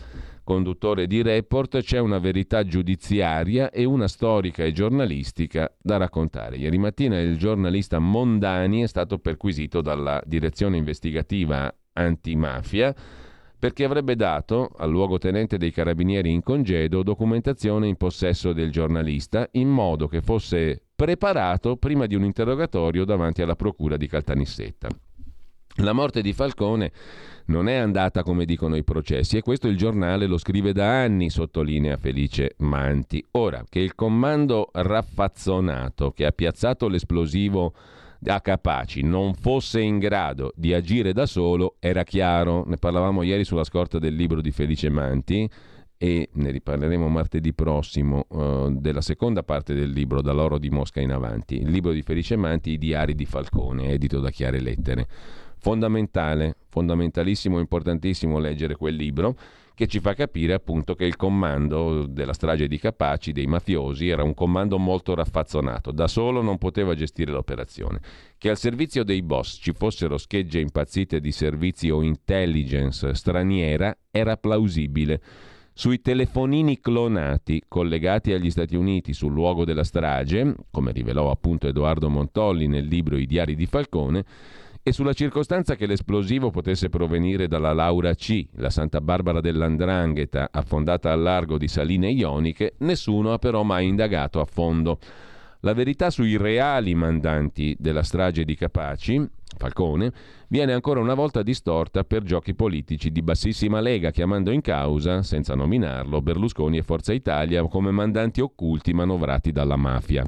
conduttore 0.44 1.06
di 1.06 1.22
Report, 1.22 1.80
c'è 1.80 1.98
una 1.98 2.18
verità 2.18 2.64
giudiziaria 2.64 3.70
e 3.70 3.84
una 3.84 4.06
storica 4.06 4.62
e 4.62 4.72
giornalistica 4.72 5.74
da 5.82 5.96
raccontare. 5.96 6.56
Ieri 6.56 6.78
mattina 6.78 7.18
il 7.18 7.36
giornalista 7.36 7.98
Mondani 7.98 8.82
è 8.82 8.86
stato 8.86 9.18
perquisito 9.18 9.80
dalla 9.80 10.22
direzione 10.24 10.76
investigativa 10.76 11.74
antimafia 11.94 12.94
perché 13.58 13.84
avrebbe 13.84 14.14
dato 14.14 14.70
al 14.76 14.90
luogotenente 14.90 15.56
dei 15.56 15.70
carabinieri 15.70 16.30
in 16.30 16.42
congedo 16.42 17.02
documentazione 17.02 17.88
in 17.88 17.96
possesso 17.96 18.52
del 18.52 18.70
giornalista 18.70 19.48
in 19.52 19.68
modo 19.68 20.06
che 20.06 20.20
fosse 20.20 20.82
preparato 20.94 21.76
prima 21.76 22.04
di 22.04 22.14
un 22.14 22.24
interrogatorio 22.24 23.06
davanti 23.06 23.40
alla 23.40 23.56
procura 23.56 23.96
di 23.96 24.06
Caltanissetta. 24.06 24.88
La 25.78 25.92
morte 25.92 26.22
di 26.22 26.32
Falcone 26.32 26.92
non 27.46 27.68
è 27.68 27.74
andata 27.74 28.22
come 28.22 28.44
dicono 28.44 28.76
i 28.76 28.84
processi 28.84 29.36
e 29.36 29.42
questo 29.42 29.66
il 29.66 29.76
giornale 29.76 30.26
lo 30.26 30.38
scrive 30.38 30.72
da 30.72 31.02
anni, 31.02 31.30
sottolinea 31.30 31.96
Felice 31.96 32.54
Manti. 32.58 33.24
Ora, 33.32 33.64
che 33.68 33.80
il 33.80 33.96
comando 33.96 34.68
raffazzonato 34.72 36.12
che 36.12 36.26
ha 36.26 36.30
piazzato 36.30 36.86
l'esplosivo 36.86 37.74
a 38.24 38.40
Capaci 38.40 39.02
non 39.02 39.34
fosse 39.34 39.80
in 39.80 39.98
grado 39.98 40.52
di 40.54 40.72
agire 40.72 41.12
da 41.12 41.26
solo 41.26 41.74
era 41.80 42.04
chiaro, 42.04 42.64
ne 42.66 42.76
parlavamo 42.76 43.22
ieri 43.22 43.44
sulla 43.44 43.64
scorta 43.64 43.98
del 43.98 44.14
libro 44.14 44.40
di 44.40 44.52
Felice 44.52 44.88
Manti 44.88 45.50
e 45.98 46.28
ne 46.32 46.50
riparleremo 46.50 47.08
martedì 47.08 47.52
prossimo 47.52 48.26
uh, 48.28 48.70
della 48.70 49.00
seconda 49.00 49.42
parte 49.42 49.74
del 49.74 49.90
libro 49.90 50.22
Dall'oro 50.22 50.58
di 50.58 50.70
Mosca 50.70 51.00
in 51.00 51.12
avanti, 51.12 51.56
il 51.56 51.70
libro 51.70 51.92
di 51.92 52.02
Felice 52.02 52.36
Manti, 52.36 52.70
I 52.70 52.78
diari 52.78 53.14
di 53.14 53.24
Falcone, 53.24 53.88
edito 53.88 54.20
da 54.20 54.30
Chiare 54.30 54.60
Lettere. 54.60 55.06
Fondamentale, 55.64 56.56
fondamentalissimo, 56.68 57.58
importantissimo 57.58 58.38
leggere 58.38 58.76
quel 58.76 58.96
libro 58.96 59.34
che 59.74 59.86
ci 59.86 59.98
fa 59.98 60.12
capire 60.12 60.52
appunto 60.52 60.94
che 60.94 61.06
il 61.06 61.16
comando 61.16 62.04
della 62.04 62.34
strage 62.34 62.68
di 62.68 62.78
Capaci, 62.78 63.32
dei 63.32 63.46
mafiosi, 63.46 64.10
era 64.10 64.22
un 64.22 64.34
comando 64.34 64.76
molto 64.76 65.14
raffazzonato, 65.14 65.90
da 65.90 66.06
solo 66.06 66.42
non 66.42 66.58
poteva 66.58 66.94
gestire 66.94 67.32
l'operazione. 67.32 68.00
Che 68.36 68.50
al 68.50 68.58
servizio 68.58 69.04
dei 69.04 69.22
boss 69.22 69.58
ci 69.58 69.72
fossero 69.72 70.18
schegge 70.18 70.60
impazzite 70.60 71.18
di 71.18 71.32
servizi 71.32 71.88
o 71.88 72.02
intelligence 72.02 73.14
straniera 73.14 73.96
era 74.10 74.36
plausibile. 74.36 75.22
Sui 75.72 76.02
telefonini 76.02 76.78
clonati 76.78 77.62
collegati 77.66 78.34
agli 78.34 78.50
Stati 78.50 78.76
Uniti 78.76 79.14
sul 79.14 79.32
luogo 79.32 79.64
della 79.64 79.82
strage, 79.82 80.54
come 80.70 80.92
rivelò 80.92 81.30
appunto 81.30 81.66
Edoardo 81.66 82.10
Montolli 82.10 82.66
nel 82.66 82.84
libro 82.84 83.16
I 83.16 83.24
diari 83.26 83.56
di 83.56 83.64
Falcone, 83.64 84.24
e 84.86 84.92
sulla 84.92 85.14
circostanza 85.14 85.76
che 85.76 85.86
l'esplosivo 85.86 86.50
potesse 86.50 86.90
provenire 86.90 87.48
dalla 87.48 87.72
Laura 87.72 88.14
C, 88.14 88.44
la 88.56 88.68
Santa 88.68 89.00
Barbara 89.00 89.40
dell'Andrangheta, 89.40 90.50
affondata 90.52 91.10
al 91.10 91.22
largo 91.22 91.56
di 91.56 91.68
Saline 91.68 92.10
Ioniche, 92.10 92.74
nessuno 92.80 93.32
ha 93.32 93.38
però 93.38 93.62
mai 93.62 93.88
indagato 93.88 94.40
a 94.40 94.44
fondo. 94.44 94.98
La 95.60 95.72
verità 95.72 96.10
sui 96.10 96.36
reali 96.36 96.94
mandanti 96.94 97.74
della 97.78 98.02
strage 98.02 98.44
di 98.44 98.54
Capaci, 98.54 99.26
Falcone, 99.56 100.12
viene 100.48 100.74
ancora 100.74 101.00
una 101.00 101.14
volta 101.14 101.42
distorta 101.42 102.04
per 102.04 102.22
giochi 102.22 102.54
politici 102.54 103.10
di 103.10 103.22
bassissima 103.22 103.80
lega, 103.80 104.10
chiamando 104.10 104.50
in 104.50 104.60
causa, 104.60 105.22
senza 105.22 105.54
nominarlo, 105.54 106.20
Berlusconi 106.20 106.76
e 106.76 106.82
Forza 106.82 107.14
Italia 107.14 107.66
come 107.68 107.90
mandanti 107.90 108.42
occulti 108.42 108.92
manovrati 108.92 109.50
dalla 109.50 109.76
mafia. 109.76 110.26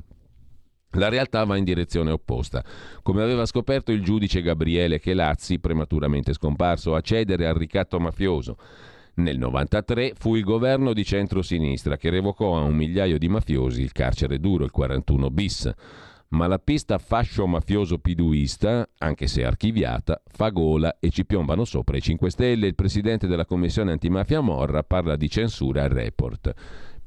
La 0.96 1.08
realtà 1.10 1.44
va 1.44 1.56
in 1.56 1.64
direzione 1.64 2.10
opposta. 2.10 2.64
Come 3.02 3.22
aveva 3.22 3.44
scoperto 3.44 3.92
il 3.92 4.02
giudice 4.02 4.40
Gabriele 4.40 4.98
Chelazzi, 4.98 5.58
prematuramente 5.58 6.32
scomparso, 6.32 6.94
a 6.94 7.00
cedere 7.02 7.46
al 7.46 7.54
ricatto 7.54 8.00
mafioso. 8.00 8.56
Nel 9.16 9.38
93 9.38 10.12
fu 10.16 10.36
il 10.36 10.44
governo 10.44 10.92
di 10.92 11.04
centrosinistra 11.04 11.96
che 11.96 12.10
revocò 12.10 12.56
a 12.56 12.62
un 12.62 12.74
migliaio 12.74 13.18
di 13.18 13.28
mafiosi 13.28 13.82
il 13.82 13.92
carcere 13.92 14.40
duro, 14.40 14.64
il 14.64 14.70
41 14.70 15.30
bis. 15.30 15.72
Ma 16.28 16.46
la 16.46 16.58
pista 16.58 16.98
fascio 16.98 17.46
mafioso 17.46 17.98
piduista, 17.98 18.88
anche 18.98 19.26
se 19.26 19.44
archiviata, 19.44 20.20
fa 20.26 20.48
gola 20.48 20.96
e 20.98 21.10
ci 21.10 21.24
piombano 21.24 21.64
sopra 21.64 21.96
i 21.96 22.02
5 22.02 22.30
Stelle. 22.30 22.66
Il 22.66 22.74
presidente 22.74 23.26
della 23.26 23.46
commissione 23.46 23.92
antimafia 23.92 24.40
Morra 24.40 24.82
parla 24.82 25.16
di 25.16 25.28
censura 25.28 25.84
al 25.84 25.90
report. 25.90 26.52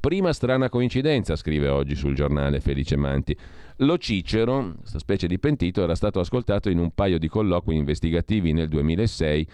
Prima 0.00 0.32
strana 0.32 0.70
coincidenza, 0.70 1.36
scrive 1.36 1.68
oggi 1.68 1.94
sul 1.94 2.14
giornale 2.14 2.60
Felice 2.60 2.96
Manti. 2.96 3.36
Lo 3.82 3.96
Cicero, 3.96 4.74
questa 4.78 4.98
specie 4.98 5.26
di 5.26 5.38
pentito, 5.38 5.82
era 5.82 5.94
stato 5.94 6.20
ascoltato 6.20 6.68
in 6.68 6.78
un 6.78 6.90
paio 6.90 7.18
di 7.18 7.28
colloqui 7.28 7.74
investigativi 7.74 8.52
nel 8.52 8.68
2006 8.68 9.46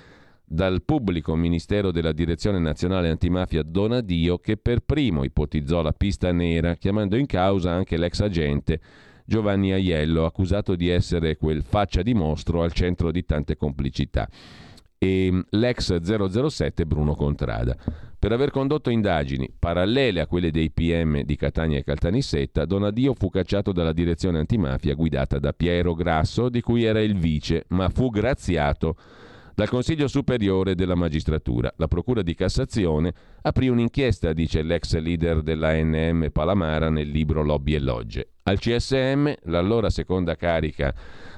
dal 0.45 0.83
pubblico 0.83 1.37
ministero 1.37 1.93
della 1.93 2.11
Direzione 2.11 2.59
Nazionale 2.59 3.09
Antimafia 3.09 3.63
Donadio 3.63 4.39
che 4.39 4.57
per 4.57 4.81
primo 4.81 5.23
ipotizzò 5.23 5.81
la 5.81 5.93
pista 5.93 6.33
nera, 6.33 6.75
chiamando 6.75 7.17
in 7.17 7.27
causa 7.27 7.71
anche 7.71 7.97
l'ex 7.97 8.19
agente 8.19 8.81
Giovanni 9.25 9.71
Aiello, 9.71 10.25
accusato 10.25 10.75
di 10.75 10.89
essere 10.89 11.37
quel 11.37 11.63
faccia 11.63 12.03
di 12.03 12.13
mostro 12.13 12.63
al 12.65 12.73
centro 12.73 13.13
di 13.13 13.25
tante 13.25 13.57
complicità 13.57 14.29
e 15.07 15.45
l'ex 15.51 16.01
007 16.01 16.85
Bruno 16.85 17.15
Contrada. 17.15 17.77
Per 18.19 18.33
aver 18.33 18.51
condotto 18.51 18.91
indagini 18.91 19.49
parallele 19.57 20.21
a 20.21 20.27
quelle 20.27 20.51
dei 20.51 20.71
PM 20.71 21.23
di 21.23 21.37
Catania 21.37 21.79
e 21.79 21.85
Caltanissetta, 21.85 22.65
Donadio 22.65 23.15
fu 23.15 23.29
cacciato 23.31 23.73
dalla 23.73 23.93
direzione 23.93 24.39
antimafia 24.39 24.95
guidata 24.95 25.39
da 25.39 25.53
Piero 25.53 25.95
Grasso, 25.95 26.49
di 26.49 26.61
cui 26.61 26.83
era 26.83 27.01
il 27.01 27.17
vice, 27.17 27.65
ma 27.69 27.89
fu 27.89 28.11
graziato 28.11 28.97
dal 29.55 29.69
Consiglio 29.69 30.09
Superiore 30.09 30.75
della 30.75 30.95
Magistratura. 30.95 31.73
La 31.77 31.87
Procura 31.87 32.23
di 32.23 32.35
Cassazione 32.35 33.13
aprì 33.43 33.69
un'inchiesta, 33.69 34.33
dice 34.33 34.63
l'ex 34.63 34.99
leader 34.99 35.43
dell'ANM 35.43 36.31
Palamara 36.31 36.91
nel 36.91 37.09
libro 37.09 37.43
Lobby 37.43 37.75
e 37.75 37.81
Logge. 37.81 38.29
Al 38.43 38.59
CSM, 38.59 39.33
l'allora 39.45 39.89
seconda 39.89 40.37
carica 40.37 40.95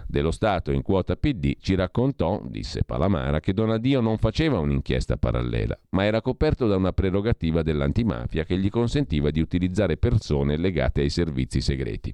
dello 0.09 0.30
Stato 0.30 0.72
in 0.72 0.82
quota 0.82 1.16
PD 1.16 1.56
ci 1.60 1.74
raccontò, 1.74 2.43
disse 2.44 2.82
Palamara, 2.82 3.40
che 3.40 3.52
Donadio 3.52 4.01
non 4.01 4.16
faceva 4.16 4.59
un'inchiesta 4.59 5.18
parallela, 5.18 5.78
ma 5.90 6.05
era 6.05 6.22
coperto 6.22 6.66
da 6.66 6.76
una 6.76 6.93
prerogativa 6.93 7.62
dell'antimafia 7.62 8.44
che 8.44 8.56
gli 8.56 8.70
consentiva 8.70 9.30
di 9.30 9.40
utilizzare 9.40 9.98
persone 9.98 10.56
legate 10.56 11.02
ai 11.02 11.10
servizi 11.10 11.60
segreti. 11.60 12.12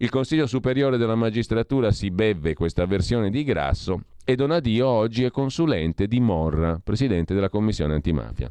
Il 0.00 0.10
Consiglio 0.10 0.46
Superiore 0.46 0.96
della 0.96 1.16
Magistratura 1.16 1.90
si 1.90 2.12
beve 2.12 2.54
questa 2.54 2.86
versione 2.86 3.30
di 3.30 3.42
Grasso 3.42 4.02
e 4.24 4.36
Donadio 4.36 4.86
oggi 4.86 5.24
è 5.24 5.30
consulente 5.32 6.06
di 6.06 6.20
Morra, 6.20 6.80
presidente 6.82 7.34
della 7.34 7.48
Commissione 7.48 7.94
antimafia. 7.94 8.48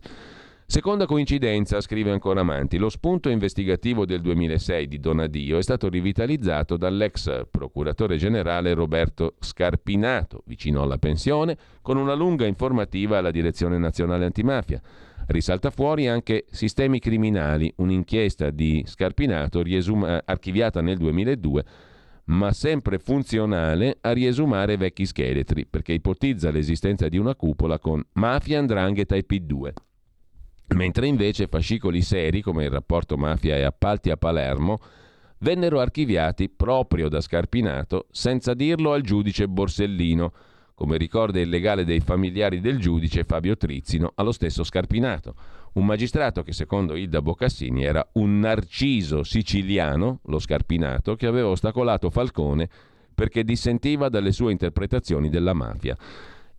Seconda 0.70 1.06
coincidenza, 1.06 1.80
scrive 1.80 2.12
ancora 2.12 2.44
Manti, 2.44 2.78
lo 2.78 2.90
spunto 2.90 3.30
investigativo 3.30 4.06
del 4.06 4.20
2006 4.20 4.90
di 4.90 5.00
Donadio 5.00 5.58
è 5.58 5.62
stato 5.62 5.88
rivitalizzato 5.88 6.76
dall'ex 6.76 7.46
procuratore 7.50 8.18
generale 8.18 8.74
Roberto 8.74 9.36
Scarpinato, 9.40 10.44
vicino 10.46 10.82
alla 10.82 10.98
pensione, 10.98 11.58
con 11.82 11.96
una 11.96 12.16
lunga 12.16 12.46
informativa 12.46 13.18
alla 13.18 13.32
Direzione 13.32 13.78
Nazionale 13.78 14.26
Antimafia. 14.26 14.82
Risalta 15.28 15.70
fuori 15.70 16.10
anche 16.10 16.44
Sistemi 16.52 17.00
Criminali, 17.00 17.72
un'inchiesta 17.78 18.50
di 18.50 18.84
Scarpinato 18.86 19.62
riesuma- 19.62 20.22
archiviata 20.26 20.82
nel 20.82 20.98
2002 20.98 21.66
ma 22.26 22.52
sempre 22.52 23.00
funzionale 23.00 24.00
a 24.02 24.12
riesumare 24.12 24.76
vecchi 24.76 25.06
scheletri, 25.06 25.66
perché 25.66 25.94
ipotizza 25.94 26.52
l'esistenza 26.52 27.08
di 27.08 27.18
una 27.18 27.36
cupola 27.36 27.80
con 27.80 28.06
mafia, 28.16 28.60
andrangheta 28.60 29.16
e 29.16 29.26
P2 29.26 29.72
mentre 30.76 31.08
invece 31.08 31.48
fascicoli 31.48 32.02
seri 32.02 32.42
come 32.42 32.66
il 32.66 32.70
rapporto 32.70 33.18
mafia 33.18 33.56
e 33.56 33.64
appalti 33.64 34.10
a 34.10 34.18
Palermo 34.18 34.80
vennero 35.40 35.80
archiviati 35.80 36.50
proprio 36.50 37.10
da 37.10 37.22
Scarpinato 37.22 38.08
senza 38.12 38.54
dirlo 38.54 38.94
al 38.94 39.02
giudice 39.02 39.48
Borsellino, 39.48 40.34
come 40.74 40.98
ricorda 40.98 41.40
il 41.40 41.50
legale 41.50 41.86
dei 41.86 42.00
familiari 42.00 42.60
del 42.60 42.80
giudice 42.80 43.24
Fabio 43.24 43.56
Trizzino 43.56 44.12
allo 44.16 44.32
stesso 44.32 44.64
Scarpinato, 44.64 45.36
un 45.74 45.86
magistrato 45.86 46.44
che 46.44 46.54
secondo 46.54 46.96
Ida 46.96 47.22
Boccassini 47.22 47.84
era 47.84 48.08
un 48.14 48.40
narciso 48.40 49.24
siciliano, 49.24 50.20
lo 50.26 50.40
Scarpinato, 50.40 51.16
che 51.16 51.28
aveva 51.28 51.50
ostacolato 51.50 52.10
Falcone 52.10 52.68
perché 53.14 53.44
dissentiva 53.44 54.10
dalle 54.10 54.32
sue 54.32 54.52
interpretazioni 54.52 55.30
della 55.30 55.54
mafia. 55.54 55.98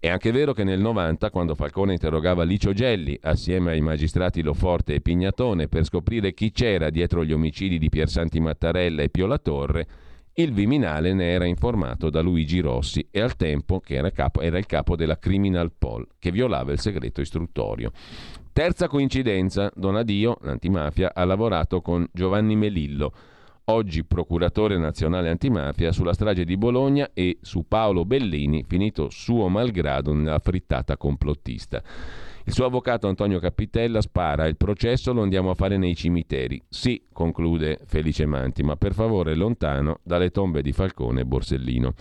È 0.01 0.09
anche 0.09 0.31
vero 0.31 0.53
che 0.53 0.63
nel 0.63 0.79
90, 0.79 1.29
quando 1.31 1.57
Falcone 1.57 1.95
interrogava 1.95 2.45
Licio 2.45 2.73
Gelli 2.73 3.19
assieme 3.21 3.73
ai 3.73 3.81
magistrati 3.81 4.43
Loforte 4.43 4.95
e 4.95 5.01
Pignatone 5.01 5.67
per 5.67 5.85
scoprire 5.85 6.35
chi 6.35 6.53
c'era 6.53 6.89
dietro 6.89 7.25
gli 7.25 7.33
omicidi 7.33 7.79
di 7.79 7.89
Piersanti 7.89 8.39
Mattarella 8.39 9.03
e 9.03 9.09
Pio 9.09 9.27
La 9.27 9.39
Torre, 9.39 9.87
il 10.35 10.53
Viminale 10.53 11.15
ne 11.15 11.33
era 11.33 11.47
informato 11.47 12.11
da 12.11 12.21
Luigi 12.21 12.61
Rossi 12.61 13.09
e 13.11 13.21
al 13.21 13.35
tempo 13.35 13.81
che 13.81 13.97
era, 13.97 14.13
capo, 14.13 14.41
era 14.41 14.57
il 14.57 14.67
capo 14.67 14.95
della 14.95 15.19
Criminal 15.19 15.73
Pol, 15.77 16.07
che 16.21 16.31
violava 16.31 16.71
il 16.71 16.79
segreto 16.79 17.21
istruttorio. 17.21 17.91
Terza 18.53 18.87
coincidenza, 18.87 19.69
Donadio, 19.75 20.39
l'antimafia, 20.43 21.11
ha 21.13 21.25
lavorato 21.25 21.81
con 21.81 22.07
Giovanni 22.13 22.55
Melillo, 22.55 23.13
oggi 23.71 24.05
procuratore 24.05 24.79
nazionale 24.79 25.29
antimafia, 25.29 25.93
sulla 25.93 26.13
strage 26.13 26.45
di 26.45 26.57
Bologna 26.57 27.11
e 27.13 27.39
su 27.41 27.67
Paolo 27.67 28.05
Bellini, 28.05 28.65
finito 28.67 29.11
suo 29.11 29.49
malgrado 29.49 30.13
nella 30.13 30.39
frittata 30.39 30.97
complottista. 30.97 31.83
Il 32.45 32.55
suo 32.55 32.65
avvocato 32.65 33.09
Antonio 33.09 33.39
Capitella 33.41 34.01
spara, 34.01 34.47
il 34.47 34.57
processo 34.57 35.13
lo 35.13 35.23
andiamo 35.23 35.51
a 35.51 35.55
fare 35.55 35.77
nei 35.77 35.95
cimiteri. 35.95 36.63
Sì, 36.67 37.03
conclude 37.13 37.81
Felice 37.85 38.25
Manti, 38.25 38.63
ma 38.63 38.77
per 38.77 38.95
favore 38.95 39.35
lontano 39.35 40.01
dalle 40.03 40.31
tombe 40.31 40.63
di 40.63 40.73
Falcone 40.73 41.21
e 41.21 41.25
Borsellino. 41.27 41.93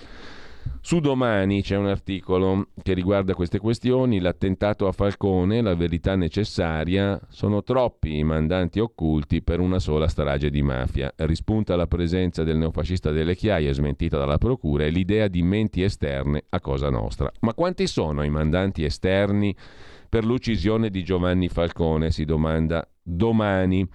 Su 0.82 1.00
domani 1.00 1.62
c'è 1.62 1.76
un 1.76 1.88
articolo 1.88 2.68
che 2.82 2.94
riguarda 2.94 3.34
queste 3.34 3.60
questioni, 3.60 4.20
l'attentato 4.20 4.88
a 4.88 4.92
Falcone, 4.92 5.62
la 5.62 5.76
verità 5.76 6.16
necessaria, 6.16 7.20
sono 7.30 7.64
troppi 7.64 8.18
i 8.18 8.24
mandanti 8.24 8.80
occulti 8.80 9.42
per 9.42 9.60
una 9.60 9.80
sola 9.80 10.08
strage 10.08 10.50
di 10.50 10.62
mafia. 10.62 11.12
Rispunta 11.18 11.76
la 11.76 11.88
presenza 11.88 12.44
del 12.44 12.58
neofascista 12.58 13.12
delle 13.12 13.36
Chiaie, 13.36 13.74
smentita 13.74 14.18
dalla 14.18 14.38
procura, 14.38 14.86
e 14.86 14.90
l'idea 14.90 15.28
di 15.28 15.42
menti 15.42 15.84
esterne 15.84 16.44
a 16.50 16.60
Cosa 16.60 16.90
Nostra. 16.90 17.32
Ma 17.42 17.54
quanti 17.54 17.88
sono 17.88 18.24
i 18.24 18.30
mandanti 18.30 18.84
esterni 18.84 19.56
per 20.10 20.24
l'uccisione 20.24 20.90
di 20.90 21.04
Giovanni 21.04 21.50
Falcone, 21.50 22.12
si 22.12 22.24
domanda 22.24 22.88
domani. 23.08 23.88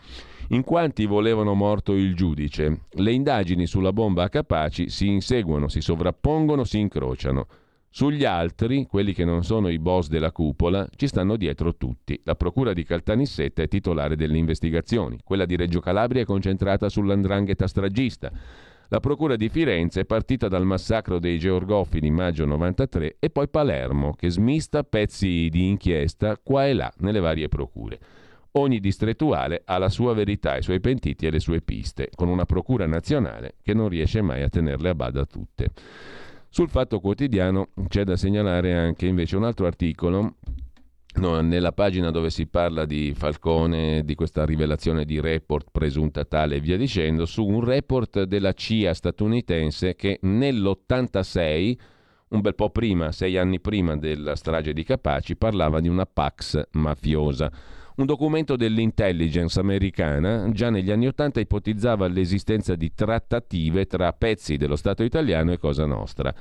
In 0.48 0.64
quanti 0.64 1.06
volevano 1.06 1.54
morto 1.54 1.92
il 1.92 2.14
giudice? 2.14 2.86
Le 2.90 3.12
indagini 3.12 3.66
sulla 3.66 3.92
bomba 3.92 4.24
a 4.24 4.28
Capaci 4.28 4.88
si 4.88 5.06
inseguono, 5.06 5.68
si 5.68 5.80
sovrappongono, 5.80 6.64
si 6.64 6.78
incrociano. 6.78 7.46
Sugli 7.88 8.24
altri, 8.24 8.86
quelli 8.86 9.12
che 9.12 9.26
non 9.26 9.44
sono 9.44 9.68
i 9.68 9.78
boss 9.78 10.08
della 10.08 10.32
cupola, 10.32 10.88
ci 10.96 11.06
stanno 11.06 11.36
dietro 11.36 11.76
tutti. 11.76 12.18
La 12.24 12.34
procura 12.34 12.72
di 12.72 12.84
Caltanissetta 12.84 13.62
è 13.62 13.68
titolare 13.68 14.16
delle 14.16 14.38
investigazioni, 14.38 15.20
quella 15.22 15.44
di 15.44 15.56
Reggio 15.56 15.80
Calabria 15.80 16.22
è 16.22 16.24
concentrata 16.24 16.88
sull'andrangheta 16.88 17.66
stragista. 17.66 18.32
La 18.88 19.00
procura 19.00 19.36
di 19.36 19.48
Firenze 19.48 20.00
è 20.00 20.04
partita 20.04 20.48
dal 20.48 20.66
massacro 20.66 21.18
dei 21.18 21.38
Georgoffi 21.38 22.00
di 22.00 22.10
maggio 22.10 22.44
93 22.44 23.16
e 23.18 23.30
poi 23.30 23.48
Palermo, 23.48 24.12
che 24.12 24.30
smista 24.30 24.84
pezzi 24.84 25.48
di 25.50 25.68
inchiesta 25.68 26.38
qua 26.42 26.66
e 26.66 26.74
là 26.74 26.92
nelle 26.98 27.20
varie 27.20 27.48
procure. 27.48 27.98
Ogni 28.52 28.80
distrettuale 28.80 29.62
ha 29.64 29.78
la 29.78 29.88
sua 29.88 30.12
verità, 30.12 30.56
i 30.56 30.62
suoi 30.62 30.80
pentiti 30.80 31.26
e 31.26 31.30
le 31.30 31.40
sue 31.40 31.62
piste, 31.62 32.10
con 32.14 32.28
una 32.28 32.44
procura 32.44 32.86
nazionale 32.86 33.54
che 33.62 33.72
non 33.72 33.88
riesce 33.88 34.20
mai 34.20 34.42
a 34.42 34.48
tenerle 34.48 34.90
a 34.90 34.94
bada 34.94 35.24
tutte. 35.24 35.70
Sul 36.48 36.68
Fatto 36.68 37.00
Quotidiano 37.00 37.68
c'è 37.88 38.04
da 38.04 38.16
segnalare 38.16 38.74
anche 38.74 39.06
invece 39.06 39.36
un 39.36 39.44
altro 39.44 39.66
articolo 39.66 40.36
No, 41.14 41.38
nella 41.42 41.72
pagina 41.72 42.10
dove 42.10 42.30
si 42.30 42.46
parla 42.46 42.86
di 42.86 43.12
Falcone, 43.14 44.02
di 44.02 44.14
questa 44.14 44.46
rivelazione 44.46 45.04
di 45.04 45.20
report 45.20 45.68
presunta 45.70 46.24
tale 46.24 46.56
e 46.56 46.60
via 46.60 46.78
dicendo, 46.78 47.26
su 47.26 47.44
un 47.44 47.62
report 47.62 48.22
della 48.22 48.54
CIA 48.54 48.94
statunitense 48.94 49.94
che 49.94 50.18
nell'86, 50.22 51.78
un 52.28 52.40
bel 52.40 52.54
po' 52.54 52.70
prima, 52.70 53.12
sei 53.12 53.36
anni 53.36 53.60
prima 53.60 53.94
della 53.96 54.34
strage 54.36 54.72
di 54.72 54.84
Capaci, 54.84 55.36
parlava 55.36 55.80
di 55.80 55.88
una 55.88 56.06
Pax 56.06 56.68
mafiosa. 56.72 57.52
Un 57.94 58.06
documento 58.06 58.56
dell'intelligence 58.56 59.60
americana 59.60 60.50
già 60.50 60.70
negli 60.70 60.90
anni 60.90 61.06
Ottanta 61.06 61.40
ipotizzava 61.40 62.08
l'esistenza 62.08 62.74
di 62.74 62.94
trattative 62.94 63.84
tra 63.84 64.10
pezzi 64.14 64.56
dello 64.56 64.76
Stato 64.76 65.02
italiano 65.02 65.52
e 65.52 65.58
Cosa 65.58 65.84
Nostra. 65.84 66.34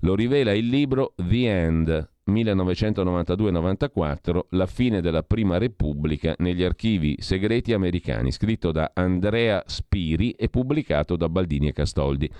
Lo 0.00 0.14
rivela 0.14 0.52
il 0.52 0.66
libro 0.66 1.12
The 1.16 1.60
End, 1.60 2.10
1992-94, 2.26 4.46
La 4.50 4.64
fine 4.64 5.02
della 5.02 5.22
Prima 5.22 5.58
Repubblica 5.58 6.34
negli 6.38 6.62
archivi 6.62 7.16
segreti 7.18 7.74
americani, 7.74 8.32
scritto 8.32 8.72
da 8.72 8.92
Andrea 8.94 9.62
Spiri 9.66 10.30
e 10.30 10.48
pubblicato 10.48 11.16
da 11.16 11.28
Baldini 11.28 11.68
e 11.68 11.72
Castoldi. 11.72 12.30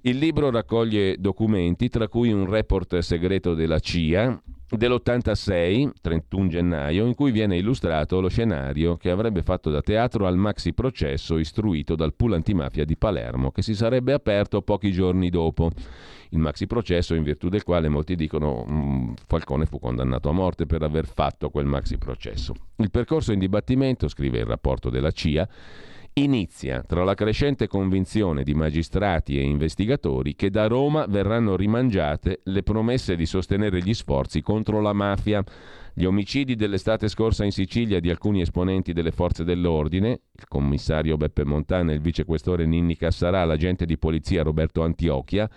Il 0.00 0.18
libro 0.18 0.50
raccoglie 0.50 1.14
documenti, 1.18 1.88
tra 1.88 2.08
cui 2.08 2.32
un 2.32 2.50
report 2.50 2.98
segreto 2.98 3.54
della 3.54 3.78
CIA 3.78 4.42
dell'86, 4.76 5.90
31 6.00 6.48
gennaio, 6.48 7.06
in 7.06 7.14
cui 7.14 7.30
viene 7.30 7.56
illustrato 7.56 8.20
lo 8.20 8.28
scenario 8.28 8.96
che 8.96 9.10
avrebbe 9.10 9.42
fatto 9.42 9.70
da 9.70 9.80
teatro 9.80 10.26
al 10.26 10.36
maxi 10.36 10.72
processo 10.72 11.38
istruito 11.38 11.94
dal 11.94 12.14
pool 12.14 12.34
antimafia 12.34 12.84
di 12.84 12.96
Palermo, 12.96 13.50
che 13.50 13.62
si 13.62 13.74
sarebbe 13.74 14.12
aperto 14.12 14.62
pochi 14.62 14.92
giorni 14.92 15.30
dopo. 15.30 15.70
Il 16.30 16.38
maxi 16.38 16.66
processo 16.66 17.14
in 17.14 17.22
virtù 17.22 17.48
del 17.48 17.62
quale 17.62 17.88
molti 17.88 18.16
dicono 18.16 18.64
mh, 18.64 19.14
Falcone 19.26 19.66
fu 19.66 19.78
condannato 19.78 20.28
a 20.28 20.32
morte 20.32 20.66
per 20.66 20.82
aver 20.82 21.06
fatto 21.06 21.50
quel 21.50 21.66
maxi 21.66 21.96
processo. 21.96 22.54
Il 22.76 22.90
percorso 22.90 23.32
in 23.32 23.38
dibattimento, 23.38 24.08
scrive 24.08 24.38
il 24.38 24.46
rapporto 24.46 24.90
della 24.90 25.10
CIA, 25.10 25.48
inizia 26.16 26.82
tra 26.82 27.02
la 27.02 27.14
crescente 27.14 27.66
convinzione 27.66 28.44
di 28.44 28.54
magistrati 28.54 29.36
e 29.36 29.42
investigatori 29.42 30.36
che 30.36 30.48
da 30.48 30.68
Roma 30.68 31.06
verranno 31.08 31.56
rimangiate 31.56 32.40
le 32.44 32.62
promesse 32.62 33.16
di 33.16 33.26
sostenere 33.26 33.80
gli 33.80 33.94
sforzi 33.94 34.40
contro 34.40 34.80
la 34.80 34.92
mafia. 34.92 35.42
Gli 35.92 36.04
omicidi 36.04 36.54
dell'estate 36.54 37.08
scorsa 37.08 37.44
in 37.44 37.50
Sicilia 37.50 37.98
di 37.98 38.10
alcuni 38.10 38.40
esponenti 38.40 38.92
delle 38.92 39.10
forze 39.10 39.42
dell'ordine, 39.42 40.20
il 40.32 40.46
commissario 40.46 41.16
Beppe 41.16 41.44
Montana 41.44 41.90
e 41.90 41.94
il 41.94 42.00
vicequestore 42.00 42.64
Ninni 42.64 42.96
Cassarà, 42.96 43.44
l'agente 43.44 43.84
di 43.84 43.98
polizia 43.98 44.42
Roberto 44.44 44.82
Antiochia, 44.82 45.48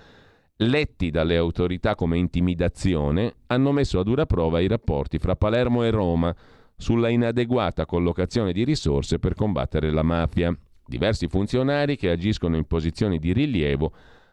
letti 0.57 1.11
dalle 1.11 1.37
autorità 1.37 1.93
come 1.93 2.17
intimidazione, 2.17 3.33
hanno 3.47 3.71
messo 3.71 3.99
a 3.99 4.03
dura 4.03 4.25
prova 4.25 4.59
i 4.59 4.67
rapporti 4.67 5.19
fra 5.19 5.35
Palermo 5.35 5.83
e 5.83 5.91
Roma 5.91 6.35
sulla 6.77 7.09
inadeguata 7.09 7.87
collocazione 7.87 8.53
di 8.53 8.63
risorse 8.63 9.17
per 9.17 9.33
combattere 9.33 9.91
la 9.91 10.03
mafia. 10.03 10.55
Diversi 10.85 11.27
funzionari 11.27 11.97
che 11.97 12.11
agiscono 12.11 12.55
in 12.55 12.65
posizioni 12.65 13.19
di 13.19 13.33
rilievo 13.33 13.91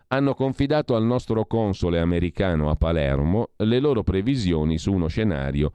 hanno 0.09 0.35
confidato 0.35 0.95
al 0.95 1.05
nostro 1.05 1.47
console 1.47 1.99
americano 1.99 2.71
a 2.71 2.77
Palermo 2.77 3.51
le 3.57 3.81
loro 3.81 4.03
previsioni 4.03 4.79
su 4.79 4.93
uno 4.93 5.09
scenario 5.09 5.73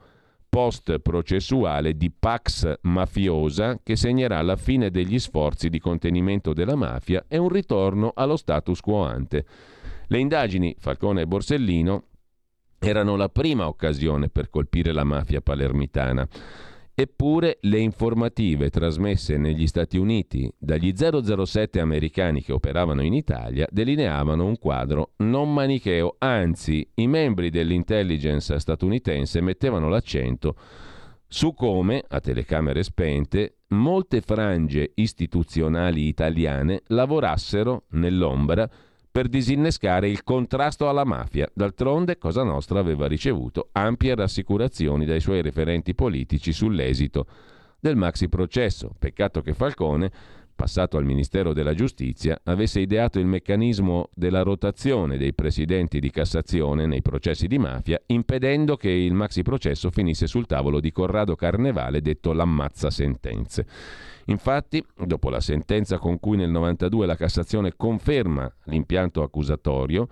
post-processuale 0.48 1.96
di 1.96 2.10
Pax 2.10 2.78
mafiosa 2.82 3.78
che 3.82 3.94
segnerà 3.94 4.40
la 4.42 4.56
fine 4.56 4.90
degli 4.90 5.18
sforzi 5.18 5.68
di 5.68 5.78
contenimento 5.78 6.52
della 6.52 6.74
mafia 6.74 7.24
e 7.28 7.36
un 7.36 7.48
ritorno 7.48 8.12
allo 8.14 8.36
status 8.36 8.80
quo 8.80 9.04
ante. 9.04 9.44
Le 10.08 10.18
indagini 10.18 10.74
Falcone 10.78 11.22
e 11.22 11.26
Borsellino 11.26 12.04
erano 12.80 13.14
la 13.14 13.28
prima 13.28 13.68
occasione 13.68 14.28
per 14.30 14.48
colpire 14.48 14.92
la 14.92 15.04
mafia 15.04 15.40
palermitana. 15.40 16.26
Eppure 16.94 17.58
le 17.62 17.78
informative 17.78 18.68
trasmesse 18.68 19.38
negli 19.38 19.66
Stati 19.66 19.96
Uniti 19.96 20.52
dagli 20.58 20.92
007 20.94 21.80
americani 21.80 22.42
che 22.42 22.52
operavano 22.52 23.02
in 23.02 23.14
Italia 23.14 23.66
delineavano 23.70 24.44
un 24.44 24.58
quadro 24.58 25.12
non 25.18 25.52
manicheo, 25.52 26.16
anzi 26.18 26.86
i 26.94 27.06
membri 27.06 27.50
dell'intelligence 27.50 28.58
statunitense 28.58 29.40
mettevano 29.40 29.88
l'accento 29.88 30.56
su 31.32 31.54
come, 31.54 32.02
a 32.08 32.18
telecamere 32.18 32.82
spente, 32.82 33.58
molte 33.68 34.20
frange 34.20 34.90
istituzionali 34.94 36.08
italiane 36.08 36.82
lavorassero 36.88 37.84
nell'ombra 37.90 38.68
per 39.10 39.28
disinnescare 39.28 40.08
il 40.08 40.22
contrasto 40.22 40.88
alla 40.88 41.04
mafia. 41.04 41.50
D'altronde 41.52 42.18
Cosa 42.18 42.42
Nostra 42.42 42.78
aveva 42.78 43.06
ricevuto 43.06 43.68
ampie 43.72 44.14
rassicurazioni 44.14 45.04
dai 45.04 45.20
suoi 45.20 45.42
referenti 45.42 45.94
politici 45.94 46.52
sull'esito 46.52 47.26
del 47.80 47.96
maxi 47.96 48.28
processo. 48.28 48.94
Peccato 48.96 49.40
che 49.40 49.54
Falcone, 49.54 50.10
passato 50.54 50.96
al 50.96 51.04
Ministero 51.04 51.52
della 51.52 51.74
Giustizia, 51.74 52.38
avesse 52.44 52.80
ideato 52.80 53.18
il 53.18 53.26
meccanismo 53.26 54.10
della 54.14 54.42
rotazione 54.42 55.16
dei 55.16 55.32
presidenti 55.32 55.98
di 55.98 56.10
Cassazione 56.10 56.86
nei 56.86 57.02
processi 57.02 57.46
di 57.46 57.58
mafia, 57.58 58.00
impedendo 58.06 58.76
che 58.76 58.90
il 58.90 59.14
maxi 59.14 59.42
processo 59.42 59.90
finisse 59.90 60.26
sul 60.26 60.46
tavolo 60.46 60.78
di 60.78 60.92
Corrado 60.92 61.34
Carnevale, 61.34 62.02
detto 62.02 62.32
l'ammazza 62.32 62.90
sentenze. 62.90 63.66
Infatti, 64.26 64.84
dopo 65.06 65.30
la 65.30 65.40
sentenza 65.40 65.98
con 65.98 66.18
cui 66.20 66.36
nel 66.36 66.50
92 66.50 67.06
la 67.06 67.16
Cassazione 67.16 67.74
conferma 67.76 68.52
l'impianto 68.64 69.22
accusatorio, 69.22 70.08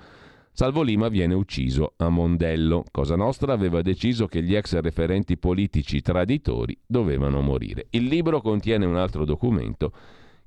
Salvo 0.58 0.82
Lima 0.82 1.06
viene 1.06 1.34
ucciso 1.34 1.92
a 1.98 2.08
Mondello. 2.08 2.82
Cosa 2.90 3.14
Nostra 3.14 3.52
aveva 3.52 3.80
deciso 3.80 4.26
che 4.26 4.42
gli 4.42 4.56
ex 4.56 4.76
referenti 4.80 5.36
politici 5.36 6.00
traditori 6.00 6.76
dovevano 6.84 7.40
morire. 7.40 7.86
Il 7.90 8.06
libro 8.06 8.40
contiene 8.40 8.84
un 8.84 8.96
altro 8.96 9.24
documento 9.24 9.92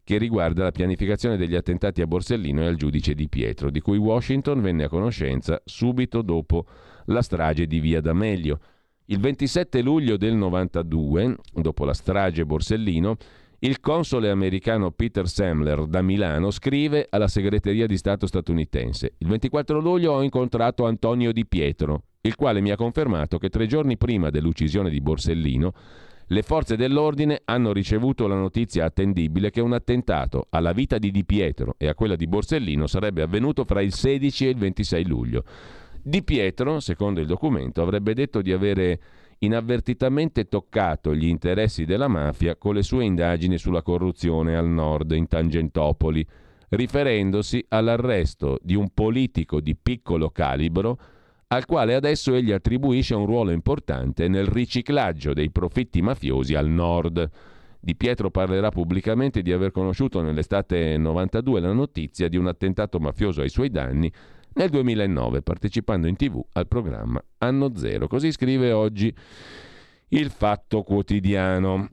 che 0.03 0.17
riguarda 0.17 0.63
la 0.63 0.71
pianificazione 0.71 1.37
degli 1.37 1.55
attentati 1.55 2.01
a 2.01 2.07
Borsellino 2.07 2.61
e 2.61 2.65
al 2.65 2.75
giudice 2.75 3.13
Di 3.13 3.29
Pietro, 3.29 3.69
di 3.69 3.79
cui 3.79 3.97
Washington 3.97 4.61
venne 4.61 4.83
a 4.83 4.89
conoscenza 4.89 5.61
subito 5.63 6.21
dopo 6.21 6.65
la 7.05 7.21
strage 7.21 7.65
di 7.65 7.79
Via 7.79 8.01
D'Amelio. 8.01 8.59
Il 9.05 9.19
27 9.19 9.81
luglio 9.81 10.17
del 10.17 10.35
92, 10.35 11.37
dopo 11.53 11.85
la 11.85 11.93
strage 11.93 12.45
Borsellino, 12.45 13.15
il 13.63 13.79
console 13.79 14.31
americano 14.31 14.89
Peter 14.89 15.27
Semler 15.27 15.85
da 15.85 16.01
Milano 16.01 16.49
scrive 16.49 17.05
alla 17.09 17.27
segreteria 17.27 17.85
di 17.85 17.95
Stato 17.95 18.25
statunitense: 18.25 19.13
Il 19.19 19.27
24 19.27 19.79
luglio 19.79 20.13
ho 20.13 20.23
incontrato 20.23 20.87
Antonio 20.87 21.31
Di 21.31 21.45
Pietro, 21.45 22.05
il 22.21 22.35
quale 22.35 22.59
mi 22.61 22.71
ha 22.71 22.75
confermato 22.75 23.37
che 23.37 23.49
tre 23.49 23.67
giorni 23.67 23.97
prima 23.97 24.31
dell'uccisione 24.31 24.89
di 24.89 24.99
Borsellino 24.99 25.73
le 26.31 26.41
forze 26.43 26.75
dell'ordine 26.77 27.41
hanno 27.43 27.73
ricevuto 27.73 28.25
la 28.25 28.35
notizia 28.35 28.85
attendibile 28.85 29.51
che 29.51 29.59
un 29.59 29.73
attentato 29.73 30.47
alla 30.49 30.71
vita 30.71 30.97
di 30.97 31.11
Di 31.11 31.25
Pietro 31.25 31.75
e 31.77 31.87
a 31.87 31.93
quella 31.93 32.15
di 32.15 32.25
Borsellino 32.25 32.87
sarebbe 32.87 33.21
avvenuto 33.21 33.65
fra 33.65 33.81
il 33.81 33.93
16 33.93 34.45
e 34.45 34.49
il 34.49 34.57
26 34.57 35.05
luglio. 35.05 35.43
Di 36.01 36.23
Pietro, 36.23 36.79
secondo 36.79 37.19
il 37.19 37.27
documento, 37.27 37.81
avrebbe 37.81 38.15
detto 38.15 38.41
di 38.41 38.53
avere 38.53 38.99
inavvertitamente 39.43 40.47
toccato 40.47 41.15
gli 41.15 41.25
interessi 41.25 41.85
della 41.85 42.07
mafia 42.07 42.55
con 42.55 42.75
le 42.75 42.83
sue 42.83 43.05
indagini 43.05 43.57
sulla 43.57 43.81
corruzione 43.81 44.55
al 44.55 44.67
nord, 44.67 45.11
in 45.11 45.27
Tangentopoli, 45.27 46.25
riferendosi 46.69 47.65
all'arresto 47.69 48.59
di 48.61 48.75
un 48.75 48.89
politico 48.93 49.59
di 49.59 49.75
piccolo 49.75 50.29
calibro 50.29 50.99
al 51.47 51.65
quale 51.65 51.95
adesso 51.95 52.33
egli 52.33 52.51
attribuisce 52.51 53.13
un 53.13 53.25
ruolo 53.25 53.51
importante 53.51 54.29
nel 54.29 54.45
riciclaggio 54.45 55.33
dei 55.33 55.51
profitti 55.51 56.01
mafiosi 56.01 56.55
al 56.55 56.69
nord. 56.69 57.29
Di 57.77 57.95
Pietro 57.95 58.29
parlerà 58.29 58.69
pubblicamente 58.69 59.41
di 59.41 59.51
aver 59.51 59.71
conosciuto 59.71 60.21
nell'estate 60.21 60.97
92 60.97 61.59
la 61.59 61.73
notizia 61.73 62.29
di 62.29 62.37
un 62.37 62.47
attentato 62.47 62.99
mafioso 62.99 63.41
ai 63.41 63.49
suoi 63.49 63.69
danni 63.69 64.09
nel 64.53 64.69
2009 64.69 65.41
partecipando 65.41 66.07
in 66.07 66.15
tv 66.15 66.41
al 66.53 66.67
programma 66.67 67.23
Anno 67.39 67.75
Zero. 67.75 68.07
Così 68.07 68.31
scrive 68.31 68.71
oggi 68.71 69.13
il 70.09 70.29
Fatto 70.29 70.83
Quotidiano. 70.83 71.89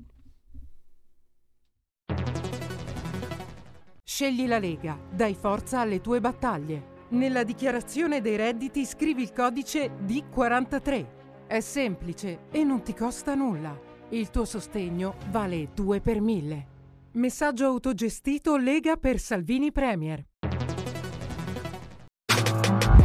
Scegli 4.02 4.46
la 4.46 4.58
Lega, 4.58 4.98
dai 5.10 5.34
forza 5.34 5.80
alle 5.80 6.00
tue 6.00 6.20
battaglie. 6.20 6.96
Nella 7.10 7.44
dichiarazione 7.44 8.20
dei 8.20 8.36
redditi 8.36 8.84
scrivi 8.84 9.22
il 9.22 9.32
codice 9.32 9.92
D43. 10.04 11.46
È 11.46 11.60
semplice 11.60 12.40
e 12.50 12.64
non 12.64 12.82
ti 12.82 12.94
costa 12.94 13.34
nulla. 13.34 13.78
Il 14.10 14.30
tuo 14.30 14.44
sostegno 14.44 15.14
vale 15.30 15.68
2 15.72 16.00
per 16.00 16.20
1000. 16.20 16.66
Messaggio 17.12 17.66
autogestito 17.66 18.56
Lega 18.56 18.96
per 18.96 19.18
Salvini 19.18 19.70
Premier. 19.70 20.27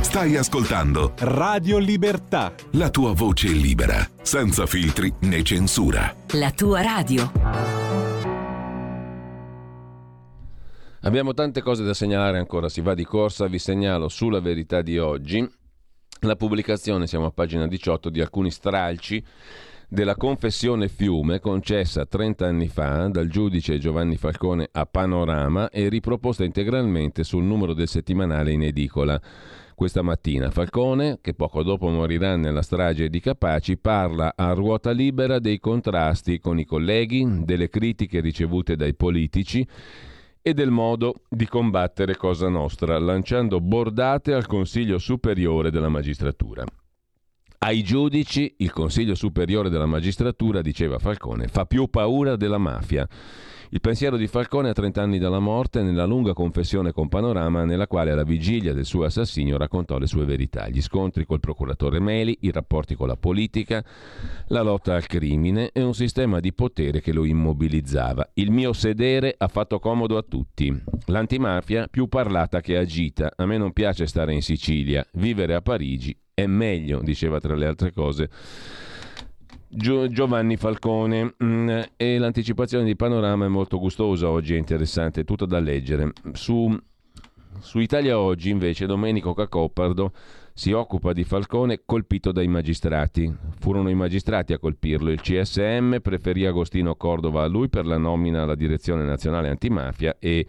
Stai 0.04 0.36
ascoltando 0.36 1.14
Radio 1.20 1.78
Libertà. 1.78 2.54
la 2.72 2.90
tua 2.90 3.14
voce 3.14 3.48
libera, 3.48 4.06
senza 4.22 4.66
filtri 4.66 5.12
né 5.22 5.42
censura. 5.44 6.14
La 6.34 6.52
tua 6.52 6.82
radio. 6.82 7.32
Abbiamo 11.02 11.34
tante 11.34 11.62
cose 11.62 11.84
da 11.84 11.94
segnalare 11.94 12.38
ancora, 12.38 12.68
si 12.68 12.82
va 12.82 12.94
di 12.94 13.06
corsa, 13.06 13.48
vi 13.48 13.60
segnalo 13.60 14.10
sulla 14.10 14.42
verità 14.42 14.82
di 14.82 15.00
oggi 15.00 15.50
la 16.20 16.36
pubblicazione, 16.36 17.08
siamo 17.08 17.26
a 17.26 17.32
pagina 17.32 17.66
18, 17.66 18.10
di 18.10 18.22
alcuni 18.22 18.52
stralci 18.52 19.24
della 19.88 20.16
confessione 20.16 20.88
Fiume 20.90 21.40
concessa 21.40 22.06
30 22.06 22.48
anni 22.48 22.68
fa 22.68 23.08
dal 23.10 23.28
giudice 23.28 23.78
Giovanni 23.78 24.18
Falcone 24.18 24.68
a 24.72 24.86
Panorama 24.86 25.70
e 25.70 25.88
riproposta 25.88 26.44
integralmente 26.44 27.24
sul 27.24 27.44
numero 27.44 27.74
del 27.74 27.88
settimanale 27.88 28.52
in 28.52 28.64
edicola. 28.64 29.22
Questa 29.76 30.02
mattina 30.02 30.52
Falcone, 30.52 31.18
che 31.22 31.34
poco 31.34 31.64
dopo 31.64 31.90
morirà 31.90 32.36
nella 32.36 32.62
strage 32.62 33.10
di 33.10 33.20
Capaci, 33.20 33.78
parla 33.78 34.34
a 34.36 34.54
ruota 34.54 34.92
libera 34.92 35.40
dei 35.40 35.60
contrasti 35.60 36.40
con 36.40 36.60
i 36.60 36.66
colleghi, 36.66 37.44
delle 37.44 37.70
critiche 37.70 38.20
ricevute 38.20 38.76
dai 38.76 38.94
politici 38.94 39.68
e 40.42 40.54
del 40.54 40.72
modo 40.72 41.22
di 41.30 41.48
combattere 41.48 42.16
Cosa 42.16 42.50
Nostra, 42.50 43.00
lanciando 43.00 43.60
bordate 43.60 44.34
al 44.34 44.46
Consiglio 44.46 44.98
Superiore 45.00 45.72
della 45.72 45.90
Magistratura. 45.90 46.64
Ai 47.60 47.82
giudici 47.82 48.56
il 48.58 48.72
Consiglio 48.74 49.16
Superiore 49.16 49.70
della 49.70 49.86
Magistratura, 49.86 50.62
diceva 50.62 51.00
Falcone, 51.00 51.48
fa 51.48 51.66
più 51.66 51.88
paura 51.90 52.36
della 52.36 52.58
mafia. 52.58 53.08
Il 53.74 53.82
pensiero 53.82 54.18
di 54.18 54.28
Falcone 54.28 54.70
a 54.70 54.74
30 54.74 55.02
anni 55.02 55.18
dalla 55.18 55.40
morte 55.40 55.82
nella 55.82 56.06
lunga 56.06 56.34
confessione 56.34 56.92
con 56.92 57.10
Panorama 57.10 57.64
nella 57.64 57.88
quale 57.88 58.12
alla 58.12 58.24
vigilia 58.24 58.72
del 58.72 58.86
suo 58.86 59.04
assassinio 59.04 59.58
raccontò 59.58 59.98
le 59.98 60.06
sue 60.06 60.26
verità, 60.26 60.70
gli 60.70 60.80
scontri 60.80 61.26
col 61.26 61.40
procuratore 61.40 62.00
Meli, 62.00 62.38
i 62.42 62.52
rapporti 62.52 62.94
con 62.94 63.08
la 63.08 63.16
politica, 63.16 63.84
la 64.50 64.62
lotta 64.62 64.94
al 64.94 65.08
crimine 65.08 65.72
e 65.74 65.82
un 65.82 65.96
sistema 65.96 66.40
di 66.40 66.54
potere 66.54 67.02
che 67.02 67.14
lo 67.14 67.24
immobilizzava. 67.24 68.30
Il 68.34 68.52
mio 68.52 68.74
sedere 68.74 69.34
ha 69.36 69.48
fatto 69.48 69.80
comodo 69.80 70.18
a 70.18 70.22
tutti. 70.22 70.72
L'antimafia 71.08 71.88
più 71.90 72.08
parlata 72.08 72.62
che 72.62 72.78
agita. 72.78 73.34
A 73.36 73.48
me 73.48 73.58
non 73.58 73.74
piace 73.74 74.06
stare 74.06 74.36
in 74.36 74.44
Sicilia, 74.44 75.04
vivere 75.14 75.56
a 75.56 75.62
Parigi 75.62 76.16
è 76.36 76.48
meglio, 76.48 77.00
diceva 77.02 77.40
tra 77.40 77.56
le 77.56 77.68
altre 77.68 77.92
cose. 77.92 78.30
Gio- 79.76 80.08
Giovanni 80.08 80.56
Falcone 80.56 81.34
mm, 81.44 81.70
e 81.98 82.18
l'anticipazione 82.20 82.86
di 82.86 82.96
Panorama 82.96 83.46
è 83.46 83.48
molto 83.48 83.80
gustosa 83.80 84.30
oggi, 84.30 84.54
è 84.54 84.58
interessante, 84.58 85.22
è 85.22 85.26
tutto 85.26 85.46
da 85.46 85.60
leggere. 85.60 86.12
Su, 86.34 86.78
su 87.60 87.80
Italia 87.80 88.20
Oggi 88.20 88.52
invece 88.52 88.86
Domenico 88.86 89.34
Cacopardo 89.34 90.12
si 90.54 90.72
occupa 90.72 91.14
di 91.14 91.24
Falcone 91.24 91.82
colpito 91.86 92.32
dai 92.32 92.48
magistrati. 92.48 93.34
Furono 93.60 93.90
i 93.90 93.96
magistrati 93.96 94.54
a 94.54 94.60
colpirlo, 94.60 95.10
il 95.10 95.22
CSM 95.22 95.98
preferì 96.02 96.46
Agostino 96.46 96.96
Cordova 96.96 97.44
a 97.44 97.48
lui 97.48 97.68
per 97.68 97.88
la 97.88 97.98
nomina 97.98 98.44
alla 98.44 98.56
direzione 98.56 99.04
nazionale 99.04 99.50
antimafia 99.50 100.18
e 100.20 100.46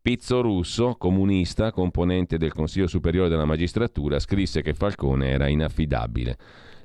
Pizzo 0.00 0.40
Russo, 0.40 0.96
comunista, 0.96 1.70
componente 1.70 2.38
del 2.38 2.52
Consiglio 2.52 2.88
Superiore 2.88 3.28
della 3.28 3.44
Magistratura, 3.44 4.18
scrisse 4.18 4.62
che 4.62 4.74
Falcone 4.74 5.28
era 5.28 5.46
inaffidabile. 5.46 6.36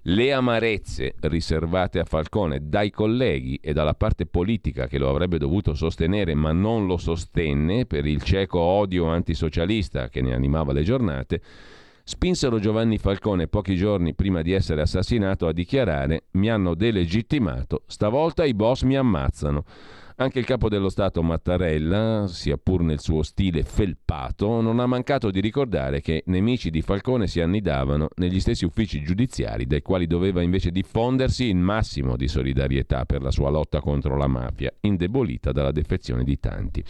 Le 0.10 0.32
amarezze 0.32 1.16
riservate 1.24 2.00
a 2.00 2.06
Falcone 2.06 2.70
dai 2.70 2.92
colleghi 2.92 3.60
e 3.62 3.74
dalla 3.74 3.94
parte 3.94 4.26
politica 4.26 4.88
che 4.88 4.98
lo 4.98 5.10
avrebbe 5.10 5.38
dovuto 5.38 5.74
sostenere 5.74 6.34
ma 6.34 6.54
non 6.54 6.86
lo 6.86 6.96
sostenne 6.96 7.86
per 7.86 8.06
il 8.06 8.24
cieco 8.24 8.58
odio 8.58 9.08
antisocialista 9.08 10.08
che 10.08 10.22
ne 10.22 10.34
animava 10.34 10.72
le 10.72 10.84
giornate, 10.84 11.42
spinsero 12.06 12.58
Giovanni 12.58 12.98
Falcone 12.98 13.50
pochi 13.50 13.76
giorni 13.76 14.14
prima 14.14 14.42
di 14.42 14.54
essere 14.54 14.80
assassinato 14.80 15.46
a 15.46 15.52
dichiarare 15.52 16.28
mi 16.32 16.50
hanno 16.50 16.74
delegittimato, 16.74 17.84
stavolta 17.86 18.46
i 18.46 18.54
boss 18.54 18.84
mi 18.84 18.96
ammazzano. 18.96 19.66
Anche 20.20 20.40
il 20.40 20.46
capo 20.46 20.68
dello 20.68 20.90
Stato 20.90 21.22
Mattarella, 21.22 22.26
sia 22.28 22.58
pur 22.58 22.82
nel 22.82 23.00
suo 23.00 23.22
stile 23.22 23.62
felpato, 23.62 24.62
non 24.62 24.80
ha 24.80 24.88
mancato 24.88 25.30
di 25.30 25.40
ricordare 25.40 26.02
che 26.02 26.24
nemici 26.26 26.72
di 26.72 26.82
Falcone 26.82 27.28
si 27.28 27.40
annidavano 27.40 28.08
negli 28.16 28.40
stessi 28.40 28.66
uffici 28.66 29.04
giudiziari 29.04 29.68
dai 29.68 29.84
quali 29.84 30.08
doveva 30.08 30.42
invece 30.42 30.72
diffondersi 30.72 31.44
il 31.46 31.58
massimo 31.58 32.16
di 32.16 32.28
solidarietà 32.28 33.06
per 33.06 33.22
la 33.22 33.30
sua 33.30 33.52
lotta 33.52 33.80
contro 33.80 34.18
la 34.18 34.26
mafia, 34.26 34.74
indebolita 34.82 35.52
dalla 35.52 35.72
defezione 35.72 36.24
di 36.24 36.40
tanti. 36.40 36.84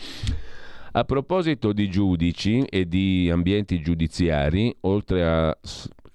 A 0.94 1.04
proposito 1.04 1.74
di 1.74 1.90
giudici 1.90 2.64
e 2.64 2.88
di 2.88 3.30
ambienti 3.30 3.82
giudiziari, 3.82 4.74
oltre 4.82 5.28
a 5.28 5.58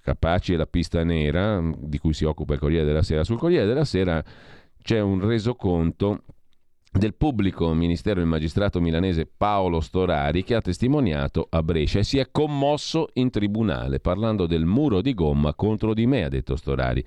Capaci 0.01 0.53
e 0.53 0.57
la 0.57 0.65
pista 0.65 1.03
nera, 1.03 1.61
di 1.77 1.99
cui 1.99 2.13
si 2.13 2.25
occupa 2.25 2.55
il 2.55 2.59
Corriere 2.59 2.85
della 2.85 3.03
Sera, 3.03 3.23
sul 3.23 3.37
Corriere 3.37 3.67
della 3.67 3.85
Sera 3.85 4.23
c'è 4.81 4.99
un 4.99 5.25
resoconto 5.25 6.23
del 6.97 7.15
pubblico 7.15 7.73
ministero 7.73 8.19
del 8.19 8.27
magistrato 8.27 8.79
milanese 8.79 9.25
Paolo 9.25 9.79
Storari 9.79 10.43
che 10.43 10.53
ha 10.53 10.61
testimoniato 10.61 11.47
a 11.49 11.63
Brescia 11.63 11.99
e 11.99 12.03
si 12.03 12.19
è 12.19 12.29
commosso 12.31 13.09
in 13.13 13.31
tribunale 13.31 13.99
parlando 13.99 14.45
del 14.45 14.65
muro 14.65 15.01
di 15.01 15.15
gomma 15.15 15.55
contro 15.55 15.95
di 15.95 16.05
me, 16.05 16.23
ha 16.23 16.29
detto 16.29 16.55
Storari. 16.55 17.03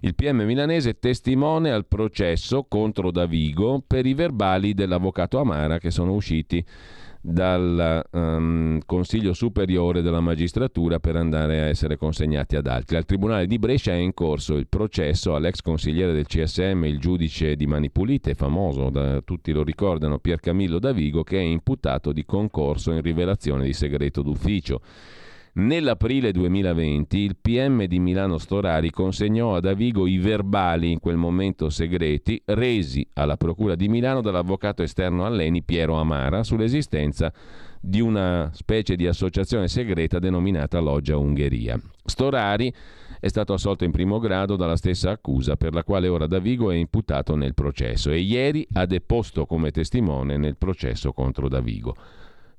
Il 0.00 0.14
PM 0.14 0.42
milanese 0.42 0.98
testimone 0.98 1.70
al 1.70 1.86
processo 1.86 2.64
contro 2.66 3.10
Davigo 3.10 3.82
per 3.86 4.06
i 4.06 4.14
verbali 4.14 4.72
dell'avvocato 4.72 5.38
Amara 5.38 5.78
che 5.78 5.90
sono 5.90 6.14
usciti 6.14 6.64
dal 7.20 8.02
um, 8.12 8.78
Consiglio 8.86 9.34
Superiore 9.34 10.00
della 10.00 10.20
Magistratura 10.20 10.98
per 10.98 11.16
andare 11.16 11.60
a 11.60 11.64
essere 11.64 11.96
consegnati 11.96 12.56
ad 12.56 12.66
altri. 12.66 12.96
Al 12.96 13.04
Tribunale 13.04 13.46
di 13.46 13.58
Brescia 13.58 13.92
è 13.92 13.96
in 13.96 14.14
corso 14.14 14.56
il 14.56 14.68
processo 14.68 15.34
all'ex 15.34 15.60
consigliere 15.60 16.12
del 16.12 16.26
CSM, 16.26 16.84
il 16.84 16.98
giudice 16.98 17.56
di 17.56 17.66
Mani 17.66 17.90
Pulite, 17.90 18.34
famoso, 18.34 18.88
da, 18.90 19.20
tutti 19.20 19.52
lo 19.52 19.62
ricordano, 19.62 20.18
Pier 20.18 20.40
Camillo 20.40 20.78
Davigo, 20.78 21.22
che 21.22 21.38
è 21.38 21.42
imputato 21.42 22.12
di 22.12 22.24
concorso 22.24 22.92
in 22.92 23.02
rivelazione 23.02 23.64
di 23.64 23.72
segreto 23.72 24.22
d'ufficio. 24.22 24.80
Nell'aprile 25.52 26.30
2020 26.30 27.18
il 27.18 27.36
PM 27.36 27.84
di 27.86 27.98
Milano 27.98 28.38
Storari 28.38 28.92
consegnò 28.92 29.56
a 29.56 29.60
Davigo 29.60 30.06
i 30.06 30.16
verbali, 30.18 30.92
in 30.92 31.00
quel 31.00 31.16
momento 31.16 31.70
segreti, 31.70 32.40
resi 32.44 33.04
alla 33.14 33.36
Procura 33.36 33.74
di 33.74 33.88
Milano 33.88 34.20
dall'avvocato 34.20 34.84
esterno 34.84 35.26
all'ENI 35.26 35.64
Piero 35.64 35.96
Amara 35.96 36.44
sull'esistenza 36.44 37.32
di 37.80 38.00
una 38.00 38.50
specie 38.52 38.94
di 38.94 39.08
associazione 39.08 39.66
segreta 39.66 40.20
denominata 40.20 40.78
Loggia 40.78 41.16
Ungheria. 41.16 41.80
Storari 42.04 42.72
è 43.18 43.26
stato 43.26 43.52
assolto 43.52 43.82
in 43.82 43.90
primo 43.90 44.20
grado 44.20 44.54
dalla 44.54 44.76
stessa 44.76 45.10
accusa 45.10 45.56
per 45.56 45.74
la 45.74 45.82
quale 45.82 46.06
ora 46.06 46.28
Davigo 46.28 46.70
è 46.70 46.76
imputato 46.76 47.34
nel 47.34 47.54
processo 47.54 48.12
e 48.12 48.20
ieri 48.20 48.64
ha 48.74 48.86
deposto 48.86 49.46
come 49.46 49.72
testimone 49.72 50.36
nel 50.36 50.56
processo 50.56 51.12
contro 51.12 51.48
Davigo. 51.48 51.96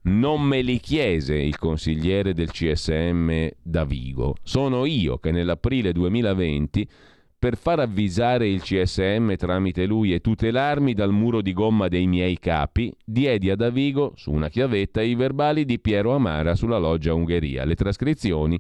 Non 0.04 0.42
me 0.42 0.64
li 0.64 0.80
chiese 0.80 1.36
il 1.36 1.60
consigliere 1.60 2.34
del 2.34 2.50
CSM 2.50 3.50
Davigo, 3.62 4.36
sono 4.42 4.86
io 4.86 5.20
che 5.20 5.30
nell'aprile 5.30 5.92
2020 5.92 6.90
per 7.38 7.56
far 7.56 7.80
avvisare 7.80 8.48
il 8.48 8.62
CSM 8.62 9.36
tramite 9.36 9.86
lui 9.86 10.12
e 10.12 10.20
tutelarmi 10.20 10.96
dal 10.96 11.12
muro 11.12 11.42
di 11.42 11.54
gomma 11.54 11.88
dei 11.88 12.08
miei 12.08 12.40
capi, 12.40 12.92
diedi 13.06 13.52
a 13.52 13.56
Davigo, 13.56 14.14
su 14.16 14.32
una 14.32 14.50
chiavetta, 14.50 15.04
i 15.04 15.14
verbali 15.14 15.66
di 15.66 15.80
Piero 15.80 16.16
Amara 16.16 16.56
sulla 16.56 16.80
loggia 16.80 17.14
Ungheria, 17.14 17.64
le 17.64 17.76
trascrizioni 17.76 18.60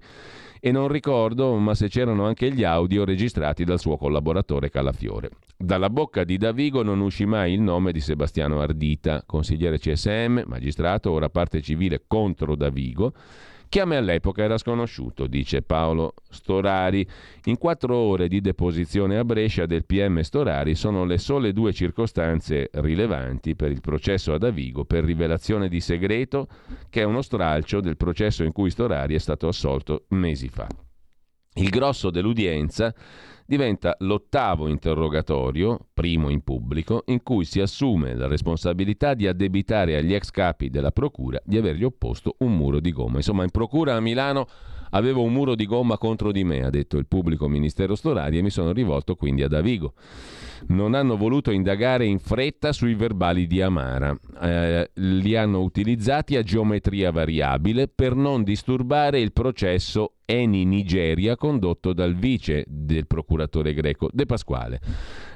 e 0.64 0.72
non 0.72 0.88
ricordo 0.88 1.56
ma 1.56 1.74
se 1.74 1.90
c'erano 1.90 2.24
anche 2.24 2.52
gli 2.52 2.64
audio 2.64 3.04
registrati 3.04 3.64
dal 3.64 3.80
suo 3.80 3.98
collaboratore 3.98 4.70
Calafiore. 4.70 5.32
Dalla 5.58 5.90
bocca 5.90 6.24
di 6.24 6.38
Davigo 6.38 6.84
non 6.84 7.00
uscì 7.02 7.26
mai 7.26 7.54
il 7.54 7.62
nome 7.62 7.92
di 7.92 8.00
Sebastiano 8.00 8.62
Ardita, 8.62 9.24
consigliere 9.26 9.80
CSM, 9.80 10.44
magistrato, 10.46 11.12
ora 11.12 11.30
parte 11.30 11.62
civile 11.62 12.04
contro 12.06 12.56
Davigo, 12.56 13.14
che 13.72 13.80
a 13.80 13.86
me 13.86 13.96
all'epoca 13.96 14.44
era 14.44 14.58
sconosciuto, 14.58 15.28
dice 15.28 15.62
Paolo 15.62 16.16
Storari. 16.30 17.08
In 17.46 17.58
quattro 17.58 17.96
ore 17.96 18.28
di 18.28 18.42
deposizione 18.42 19.18
a 19.18 19.24
Brescia 19.24 19.66
del 19.66 19.86
PM 19.86 20.20
Storari 20.20 20.76
sono 20.76 21.06
le 21.06 21.18
sole 21.18 21.54
due 21.54 21.72
circostanze 21.72 22.70
rilevanti 22.74 23.56
per 23.56 23.72
il 23.72 23.80
processo 23.80 24.34
a 24.34 24.38
Davigo 24.38 24.84
per 24.84 25.06
rivelazione 25.06 25.70
di 25.70 25.80
segreto, 25.80 26.50
che 26.90 27.00
è 27.00 27.06
uno 27.06 27.22
stralcio 27.22 27.80
del 27.80 27.96
processo 27.96 28.44
in 28.44 28.52
cui 28.52 28.70
Storari 28.70 29.16
è 29.16 29.20
stato 29.20 29.48
assolto 29.48 30.04
mesi 30.10 30.50
fa. 30.50 30.68
Il 31.54 31.70
grosso 31.70 32.10
dell'udienza 32.10 32.94
diventa 33.46 33.98
l'ottavo 34.00 34.70
interrogatorio, 34.70 35.88
primo 35.94 36.30
in 36.30 36.42
pubblico, 36.42 37.04
in 37.08 37.22
cui 37.22 37.44
si 37.44 37.60
assume 37.60 38.16
la 38.16 38.28
responsabilità 38.28 39.14
di 39.14 39.28
addebitare 39.28 39.98
agli 39.98 40.14
ex 40.14 40.30
capi 40.30 40.70
della 40.70 40.92
procura 40.92 41.42
di 41.44 41.58
avergli 41.58 41.84
opposto 41.84 42.36
un 42.40 42.56
muro 42.56 42.80
di 42.80 42.94
gomma. 42.94 43.18
Insomma, 43.18 43.44
in 43.44 43.52
procura 43.52 43.96
a 43.96 44.00
Milano 44.00 44.48
avevo 44.92 45.24
un 45.24 45.34
muro 45.34 45.56
di 45.56 45.66
gomma 45.66 45.98
contro 45.98 46.32
di 46.32 46.46
me, 46.46 46.64
ha 46.64 46.70
detto 46.70 46.98
il 46.98 47.08
pubblico 47.08 47.50
ministero 47.50 47.96
Storari 47.96 48.38
e 48.38 48.42
mi 48.42 48.50
sono 48.50 48.72
rivolto 48.72 49.16
quindi 49.16 49.44
a 49.44 49.50
Davigo 49.50 49.94
non 50.68 50.94
hanno 50.94 51.18
voluto 51.18 51.52
indagare 51.52 52.06
in 52.06 52.20
fretta 52.20 52.72
sui 52.72 52.94
verbali 52.94 53.48
di 53.48 53.62
Amara. 53.62 54.16
Eh, 54.42 54.92
li 54.96 55.36
hanno 55.36 55.62
utilizzati 55.62 56.36
a 56.36 56.44
geometria 56.44 57.12
variabile 57.12 57.88
per 57.88 58.16
non 58.16 58.44
disturbare 58.44 59.20
il 59.20 59.32
processo 59.32 60.16
Eni 60.32 60.64
Nigeria 60.64 61.36
condotto 61.36 61.92
dal 61.92 62.16
vice 62.16 62.64
del 62.66 63.06
procuratore 63.06 63.74
greco 63.74 64.08
De 64.14 64.26
Pasquale. 64.26 64.80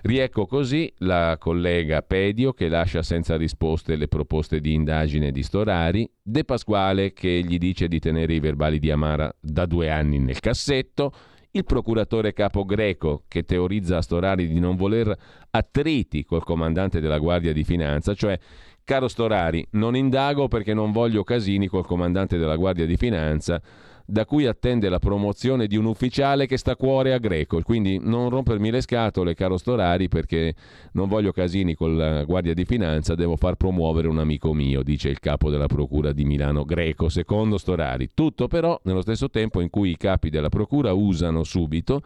Riecco 0.04 0.46
così 0.46 0.90
la 1.00 1.36
collega 1.38 2.02
Pedio 2.02 2.54
che 2.54 2.70
lascia 2.70 3.04
senza 3.04 3.36
risposte 3.36 3.98
le 3.98 4.08
proposte 4.08 4.62
di 4.62 4.74
indagine 4.74 5.32
di 5.32 5.44
Storari, 5.44 6.10
De 6.22 6.46
Pasquale 6.46 7.12
che 7.12 7.44
gli 7.46 7.58
dice 7.58 7.90
di 7.90 8.00
tenere 8.00 8.36
i 8.36 8.40
verbali 8.40 8.80
di 8.80 8.90
Amara 8.90 9.30
da 9.38 9.66
due 9.66 9.90
anni 9.90 10.18
nel 10.18 10.40
cassetto, 10.40 11.12
il 11.52 11.66
procuratore 11.66 12.32
capo 12.32 12.64
greco 12.64 13.24
che 13.28 13.44
teorizza 13.44 13.98
a 13.98 14.02
Storari 14.02 14.48
di 14.48 14.60
non 14.60 14.78
voler 14.78 15.14
attriti 15.50 16.24
col 16.24 16.46
comandante 16.46 17.02
della 17.02 17.20
Guardia 17.20 17.52
di 17.52 17.66
Finanza, 17.66 18.14
cioè 18.14 18.40
caro 18.86 19.10
Storari, 19.10 19.66
non 19.72 19.98
indago 19.98 20.48
perché 20.48 20.74
non 20.74 20.94
voglio 20.94 21.24
casini 21.24 21.68
col 21.68 21.86
comandante 21.86 22.38
della 22.38 22.56
Guardia 22.56 22.86
di 22.86 22.96
Finanza 22.96 23.62
da 24.06 24.26
cui 24.26 24.46
attende 24.46 24.88
la 24.88 25.00
promozione 25.00 25.66
di 25.68 25.76
un 25.76 25.86
ufficiale 25.86 26.46
che 26.46 26.58
sta 26.58 26.72
a 26.72 26.76
cuore 26.76 27.14
a 27.14 27.18
Greco. 27.18 27.62
Quindi 27.64 28.00
non 28.02 28.30
rompermi 28.30 28.70
le 28.70 28.82
scatole, 28.82 29.34
caro 29.34 29.58
Storari, 29.58 30.08
perché 30.08 30.54
non 30.94 31.08
voglio 31.08 31.32
casini 31.32 31.74
con 31.74 31.98
la 31.98 32.24
Guardia 32.24 32.54
di 32.54 32.66
Finanza, 32.66 33.16
devo 33.16 33.36
far 33.36 33.56
promuovere 33.56 34.08
un 34.08 34.20
amico 34.20 34.54
mio, 34.54 34.84
dice 34.84 35.10
il 35.10 35.20
capo 35.20 35.50
della 35.50 35.68
Procura 35.68 36.12
di 36.12 36.24
Milano 36.24 36.66
Greco, 36.66 37.10
secondo 37.10 37.58
Storari. 37.58 38.12
Tutto 38.14 38.48
però 38.48 38.80
nello 38.84 39.02
stesso 39.02 39.30
tempo 39.30 39.62
in 39.62 39.70
cui 39.70 39.92
i 39.92 39.98
capi 39.98 40.30
della 40.30 40.50
Procura 40.50 40.94
usano 40.94 41.44
subito 41.44 42.02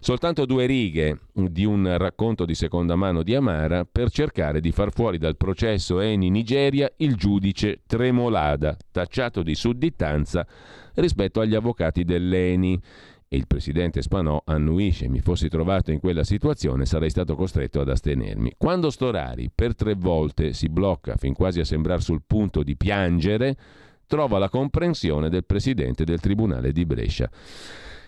soltanto 0.00 0.46
due 0.46 0.66
righe 0.66 1.20
di 1.32 1.64
un 1.64 1.96
racconto 1.96 2.44
di 2.44 2.54
seconda 2.54 2.96
mano 2.96 3.22
di 3.22 3.34
Amara 3.34 3.84
per 3.84 4.10
cercare 4.10 4.60
di 4.60 4.72
far 4.72 4.92
fuori 4.92 5.18
dal 5.18 5.36
processo 5.36 6.00
Eni 6.00 6.30
Nigeria 6.30 6.90
il 6.96 7.14
giudice 7.14 7.82
Tremolada, 7.86 8.76
tacciato 8.90 9.42
di 9.42 9.54
sudditanza 9.54 10.46
rispetto 10.94 11.40
agli 11.40 11.54
avvocati 11.54 12.04
dell'Eni. 12.04 12.80
E 13.32 13.36
il 13.36 13.46
presidente 13.46 14.02
Spanò 14.02 14.42
annuisce: 14.44 15.08
mi 15.08 15.20
fossi 15.20 15.48
trovato 15.48 15.92
in 15.92 16.00
quella 16.00 16.24
situazione 16.24 16.84
sarei 16.84 17.10
stato 17.10 17.36
costretto 17.36 17.80
ad 17.80 17.88
astenermi. 17.88 18.54
Quando 18.58 18.90
Storari 18.90 19.52
per 19.54 19.76
tre 19.76 19.94
volte 19.94 20.52
si 20.52 20.68
blocca 20.68 21.14
fin 21.14 21.32
quasi 21.32 21.60
a 21.60 21.64
sembrare 21.64 22.00
sul 22.00 22.22
punto 22.26 22.64
di 22.64 22.76
piangere, 22.76 23.56
trova 24.08 24.38
la 24.38 24.48
comprensione 24.48 25.28
del 25.28 25.44
presidente 25.44 26.02
del 26.02 26.18
tribunale 26.18 26.72
di 26.72 26.84
Brescia. 26.84 27.30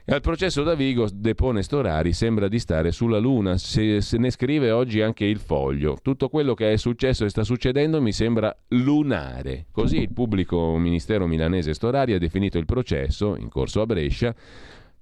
E 0.05 0.13
al 0.13 0.21
processo 0.21 0.65
da 0.65 0.75
Vigo 0.75 1.09
depone 1.13 1.63
Storari 1.63 2.13
sembra 2.13 2.49
di 2.49 2.59
stare 2.59 2.91
sulla 2.91 3.19
Luna, 3.19 3.57
se, 3.57 4.01
se, 4.01 4.19
ne 4.19 4.31
scrive 4.31 4.73
oggi 4.73 5.01
anche 5.01 5.25
il 5.25 5.39
foglio. 5.39 5.97
Tutto 6.03 6.29
quello 6.29 6.55
che 6.55 6.73
è 6.73 6.77
successo 6.77 7.25
e 7.25 7.29
sta 7.29 7.45
succedendo 7.45 8.03
mi 8.03 8.11
sembra 8.11 8.53
lunare. 8.71 9.67
Così 9.71 9.99
il 9.99 10.13
pubblico 10.13 10.77
ministero 10.77 11.29
milanese 11.29 11.73
Storari 11.73 12.15
ha 12.15 12.19
definito 12.19 12.59
il 12.59 12.67
processo, 12.67 13.37
in 13.37 13.49
corso 13.49 13.81
a 13.81 13.87
Brescia, 13.87 14.35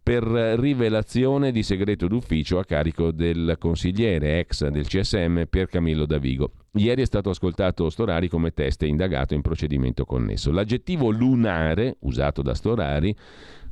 per 0.03 0.23
rivelazione 0.23 1.51
di 1.51 1.63
segreto 1.63 2.07
d'ufficio 2.07 2.59
a 2.59 2.65
carico 2.65 3.11
del 3.11 3.57
consigliere 3.59 4.39
ex 4.41 4.67
del 4.69 4.87
CSM 4.87 5.45
Pier 5.49 5.67
Camillo 5.67 6.05
Davigo. 6.05 6.53
Ieri 6.73 7.03
è 7.03 7.07
stato 7.07 7.31
ascoltato 7.31 7.89
Storari 7.89 8.29
come 8.29 8.53
teste 8.53 8.87
indagato 8.87 9.35
in 9.35 9.41
procedimento 9.41 10.05
connesso. 10.05 10.51
L'aggettivo 10.51 11.11
lunare, 11.11 11.97
usato 12.01 12.43
da 12.43 12.55
Storari, 12.55 13.15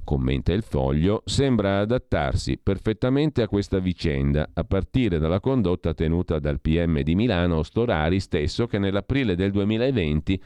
commenta 0.08 0.54
il 0.54 0.62
foglio, 0.62 1.20
sembra 1.26 1.80
adattarsi 1.80 2.56
perfettamente 2.56 3.42
a 3.42 3.46
questa 3.46 3.78
vicenda, 3.78 4.48
a 4.54 4.64
partire 4.64 5.18
dalla 5.18 5.38
condotta 5.38 5.92
tenuta 5.92 6.38
dal 6.38 6.62
PM 6.62 7.02
di 7.02 7.14
Milano 7.14 7.62
Storari 7.62 8.18
stesso 8.18 8.66
che 8.66 8.78
nell'aprile 8.78 9.34
del 9.34 9.50
2020 9.50 10.42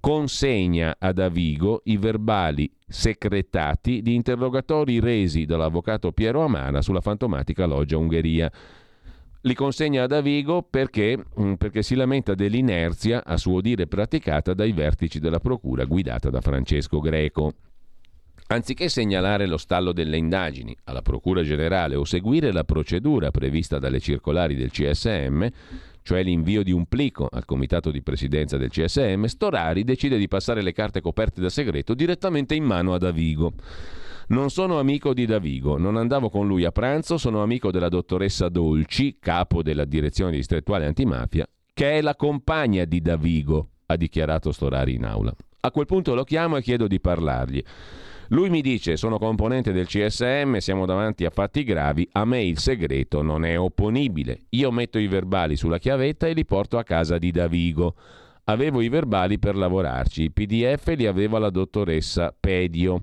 consegna 0.00 0.96
ad 0.98 1.18
Avigo 1.18 1.80
i 1.84 1.96
verbali 1.96 2.70
secretati 2.86 4.02
di 4.02 4.14
interrogatori 4.14 5.00
resi 5.00 5.46
dall'avvocato 5.46 6.12
Piero 6.12 6.42
Amara 6.42 6.82
sulla 6.82 7.00
fantomatica 7.00 7.64
loggia 7.64 7.96
Ungheria. 7.96 8.52
Li 9.40 9.54
consegna 9.54 10.02
ad 10.02 10.12
Avigo 10.12 10.60
perché, 10.60 11.24
mm, 11.40 11.54
perché 11.54 11.80
si 11.80 11.94
lamenta 11.94 12.34
dell'inerzia, 12.34 13.24
a 13.24 13.38
suo 13.38 13.62
dire 13.62 13.86
praticata 13.86 14.52
dai 14.52 14.72
vertici 14.72 15.18
della 15.18 15.40
procura 15.40 15.86
guidata 15.86 16.28
da 16.28 16.42
Francesco 16.42 17.00
Greco. 17.00 17.54
Anziché 18.52 18.88
segnalare 18.88 19.46
lo 19.46 19.56
stallo 19.56 19.92
delle 19.92 20.16
indagini 20.16 20.76
alla 20.86 21.02
Procura 21.02 21.44
Generale 21.44 21.94
o 21.94 22.04
seguire 22.04 22.50
la 22.50 22.64
procedura 22.64 23.30
prevista 23.30 23.78
dalle 23.78 24.00
circolari 24.00 24.56
del 24.56 24.72
CSM, 24.72 25.46
cioè 26.02 26.24
l'invio 26.24 26.64
di 26.64 26.72
un 26.72 26.86
plico 26.86 27.28
al 27.30 27.44
comitato 27.44 27.92
di 27.92 28.02
presidenza 28.02 28.56
del 28.56 28.70
CSM, 28.70 29.26
Storari 29.26 29.84
decide 29.84 30.18
di 30.18 30.26
passare 30.26 30.62
le 30.62 30.72
carte 30.72 31.00
coperte 31.00 31.40
da 31.40 31.48
segreto 31.48 31.94
direttamente 31.94 32.56
in 32.56 32.64
mano 32.64 32.92
a 32.92 32.98
Davigo. 32.98 33.52
Non 34.30 34.50
sono 34.50 34.80
amico 34.80 35.14
di 35.14 35.26
Davigo, 35.26 35.78
non 35.78 35.96
andavo 35.96 36.28
con 36.28 36.48
lui 36.48 36.64
a 36.64 36.72
pranzo, 36.72 37.18
sono 37.18 37.42
amico 37.42 37.70
della 37.70 37.88
dottoressa 37.88 38.48
Dolci, 38.48 39.18
capo 39.20 39.62
della 39.62 39.84
direzione 39.84 40.32
distrettuale 40.32 40.86
antimafia, 40.86 41.46
che 41.72 41.98
è 41.98 42.00
la 42.00 42.16
compagna 42.16 42.84
di 42.84 43.00
Davigo, 43.00 43.68
ha 43.86 43.94
dichiarato 43.94 44.50
Storari 44.50 44.94
in 44.94 45.04
aula. 45.04 45.32
A 45.60 45.70
quel 45.70 45.86
punto 45.86 46.14
lo 46.14 46.24
chiamo 46.24 46.56
e 46.56 46.62
chiedo 46.62 46.88
di 46.88 46.98
parlargli. 46.98 47.62
Lui 48.32 48.48
mi 48.48 48.60
dice 48.60 48.96
sono 48.96 49.18
componente 49.18 49.72
del 49.72 49.88
CSM, 49.88 50.58
siamo 50.58 50.86
davanti 50.86 51.24
a 51.24 51.30
fatti 51.30 51.64
gravi, 51.64 52.08
a 52.12 52.24
me 52.24 52.44
il 52.44 52.58
segreto 52.58 53.22
non 53.22 53.44
è 53.44 53.58
opponibile. 53.58 54.42
Io 54.50 54.70
metto 54.70 55.00
i 55.00 55.08
verbali 55.08 55.56
sulla 55.56 55.78
chiavetta 55.78 56.28
e 56.28 56.32
li 56.32 56.44
porto 56.44 56.78
a 56.78 56.84
casa 56.84 57.18
di 57.18 57.32
Davigo. 57.32 57.96
Avevo 58.44 58.82
i 58.82 58.88
verbali 58.88 59.40
per 59.40 59.56
lavorarci, 59.56 60.22
i 60.22 60.30
PDF 60.30 60.94
li 60.94 61.06
aveva 61.06 61.40
la 61.40 61.50
dottoressa 61.50 62.32
Pedio. 62.38 63.02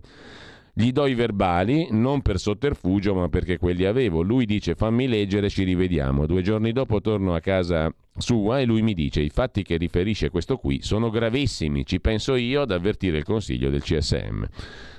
Gli 0.74 0.94
do 0.94 1.06
i 1.08 1.14
verbali, 1.14 1.88
non 1.92 2.22
per 2.22 2.40
sotterfugio, 2.40 3.14
ma 3.14 3.28
perché 3.28 3.58
quelli 3.58 3.84
avevo. 3.84 4.22
Lui 4.22 4.46
dice 4.46 4.76
fammi 4.76 5.08
leggere, 5.08 5.50
ci 5.50 5.64
rivediamo. 5.64 6.26
Due 6.26 6.42
giorni 6.42 6.72
dopo 6.72 7.02
torno 7.02 7.34
a 7.34 7.42
casa 7.42 7.94
sua 8.16 8.62
e 8.62 8.66
lui 8.66 8.82
mi 8.82 8.94
dice 8.94 9.20
i 9.20 9.30
fatti 9.30 9.62
che 9.64 9.76
riferisce 9.76 10.30
questo 10.30 10.58
qui 10.58 10.82
sono 10.82 11.10
gravissimi, 11.10 11.86
ci 11.86 12.00
penso 12.00 12.36
io 12.36 12.62
ad 12.62 12.72
avvertire 12.72 13.18
il 13.18 13.24
consiglio 13.24 13.70
del 13.70 13.82
CSM. 13.82 14.46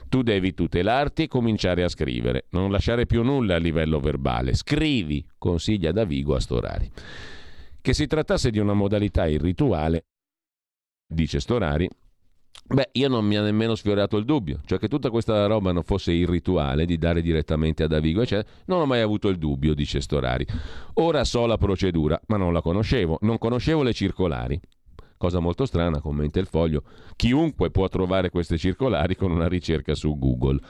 Tu 0.09 0.22
devi 0.22 0.55
tutelarti 0.55 1.24
e 1.24 1.28
cominciare 1.28 1.82
a 1.82 1.89
scrivere, 1.89 2.47
non 2.51 2.70
lasciare 2.70 3.06
più 3.06 3.22
nulla 3.22 3.56
a 3.56 3.59
livello 3.59 4.01
verbale. 4.01 4.55
Scrivi, 4.55 5.26
consiglia 5.36 5.93
Davigo 5.93 6.35
a 6.35 6.40
Storari. 6.40 6.90
Che 7.80 7.94
si 7.94 8.06
trattasse 8.06 8.51
di 8.51 8.59
una 8.59 8.74
modalità 8.74 9.26
irrituale, 9.26 10.06
dice 11.06 11.40
Storari, 11.40 11.89
Beh, 12.70 12.90
io 12.93 13.09
non 13.09 13.24
mi 13.24 13.36
ha 13.36 13.43
nemmeno 13.43 13.74
sfiorato 13.74 14.18
il 14.18 14.26
dubbio, 14.26 14.60
cioè 14.66 14.78
che 14.78 14.89
tutta 14.89 15.09
questa 15.09 15.47
roba 15.47 15.72
non 15.72 15.85
fosse 15.85 16.12
irrituale 16.12 16.85
di 16.85 16.98
dare 16.98 17.22
direttamente 17.22 17.82
a 17.82 17.86
Davigo, 17.86 18.20
eccetera. 18.20 18.47
Non 18.66 18.80
ho 18.80 18.86
mai 18.86 19.01
avuto 19.01 19.28
il 19.28 19.39
dubbio, 19.39 19.72
dice 19.72 20.02
Storari. 20.02 20.47
Ora 20.94 21.24
so 21.24 21.47
la 21.47 21.56
procedura, 21.56 22.20
ma 22.26 22.36
non 22.36 22.52
la 22.52 22.60
conoscevo, 22.60 23.18
non 23.22 23.39
conoscevo 23.39 23.82
le 23.82 23.94
circolari. 23.94 24.60
Cosa 25.19 25.40
molto 25.40 25.66
strana, 25.66 26.01
commenta 26.01 26.39
il 26.39 26.47
foglio. 26.47 26.85
Chiunque 27.16 27.70
può 27.70 27.89
trovare 27.89 28.31
queste 28.31 28.57
circolari 28.57 29.16
con 29.16 29.32
una 29.32 29.49
ricerca 29.49 29.95
su 29.95 30.16
Google. 30.16 30.61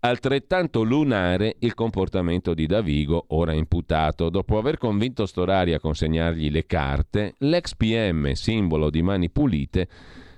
Altrettanto 0.00 0.82
lunare 0.82 1.54
il 1.60 1.74
comportamento 1.74 2.52
di 2.52 2.66
Davigo, 2.66 3.26
ora 3.28 3.52
imputato. 3.52 4.28
Dopo 4.28 4.58
aver 4.58 4.76
convinto 4.76 5.24
Storari 5.24 5.72
a 5.72 5.78
consegnargli 5.78 6.50
le 6.50 6.66
carte, 6.66 7.34
l'ex 7.38 7.76
PM, 7.76 8.32
simbolo 8.32 8.90
di 8.90 9.02
mani 9.02 9.30
pulite, 9.30 9.88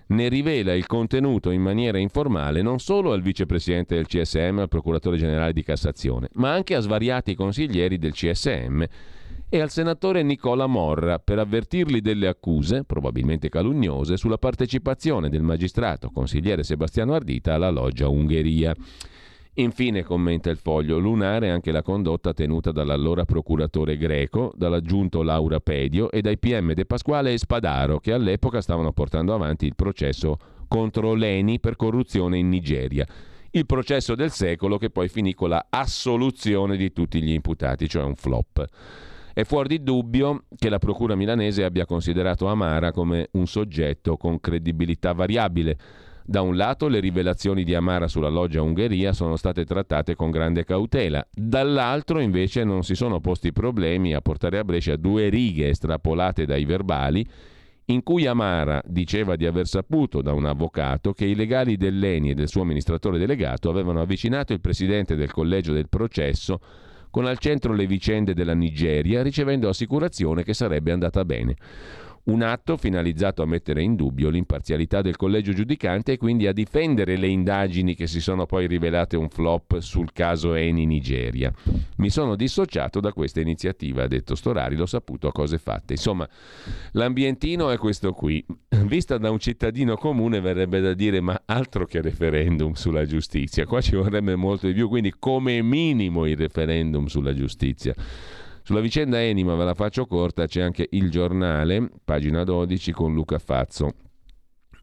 ne 0.08 0.28
rivela 0.28 0.74
il 0.74 0.86
contenuto 0.86 1.48
in 1.48 1.62
maniera 1.62 1.96
informale 1.96 2.60
non 2.60 2.78
solo 2.78 3.12
al 3.12 3.22
vicepresidente 3.22 3.94
del 3.94 4.06
CSM, 4.06 4.58
al 4.58 4.68
procuratore 4.68 5.16
generale 5.16 5.54
di 5.54 5.62
Cassazione, 5.62 6.28
ma 6.34 6.52
anche 6.52 6.74
a 6.74 6.80
svariati 6.80 7.34
consiglieri 7.34 7.96
del 7.96 8.12
CSM 8.12 8.84
e 9.48 9.60
al 9.60 9.70
senatore 9.70 10.22
Nicola 10.22 10.66
Morra 10.66 11.18
per 11.18 11.38
avvertirli 11.38 12.00
delle 12.00 12.26
accuse, 12.26 12.84
probabilmente 12.84 13.48
calunniose, 13.48 14.16
sulla 14.16 14.38
partecipazione 14.38 15.28
del 15.28 15.42
magistrato 15.42 16.10
consigliere 16.10 16.62
Sebastiano 16.62 17.14
Ardita 17.14 17.54
alla 17.54 17.70
loggia 17.70 18.08
Ungheria. 18.08 18.74
Infine, 19.56 20.02
commenta 20.02 20.50
il 20.50 20.56
foglio, 20.56 20.98
lunare 20.98 21.48
anche 21.48 21.70
la 21.70 21.82
condotta 21.82 22.32
tenuta 22.32 22.72
dall'allora 22.72 23.24
procuratore 23.24 23.96
greco, 23.96 24.52
dall'aggiunto 24.56 25.22
Laura 25.22 25.60
Pedio 25.60 26.10
e 26.10 26.22
dai 26.22 26.38
PM 26.38 26.72
De 26.72 26.86
Pasquale 26.86 27.32
e 27.32 27.38
Spadaro, 27.38 28.00
che 28.00 28.12
all'epoca 28.12 28.60
stavano 28.60 28.92
portando 28.92 29.32
avanti 29.32 29.66
il 29.66 29.76
processo 29.76 30.38
contro 30.66 31.14
Leni 31.14 31.60
per 31.60 31.76
corruzione 31.76 32.38
in 32.38 32.48
Nigeria. 32.48 33.06
Il 33.52 33.66
processo 33.66 34.16
del 34.16 34.32
secolo 34.32 34.76
che 34.76 34.90
poi 34.90 35.08
finì 35.08 35.34
con 35.34 35.50
la 35.50 35.66
assoluzione 35.70 36.76
di 36.76 36.92
tutti 36.92 37.22
gli 37.22 37.30
imputati, 37.30 37.88
cioè 37.88 38.02
un 38.02 38.16
flop. 38.16 38.66
È 39.36 39.42
fuori 39.42 39.66
di 39.66 39.82
dubbio 39.82 40.44
che 40.56 40.68
la 40.68 40.78
Procura 40.78 41.16
milanese 41.16 41.64
abbia 41.64 41.86
considerato 41.86 42.46
Amara 42.46 42.92
come 42.92 43.30
un 43.32 43.48
soggetto 43.48 44.16
con 44.16 44.38
credibilità 44.38 45.12
variabile. 45.12 45.76
Da 46.24 46.40
un 46.40 46.54
lato 46.54 46.86
le 46.86 47.00
rivelazioni 47.00 47.64
di 47.64 47.74
Amara 47.74 48.06
sulla 48.06 48.28
loggia 48.28 48.62
Ungheria 48.62 49.12
sono 49.12 49.34
state 49.34 49.64
trattate 49.64 50.14
con 50.14 50.30
grande 50.30 50.62
cautela, 50.62 51.26
dall'altro 51.32 52.20
invece 52.20 52.62
non 52.62 52.84
si 52.84 52.94
sono 52.94 53.18
posti 53.18 53.52
problemi 53.52 54.14
a 54.14 54.20
portare 54.20 54.58
a 54.58 54.62
Brescia 54.62 54.94
due 54.94 55.28
righe 55.30 55.68
estrapolate 55.68 56.46
dai 56.46 56.64
verbali 56.64 57.26
in 57.86 58.04
cui 58.04 58.26
Amara 58.26 58.80
diceva 58.86 59.34
di 59.34 59.46
aver 59.46 59.66
saputo 59.66 60.22
da 60.22 60.32
un 60.32 60.46
avvocato 60.46 61.12
che 61.12 61.24
i 61.24 61.34
legali 61.34 61.76
dell'ENI 61.76 62.30
e 62.30 62.34
del 62.34 62.48
suo 62.48 62.62
amministratore 62.62 63.18
delegato 63.18 63.68
avevano 63.68 64.00
avvicinato 64.00 64.52
il 64.52 64.60
presidente 64.60 65.16
del 65.16 65.32
collegio 65.32 65.72
del 65.72 65.88
processo 65.88 66.60
con 67.14 67.26
al 67.26 67.38
centro 67.38 67.72
le 67.74 67.86
vicende 67.86 68.34
della 68.34 68.54
Nigeria, 68.54 69.22
ricevendo 69.22 69.68
assicurazione 69.68 70.42
che 70.42 70.52
sarebbe 70.52 70.90
andata 70.90 71.24
bene. 71.24 71.54
Un 72.26 72.40
atto 72.40 72.78
finalizzato 72.78 73.42
a 73.42 73.46
mettere 73.46 73.82
in 73.82 73.96
dubbio 73.96 74.30
l'imparzialità 74.30 75.02
del 75.02 75.16
collegio 75.16 75.52
giudicante 75.52 76.12
e 76.12 76.16
quindi 76.16 76.46
a 76.46 76.54
difendere 76.54 77.18
le 77.18 77.26
indagini 77.26 77.94
che 77.94 78.06
si 78.06 78.18
sono 78.18 78.46
poi 78.46 78.66
rivelate 78.66 79.14
un 79.14 79.28
flop 79.28 79.80
sul 79.80 80.10
caso 80.10 80.54
Eni 80.54 80.86
Nigeria. 80.86 81.52
Mi 81.96 82.08
sono 82.08 82.34
dissociato 82.34 83.00
da 83.00 83.12
questa 83.12 83.40
iniziativa, 83.40 84.04
ha 84.04 84.08
detto 84.08 84.36
Storari, 84.36 84.74
l'ho 84.74 84.86
saputo 84.86 85.28
a 85.28 85.32
cose 85.32 85.58
fatte. 85.58 85.92
Insomma, 85.92 86.26
l'ambientino 86.92 87.68
è 87.68 87.76
questo 87.76 88.12
qui. 88.12 88.42
Vista 88.86 89.18
da 89.18 89.30
un 89.30 89.38
cittadino 89.38 89.96
comune 89.96 90.40
verrebbe 90.40 90.80
da 90.80 90.94
dire 90.94 91.20
ma 91.20 91.42
altro 91.44 91.84
che 91.84 92.00
referendum 92.00 92.72
sulla 92.72 93.04
giustizia, 93.04 93.66
qua 93.66 93.82
ci 93.82 93.96
vorrebbe 93.96 94.34
molto 94.34 94.66
di 94.66 94.72
più, 94.72 94.88
quindi 94.88 95.12
come 95.18 95.60
minimo 95.60 96.24
il 96.24 96.38
referendum 96.38 97.04
sulla 97.04 97.34
giustizia. 97.34 97.94
Sulla 98.66 98.80
vicenda 98.80 99.20
Enima, 99.20 99.54
ve 99.56 99.64
la 99.64 99.74
faccio 99.74 100.06
corta, 100.06 100.46
c'è 100.46 100.62
anche 100.62 100.88
il 100.92 101.10
giornale, 101.10 101.86
pagina 102.02 102.44
12, 102.44 102.92
con 102.92 103.12
Luca 103.12 103.38
Fazzo. 103.38 103.92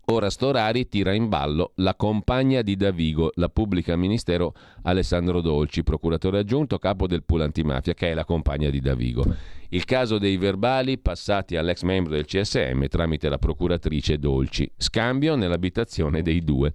Ora 0.05 0.29
Storari 0.29 0.87
tira 0.87 1.13
in 1.13 1.27
ballo 1.27 1.71
la 1.77 1.95
compagna 1.95 2.61
di 2.61 2.75
Davigo, 2.75 3.31
la 3.35 3.49
pubblica 3.49 3.95
ministero 3.95 4.53
Alessandro 4.83 5.41
Dolci, 5.41 5.81
procuratore 5.81 6.37
aggiunto, 6.37 6.77
capo 6.77 7.07
del 7.07 7.23
pool 7.23 7.41
antimafia, 7.41 7.95
che 7.95 8.11
è 8.11 8.13
la 8.13 8.23
compagna 8.23 8.69
di 8.69 8.81
Davigo. 8.81 9.23
Il 9.73 9.85
caso 9.85 10.17
dei 10.17 10.35
verbali 10.35 10.97
passati 10.97 11.55
all'ex 11.55 11.83
membro 11.83 12.13
del 12.13 12.25
CSM 12.25 12.87
tramite 12.87 13.29
la 13.29 13.37
procuratrice 13.37 14.19
Dolci. 14.19 14.69
Scambio 14.75 15.35
nell'abitazione 15.35 16.21
dei 16.21 16.43
due. 16.43 16.73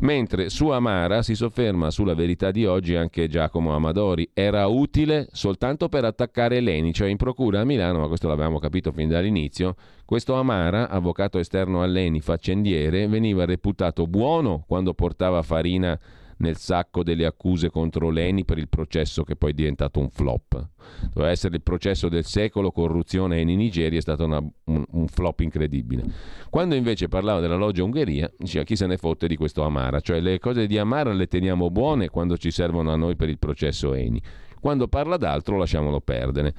Mentre 0.00 0.50
su 0.50 0.70
Amara 0.70 1.22
si 1.22 1.36
sofferma 1.36 1.92
sulla 1.92 2.14
verità 2.14 2.50
di 2.50 2.66
oggi 2.66 2.96
anche 2.96 3.28
Giacomo 3.28 3.76
Amadori. 3.76 4.28
Era 4.34 4.66
utile 4.66 5.28
soltanto 5.30 5.88
per 5.88 6.04
attaccare 6.04 6.58
Leni, 6.58 6.92
cioè 6.92 7.08
in 7.08 7.16
procura 7.16 7.60
a 7.60 7.64
Milano, 7.64 8.00
ma 8.00 8.08
questo 8.08 8.26
l'avevamo 8.26 8.58
capito 8.58 8.90
fin 8.90 9.08
dall'inizio. 9.08 9.76
Questo 10.04 10.34
Amara, 10.34 10.88
avvocato 10.88 11.38
esterno 11.38 11.80
a 11.80 11.86
Leni, 11.86 12.20
faccendiere, 12.20 13.06
veniva 13.06 13.44
reputato 13.44 14.08
buono 14.08 14.64
quando 14.66 14.94
portava 14.94 15.42
farina 15.42 15.96
nel 16.40 16.56
sacco 16.56 17.02
delle 17.02 17.24
accuse 17.24 17.70
contro 17.70 18.10
Leni 18.10 18.44
per 18.44 18.58
il 18.58 18.68
processo 18.68 19.24
che 19.24 19.36
poi 19.36 19.50
è 19.50 19.54
diventato 19.54 20.00
un 20.00 20.10
flop. 20.10 20.68
Doveva 21.12 21.30
essere 21.30 21.56
il 21.56 21.62
processo 21.62 22.08
del 22.08 22.24
secolo, 22.24 22.72
corruzione 22.72 23.40
in 23.40 23.48
Nigeria, 23.56 23.98
è 23.98 24.02
stato 24.02 24.24
una, 24.24 24.42
un, 24.64 24.84
un, 24.90 25.06
flop 25.08 25.40
incredibile. 25.40 26.02
Quando 26.48 26.74
invece 26.74 27.08
parlava 27.08 27.40
della 27.40 27.56
loggia 27.56 27.84
Ungheria, 27.84 28.30
diceva 28.36 28.64
chi 28.64 28.76
se 28.76 28.86
ne 28.86 28.96
fotte 28.96 29.26
di 29.26 29.36
questo 29.36 29.62
Amara, 29.62 30.00
cioè 30.00 30.20
le 30.20 30.38
cose 30.38 30.66
di 30.66 30.78
Amara 30.78 31.12
le 31.12 31.26
teniamo 31.26 31.70
buone 31.70 32.08
quando 32.08 32.36
ci 32.36 32.50
servono 32.50 32.90
a 32.90 32.96
noi 32.96 33.16
per 33.16 33.28
il 33.28 33.38
processo 33.38 33.94
Eni. 33.94 34.20
Quando 34.60 34.88
parla 34.88 35.16
d'altro 35.16 35.56
lasciamolo 35.56 36.00
perdere. 36.00 36.54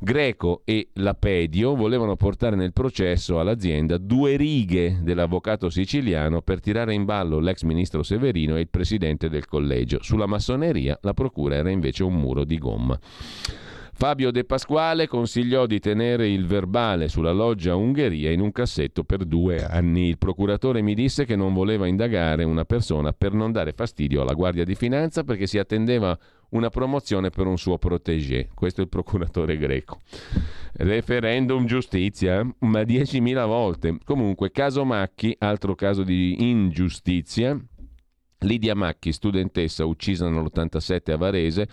Greco 0.00 0.62
e 0.64 0.90
Lapedio 0.94 1.74
volevano 1.74 2.16
portare 2.16 2.56
nel 2.56 2.72
processo 2.72 3.40
all'azienda 3.40 3.96
due 3.96 4.36
righe 4.36 4.98
dell'avvocato 5.02 5.70
siciliano 5.70 6.42
per 6.42 6.60
tirare 6.60 6.94
in 6.94 7.04
ballo 7.04 7.38
l'ex 7.38 7.62
ministro 7.62 8.02
Severino 8.02 8.56
e 8.56 8.60
il 8.60 8.68
presidente 8.68 9.28
del 9.28 9.46
collegio. 9.46 10.02
Sulla 10.02 10.26
massoneria 10.26 10.98
la 11.02 11.14
procura 11.14 11.56
era 11.56 11.70
invece 11.70 12.04
un 12.04 12.14
muro 12.14 12.44
di 12.44 12.58
gomma. 12.58 12.98
Fabio 13.98 14.30
De 14.30 14.44
Pasquale 14.44 15.08
consigliò 15.08 15.66
di 15.66 15.80
tenere 15.80 16.28
il 16.28 16.46
verbale 16.46 17.08
sulla 17.08 17.32
loggia 17.32 17.74
Ungheria 17.74 18.30
in 18.30 18.38
un 18.38 18.52
cassetto 18.52 19.02
per 19.02 19.24
due 19.24 19.64
anni. 19.64 20.06
Il 20.06 20.18
procuratore 20.18 20.82
mi 20.82 20.94
disse 20.94 21.24
che 21.24 21.34
non 21.34 21.52
voleva 21.52 21.88
indagare 21.88 22.44
una 22.44 22.64
persona 22.64 23.12
per 23.12 23.32
non 23.32 23.50
dare 23.50 23.72
fastidio 23.72 24.22
alla 24.22 24.34
Guardia 24.34 24.62
di 24.62 24.76
Finanza 24.76 25.24
perché 25.24 25.48
si 25.48 25.58
attendeva 25.58 26.16
una 26.50 26.70
promozione 26.70 27.30
per 27.30 27.46
un 27.46 27.58
suo 27.58 27.78
protégé. 27.78 28.48
Questo 28.54 28.80
è 28.80 28.84
il 28.84 28.90
procuratore 28.90 29.56
greco. 29.56 30.00
Referendum 30.74 31.66
giustizia, 31.66 32.42
ma 32.60 32.80
10.000 32.80 33.46
volte. 33.46 33.98
Comunque, 34.04 34.50
caso 34.50 34.84
Macchi, 34.84 35.34
altro 35.38 35.74
caso 35.74 36.02
di 36.02 36.36
ingiustizia. 36.38 37.58
Lidia 38.40 38.74
Macchi, 38.74 39.12
studentessa 39.12 39.84
uccisa 39.84 40.28
nell'87 40.28 41.10
a 41.12 41.16
Varese, 41.16 41.68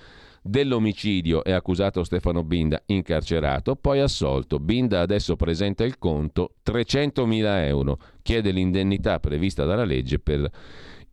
Dell'omicidio 0.48 1.44
è 1.44 1.52
accusato 1.52 2.04
Stefano 2.04 2.44
Binda, 2.44 2.80
incarcerato, 2.86 3.76
poi 3.76 4.00
assolto. 4.00 4.60
Binda 4.60 5.02
adesso 5.02 5.36
presenta 5.36 5.84
il 5.84 5.98
conto 5.98 6.58
300.000 6.64 7.66
euro, 7.66 7.98
chiede 8.22 8.52
l'indennità 8.52 9.20
prevista 9.20 9.66
dalla 9.66 9.86
legge 9.86 10.20
per 10.20 10.48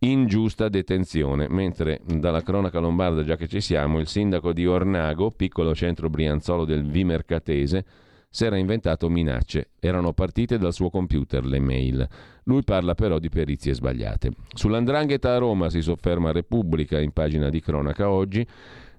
ingiusta 0.09 0.69
detenzione, 0.69 1.47
mentre 1.49 2.01
dalla 2.05 2.41
cronaca 2.41 2.79
lombarda, 2.79 3.23
già 3.23 3.35
che 3.35 3.47
ci 3.47 3.61
siamo, 3.61 3.99
il 3.99 4.07
sindaco 4.07 4.53
di 4.53 4.65
Ornago, 4.65 5.31
piccolo 5.31 5.73
centro 5.73 6.09
brianzolo 6.09 6.65
del 6.65 6.85
Vimercatese, 6.85 7.85
si 8.29 8.45
era 8.45 8.57
inventato 8.57 9.09
minacce. 9.09 9.69
Erano 9.79 10.11
partite 10.13 10.57
dal 10.57 10.73
suo 10.73 10.89
computer 10.89 11.45
le 11.45 11.59
mail. 11.59 12.07
Lui 12.45 12.63
parla 12.63 12.95
però 12.95 13.19
di 13.19 13.29
perizie 13.29 13.75
sbagliate. 13.75 14.31
Sull'andrangheta 14.53 15.35
a 15.35 15.37
Roma 15.37 15.69
si 15.69 15.81
sofferma 15.81 16.31
Repubblica 16.31 16.99
in 16.99 17.11
pagina 17.11 17.49
di 17.49 17.61
cronaca 17.61 18.09
oggi. 18.09 18.45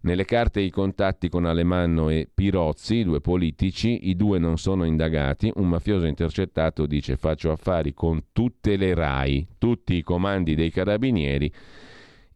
Nelle 0.05 0.27
carte 0.27 0.61
i 0.61 0.69
contatti 0.69 1.31
con 1.31 1.47
Alemanno 1.47 2.11
e 2.11 2.29
Pirozzi, 2.33 3.05
due 3.05 3.23
politici, 3.23 4.11
i 4.11 4.17
due 4.17 4.39
non 4.39 4.59
sono 4.59 4.85
indagati, 4.85 5.51
un 5.55 5.67
mafioso 5.67 6.05
intercettato 6.05 6.85
dice 6.85 7.17
faccio 7.17 7.51
affari 7.51 7.95
con 7.95 8.25
tutte 8.33 8.77
le 8.77 8.93
RAI, 8.93 9.47
tutti 9.57 9.95
i 9.95 10.03
comandi 10.03 10.55
dei 10.55 10.71
carabinieri 10.71 11.51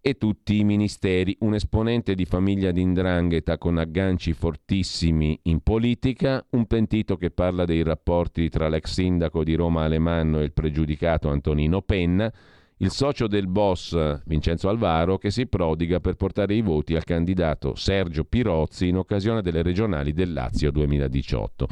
e 0.00 0.16
tutti 0.16 0.56
i 0.56 0.64
ministeri. 0.64 1.36
Un 1.40 1.56
esponente 1.56 2.14
di 2.14 2.24
famiglia 2.24 2.70
d'Indrangheta 2.70 3.58
con 3.58 3.76
agganci 3.76 4.32
fortissimi 4.32 5.38
in 5.42 5.60
politica, 5.60 6.42
un 6.52 6.66
pentito 6.66 7.18
che 7.18 7.30
parla 7.30 7.66
dei 7.66 7.82
rapporti 7.82 8.48
tra 8.48 8.70
l'ex 8.70 8.92
sindaco 8.92 9.44
di 9.44 9.54
Roma 9.54 9.84
Alemanno 9.84 10.40
e 10.40 10.44
il 10.44 10.54
pregiudicato 10.54 11.28
Antonino 11.28 11.82
Penna, 11.82 12.32
il 12.78 12.90
socio 12.90 13.26
del 13.26 13.48
boss 13.48 14.20
Vincenzo 14.26 14.68
Alvaro 14.68 15.18
che 15.18 15.30
si 15.30 15.46
prodiga 15.46 16.00
per 16.00 16.14
portare 16.14 16.54
i 16.54 16.60
voti 16.60 16.94
al 16.94 17.04
candidato 17.04 17.74
Sergio 17.74 18.24
Pirozzi 18.24 18.88
in 18.88 18.96
occasione 18.96 19.42
delle 19.42 19.62
regionali 19.62 20.12
del 20.12 20.32
Lazio 20.32 20.70
2018. 20.70 21.68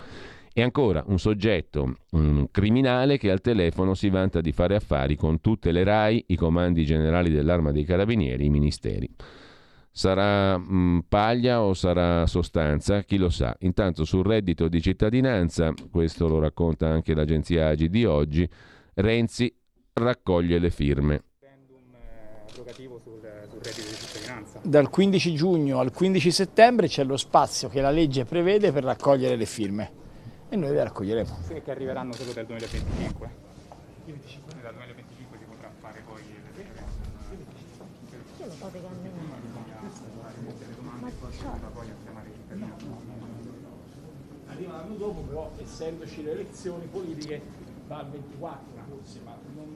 E 0.53 0.63
ancora 0.63 1.05
un 1.07 1.19
soggetto 1.19 1.97
un 2.13 2.49
criminale 2.51 3.19
che 3.19 3.31
al 3.31 3.43
telefono 3.43 3.95
si 3.95 4.09
vanta 4.09 4.41
di 4.41 4.53
fare 4.53 4.75
affari 4.75 5.15
con 5.15 5.41
tutte 5.41 5.71
le 5.71 5.85
RAI, 5.85 6.25
i 6.29 6.37
comandi 6.37 6.85
generali 6.85 7.31
dell'arma 7.31 7.73
dei 7.73 7.85
carabinieri, 7.85 8.47
i 8.47 8.51
ministeri. 8.51 9.09
Sarà 9.91 10.57
mh, 10.59 11.05
paglia 11.09 11.63
o 11.63 11.73
sarà 11.75 12.27
sostanza? 12.27 13.03
Chi 13.03 13.19
lo 13.19 13.29
sa. 13.29 13.55
Intanto 13.61 14.05
sul 14.05 14.25
reddito 14.25 14.69
di 14.69 14.81
cittadinanza, 14.81 15.73
questo 15.91 16.27
lo 16.27 16.39
racconta 16.39 16.89
anche 16.89 17.15
l'agenzia 17.15 17.69
Agi 17.69 17.91
di 17.91 18.05
oggi, 18.07 18.49
Renzi 18.95 19.55
raccoglie 19.99 20.59
le 20.59 20.71
firme. 20.71 21.23
Dal 24.63 24.91
15 24.91 25.35
giugno 25.35 25.79
al 25.79 25.93
15 25.93 26.31
settembre 26.31 26.87
c'è 26.87 27.05
lo 27.05 27.17
spazio 27.17 27.69
che 27.69 27.81
la 27.81 27.91
legge 27.91 28.25
prevede 28.25 28.73
per 28.73 28.85
raccogliere 28.85 29.37
le 29.37 29.47
firme 29.47 29.93
e 30.49 30.57
noi 30.57 30.73
le 30.73 30.85
raccoglieremo. 30.85 31.39
Sì, 31.47 31.63
che 31.63 31.71
arriveranno 31.71 32.13
solo 32.13 32.33
dal 32.33 32.47
2025. 32.47 33.31
Dal 34.05 34.75
2025 34.75 35.39
si 35.39 35.45
potrà 35.45 35.71
fare 35.81 36.03
poi 36.07 36.23
le 36.29 36.63
firme. 36.63 36.85
Io 38.39 38.47
lo 38.47 38.53
sto 38.53 38.67
pagando 38.67 39.25
Arriva 44.47 44.73
l'anno 44.73 44.95
dopo, 44.95 45.21
però 45.23 45.53
essendoci 45.61 46.23
le 46.23 46.33
elezioni 46.33 46.87
politiche 46.87 47.41
va 47.87 47.99
al 47.99 48.11
24 48.11 48.76
ma 49.25 49.39
non, 49.55 49.75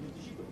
25. 0.00 0.44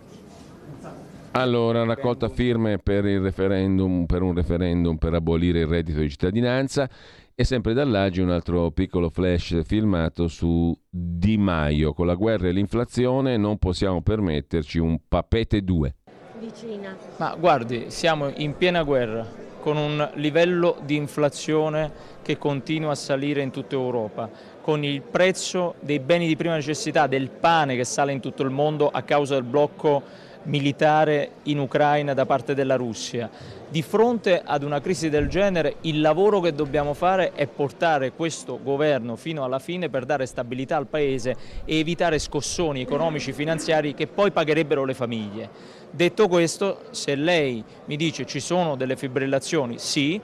Allora, 1.31 1.83
raccolta 1.83 2.29
firme 2.29 2.79
per, 2.79 3.05
il 3.05 3.19
referendum, 3.19 4.05
per 4.05 4.21
un 4.21 4.33
referendum 4.33 4.97
per 4.97 5.13
abolire 5.13 5.59
il 5.59 5.67
reddito 5.67 5.99
di 5.99 6.09
cittadinanza 6.09 6.89
e 7.35 7.43
sempre 7.45 7.73
dall'Agi 7.73 8.19
un 8.19 8.31
altro 8.31 8.71
piccolo 8.71 9.09
flash 9.09 9.63
filmato 9.63 10.27
su 10.27 10.77
Di 10.89 11.37
Maio. 11.37 11.93
Con 11.93 12.07
la 12.07 12.15
guerra 12.15 12.47
e 12.47 12.51
l'inflazione 12.51 13.37
non 13.37 13.57
possiamo 13.57 14.01
permetterci 14.01 14.79
un 14.79 14.99
papete 15.07 15.63
2. 15.63 15.95
Vicina. 16.39 16.97
Ma 17.17 17.35
guardi, 17.35 17.85
siamo 17.87 18.29
in 18.35 18.57
piena 18.57 18.83
guerra, 18.83 19.25
con 19.61 19.77
un 19.77 20.09
livello 20.15 20.77
di 20.83 20.95
inflazione 20.95 21.91
che 22.21 22.37
continua 22.37 22.91
a 22.91 22.95
salire 22.95 23.41
in 23.41 23.51
tutta 23.51 23.75
Europa, 23.75 24.29
con 24.69 24.83
il 24.83 25.01
prezzo 25.01 25.73
dei 25.79 25.97
beni 25.97 26.27
di 26.27 26.35
prima 26.35 26.53
necessità, 26.53 27.07
del 27.07 27.31
pane 27.31 27.75
che 27.75 27.83
sale 27.83 28.11
in 28.11 28.19
tutto 28.19 28.43
il 28.43 28.51
mondo 28.51 28.87
a 28.87 29.01
causa 29.01 29.33
del 29.33 29.41
blocco 29.41 30.03
militare 30.43 31.31
in 31.45 31.57
Ucraina 31.57 32.13
da 32.13 32.27
parte 32.27 32.53
della 32.53 32.75
Russia. 32.75 33.31
Di 33.67 33.81
fronte 33.81 34.39
ad 34.45 34.61
una 34.61 34.79
crisi 34.79 35.09
del 35.09 35.27
genere 35.27 35.77
il 35.81 36.01
lavoro 36.01 36.39
che 36.39 36.53
dobbiamo 36.53 36.93
fare 36.93 37.31
è 37.31 37.47
portare 37.47 38.11
questo 38.11 38.59
governo 38.61 39.15
fino 39.15 39.43
alla 39.43 39.57
fine 39.57 39.89
per 39.89 40.05
dare 40.05 40.27
stabilità 40.27 40.77
al 40.77 40.85
Paese 40.85 41.35
e 41.65 41.79
evitare 41.79 42.19
scossoni 42.19 42.81
economici 42.81 43.33
finanziari 43.33 43.95
che 43.95 44.05
poi 44.05 44.29
pagherebbero 44.29 44.85
le 44.85 44.93
famiglie. 44.93 45.49
Detto 45.89 46.27
questo, 46.27 46.81
se 46.91 47.15
lei 47.15 47.63
mi 47.85 47.95
dice 47.95 48.23
ci 48.27 48.39
sono 48.39 48.75
delle 48.75 48.95
fibrillazioni, 48.95 49.79
sì, 49.79 50.21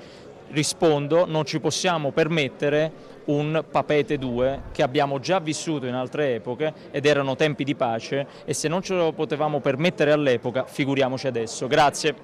rispondo 0.52 1.26
non 1.26 1.46
ci 1.46 1.60
possiamo 1.60 2.12
permettere 2.12 3.14
un 3.26 3.64
papete 3.70 4.18
2 4.18 4.64
che 4.72 4.84
abbiamo 4.84 5.20
già 5.20 5.40
vissuto 5.40 5.86
in 5.86 5.94
altre 5.94 6.36
epoche 6.36 6.74
ed 6.92 7.06
erano 7.06 7.36
tempi 7.36 7.64
di 7.64 7.76
pace 7.76 8.28
e 8.46 8.54
se 8.54 8.68
non 8.68 8.82
ce 8.82 8.96
lo 8.96 9.12
potevamo 9.14 9.60
permettere 9.60 10.12
all'epoca, 10.12 10.66
figuriamoci 10.66 11.28
adesso. 11.28 11.68
Grazie. 11.68 12.16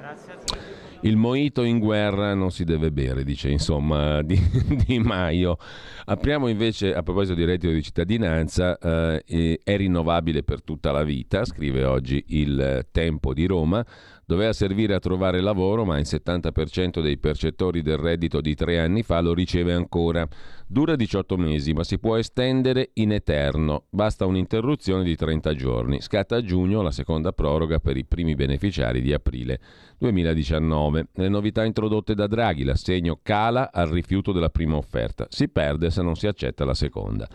Il 1.04 1.18
moito 1.18 1.64
in 1.64 1.80
guerra 1.80 2.36
non 2.36 2.52
si 2.52 2.64
deve 2.64 2.92
bere, 2.92 3.24
dice 3.24 3.50
insomma 3.50 4.22
Di, 4.24 4.40
di 4.86 5.00
Maio. 5.00 5.58
Apriamo 6.06 6.48
invece, 6.48 6.94
a 6.94 7.02
proposito 7.02 7.34
di 7.34 7.44
reddito 7.44 7.74
di 7.74 7.82
cittadinanza, 7.82 8.78
eh, 8.78 9.60
è 9.64 9.78
rinnovabile 9.78 10.44
per 10.44 10.62
tutta 10.62 10.92
la 10.92 11.04
vita, 11.04 11.44
scrive 11.44 11.86
oggi 11.86 12.24
il 12.28 12.86
Tempo 12.92 13.34
di 13.34 13.46
Roma. 13.48 13.84
Doveva 14.32 14.54
servire 14.54 14.94
a 14.94 15.00
trovare 15.00 15.42
lavoro, 15.42 15.84
ma 15.84 16.00
il 16.00 16.06
70% 16.08 17.02
dei 17.02 17.18
percettori 17.18 17.82
del 17.82 17.98
reddito 17.98 18.40
di 18.40 18.56
tre 18.56 18.80
anni 18.80 19.04
fa 19.04 19.20
lo 19.20 19.34
riceve 19.34 19.74
ancora. 19.74 20.26
Dura 20.66 20.96
18 20.96 21.36
mesi, 21.36 21.74
ma 21.74 21.84
si 21.84 22.00
può 22.00 22.16
estendere 22.16 22.92
in 22.94 23.12
eterno. 23.12 23.88
Basta 23.90 24.26
un'interruzione 24.26 25.04
di 25.04 25.18
30 25.18 25.54
giorni. 25.54 26.00
Scatta 26.00 26.38
a 26.38 26.42
giugno 26.42 26.82
la 26.82 26.92
seconda 26.92 27.34
proroga 27.34 27.80
per 27.80 27.98
i 27.98 28.06
primi 28.06 28.34
beneficiari 28.34 29.02
di 29.02 29.12
aprile 29.12 29.60
2019. 29.98 31.08
Le 31.16 31.28
novità 31.28 31.66
introdotte 31.66 32.16
da 32.16 32.28
Draghi, 32.28 32.64
l'assegno 32.64 33.20
cala 33.22 33.70
al 33.74 33.90
rifiuto 33.90 34.32
della 34.32 34.50
prima 34.50 34.78
offerta. 34.78 35.28
Si 35.28 35.50
perde 35.50 35.90
se 35.90 36.02
non 36.02 36.16
si 36.16 36.28
accetta 36.28 36.64
la 36.64 36.74
seconda. 36.74 37.28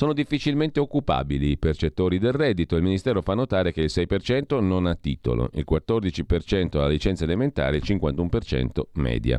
Sono 0.00 0.14
difficilmente 0.14 0.80
occupabili 0.80 1.50
i 1.50 1.58
percettori 1.58 2.18
del 2.18 2.32
reddito. 2.32 2.74
Il 2.74 2.82
Ministero 2.82 3.20
fa 3.20 3.34
notare 3.34 3.70
che 3.70 3.82
il 3.82 3.90
6% 3.94 4.58
non 4.58 4.86
ha 4.86 4.94
titolo, 4.94 5.50
il 5.52 5.66
14% 5.70 6.78
ha 6.78 6.88
licenza 6.88 7.24
elementare 7.24 7.76
e 7.76 7.80
il 7.80 7.84
51% 7.86 8.80
media. 8.92 9.38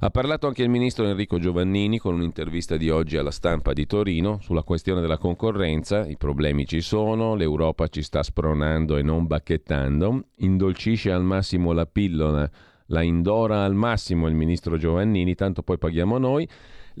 Ha 0.00 0.10
parlato 0.10 0.48
anche 0.48 0.64
il 0.64 0.70
ministro 0.70 1.06
Enrico 1.06 1.38
Giovannini 1.38 1.98
con 1.98 2.14
un'intervista 2.14 2.76
di 2.76 2.90
oggi 2.90 3.16
alla 3.16 3.30
stampa 3.30 3.72
di 3.72 3.86
Torino 3.86 4.40
sulla 4.40 4.64
questione 4.64 5.00
della 5.00 5.18
concorrenza. 5.18 6.04
I 6.04 6.16
problemi 6.16 6.66
ci 6.66 6.80
sono, 6.80 7.36
l'Europa 7.36 7.86
ci 7.86 8.02
sta 8.02 8.24
spronando 8.24 8.96
e 8.96 9.02
non 9.02 9.28
bacchettando, 9.28 10.24
indolcisce 10.38 11.12
al 11.12 11.22
massimo 11.22 11.70
la 11.70 11.86
pillola, 11.86 12.50
la 12.86 13.02
indora 13.02 13.62
al 13.62 13.76
massimo 13.76 14.26
il 14.26 14.34
ministro 14.34 14.76
Giovannini, 14.76 15.36
tanto 15.36 15.62
poi 15.62 15.78
paghiamo 15.78 16.18
noi. 16.18 16.48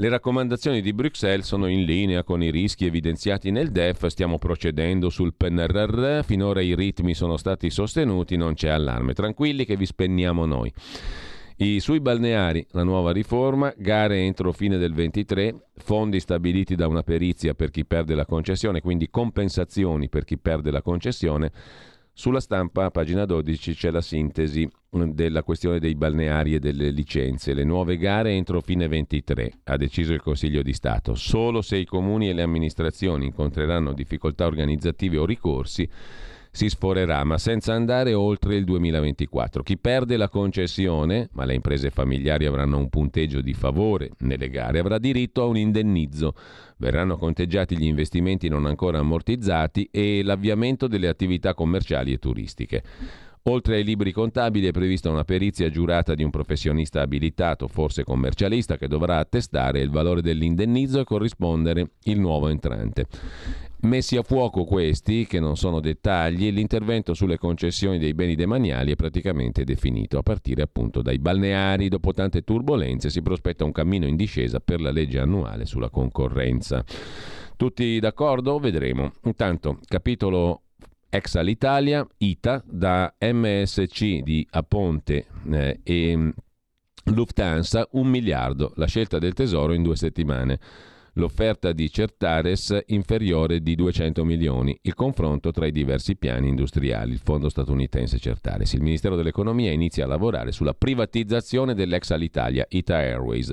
Le 0.00 0.08
raccomandazioni 0.08 0.80
di 0.80 0.94
Bruxelles 0.94 1.44
sono 1.44 1.66
in 1.66 1.84
linea 1.84 2.24
con 2.24 2.42
i 2.42 2.50
rischi 2.50 2.86
evidenziati 2.86 3.50
nel 3.50 3.70
DEF, 3.70 4.06
stiamo 4.06 4.38
procedendo 4.38 5.10
sul 5.10 5.34
PNRR, 5.34 6.22
finora 6.24 6.62
i 6.62 6.74
ritmi 6.74 7.12
sono 7.12 7.36
stati 7.36 7.68
sostenuti, 7.68 8.36
non 8.36 8.54
c'è 8.54 8.70
allarme, 8.70 9.12
tranquilli 9.12 9.66
che 9.66 9.76
vi 9.76 9.84
spenniamo 9.84 10.46
noi. 10.46 10.72
I, 11.56 11.80
sui 11.80 12.00
balneari, 12.00 12.66
la 12.70 12.82
nuova 12.82 13.12
riforma, 13.12 13.74
gare 13.76 14.20
entro 14.20 14.52
fine 14.52 14.78
del 14.78 14.94
23, 14.94 15.66
fondi 15.74 16.18
stabiliti 16.18 16.76
da 16.76 16.86
una 16.86 17.02
perizia 17.02 17.52
per 17.52 17.68
chi 17.68 17.84
perde 17.84 18.14
la 18.14 18.24
concessione, 18.24 18.80
quindi 18.80 19.10
compensazioni 19.10 20.08
per 20.08 20.24
chi 20.24 20.38
perde 20.38 20.70
la 20.70 20.80
concessione. 20.80 21.52
Sulla 22.14 22.40
stampa, 22.40 22.90
pagina 22.90 23.26
12, 23.26 23.74
c'è 23.74 23.90
la 23.90 24.00
sintesi 24.00 24.66
della 24.90 25.44
questione 25.44 25.78
dei 25.78 25.94
balneari 25.94 26.54
e 26.54 26.58
delle 26.58 26.90
licenze. 26.90 27.54
Le 27.54 27.64
nuove 27.64 27.96
gare 27.96 28.32
entro 28.32 28.60
fine 28.60 28.88
23, 28.88 29.52
ha 29.64 29.76
deciso 29.76 30.12
il 30.12 30.20
Consiglio 30.20 30.62
di 30.62 30.72
Stato. 30.72 31.14
Solo 31.14 31.62
se 31.62 31.76
i 31.76 31.84
comuni 31.84 32.28
e 32.28 32.32
le 32.32 32.42
amministrazioni 32.42 33.26
incontreranno 33.26 33.92
difficoltà 33.92 34.46
organizzative 34.46 35.18
o 35.18 35.24
ricorsi 35.24 35.88
si 36.52 36.68
sforerà, 36.68 37.22
ma 37.22 37.38
senza 37.38 37.74
andare 37.74 38.12
oltre 38.12 38.56
il 38.56 38.64
2024. 38.64 39.62
Chi 39.62 39.78
perde 39.78 40.16
la 40.16 40.28
concessione, 40.28 41.28
ma 41.32 41.44
le 41.44 41.54
imprese 41.54 41.90
familiari 41.90 42.44
avranno 42.44 42.76
un 42.76 42.88
punteggio 42.88 43.40
di 43.40 43.54
favore 43.54 44.10
nelle 44.20 44.50
gare, 44.50 44.80
avrà 44.80 44.98
diritto 44.98 45.42
a 45.42 45.46
un 45.46 45.56
indennizzo. 45.56 46.34
Verranno 46.78 47.16
conteggiati 47.16 47.76
gli 47.76 47.84
investimenti 47.84 48.48
non 48.48 48.66
ancora 48.66 48.98
ammortizzati 48.98 49.88
e 49.92 50.22
l'avviamento 50.24 50.88
delle 50.88 51.08
attività 51.08 51.54
commerciali 51.54 52.12
e 52.12 52.18
turistiche. 52.18 52.82
Oltre 53.44 53.76
ai 53.76 53.84
libri 53.84 54.12
contabili 54.12 54.66
è 54.66 54.70
prevista 54.70 55.08
una 55.08 55.24
perizia 55.24 55.70
giurata 55.70 56.14
di 56.14 56.22
un 56.22 56.30
professionista 56.30 57.00
abilitato, 57.00 57.68
forse 57.68 58.04
commercialista, 58.04 58.76
che 58.76 58.86
dovrà 58.86 59.18
attestare 59.18 59.80
il 59.80 59.90
valore 59.90 60.20
dell'indennizzo 60.20 61.00
e 61.00 61.04
corrispondere 61.04 61.92
il 62.04 62.20
nuovo 62.20 62.48
entrante. 62.48 63.06
Messi 63.82 64.18
a 64.18 64.22
fuoco 64.22 64.64
questi, 64.64 65.26
che 65.26 65.40
non 65.40 65.56
sono 65.56 65.80
dettagli, 65.80 66.50
l'intervento 66.50 67.14
sulle 67.14 67.38
concessioni 67.38 67.98
dei 67.98 68.12
beni 68.12 68.34
demaniali 68.34 68.92
è 68.92 68.96
praticamente 68.96 69.64
definito. 69.64 70.18
A 70.18 70.22
partire 70.22 70.60
appunto 70.60 71.00
dai 71.00 71.18
balneari, 71.18 71.88
dopo 71.88 72.12
tante 72.12 72.42
turbulenze, 72.42 73.08
si 73.08 73.22
prospetta 73.22 73.64
un 73.64 73.72
cammino 73.72 74.06
in 74.06 74.16
discesa 74.16 74.60
per 74.60 74.82
la 74.82 74.90
legge 74.90 75.18
annuale 75.18 75.64
sulla 75.64 75.88
concorrenza. 75.88 76.84
Tutti 77.56 77.98
d'accordo? 78.00 78.58
Vedremo. 78.58 79.12
Intanto, 79.24 79.78
capitolo 79.86 80.64
ex 81.10 81.34
all'Italia, 81.34 82.06
ITA, 82.16 82.62
da 82.66 83.12
MSC 83.18 84.22
di 84.22 84.46
Aponte 84.50 85.26
eh, 85.50 85.80
e 85.82 86.32
Lufthansa, 87.04 87.88
un 87.92 88.06
miliardo, 88.06 88.72
la 88.76 88.86
scelta 88.86 89.18
del 89.18 89.34
tesoro 89.34 89.72
in 89.72 89.82
due 89.82 89.96
settimane. 89.96 90.58
L'offerta 91.14 91.72
di 91.72 91.90
Certares 91.90 92.84
inferiore 92.86 93.60
di 93.60 93.74
200 93.74 94.24
milioni, 94.24 94.78
il 94.82 94.94
confronto 94.94 95.50
tra 95.50 95.66
i 95.66 95.72
diversi 95.72 96.14
piani 96.14 96.48
industriali, 96.48 97.12
il 97.12 97.18
fondo 97.18 97.48
statunitense 97.48 98.18
Certares. 98.18 98.72
Il 98.74 98.82
Ministero 98.82 99.16
dell'Economia 99.16 99.72
inizia 99.72 100.04
a 100.04 100.08
lavorare 100.08 100.52
sulla 100.52 100.72
privatizzazione 100.72 101.74
dell'ex 101.74 102.10
Alitalia, 102.12 102.64
Ita 102.68 102.96
Airways, 102.96 103.52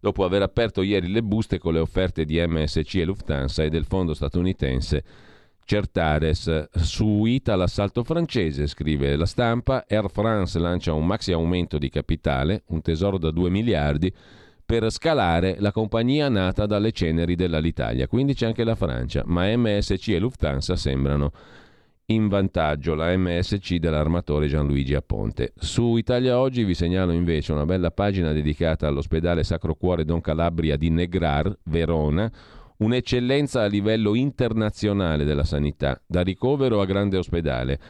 dopo 0.00 0.24
aver 0.24 0.40
aperto 0.40 0.80
ieri 0.80 1.12
le 1.12 1.22
buste 1.22 1.58
con 1.58 1.74
le 1.74 1.80
offerte 1.80 2.24
di 2.24 2.42
MSC 2.44 2.94
e 2.94 3.04
Lufthansa 3.04 3.62
e 3.62 3.68
del 3.68 3.84
fondo 3.84 4.14
statunitense 4.14 5.04
Certares. 5.64 6.68
Su 6.74 7.24
ITA 7.24 7.56
l'assalto 7.56 8.04
francese, 8.04 8.66
scrive 8.66 9.16
la 9.16 9.26
stampa, 9.26 9.84
Air 9.88 10.10
France 10.10 10.58
lancia 10.58 10.92
un 10.92 11.06
maxi 11.06 11.32
aumento 11.32 11.78
di 11.78 11.88
capitale, 11.88 12.64
un 12.68 12.82
tesoro 12.82 13.18
da 13.18 13.30
2 13.30 13.50
miliardi, 13.50 14.12
per 14.64 14.90
scalare 14.90 15.56
la 15.58 15.72
compagnia 15.72 16.28
nata 16.28 16.66
dalle 16.66 16.92
ceneri 16.92 17.34
dell'Alitalia. 17.34 18.08
Quindi 18.08 18.34
c'è 18.34 18.46
anche 18.46 18.64
la 18.64 18.74
Francia, 18.74 19.22
ma 19.26 19.54
MSC 19.54 20.08
e 20.08 20.18
Lufthansa 20.18 20.76
sembrano 20.76 21.32
in 22.06 22.28
vantaggio 22.28 22.94
la 22.94 23.16
MSC 23.16 23.76
dell'armatore 23.76 24.46
Gianluigi 24.46 24.94
Aponte. 24.94 25.52
Su 25.56 25.96
Italia 25.96 26.38
Oggi 26.38 26.64
vi 26.64 26.74
segnalo 26.74 27.12
invece 27.12 27.52
una 27.52 27.64
bella 27.64 27.90
pagina 27.90 28.32
dedicata 28.32 28.86
all'ospedale 28.86 29.42
Sacro 29.42 29.74
Cuore 29.74 30.04
Don 30.04 30.20
Calabria 30.20 30.76
di 30.76 30.90
Negrar, 30.90 31.56
Verona, 31.64 32.30
un'eccellenza 32.78 33.62
a 33.62 33.66
livello 33.66 34.14
internazionale 34.14 35.24
della 35.24 35.44
sanità, 35.44 36.00
da 36.06 36.22
ricovero 36.22 36.80
a 36.80 36.86
grande 36.86 37.16
ospedale, 37.16 37.80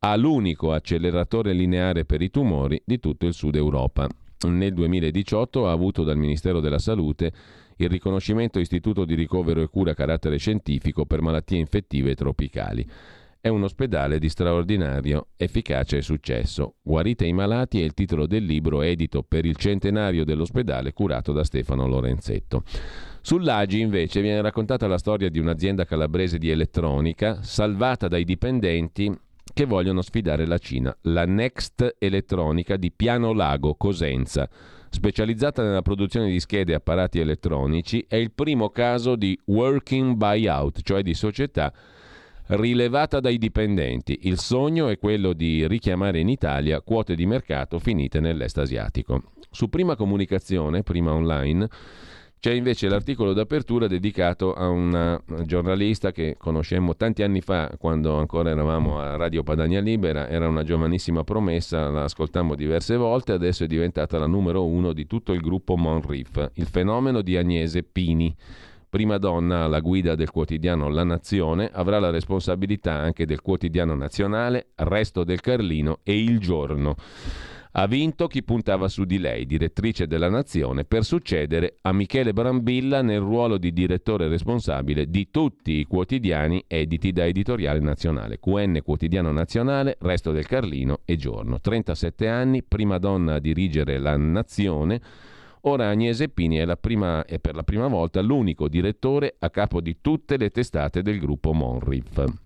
ha 0.00 0.16
l'unico 0.16 0.72
acceleratore 0.72 1.52
lineare 1.52 2.04
per 2.04 2.20
i 2.20 2.30
tumori 2.30 2.80
di 2.84 2.98
tutto 2.98 3.26
il 3.26 3.32
sud 3.32 3.56
Europa. 3.56 4.06
Nel 4.46 4.74
2018 4.74 5.66
ha 5.66 5.72
avuto 5.72 6.02
dal 6.02 6.18
Ministero 6.18 6.60
della 6.60 6.78
Salute 6.78 7.32
il 7.76 7.88
riconoscimento 7.88 8.58
Istituto 8.58 9.04
di 9.04 9.14
ricovero 9.14 9.62
e 9.62 9.68
cura 9.68 9.92
a 9.92 9.94
carattere 9.94 10.36
scientifico 10.36 11.06
per 11.06 11.22
malattie 11.22 11.58
infettive 11.58 12.14
tropicali. 12.14 12.86
È 13.40 13.48
un 13.48 13.62
ospedale 13.62 14.18
di 14.18 14.28
straordinario 14.28 15.28
efficacia 15.36 15.96
e 15.96 16.02
successo. 16.02 16.76
Guarite 16.82 17.26
i 17.26 17.32
malati 17.32 17.80
è 17.80 17.84
il 17.84 17.92
titolo 17.92 18.26
del 18.26 18.44
libro 18.44 18.82
edito 18.82 19.22
per 19.22 19.44
il 19.44 19.56
centenario 19.56 20.24
dell'ospedale 20.24 20.92
curato 20.92 21.32
da 21.32 21.44
Stefano 21.44 21.86
Lorenzetto. 21.86 22.62
Sull'Agi 23.26 23.80
invece 23.80 24.20
viene 24.20 24.42
raccontata 24.42 24.86
la 24.86 24.98
storia 24.98 25.30
di 25.30 25.38
un'azienda 25.38 25.86
calabrese 25.86 26.36
di 26.36 26.50
elettronica 26.50 27.42
salvata 27.42 28.06
dai 28.06 28.22
dipendenti 28.22 29.10
che 29.54 29.64
vogliono 29.64 30.02
sfidare 30.02 30.44
la 30.44 30.58
Cina, 30.58 30.94
la 31.04 31.24
Next 31.24 31.96
Elettronica 31.98 32.76
di 32.76 32.92
Piano 32.92 33.32
Lago, 33.32 33.76
Cosenza. 33.76 34.46
Specializzata 34.90 35.62
nella 35.62 35.80
produzione 35.80 36.28
di 36.28 36.38
schede 36.38 36.72
e 36.72 36.74
apparati 36.74 37.18
elettronici, 37.18 38.04
è 38.06 38.16
il 38.16 38.30
primo 38.30 38.68
caso 38.68 39.16
di 39.16 39.40
working 39.46 40.16
buyout, 40.16 40.82
cioè 40.82 41.00
di 41.00 41.14
società 41.14 41.72
rilevata 42.48 43.20
dai 43.20 43.38
dipendenti. 43.38 44.18
Il 44.24 44.36
sogno 44.36 44.88
è 44.88 44.98
quello 44.98 45.32
di 45.32 45.66
richiamare 45.66 46.18
in 46.18 46.28
Italia 46.28 46.82
quote 46.82 47.14
di 47.14 47.24
mercato 47.24 47.78
finite 47.78 48.20
nell'est 48.20 48.58
asiatico. 48.58 49.32
Su 49.50 49.70
prima 49.70 49.96
comunicazione, 49.96 50.82
prima 50.82 51.14
online, 51.14 51.66
c'è 52.44 52.52
invece 52.52 52.90
l'articolo 52.90 53.32
d'apertura 53.32 53.86
dedicato 53.86 54.52
a 54.52 54.68
una 54.68 55.18
giornalista 55.46 56.12
che 56.12 56.36
conoscemmo 56.36 56.94
tanti 56.94 57.22
anni 57.22 57.40
fa, 57.40 57.70
quando 57.78 58.18
ancora 58.18 58.50
eravamo 58.50 59.00
a 59.00 59.16
Radio 59.16 59.42
Padania 59.42 59.80
Libera, 59.80 60.28
era 60.28 60.46
una 60.46 60.62
giovanissima 60.62 61.24
promessa, 61.24 61.88
la 61.88 62.02
ascoltammo 62.02 62.54
diverse 62.54 62.96
volte, 62.96 63.32
adesso 63.32 63.64
è 63.64 63.66
diventata 63.66 64.18
la 64.18 64.26
numero 64.26 64.66
uno 64.66 64.92
di 64.92 65.06
tutto 65.06 65.32
il 65.32 65.40
gruppo 65.40 65.78
Monriff, 65.78 66.50
il 66.56 66.66
fenomeno 66.66 67.22
di 67.22 67.34
Agnese 67.38 67.82
Pini. 67.82 68.36
Prima 68.90 69.16
donna 69.16 69.64
alla 69.64 69.80
guida 69.80 70.14
del 70.14 70.30
quotidiano 70.30 70.90
La 70.90 71.02
Nazione, 71.02 71.70
avrà 71.72 71.98
la 71.98 72.10
responsabilità 72.10 72.92
anche 72.92 73.24
del 73.24 73.40
quotidiano 73.40 73.94
nazionale, 73.94 74.66
Resto 74.74 75.24
del 75.24 75.40
Carlino 75.40 76.00
e 76.02 76.22
Il 76.22 76.40
Giorno. 76.40 76.94
Ha 77.76 77.86
vinto 77.86 78.28
chi 78.28 78.44
puntava 78.44 78.86
su 78.86 79.04
di 79.04 79.18
lei, 79.18 79.46
direttrice 79.46 80.06
della 80.06 80.28
Nazione, 80.28 80.84
per 80.84 81.04
succedere 81.04 81.78
a 81.82 81.92
Michele 81.92 82.32
Brambilla 82.32 83.02
nel 83.02 83.18
ruolo 83.18 83.58
di 83.58 83.72
direttore 83.72 84.28
responsabile 84.28 85.10
di 85.10 85.28
tutti 85.30 85.72
i 85.72 85.84
quotidiani 85.84 86.64
editi 86.68 87.10
da 87.10 87.26
Editoriale 87.26 87.80
Nazionale, 87.80 88.38
QN 88.38 88.78
Quotidiano 88.82 89.32
Nazionale, 89.32 89.96
Resto 90.00 90.30
del 90.30 90.46
Carlino 90.46 91.00
e 91.04 91.16
Giorno. 91.16 91.60
37 91.60 92.28
anni, 92.28 92.62
prima 92.62 92.98
donna 92.98 93.34
a 93.34 93.40
dirigere 93.40 93.98
la 93.98 94.16
Nazione 94.16 95.00
Ora 95.66 95.88
Agnese 95.88 96.28
Pini 96.28 96.56
è, 96.56 96.76
prima, 96.76 97.24
è 97.24 97.38
per 97.38 97.54
la 97.54 97.62
prima 97.62 97.86
volta 97.88 98.20
l'unico 98.20 98.68
direttore 98.68 99.34
a 99.38 99.48
capo 99.48 99.80
di 99.80 99.96
tutte 100.02 100.36
le 100.36 100.50
testate 100.50 101.00
del 101.00 101.18
gruppo 101.18 101.54
Monrif. 101.54 102.43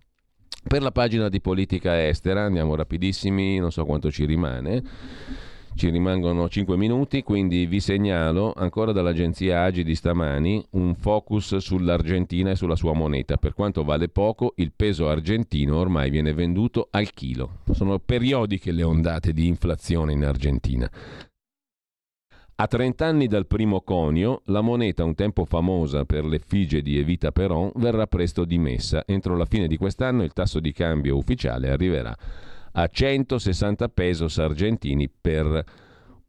Per 0.69 0.83
la 0.83 0.93
pagina 0.93 1.31
di 1.31 1.41
politica 1.41 2.07
estera 2.07 2.43
andiamo 2.43 2.75
rapidissimi, 2.75 3.59
non 3.59 3.73
so 3.73 3.87
quanto 3.87 4.11
ci 4.11 4.27
rimane. 4.27 4.83
Ci 5.75 5.89
rimangono 5.89 6.47
5 6.47 6.77
minuti, 6.77 7.23
quindi 7.23 7.65
vi 7.65 7.81
segnalo 7.81 8.53
ancora 8.55 8.93
dall'agenzia 8.93 9.63
Agi 9.63 9.83
di 9.83 9.95
stamani 9.95 10.63
un 10.73 10.95
focus 10.95 11.57
sull'Argentina 11.57 12.51
e 12.51 12.57
sulla 12.57 12.77
sua 12.77 12.93
moneta. 12.93 13.39
Per 13.39 13.55
quanto 13.55 13.83
vale 13.83 14.11
poco, 14.11 14.53
il 14.57 14.73
peso 14.77 15.09
argentino 15.09 15.79
ormai 15.79 16.11
viene 16.11 16.35
venduto 16.35 16.89
al 16.91 17.15
chilo. 17.15 17.61
Sono 17.71 17.99
periodiche 17.99 18.71
le 18.71 18.83
ondate 18.83 19.33
di 19.33 19.47
inflazione 19.47 20.13
in 20.13 20.27
Argentina. 20.27 20.91
A 22.61 22.67
30 22.67 23.07
anni 23.07 23.29
dal 23.29 23.47
primo 23.47 23.83
conio, 23.83 24.43
la 24.47 24.63
moneta 24.63 25.05
un 25.05 25.15
tempo 25.15 25.45
famosa 25.45 26.05
per 26.05 26.25
l'effigie 26.25 26.83
di 26.83 26.99
Evita 26.99 27.31
Peron 27.31 27.71
verrà 27.77 28.09
presto 28.09 28.45
dimessa. 28.45 29.05
Entro 29.07 29.37
la 29.37 29.45
fine 29.45 29.69
di 29.69 29.77
quest'anno 29.77 30.25
il 30.25 30.33
tasso 30.33 30.59
di 30.59 30.73
cambio 30.73 31.17
ufficiale 31.17 31.71
arriverà 31.71 32.13
a 32.73 32.89
160 32.89 33.89
pesos 33.91 34.39
argentini 34.39 35.09
per 35.09 35.65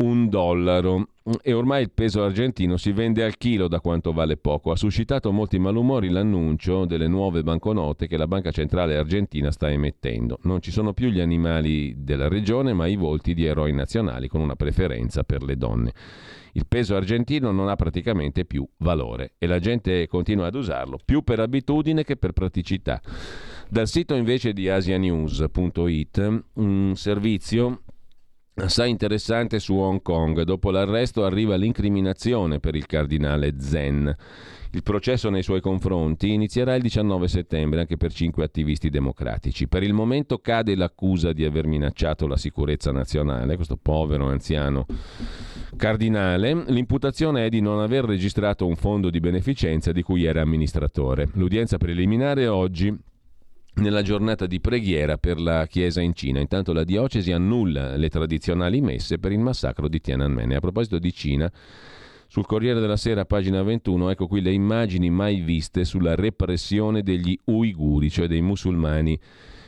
un 0.01 0.29
dollaro 0.29 1.09
e 1.41 1.51
ormai 1.51 1.81
il 1.81 1.91
peso 1.91 2.23
argentino 2.23 2.77
si 2.77 2.93
vende 2.93 3.23
al 3.23 3.37
chilo 3.37 3.67
da 3.67 3.81
quanto 3.81 4.13
vale 4.13 4.37
poco. 4.37 4.71
Ha 4.71 4.75
suscitato 4.75 5.31
molti 5.31 5.59
malumori 5.59 6.09
l'annuncio 6.09 6.85
delle 6.85 7.07
nuove 7.07 7.43
banconote 7.43 8.07
che 8.07 8.15
la 8.15 8.25
Banca 8.25 8.51
Centrale 8.51 8.95
Argentina 8.95 9.51
sta 9.51 9.69
emettendo. 9.69 10.39
Non 10.43 10.61
ci 10.61 10.71
sono 10.71 10.93
più 10.93 11.09
gli 11.09 11.19
animali 11.19 11.95
della 11.97 12.29
regione, 12.29 12.73
ma 12.73 12.87
i 12.87 12.95
volti 12.95 13.33
di 13.33 13.45
eroi 13.45 13.73
nazionali 13.73 14.29
con 14.29 14.39
una 14.41 14.55
preferenza 14.55 15.23
per 15.23 15.43
le 15.43 15.57
donne. 15.57 15.93
Il 16.53 16.65
peso 16.67 16.95
argentino 16.95 17.51
non 17.51 17.67
ha 17.67 17.75
praticamente 17.75 18.45
più 18.45 18.67
valore 18.77 19.33
e 19.37 19.47
la 19.47 19.59
gente 19.59 20.07
continua 20.07 20.47
ad 20.47 20.55
usarlo 20.55 20.97
più 21.03 21.23
per 21.23 21.41
abitudine 21.41 22.03
che 22.03 22.15
per 22.15 22.31
praticità. 22.31 23.01
Dal 23.69 23.87
sito 23.87 24.15
invece 24.15 24.53
di 24.53 24.67
asianews.it, 24.69 26.43
un 26.53 26.93
servizio 26.95 27.81
assai 28.61 28.89
interessante 28.89 29.59
su 29.59 29.75
Hong 29.75 30.01
Kong. 30.01 30.41
Dopo 30.43 30.71
l'arresto 30.71 31.23
arriva 31.23 31.55
l'incriminazione 31.55 32.59
per 32.59 32.75
il 32.75 32.85
cardinale 32.85 33.55
Zen. 33.59 34.15
Il 34.71 34.83
processo 34.83 35.31
nei 35.31 35.41
suoi 35.41 35.61
confronti 35.61 36.31
inizierà 36.31 36.75
il 36.75 36.83
19 36.83 37.27
settembre 37.27 37.79
anche 37.79 37.97
per 37.97 38.13
cinque 38.13 38.43
attivisti 38.43 38.91
democratici. 38.91 39.67
Per 39.67 39.81
il 39.81 39.93
momento 39.93 40.37
cade 40.37 40.75
l'accusa 40.75 41.33
di 41.33 41.43
aver 41.43 41.65
minacciato 41.65 42.27
la 42.27 42.37
sicurezza 42.37 42.91
nazionale, 42.91 43.55
questo 43.55 43.79
povero 43.81 44.27
anziano 44.27 44.85
cardinale. 45.75 46.65
L'imputazione 46.67 47.45
è 47.45 47.49
di 47.49 47.61
non 47.61 47.79
aver 47.79 48.03
registrato 48.05 48.67
un 48.67 48.75
fondo 48.75 49.09
di 49.09 49.19
beneficenza 49.19 49.91
di 49.91 50.03
cui 50.03 50.25
era 50.25 50.41
amministratore. 50.41 51.29
L'udienza 51.33 51.77
preliminare 51.77 52.47
oggi 52.47 52.95
nella 53.75 54.01
giornata 54.01 54.45
di 54.45 54.59
preghiera 54.59 55.17
per 55.17 55.39
la 55.39 55.65
Chiesa 55.67 56.01
in 56.01 56.13
Cina. 56.13 56.39
Intanto 56.39 56.73
la 56.73 56.83
diocesi 56.83 57.31
annulla 57.31 57.95
le 57.95 58.09
tradizionali 58.09 58.81
messe 58.81 59.19
per 59.19 59.31
il 59.31 59.39
massacro 59.39 59.87
di 59.87 60.01
Tiananmen. 60.01 60.51
E 60.51 60.55
a 60.55 60.59
proposito 60.59 60.99
di 60.99 61.13
Cina, 61.13 61.51
sul 62.27 62.45
Corriere 62.45 62.79
della 62.79 62.97
Sera, 62.97 63.25
pagina 63.25 63.63
21, 63.63 64.11
ecco 64.11 64.27
qui 64.27 64.41
le 64.41 64.51
immagini 64.51 65.09
mai 65.09 65.41
viste 65.41 65.83
sulla 65.85 66.15
repressione 66.15 67.01
degli 67.01 67.37
uiguri, 67.45 68.09
cioè 68.09 68.27
dei 68.27 68.41
musulmani 68.41 69.17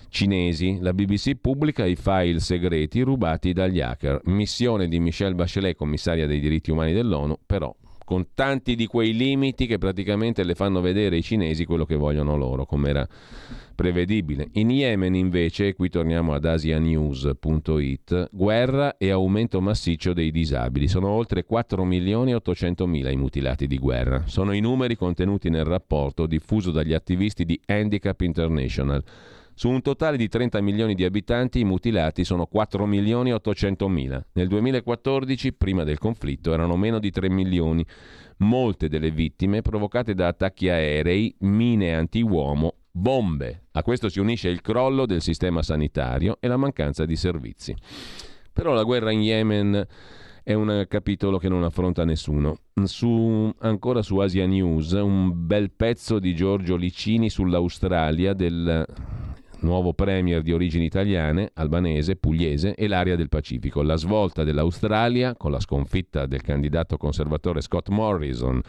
cinesi. 0.10 0.78
La 0.82 0.94
BBC 0.94 1.36
pubblica 1.36 1.86
i 1.86 1.96
file 1.96 2.40
segreti 2.40 3.02
rubati 3.02 3.54
dagli 3.54 3.82
hacker. 3.82 4.22
Missione 4.26 4.88
di 4.88 5.00
Michelle 5.00 5.34
Bachelet, 5.34 5.76
commissaria 5.76 6.28
dei 6.28 6.40
diritti 6.40 6.70
umani 6.70 6.94
dell'ONU, 6.94 7.40
però 7.46 7.74
con 8.12 8.32
tanti 8.34 8.76
di 8.76 8.88
quei 8.88 9.16
limiti 9.16 9.66
che 9.66 9.78
praticamente 9.78 10.44
le 10.44 10.54
fanno 10.54 10.82
vedere 10.82 11.16
i 11.16 11.24
cinesi 11.24 11.64
quello 11.64 11.86
che 11.86 11.96
vogliono 11.96 12.36
loro, 12.36 12.66
come 12.66 12.90
era 12.90 13.08
prevedibile. 13.74 14.50
In 14.56 14.70
Yemen 14.70 15.16
invece, 15.16 15.74
qui 15.74 15.88
torniamo 15.88 16.34
ad 16.34 16.44
asianews.it, 16.44 18.28
guerra 18.34 18.98
e 18.98 19.12
aumento 19.12 19.62
massiccio 19.62 20.12
dei 20.12 20.30
disabili. 20.30 20.90
Sono 20.90 21.08
oltre 21.08 21.46
4 21.46 21.86
milioni 21.86 22.32
e 22.32 22.36
800 22.36 22.86
mila 22.86 23.10
i 23.10 23.16
mutilati 23.16 23.66
di 23.66 23.78
guerra. 23.78 24.24
Sono 24.26 24.52
i 24.52 24.60
numeri 24.60 24.98
contenuti 24.98 25.50
nel 25.50 25.64
rapporto 25.64 26.26
diffuso 26.26 26.72
dagli 26.72 26.94
attivisti 26.94 27.46
di 27.46 27.58
Handicap 27.66 28.20
International. 28.20 29.02
Su 29.54 29.70
un 29.70 29.82
totale 29.82 30.18
di 30.18 30.28
30 30.28 30.62
milioni 30.62 30.96
di 30.96 31.04
abitanti, 31.04 31.60
i 31.60 31.64
mutilati 31.64 32.24
sono 32.24 32.46
4 32.46 32.86
milioni 32.86 33.30
e 33.30 33.34
800 33.34 33.88
mila. 33.88 34.26
Nel 34.34 34.48
2014, 34.48 35.54
prima 35.54 35.84
del 35.84 35.98
conflitto, 35.98 36.54
erano 36.54 36.78
meno 36.78 37.00
di 37.00 37.12
3 37.12 37.30
milioni. 37.30 37.86
Molte 38.38 38.88
delle 38.88 39.12
vittime 39.12 39.62
provocate 39.62 40.14
da 40.14 40.28
attacchi 40.28 40.70
aerei, 40.70 41.36
mine 41.40 41.94
anti-uomo, 41.94 42.76
bombe. 42.92 43.66
A 43.74 43.84
questo 43.84 44.10
si 44.10 44.20
unisce 44.20 44.50
il 44.50 44.62
crollo 44.62 45.06
del 45.06 45.22
sistema 45.22 45.62
sanitario 45.62 46.38
e 46.40 46.48
la 46.48 46.58
mancanza 46.58 47.06
di 47.06 47.16
servizi. 47.16 47.76
Però 48.52 48.74
la 48.74 48.84
guerra 48.84 49.12
in 49.12 49.22
Yemen 49.22 49.88
è 50.44 50.54
un 50.54 50.86
capitolo 50.88 51.38
che 51.38 51.50
non 51.50 51.64
affronta 51.64 52.04
nessuno. 52.04 52.58
Su, 52.86 53.54
ancora 53.60 54.02
su 54.02 54.18
Asia 54.18 54.48
News, 54.48 54.92
un 54.94 55.46
bel 55.46 55.72
pezzo 55.72 56.18
di 56.18 56.34
Giorgio 56.34 56.76
Licini 56.76 57.30
sull'Australia 57.30 58.34
del 58.34 58.86
nuovo 59.62 59.94
premier 59.94 60.42
di 60.42 60.52
origini 60.52 60.86
italiane, 60.86 61.52
albanese, 61.54 62.16
pugliese 62.16 62.76
e 62.76 62.88
l'area 62.88 63.16
del 63.16 63.30
Pacifico. 63.30 63.82
La 63.82 63.96
svolta 63.96 64.44
dell'Australia 64.44 65.36
con 65.36 65.52
la 65.52 65.60
sconfitta 65.60 66.26
del 66.26 66.42
candidato 66.42 66.98
conservatore 66.98 67.62
Scott 67.62 67.90
Morrison 67.90 68.62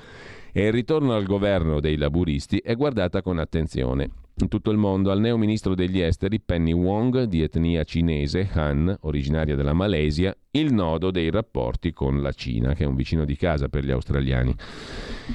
e 0.52 0.66
il 0.66 0.72
ritorno 0.72 1.14
al 1.14 1.24
governo 1.24 1.80
dei 1.80 1.96
laburisti 1.96 2.58
è 2.58 2.74
guardata 2.74 3.22
con 3.22 3.38
attenzione 3.38 4.21
in 4.36 4.48
tutto 4.48 4.70
il 4.70 4.78
mondo 4.78 5.10
al 5.10 5.20
neo 5.20 5.36
ministro 5.36 5.74
degli 5.74 6.00
esteri 6.00 6.40
Penny 6.40 6.72
Wong, 6.72 7.24
di 7.24 7.42
etnia 7.42 7.84
cinese, 7.84 8.48
Han, 8.52 8.96
originaria 9.02 9.54
della 9.54 9.72
Malesia, 9.72 10.34
il 10.52 10.72
nodo 10.72 11.10
dei 11.10 11.30
rapporti 11.30 11.92
con 11.92 12.20
la 12.20 12.32
Cina, 12.32 12.74
che 12.74 12.84
è 12.84 12.86
un 12.86 12.94
vicino 12.94 13.24
di 13.24 13.36
casa 13.36 13.68
per 13.68 13.84
gli 13.84 13.90
australiani. 13.90 14.54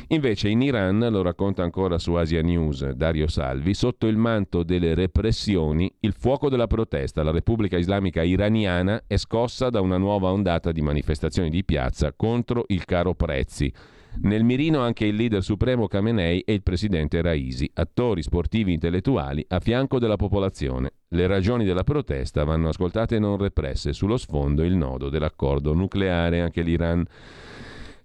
Invece 0.09 0.49
in 0.49 0.61
Iran, 0.61 1.07
lo 1.09 1.21
racconta 1.21 1.63
ancora 1.63 1.97
su 1.97 2.13
Asia 2.13 2.41
News 2.41 2.89
Dario 2.91 3.27
Salvi, 3.27 3.73
sotto 3.73 4.07
il 4.07 4.17
manto 4.17 4.63
delle 4.63 4.93
repressioni, 4.93 5.91
il 6.01 6.13
fuoco 6.13 6.49
della 6.49 6.67
protesta, 6.67 7.23
la 7.23 7.31
Repubblica 7.31 7.77
Islamica 7.77 8.23
iraniana 8.23 9.03
è 9.07 9.17
scossa 9.17 9.69
da 9.69 9.79
una 9.81 9.97
nuova 9.97 10.31
ondata 10.31 10.71
di 10.71 10.81
manifestazioni 10.81 11.49
di 11.49 11.63
piazza 11.63 12.13
contro 12.13 12.65
il 12.67 12.83
caro 12.85 13.13
prezzi 13.13 13.73
nel 14.21 14.43
mirino 14.43 14.81
anche 14.81 15.05
il 15.05 15.15
leader 15.15 15.43
supremo 15.43 15.87
Khamenei 15.87 16.41
e 16.41 16.53
il 16.53 16.63
presidente 16.63 17.21
Raisi, 17.21 17.69
attori 17.73 18.21
sportivi 18.21 18.73
intellettuali 18.73 19.45
a 19.49 19.59
fianco 19.59 19.99
della 19.99 20.15
popolazione. 20.15 20.91
Le 21.09 21.27
ragioni 21.27 21.65
della 21.65 21.83
protesta 21.83 22.43
vanno 22.43 22.69
ascoltate 22.69 23.15
e 23.15 23.19
non 23.19 23.37
represse. 23.37 23.93
Sullo 23.93 24.17
sfondo 24.17 24.63
il 24.63 24.75
nodo 24.75 25.09
dell'accordo 25.09 25.73
nucleare, 25.73 26.41
anche 26.41 26.61
l'Iran 26.61 27.05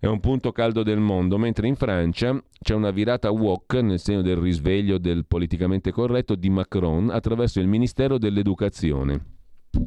è 0.02 0.06
un 0.06 0.18
punto 0.18 0.50
caldo 0.50 0.82
del 0.82 0.98
mondo, 0.98 1.38
mentre 1.38 1.68
in 1.68 1.76
Francia 1.76 2.36
c'è 2.60 2.74
una 2.74 2.90
virata 2.90 3.30
wok 3.30 3.74
nel 3.74 4.00
segno 4.00 4.20
del 4.20 4.34
risveglio 4.34 4.98
del 4.98 5.26
politicamente 5.26 5.92
corretto 5.92 6.34
di 6.34 6.50
Macron 6.50 7.08
attraverso 7.08 7.60
il 7.60 7.68
Ministero 7.68 8.18
dell'Educazione. 8.18 9.31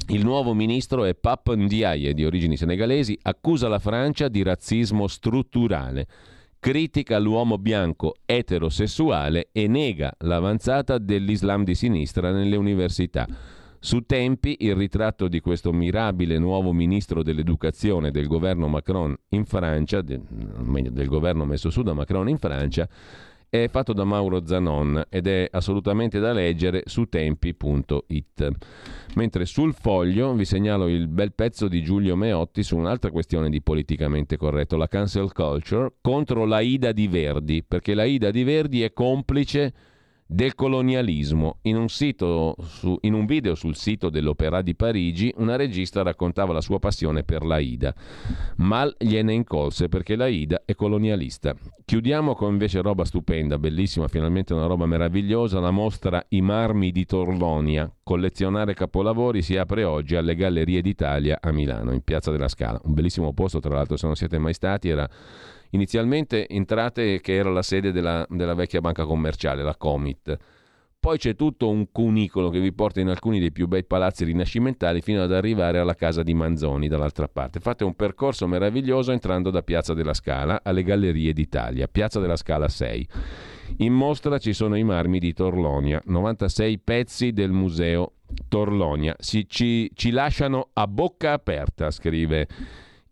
Il 0.07 0.23
nuovo 0.23 0.55
ministro 0.55 1.03
è 1.05 1.13
Pap 1.13 1.53
Ndiaye, 1.53 2.15
di 2.15 2.25
origini 2.25 2.57
senegalesi, 2.57 3.17
accusa 3.21 3.67
la 3.67 3.77
Francia 3.77 4.27
di 4.27 4.41
razzismo 4.41 5.07
strutturale, 5.07 6.07
critica 6.59 7.19
l'uomo 7.19 7.59
bianco 7.59 8.15
eterosessuale 8.25 9.49
e 9.51 9.67
nega 9.67 10.11
l'avanzata 10.19 10.97
dell'Islam 10.97 11.63
di 11.63 11.75
sinistra 11.75 12.31
nelle 12.31 12.55
università. 12.55 13.27
Su 13.77 14.01
Tempi 14.01 14.57
il 14.61 14.73
ritratto 14.73 15.27
di 15.27 15.39
questo 15.39 15.71
mirabile 15.71 16.39
nuovo 16.39 16.73
ministro 16.73 17.21
dell'educazione 17.21 18.09
del 18.09 18.25
governo 18.25 18.67
Macron 18.67 19.15
in 19.29 19.45
Francia, 19.45 20.01
del, 20.01 20.23
del 20.91 21.07
governo 21.07 21.45
messo 21.45 21.69
su 21.69 21.83
da 21.83 21.93
Macron 21.93 22.27
in 22.27 22.39
Francia, 22.39 22.89
è 23.49 23.67
fatto 23.69 23.93
da 23.93 24.03
Mauro 24.03 24.45
Zanon 24.45 25.05
ed 25.09 25.27
è 25.27 25.47
assolutamente 25.51 26.19
da 26.19 26.33
leggere 26.33 26.83
su 26.85 27.05
tempi.it. 27.05 28.49
Mentre 29.15 29.45
sul 29.45 29.73
foglio 29.73 30.33
vi 30.33 30.45
segnalo 30.45 30.87
il 30.87 31.07
bel 31.07 31.33
pezzo 31.33 31.67
di 31.67 31.81
Giulio 31.81 32.15
Meotti 32.15 32.63
su 32.63 32.75
un'altra 32.75 33.11
questione 33.11 33.49
di 33.49 33.61
politicamente 33.61 34.37
corretto, 34.37 34.77
la 34.77 34.87
cancel 34.87 35.31
culture 35.31 35.93
contro 36.01 36.45
la 36.45 36.59
Ida 36.59 36.91
di 36.91 37.07
Verdi, 37.07 37.63
perché 37.63 37.93
la 37.93 38.03
Ida 38.03 38.31
di 38.31 38.43
Verdi 38.43 38.81
è 38.81 38.93
complice 38.93 39.73
del 40.27 40.55
colonialismo. 40.55 41.59
In 41.63 41.77
un, 41.77 41.87
su, 41.87 42.97
in 43.01 43.13
un, 43.13 43.25
video 43.25 43.53
sul 43.55 43.75
sito 43.75 44.09
dell'Opéra 44.09 44.61
di 44.61 44.75
Parigi, 44.75 45.33
una 45.37 45.55
regista 45.55 46.01
raccontava 46.01 46.53
la 46.53 46.61
sua 46.61 46.79
passione 46.79 47.23
per 47.23 47.43
l'Aida. 47.43 47.93
Mal 48.57 48.95
gliene 48.97 49.33
incolse 49.33 49.87
perché 49.87 50.15
l'Aida 50.15 50.63
è 50.65 50.73
colonialista. 50.73 51.55
Chiudiamo 51.85 52.33
con 52.33 52.51
invece 52.51 52.81
roba 52.81 53.05
stupenda, 53.05 53.59
bellissima, 53.59 54.07
finalmente 54.07 54.53
una 54.53 54.65
roba 54.65 54.87
meravigliosa, 54.87 55.59
la 55.59 55.71
mostra 55.71 56.25
I 56.29 56.41
marmi 56.41 56.91
di 56.91 57.05
Torlonia. 57.05 57.91
Collezionare 58.01 58.73
capolavori 58.73 59.41
si 59.41 59.57
apre 59.57 59.83
oggi 59.83 60.15
alle 60.15 60.35
Gallerie 60.35 60.81
d'Italia 60.81 61.37
a 61.39 61.51
Milano, 61.51 61.91
in 61.91 62.01
Piazza 62.01 62.31
della 62.31 62.47
Scala. 62.47 62.81
Un 62.83 62.93
bellissimo 62.93 63.33
posto, 63.33 63.59
tra 63.59 63.75
l'altro, 63.75 63.97
se 63.97 64.07
non 64.07 64.15
siete 64.15 64.39
mai 64.39 64.53
stati, 64.53 64.89
era 64.89 65.07
Inizialmente 65.75 66.47
entrate 66.47 67.19
che 67.19 67.33
era 67.33 67.49
la 67.49 67.61
sede 67.61 67.91
della, 67.91 68.25
della 68.29 68.53
vecchia 68.53 68.79
banca 68.79 69.03
commerciale, 69.03 69.61
la 69.61 69.75
Comit. 69.75 70.37
Poi 70.97 71.17
c'è 71.17 71.35
tutto 71.35 71.67
un 71.67 71.91
cunicolo 71.91 72.49
che 72.49 72.61
vi 72.61 72.71
porta 72.71 73.01
in 73.01 73.09
alcuni 73.09 73.39
dei 73.39 73.51
più 73.51 73.67
bei 73.67 73.83
palazzi 73.83 74.23
rinascimentali 74.23 75.01
fino 75.01 75.21
ad 75.21 75.33
arrivare 75.33 75.77
alla 75.77 75.93
casa 75.93 76.23
di 76.23 76.33
Manzoni 76.33 76.87
dall'altra 76.87 77.27
parte. 77.27 77.59
Fate 77.59 77.83
un 77.83 77.93
percorso 77.93 78.47
meraviglioso 78.47 79.11
entrando 79.11 79.51
da 79.51 79.63
Piazza 79.63 79.93
della 79.93 80.13
Scala 80.13 80.61
alle 80.63 80.81
Gallerie 80.81 81.33
d'Italia, 81.33 81.89
Piazza 81.89 82.21
della 82.21 82.37
Scala 82.37 82.69
6. 82.69 83.07
In 83.79 83.93
mostra 83.93 84.37
ci 84.37 84.53
sono 84.53 84.77
i 84.77 84.83
marmi 84.83 85.19
di 85.19 85.33
Torlonia, 85.33 86.01
96 86.05 86.79
pezzi 86.79 87.33
del 87.33 87.51
museo 87.51 88.13
Torlonia. 88.47 89.13
Si, 89.19 89.45
ci, 89.49 89.91
ci 89.93 90.09
lasciano 90.09 90.69
a 90.71 90.87
bocca 90.87 91.33
aperta, 91.33 91.91
scrive 91.91 92.47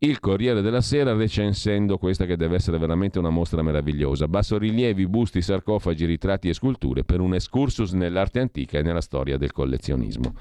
il 0.05 0.19
Corriere 0.19 0.61
della 0.61 0.81
Sera 0.81 1.13
recensendo 1.13 1.97
questa 1.97 2.25
che 2.25 2.35
deve 2.35 2.55
essere 2.55 2.77
veramente 2.77 3.19
una 3.19 3.30
mostra 3.30 3.61
meravigliosa. 3.61 4.27
Bassorilievi, 4.27 5.07
busti, 5.07 5.41
sarcofagi, 5.41 6.03
ritratti 6.03 6.49
e 6.49 6.53
sculture 6.53 7.05
per 7.05 7.21
un 7.21 7.34
excursus 7.34 7.93
nell'arte 7.93 8.41
antica 8.41 8.80
e 8.80 8.81
nella 8.81 8.99
storia 8.99 9.38
del 9.38 9.53
collezionismo. 9.53 10.35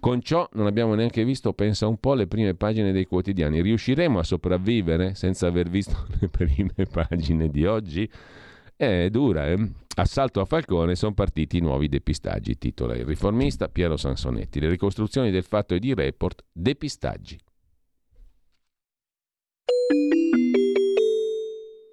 Con 0.00 0.20
ciò 0.22 0.48
non 0.54 0.66
abbiamo 0.66 0.94
neanche 0.94 1.24
visto, 1.24 1.52
pensa 1.52 1.86
un 1.86 1.98
po', 1.98 2.14
le 2.14 2.26
prime 2.26 2.54
pagine 2.54 2.90
dei 2.90 3.04
quotidiani. 3.04 3.62
Riusciremo 3.62 4.18
a 4.18 4.24
sopravvivere 4.24 5.14
senza 5.14 5.46
aver 5.46 5.68
visto 5.68 6.06
le 6.18 6.26
prime 6.26 6.74
pagine 6.90 7.48
di 7.48 7.64
oggi? 7.66 8.10
È 8.74 9.08
dura, 9.08 9.46
eh? 9.46 9.70
Assalto 9.96 10.40
a 10.40 10.44
Falcone, 10.44 10.96
sono 10.96 11.14
partiti 11.14 11.58
i 11.58 11.60
nuovi 11.60 11.86
depistaggi, 11.86 12.58
titola 12.58 12.96
il 12.96 13.04
riformista 13.04 13.68
Piero 13.68 13.96
Sansonetti. 13.96 14.58
Le 14.58 14.68
ricostruzioni 14.68 15.30
del 15.30 15.44
fatto 15.44 15.74
e 15.74 15.78
di 15.78 15.94
report, 15.94 16.42
depistaggi. 16.50 17.38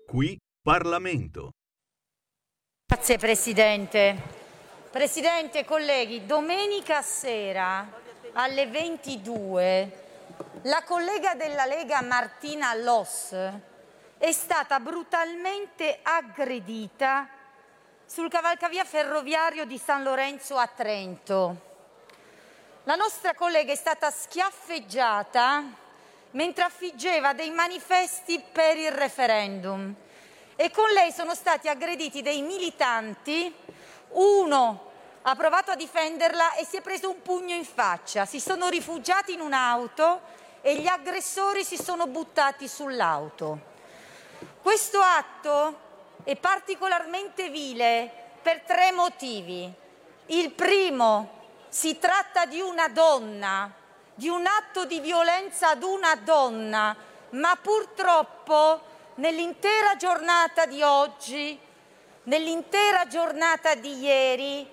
Qui 0.07 0.37
Parlamento. 0.61 1.51
Grazie 2.85 3.17
Presidente. 3.17 4.35
Presidente, 4.91 5.65
colleghi, 5.65 6.25
domenica 6.25 7.01
sera 7.01 7.89
alle 8.33 8.67
22 8.67 10.05
la 10.63 10.83
collega 10.83 11.35
della 11.35 11.65
Lega 11.65 12.01
Martina 12.01 12.73
Loss 12.73 13.35
è 14.17 14.31
stata 14.31 14.79
brutalmente 14.79 15.99
aggredita 16.01 17.29
sul 18.05 18.29
cavalcavia 18.29 18.83
ferroviario 18.83 19.65
di 19.65 19.77
San 19.77 20.03
Lorenzo 20.03 20.57
a 20.57 20.67
Trento. 20.67 21.61
La 22.83 22.95
nostra 22.95 23.33
collega 23.33 23.71
è 23.71 23.75
stata 23.75 24.09
schiaffeggiata 24.09 25.63
mentre 26.31 26.63
affiggeva 26.63 27.33
dei 27.33 27.51
manifesti 27.51 28.43
per 28.51 28.77
il 28.77 28.91
referendum 28.91 29.95
e 30.55 30.71
con 30.71 30.89
lei 30.89 31.11
sono 31.11 31.35
stati 31.35 31.67
aggrediti 31.67 32.21
dei 32.21 32.41
militanti, 32.41 33.53
uno 34.09 34.91
ha 35.21 35.35
provato 35.35 35.71
a 35.71 35.75
difenderla 35.75 36.55
e 36.55 36.65
si 36.65 36.77
è 36.77 36.81
preso 36.81 37.09
un 37.09 37.21
pugno 37.21 37.53
in 37.53 37.65
faccia, 37.65 38.25
si 38.25 38.39
sono 38.39 38.67
rifugiati 38.69 39.33
in 39.33 39.41
un'auto 39.41 40.21
e 40.61 40.77
gli 40.77 40.87
aggressori 40.87 41.63
si 41.63 41.77
sono 41.77 42.07
buttati 42.07 42.67
sull'auto. 42.67 43.75
Questo 44.61 44.99
atto 44.99 45.79
è 46.23 46.35
particolarmente 46.35 47.49
vile 47.49 48.11
per 48.41 48.61
tre 48.61 48.91
motivi. 48.91 49.71
Il 50.27 50.51
primo, 50.51 51.35
si 51.69 51.99
tratta 51.99 52.45
di 52.45 52.59
una 52.59 52.87
donna 52.87 53.71
di 54.17 54.29
un 54.29 54.47
atto 54.47 54.85
di 54.85 54.99
violenza 54.99 55.69
ad 55.69 55.83
una 55.83 56.15
donna, 56.15 56.95
ma 57.31 57.55
purtroppo 57.61 58.81
nell'intera 59.15 59.95
giornata 59.95 60.65
di 60.65 60.81
oggi, 60.81 61.57
nell'intera 62.23 63.05
giornata 63.05 63.75
di 63.75 63.99
ieri, 63.99 64.67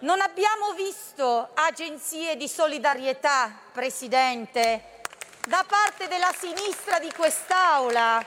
non 0.00 0.20
abbiamo 0.20 0.72
visto 0.72 1.48
agenzie 1.54 2.36
di 2.36 2.46
solidarietà, 2.46 3.60
Presidente, 3.72 5.00
da 5.46 5.64
parte 5.66 6.06
della 6.06 6.32
sinistra 6.38 6.98
di 6.98 7.10
quest'Aula, 7.12 8.22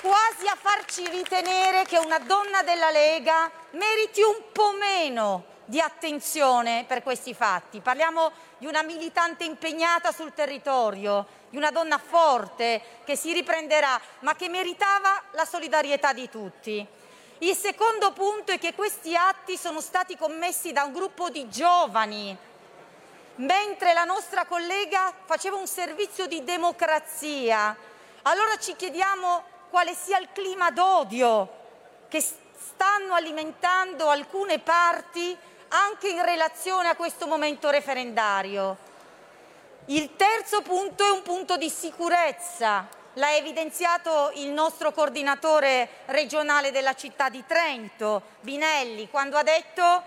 quasi 0.00 0.46
a 0.46 0.56
farci 0.58 1.06
ritenere 1.10 1.84
che 1.84 1.98
una 1.98 2.20
donna 2.20 2.62
della 2.62 2.90
Lega 2.90 3.50
meriti 3.72 4.22
un 4.22 4.44
po' 4.50 4.72
meno 4.72 5.52
di 5.66 5.80
attenzione 5.80 6.84
per 6.86 7.02
questi 7.02 7.34
fatti. 7.34 7.80
Parliamo 7.80 8.30
di 8.58 8.66
una 8.66 8.82
militante 8.82 9.44
impegnata 9.44 10.12
sul 10.12 10.32
territorio, 10.32 11.26
di 11.50 11.56
una 11.56 11.70
donna 11.70 11.98
forte 11.98 13.00
che 13.04 13.16
si 13.16 13.32
riprenderà, 13.32 14.00
ma 14.20 14.34
che 14.34 14.48
meritava 14.48 15.22
la 15.32 15.44
solidarietà 15.44 16.12
di 16.12 16.28
tutti. 16.28 16.86
Il 17.38 17.56
secondo 17.56 18.12
punto 18.12 18.52
è 18.52 18.58
che 18.58 18.74
questi 18.74 19.14
atti 19.16 19.56
sono 19.56 19.80
stati 19.80 20.16
commessi 20.16 20.72
da 20.72 20.84
un 20.84 20.92
gruppo 20.92 21.30
di 21.30 21.48
giovani, 21.48 22.36
mentre 23.36 23.92
la 23.92 24.04
nostra 24.04 24.44
collega 24.46 25.12
faceva 25.24 25.56
un 25.56 25.66
servizio 25.66 26.26
di 26.26 26.44
democrazia. 26.44 27.76
Allora 28.22 28.56
ci 28.56 28.76
chiediamo 28.76 29.44
quale 29.68 29.94
sia 29.94 30.18
il 30.18 30.28
clima 30.32 30.70
d'odio 30.70 31.62
che 32.08 32.20
stanno 32.20 33.14
alimentando 33.14 34.08
alcune 34.08 34.60
parti 34.60 35.36
anche 35.74 36.08
in 36.08 36.24
relazione 36.24 36.88
a 36.88 36.94
questo 36.94 37.26
momento 37.26 37.68
referendario. 37.68 38.76
Il 39.86 40.14
terzo 40.16 40.62
punto 40.62 41.04
è 41.04 41.10
un 41.10 41.22
punto 41.22 41.56
di 41.56 41.68
sicurezza. 41.68 42.86
L'ha 43.14 43.34
evidenziato 43.34 44.30
il 44.34 44.50
nostro 44.50 44.92
coordinatore 44.92 45.88
regionale 46.06 46.70
della 46.70 46.94
città 46.94 47.28
di 47.28 47.44
Trento, 47.46 48.22
Binelli, 48.40 49.08
quando 49.10 49.36
ha 49.36 49.42
detto 49.42 50.02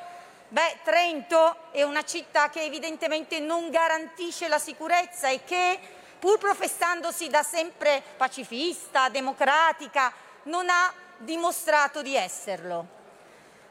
Beh, 0.49 0.79
Trento 0.83 1.71
è 1.71 1.83
una 1.83 2.03
città 2.03 2.49
che 2.49 2.61
evidentemente 2.61 3.39
non 3.39 3.69
garantisce 3.69 4.47
la 4.47 4.59
sicurezza 4.59 5.27
e 5.27 5.43
che, 5.43 5.77
pur 6.17 6.37
professandosi 6.37 7.27
da 7.27 7.43
sempre 7.43 8.01
pacifista, 8.15 9.09
democratica, 9.09 10.13
non 10.43 10.69
ha 10.69 10.93
dimostrato 11.17 12.01
di 12.01 12.15
esserlo. 12.15 12.96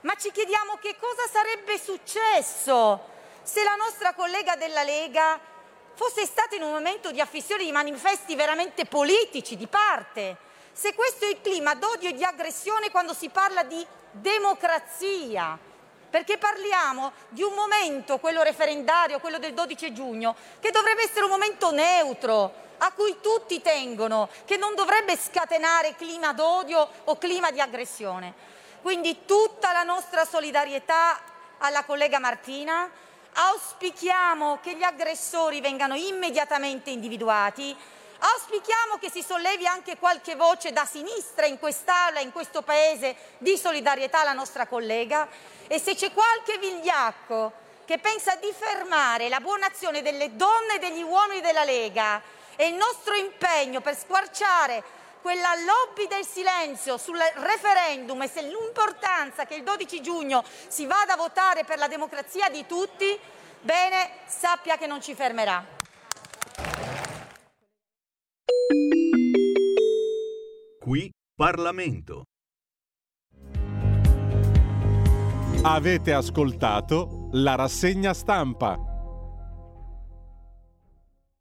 Ma 0.07 0.15
ci 0.15 0.31
chiediamo 0.31 0.79
che 0.81 0.95
cosa 1.01 1.27
sarebbe 1.29 1.81
successo 1.81 3.09
se 3.43 3.65
la 3.65 3.75
nostra 3.75 4.15
collega 4.15 4.55
della 4.55 4.85
Lega 4.85 5.37
fosse 5.95 6.25
stata 6.25 6.55
in 6.55 6.63
un 6.63 6.71
momento 6.71 7.11
di 7.11 7.21
affissione 7.21 7.65
di 7.65 7.73
manifesti 7.73 8.37
veramente 8.37 8.85
politici, 8.85 9.57
di 9.57 9.67
parte. 9.67 10.37
Se 10.71 10.95
questo 10.95 11.25
è 11.25 11.31
il 11.31 11.41
clima 11.41 11.75
d'odio 11.75 12.11
e 12.11 12.13
di 12.13 12.23
aggressione 12.23 12.93
quando 12.93 13.15
si 13.15 13.31
parla 13.31 13.65
di 13.65 13.85
democrazia, 14.13 15.59
perché 16.09 16.39
parliamo 16.39 17.11
di 17.31 17.43
un 17.43 17.55
momento, 17.55 18.19
quello 18.19 18.45
referendario, 18.45 19.19
quello 19.19 19.41
del 19.41 19.55
12 19.55 19.93
giugno, 19.93 20.37
che 20.61 20.71
dovrebbe 20.71 21.03
essere 21.03 21.25
un 21.25 21.33
momento 21.33 21.73
neutro, 21.73 22.55
a 22.79 22.93
cui 22.93 23.17
tutti 23.21 23.61
tengono, 23.61 24.29
che 24.45 24.57
non 24.57 24.77
dovrebbe 24.77 25.17
scatenare 25.17 25.97
clima 25.97 26.33
d'odio 26.33 26.89
o 27.07 27.19
clima 27.19 27.51
di 27.51 27.61
aggressione. 27.61 28.55
Quindi 28.83 29.25
tutta 29.25 29.73
la 29.73 29.83
nostra 29.83 30.25
solidarietà 30.25 31.21
alla 31.59 31.85
collega 31.85 32.19
Martina, 32.19 32.91
auspichiamo 33.33 34.61
che 34.63 34.77
gli 34.77 34.83
aggressori 34.83 35.61
vengano 35.61 35.95
immediatamente 35.95 36.91
individuati, 36.91 37.77
auspichiamo 38.19 38.99
che 38.99 39.11
si 39.11 39.23
sollevi 39.23 39.67
anche 39.67 39.99
qualche 39.99 40.37
voce 40.37 40.73
da 40.73 40.85
sinistra 40.85 41.47
in 41.47 41.59
quest'Aula, 41.59 42.21
in 42.21 42.33
questo 42.33 42.63
Paese, 42.63 43.17
di 43.39 43.57
solidarietà 43.57 44.21
alla 44.21 44.33
nostra 44.33 44.67
collega. 44.67 45.29
E 45.67 45.79
se 45.79 45.95
c'è 45.95 46.13
qualche 46.13 46.59
vigliacco 46.59 47.65
che 47.85 47.99
pensa 47.99 48.35
di 48.37 48.53
fermare 48.57 49.29
la 49.29 49.41
buona 49.41 49.67
azione 49.67 50.03
delle 50.03 50.35
donne 50.35 50.77
e 50.77 50.79
degli 50.79 51.03
uomini 51.03 51.41
della 51.41 51.65
Lega 51.65 52.21
e 52.57 52.69
il 52.69 52.75
nostro 52.75 53.15
impegno 53.15 53.81
per 53.81 53.97
squarciare 53.97 54.83
quella 55.27 55.55
lobby 55.57 56.07
del 56.07 56.25
silenzio 56.25 56.97
sul 56.99 57.17
referendum 57.17 58.23
e 58.23 58.29
sull'importanza 58.29 59.45
che 59.45 59.57
il 59.57 59.65
12 59.65 60.01
giugno 60.01 60.45
si 60.69 60.87
vada 60.87 61.15
a 61.15 61.17
votare 61.17 61.65
per 61.65 61.79
la 61.79 61.89
democrazia 61.89 62.49
di 62.49 62.65
tutti, 62.65 63.19
bene, 63.61 64.21
sappia 64.27 64.77
che 64.77 64.87
non 64.87 65.03
ci 65.03 65.17
fermerà. 65.17 65.67
Qui 70.79 71.11
Parlamento. 71.35 72.23
Avete 75.63 76.13
ascoltato 76.13 77.31
la 77.33 77.57
rassegna 77.57 78.15
stampa. 78.15 78.96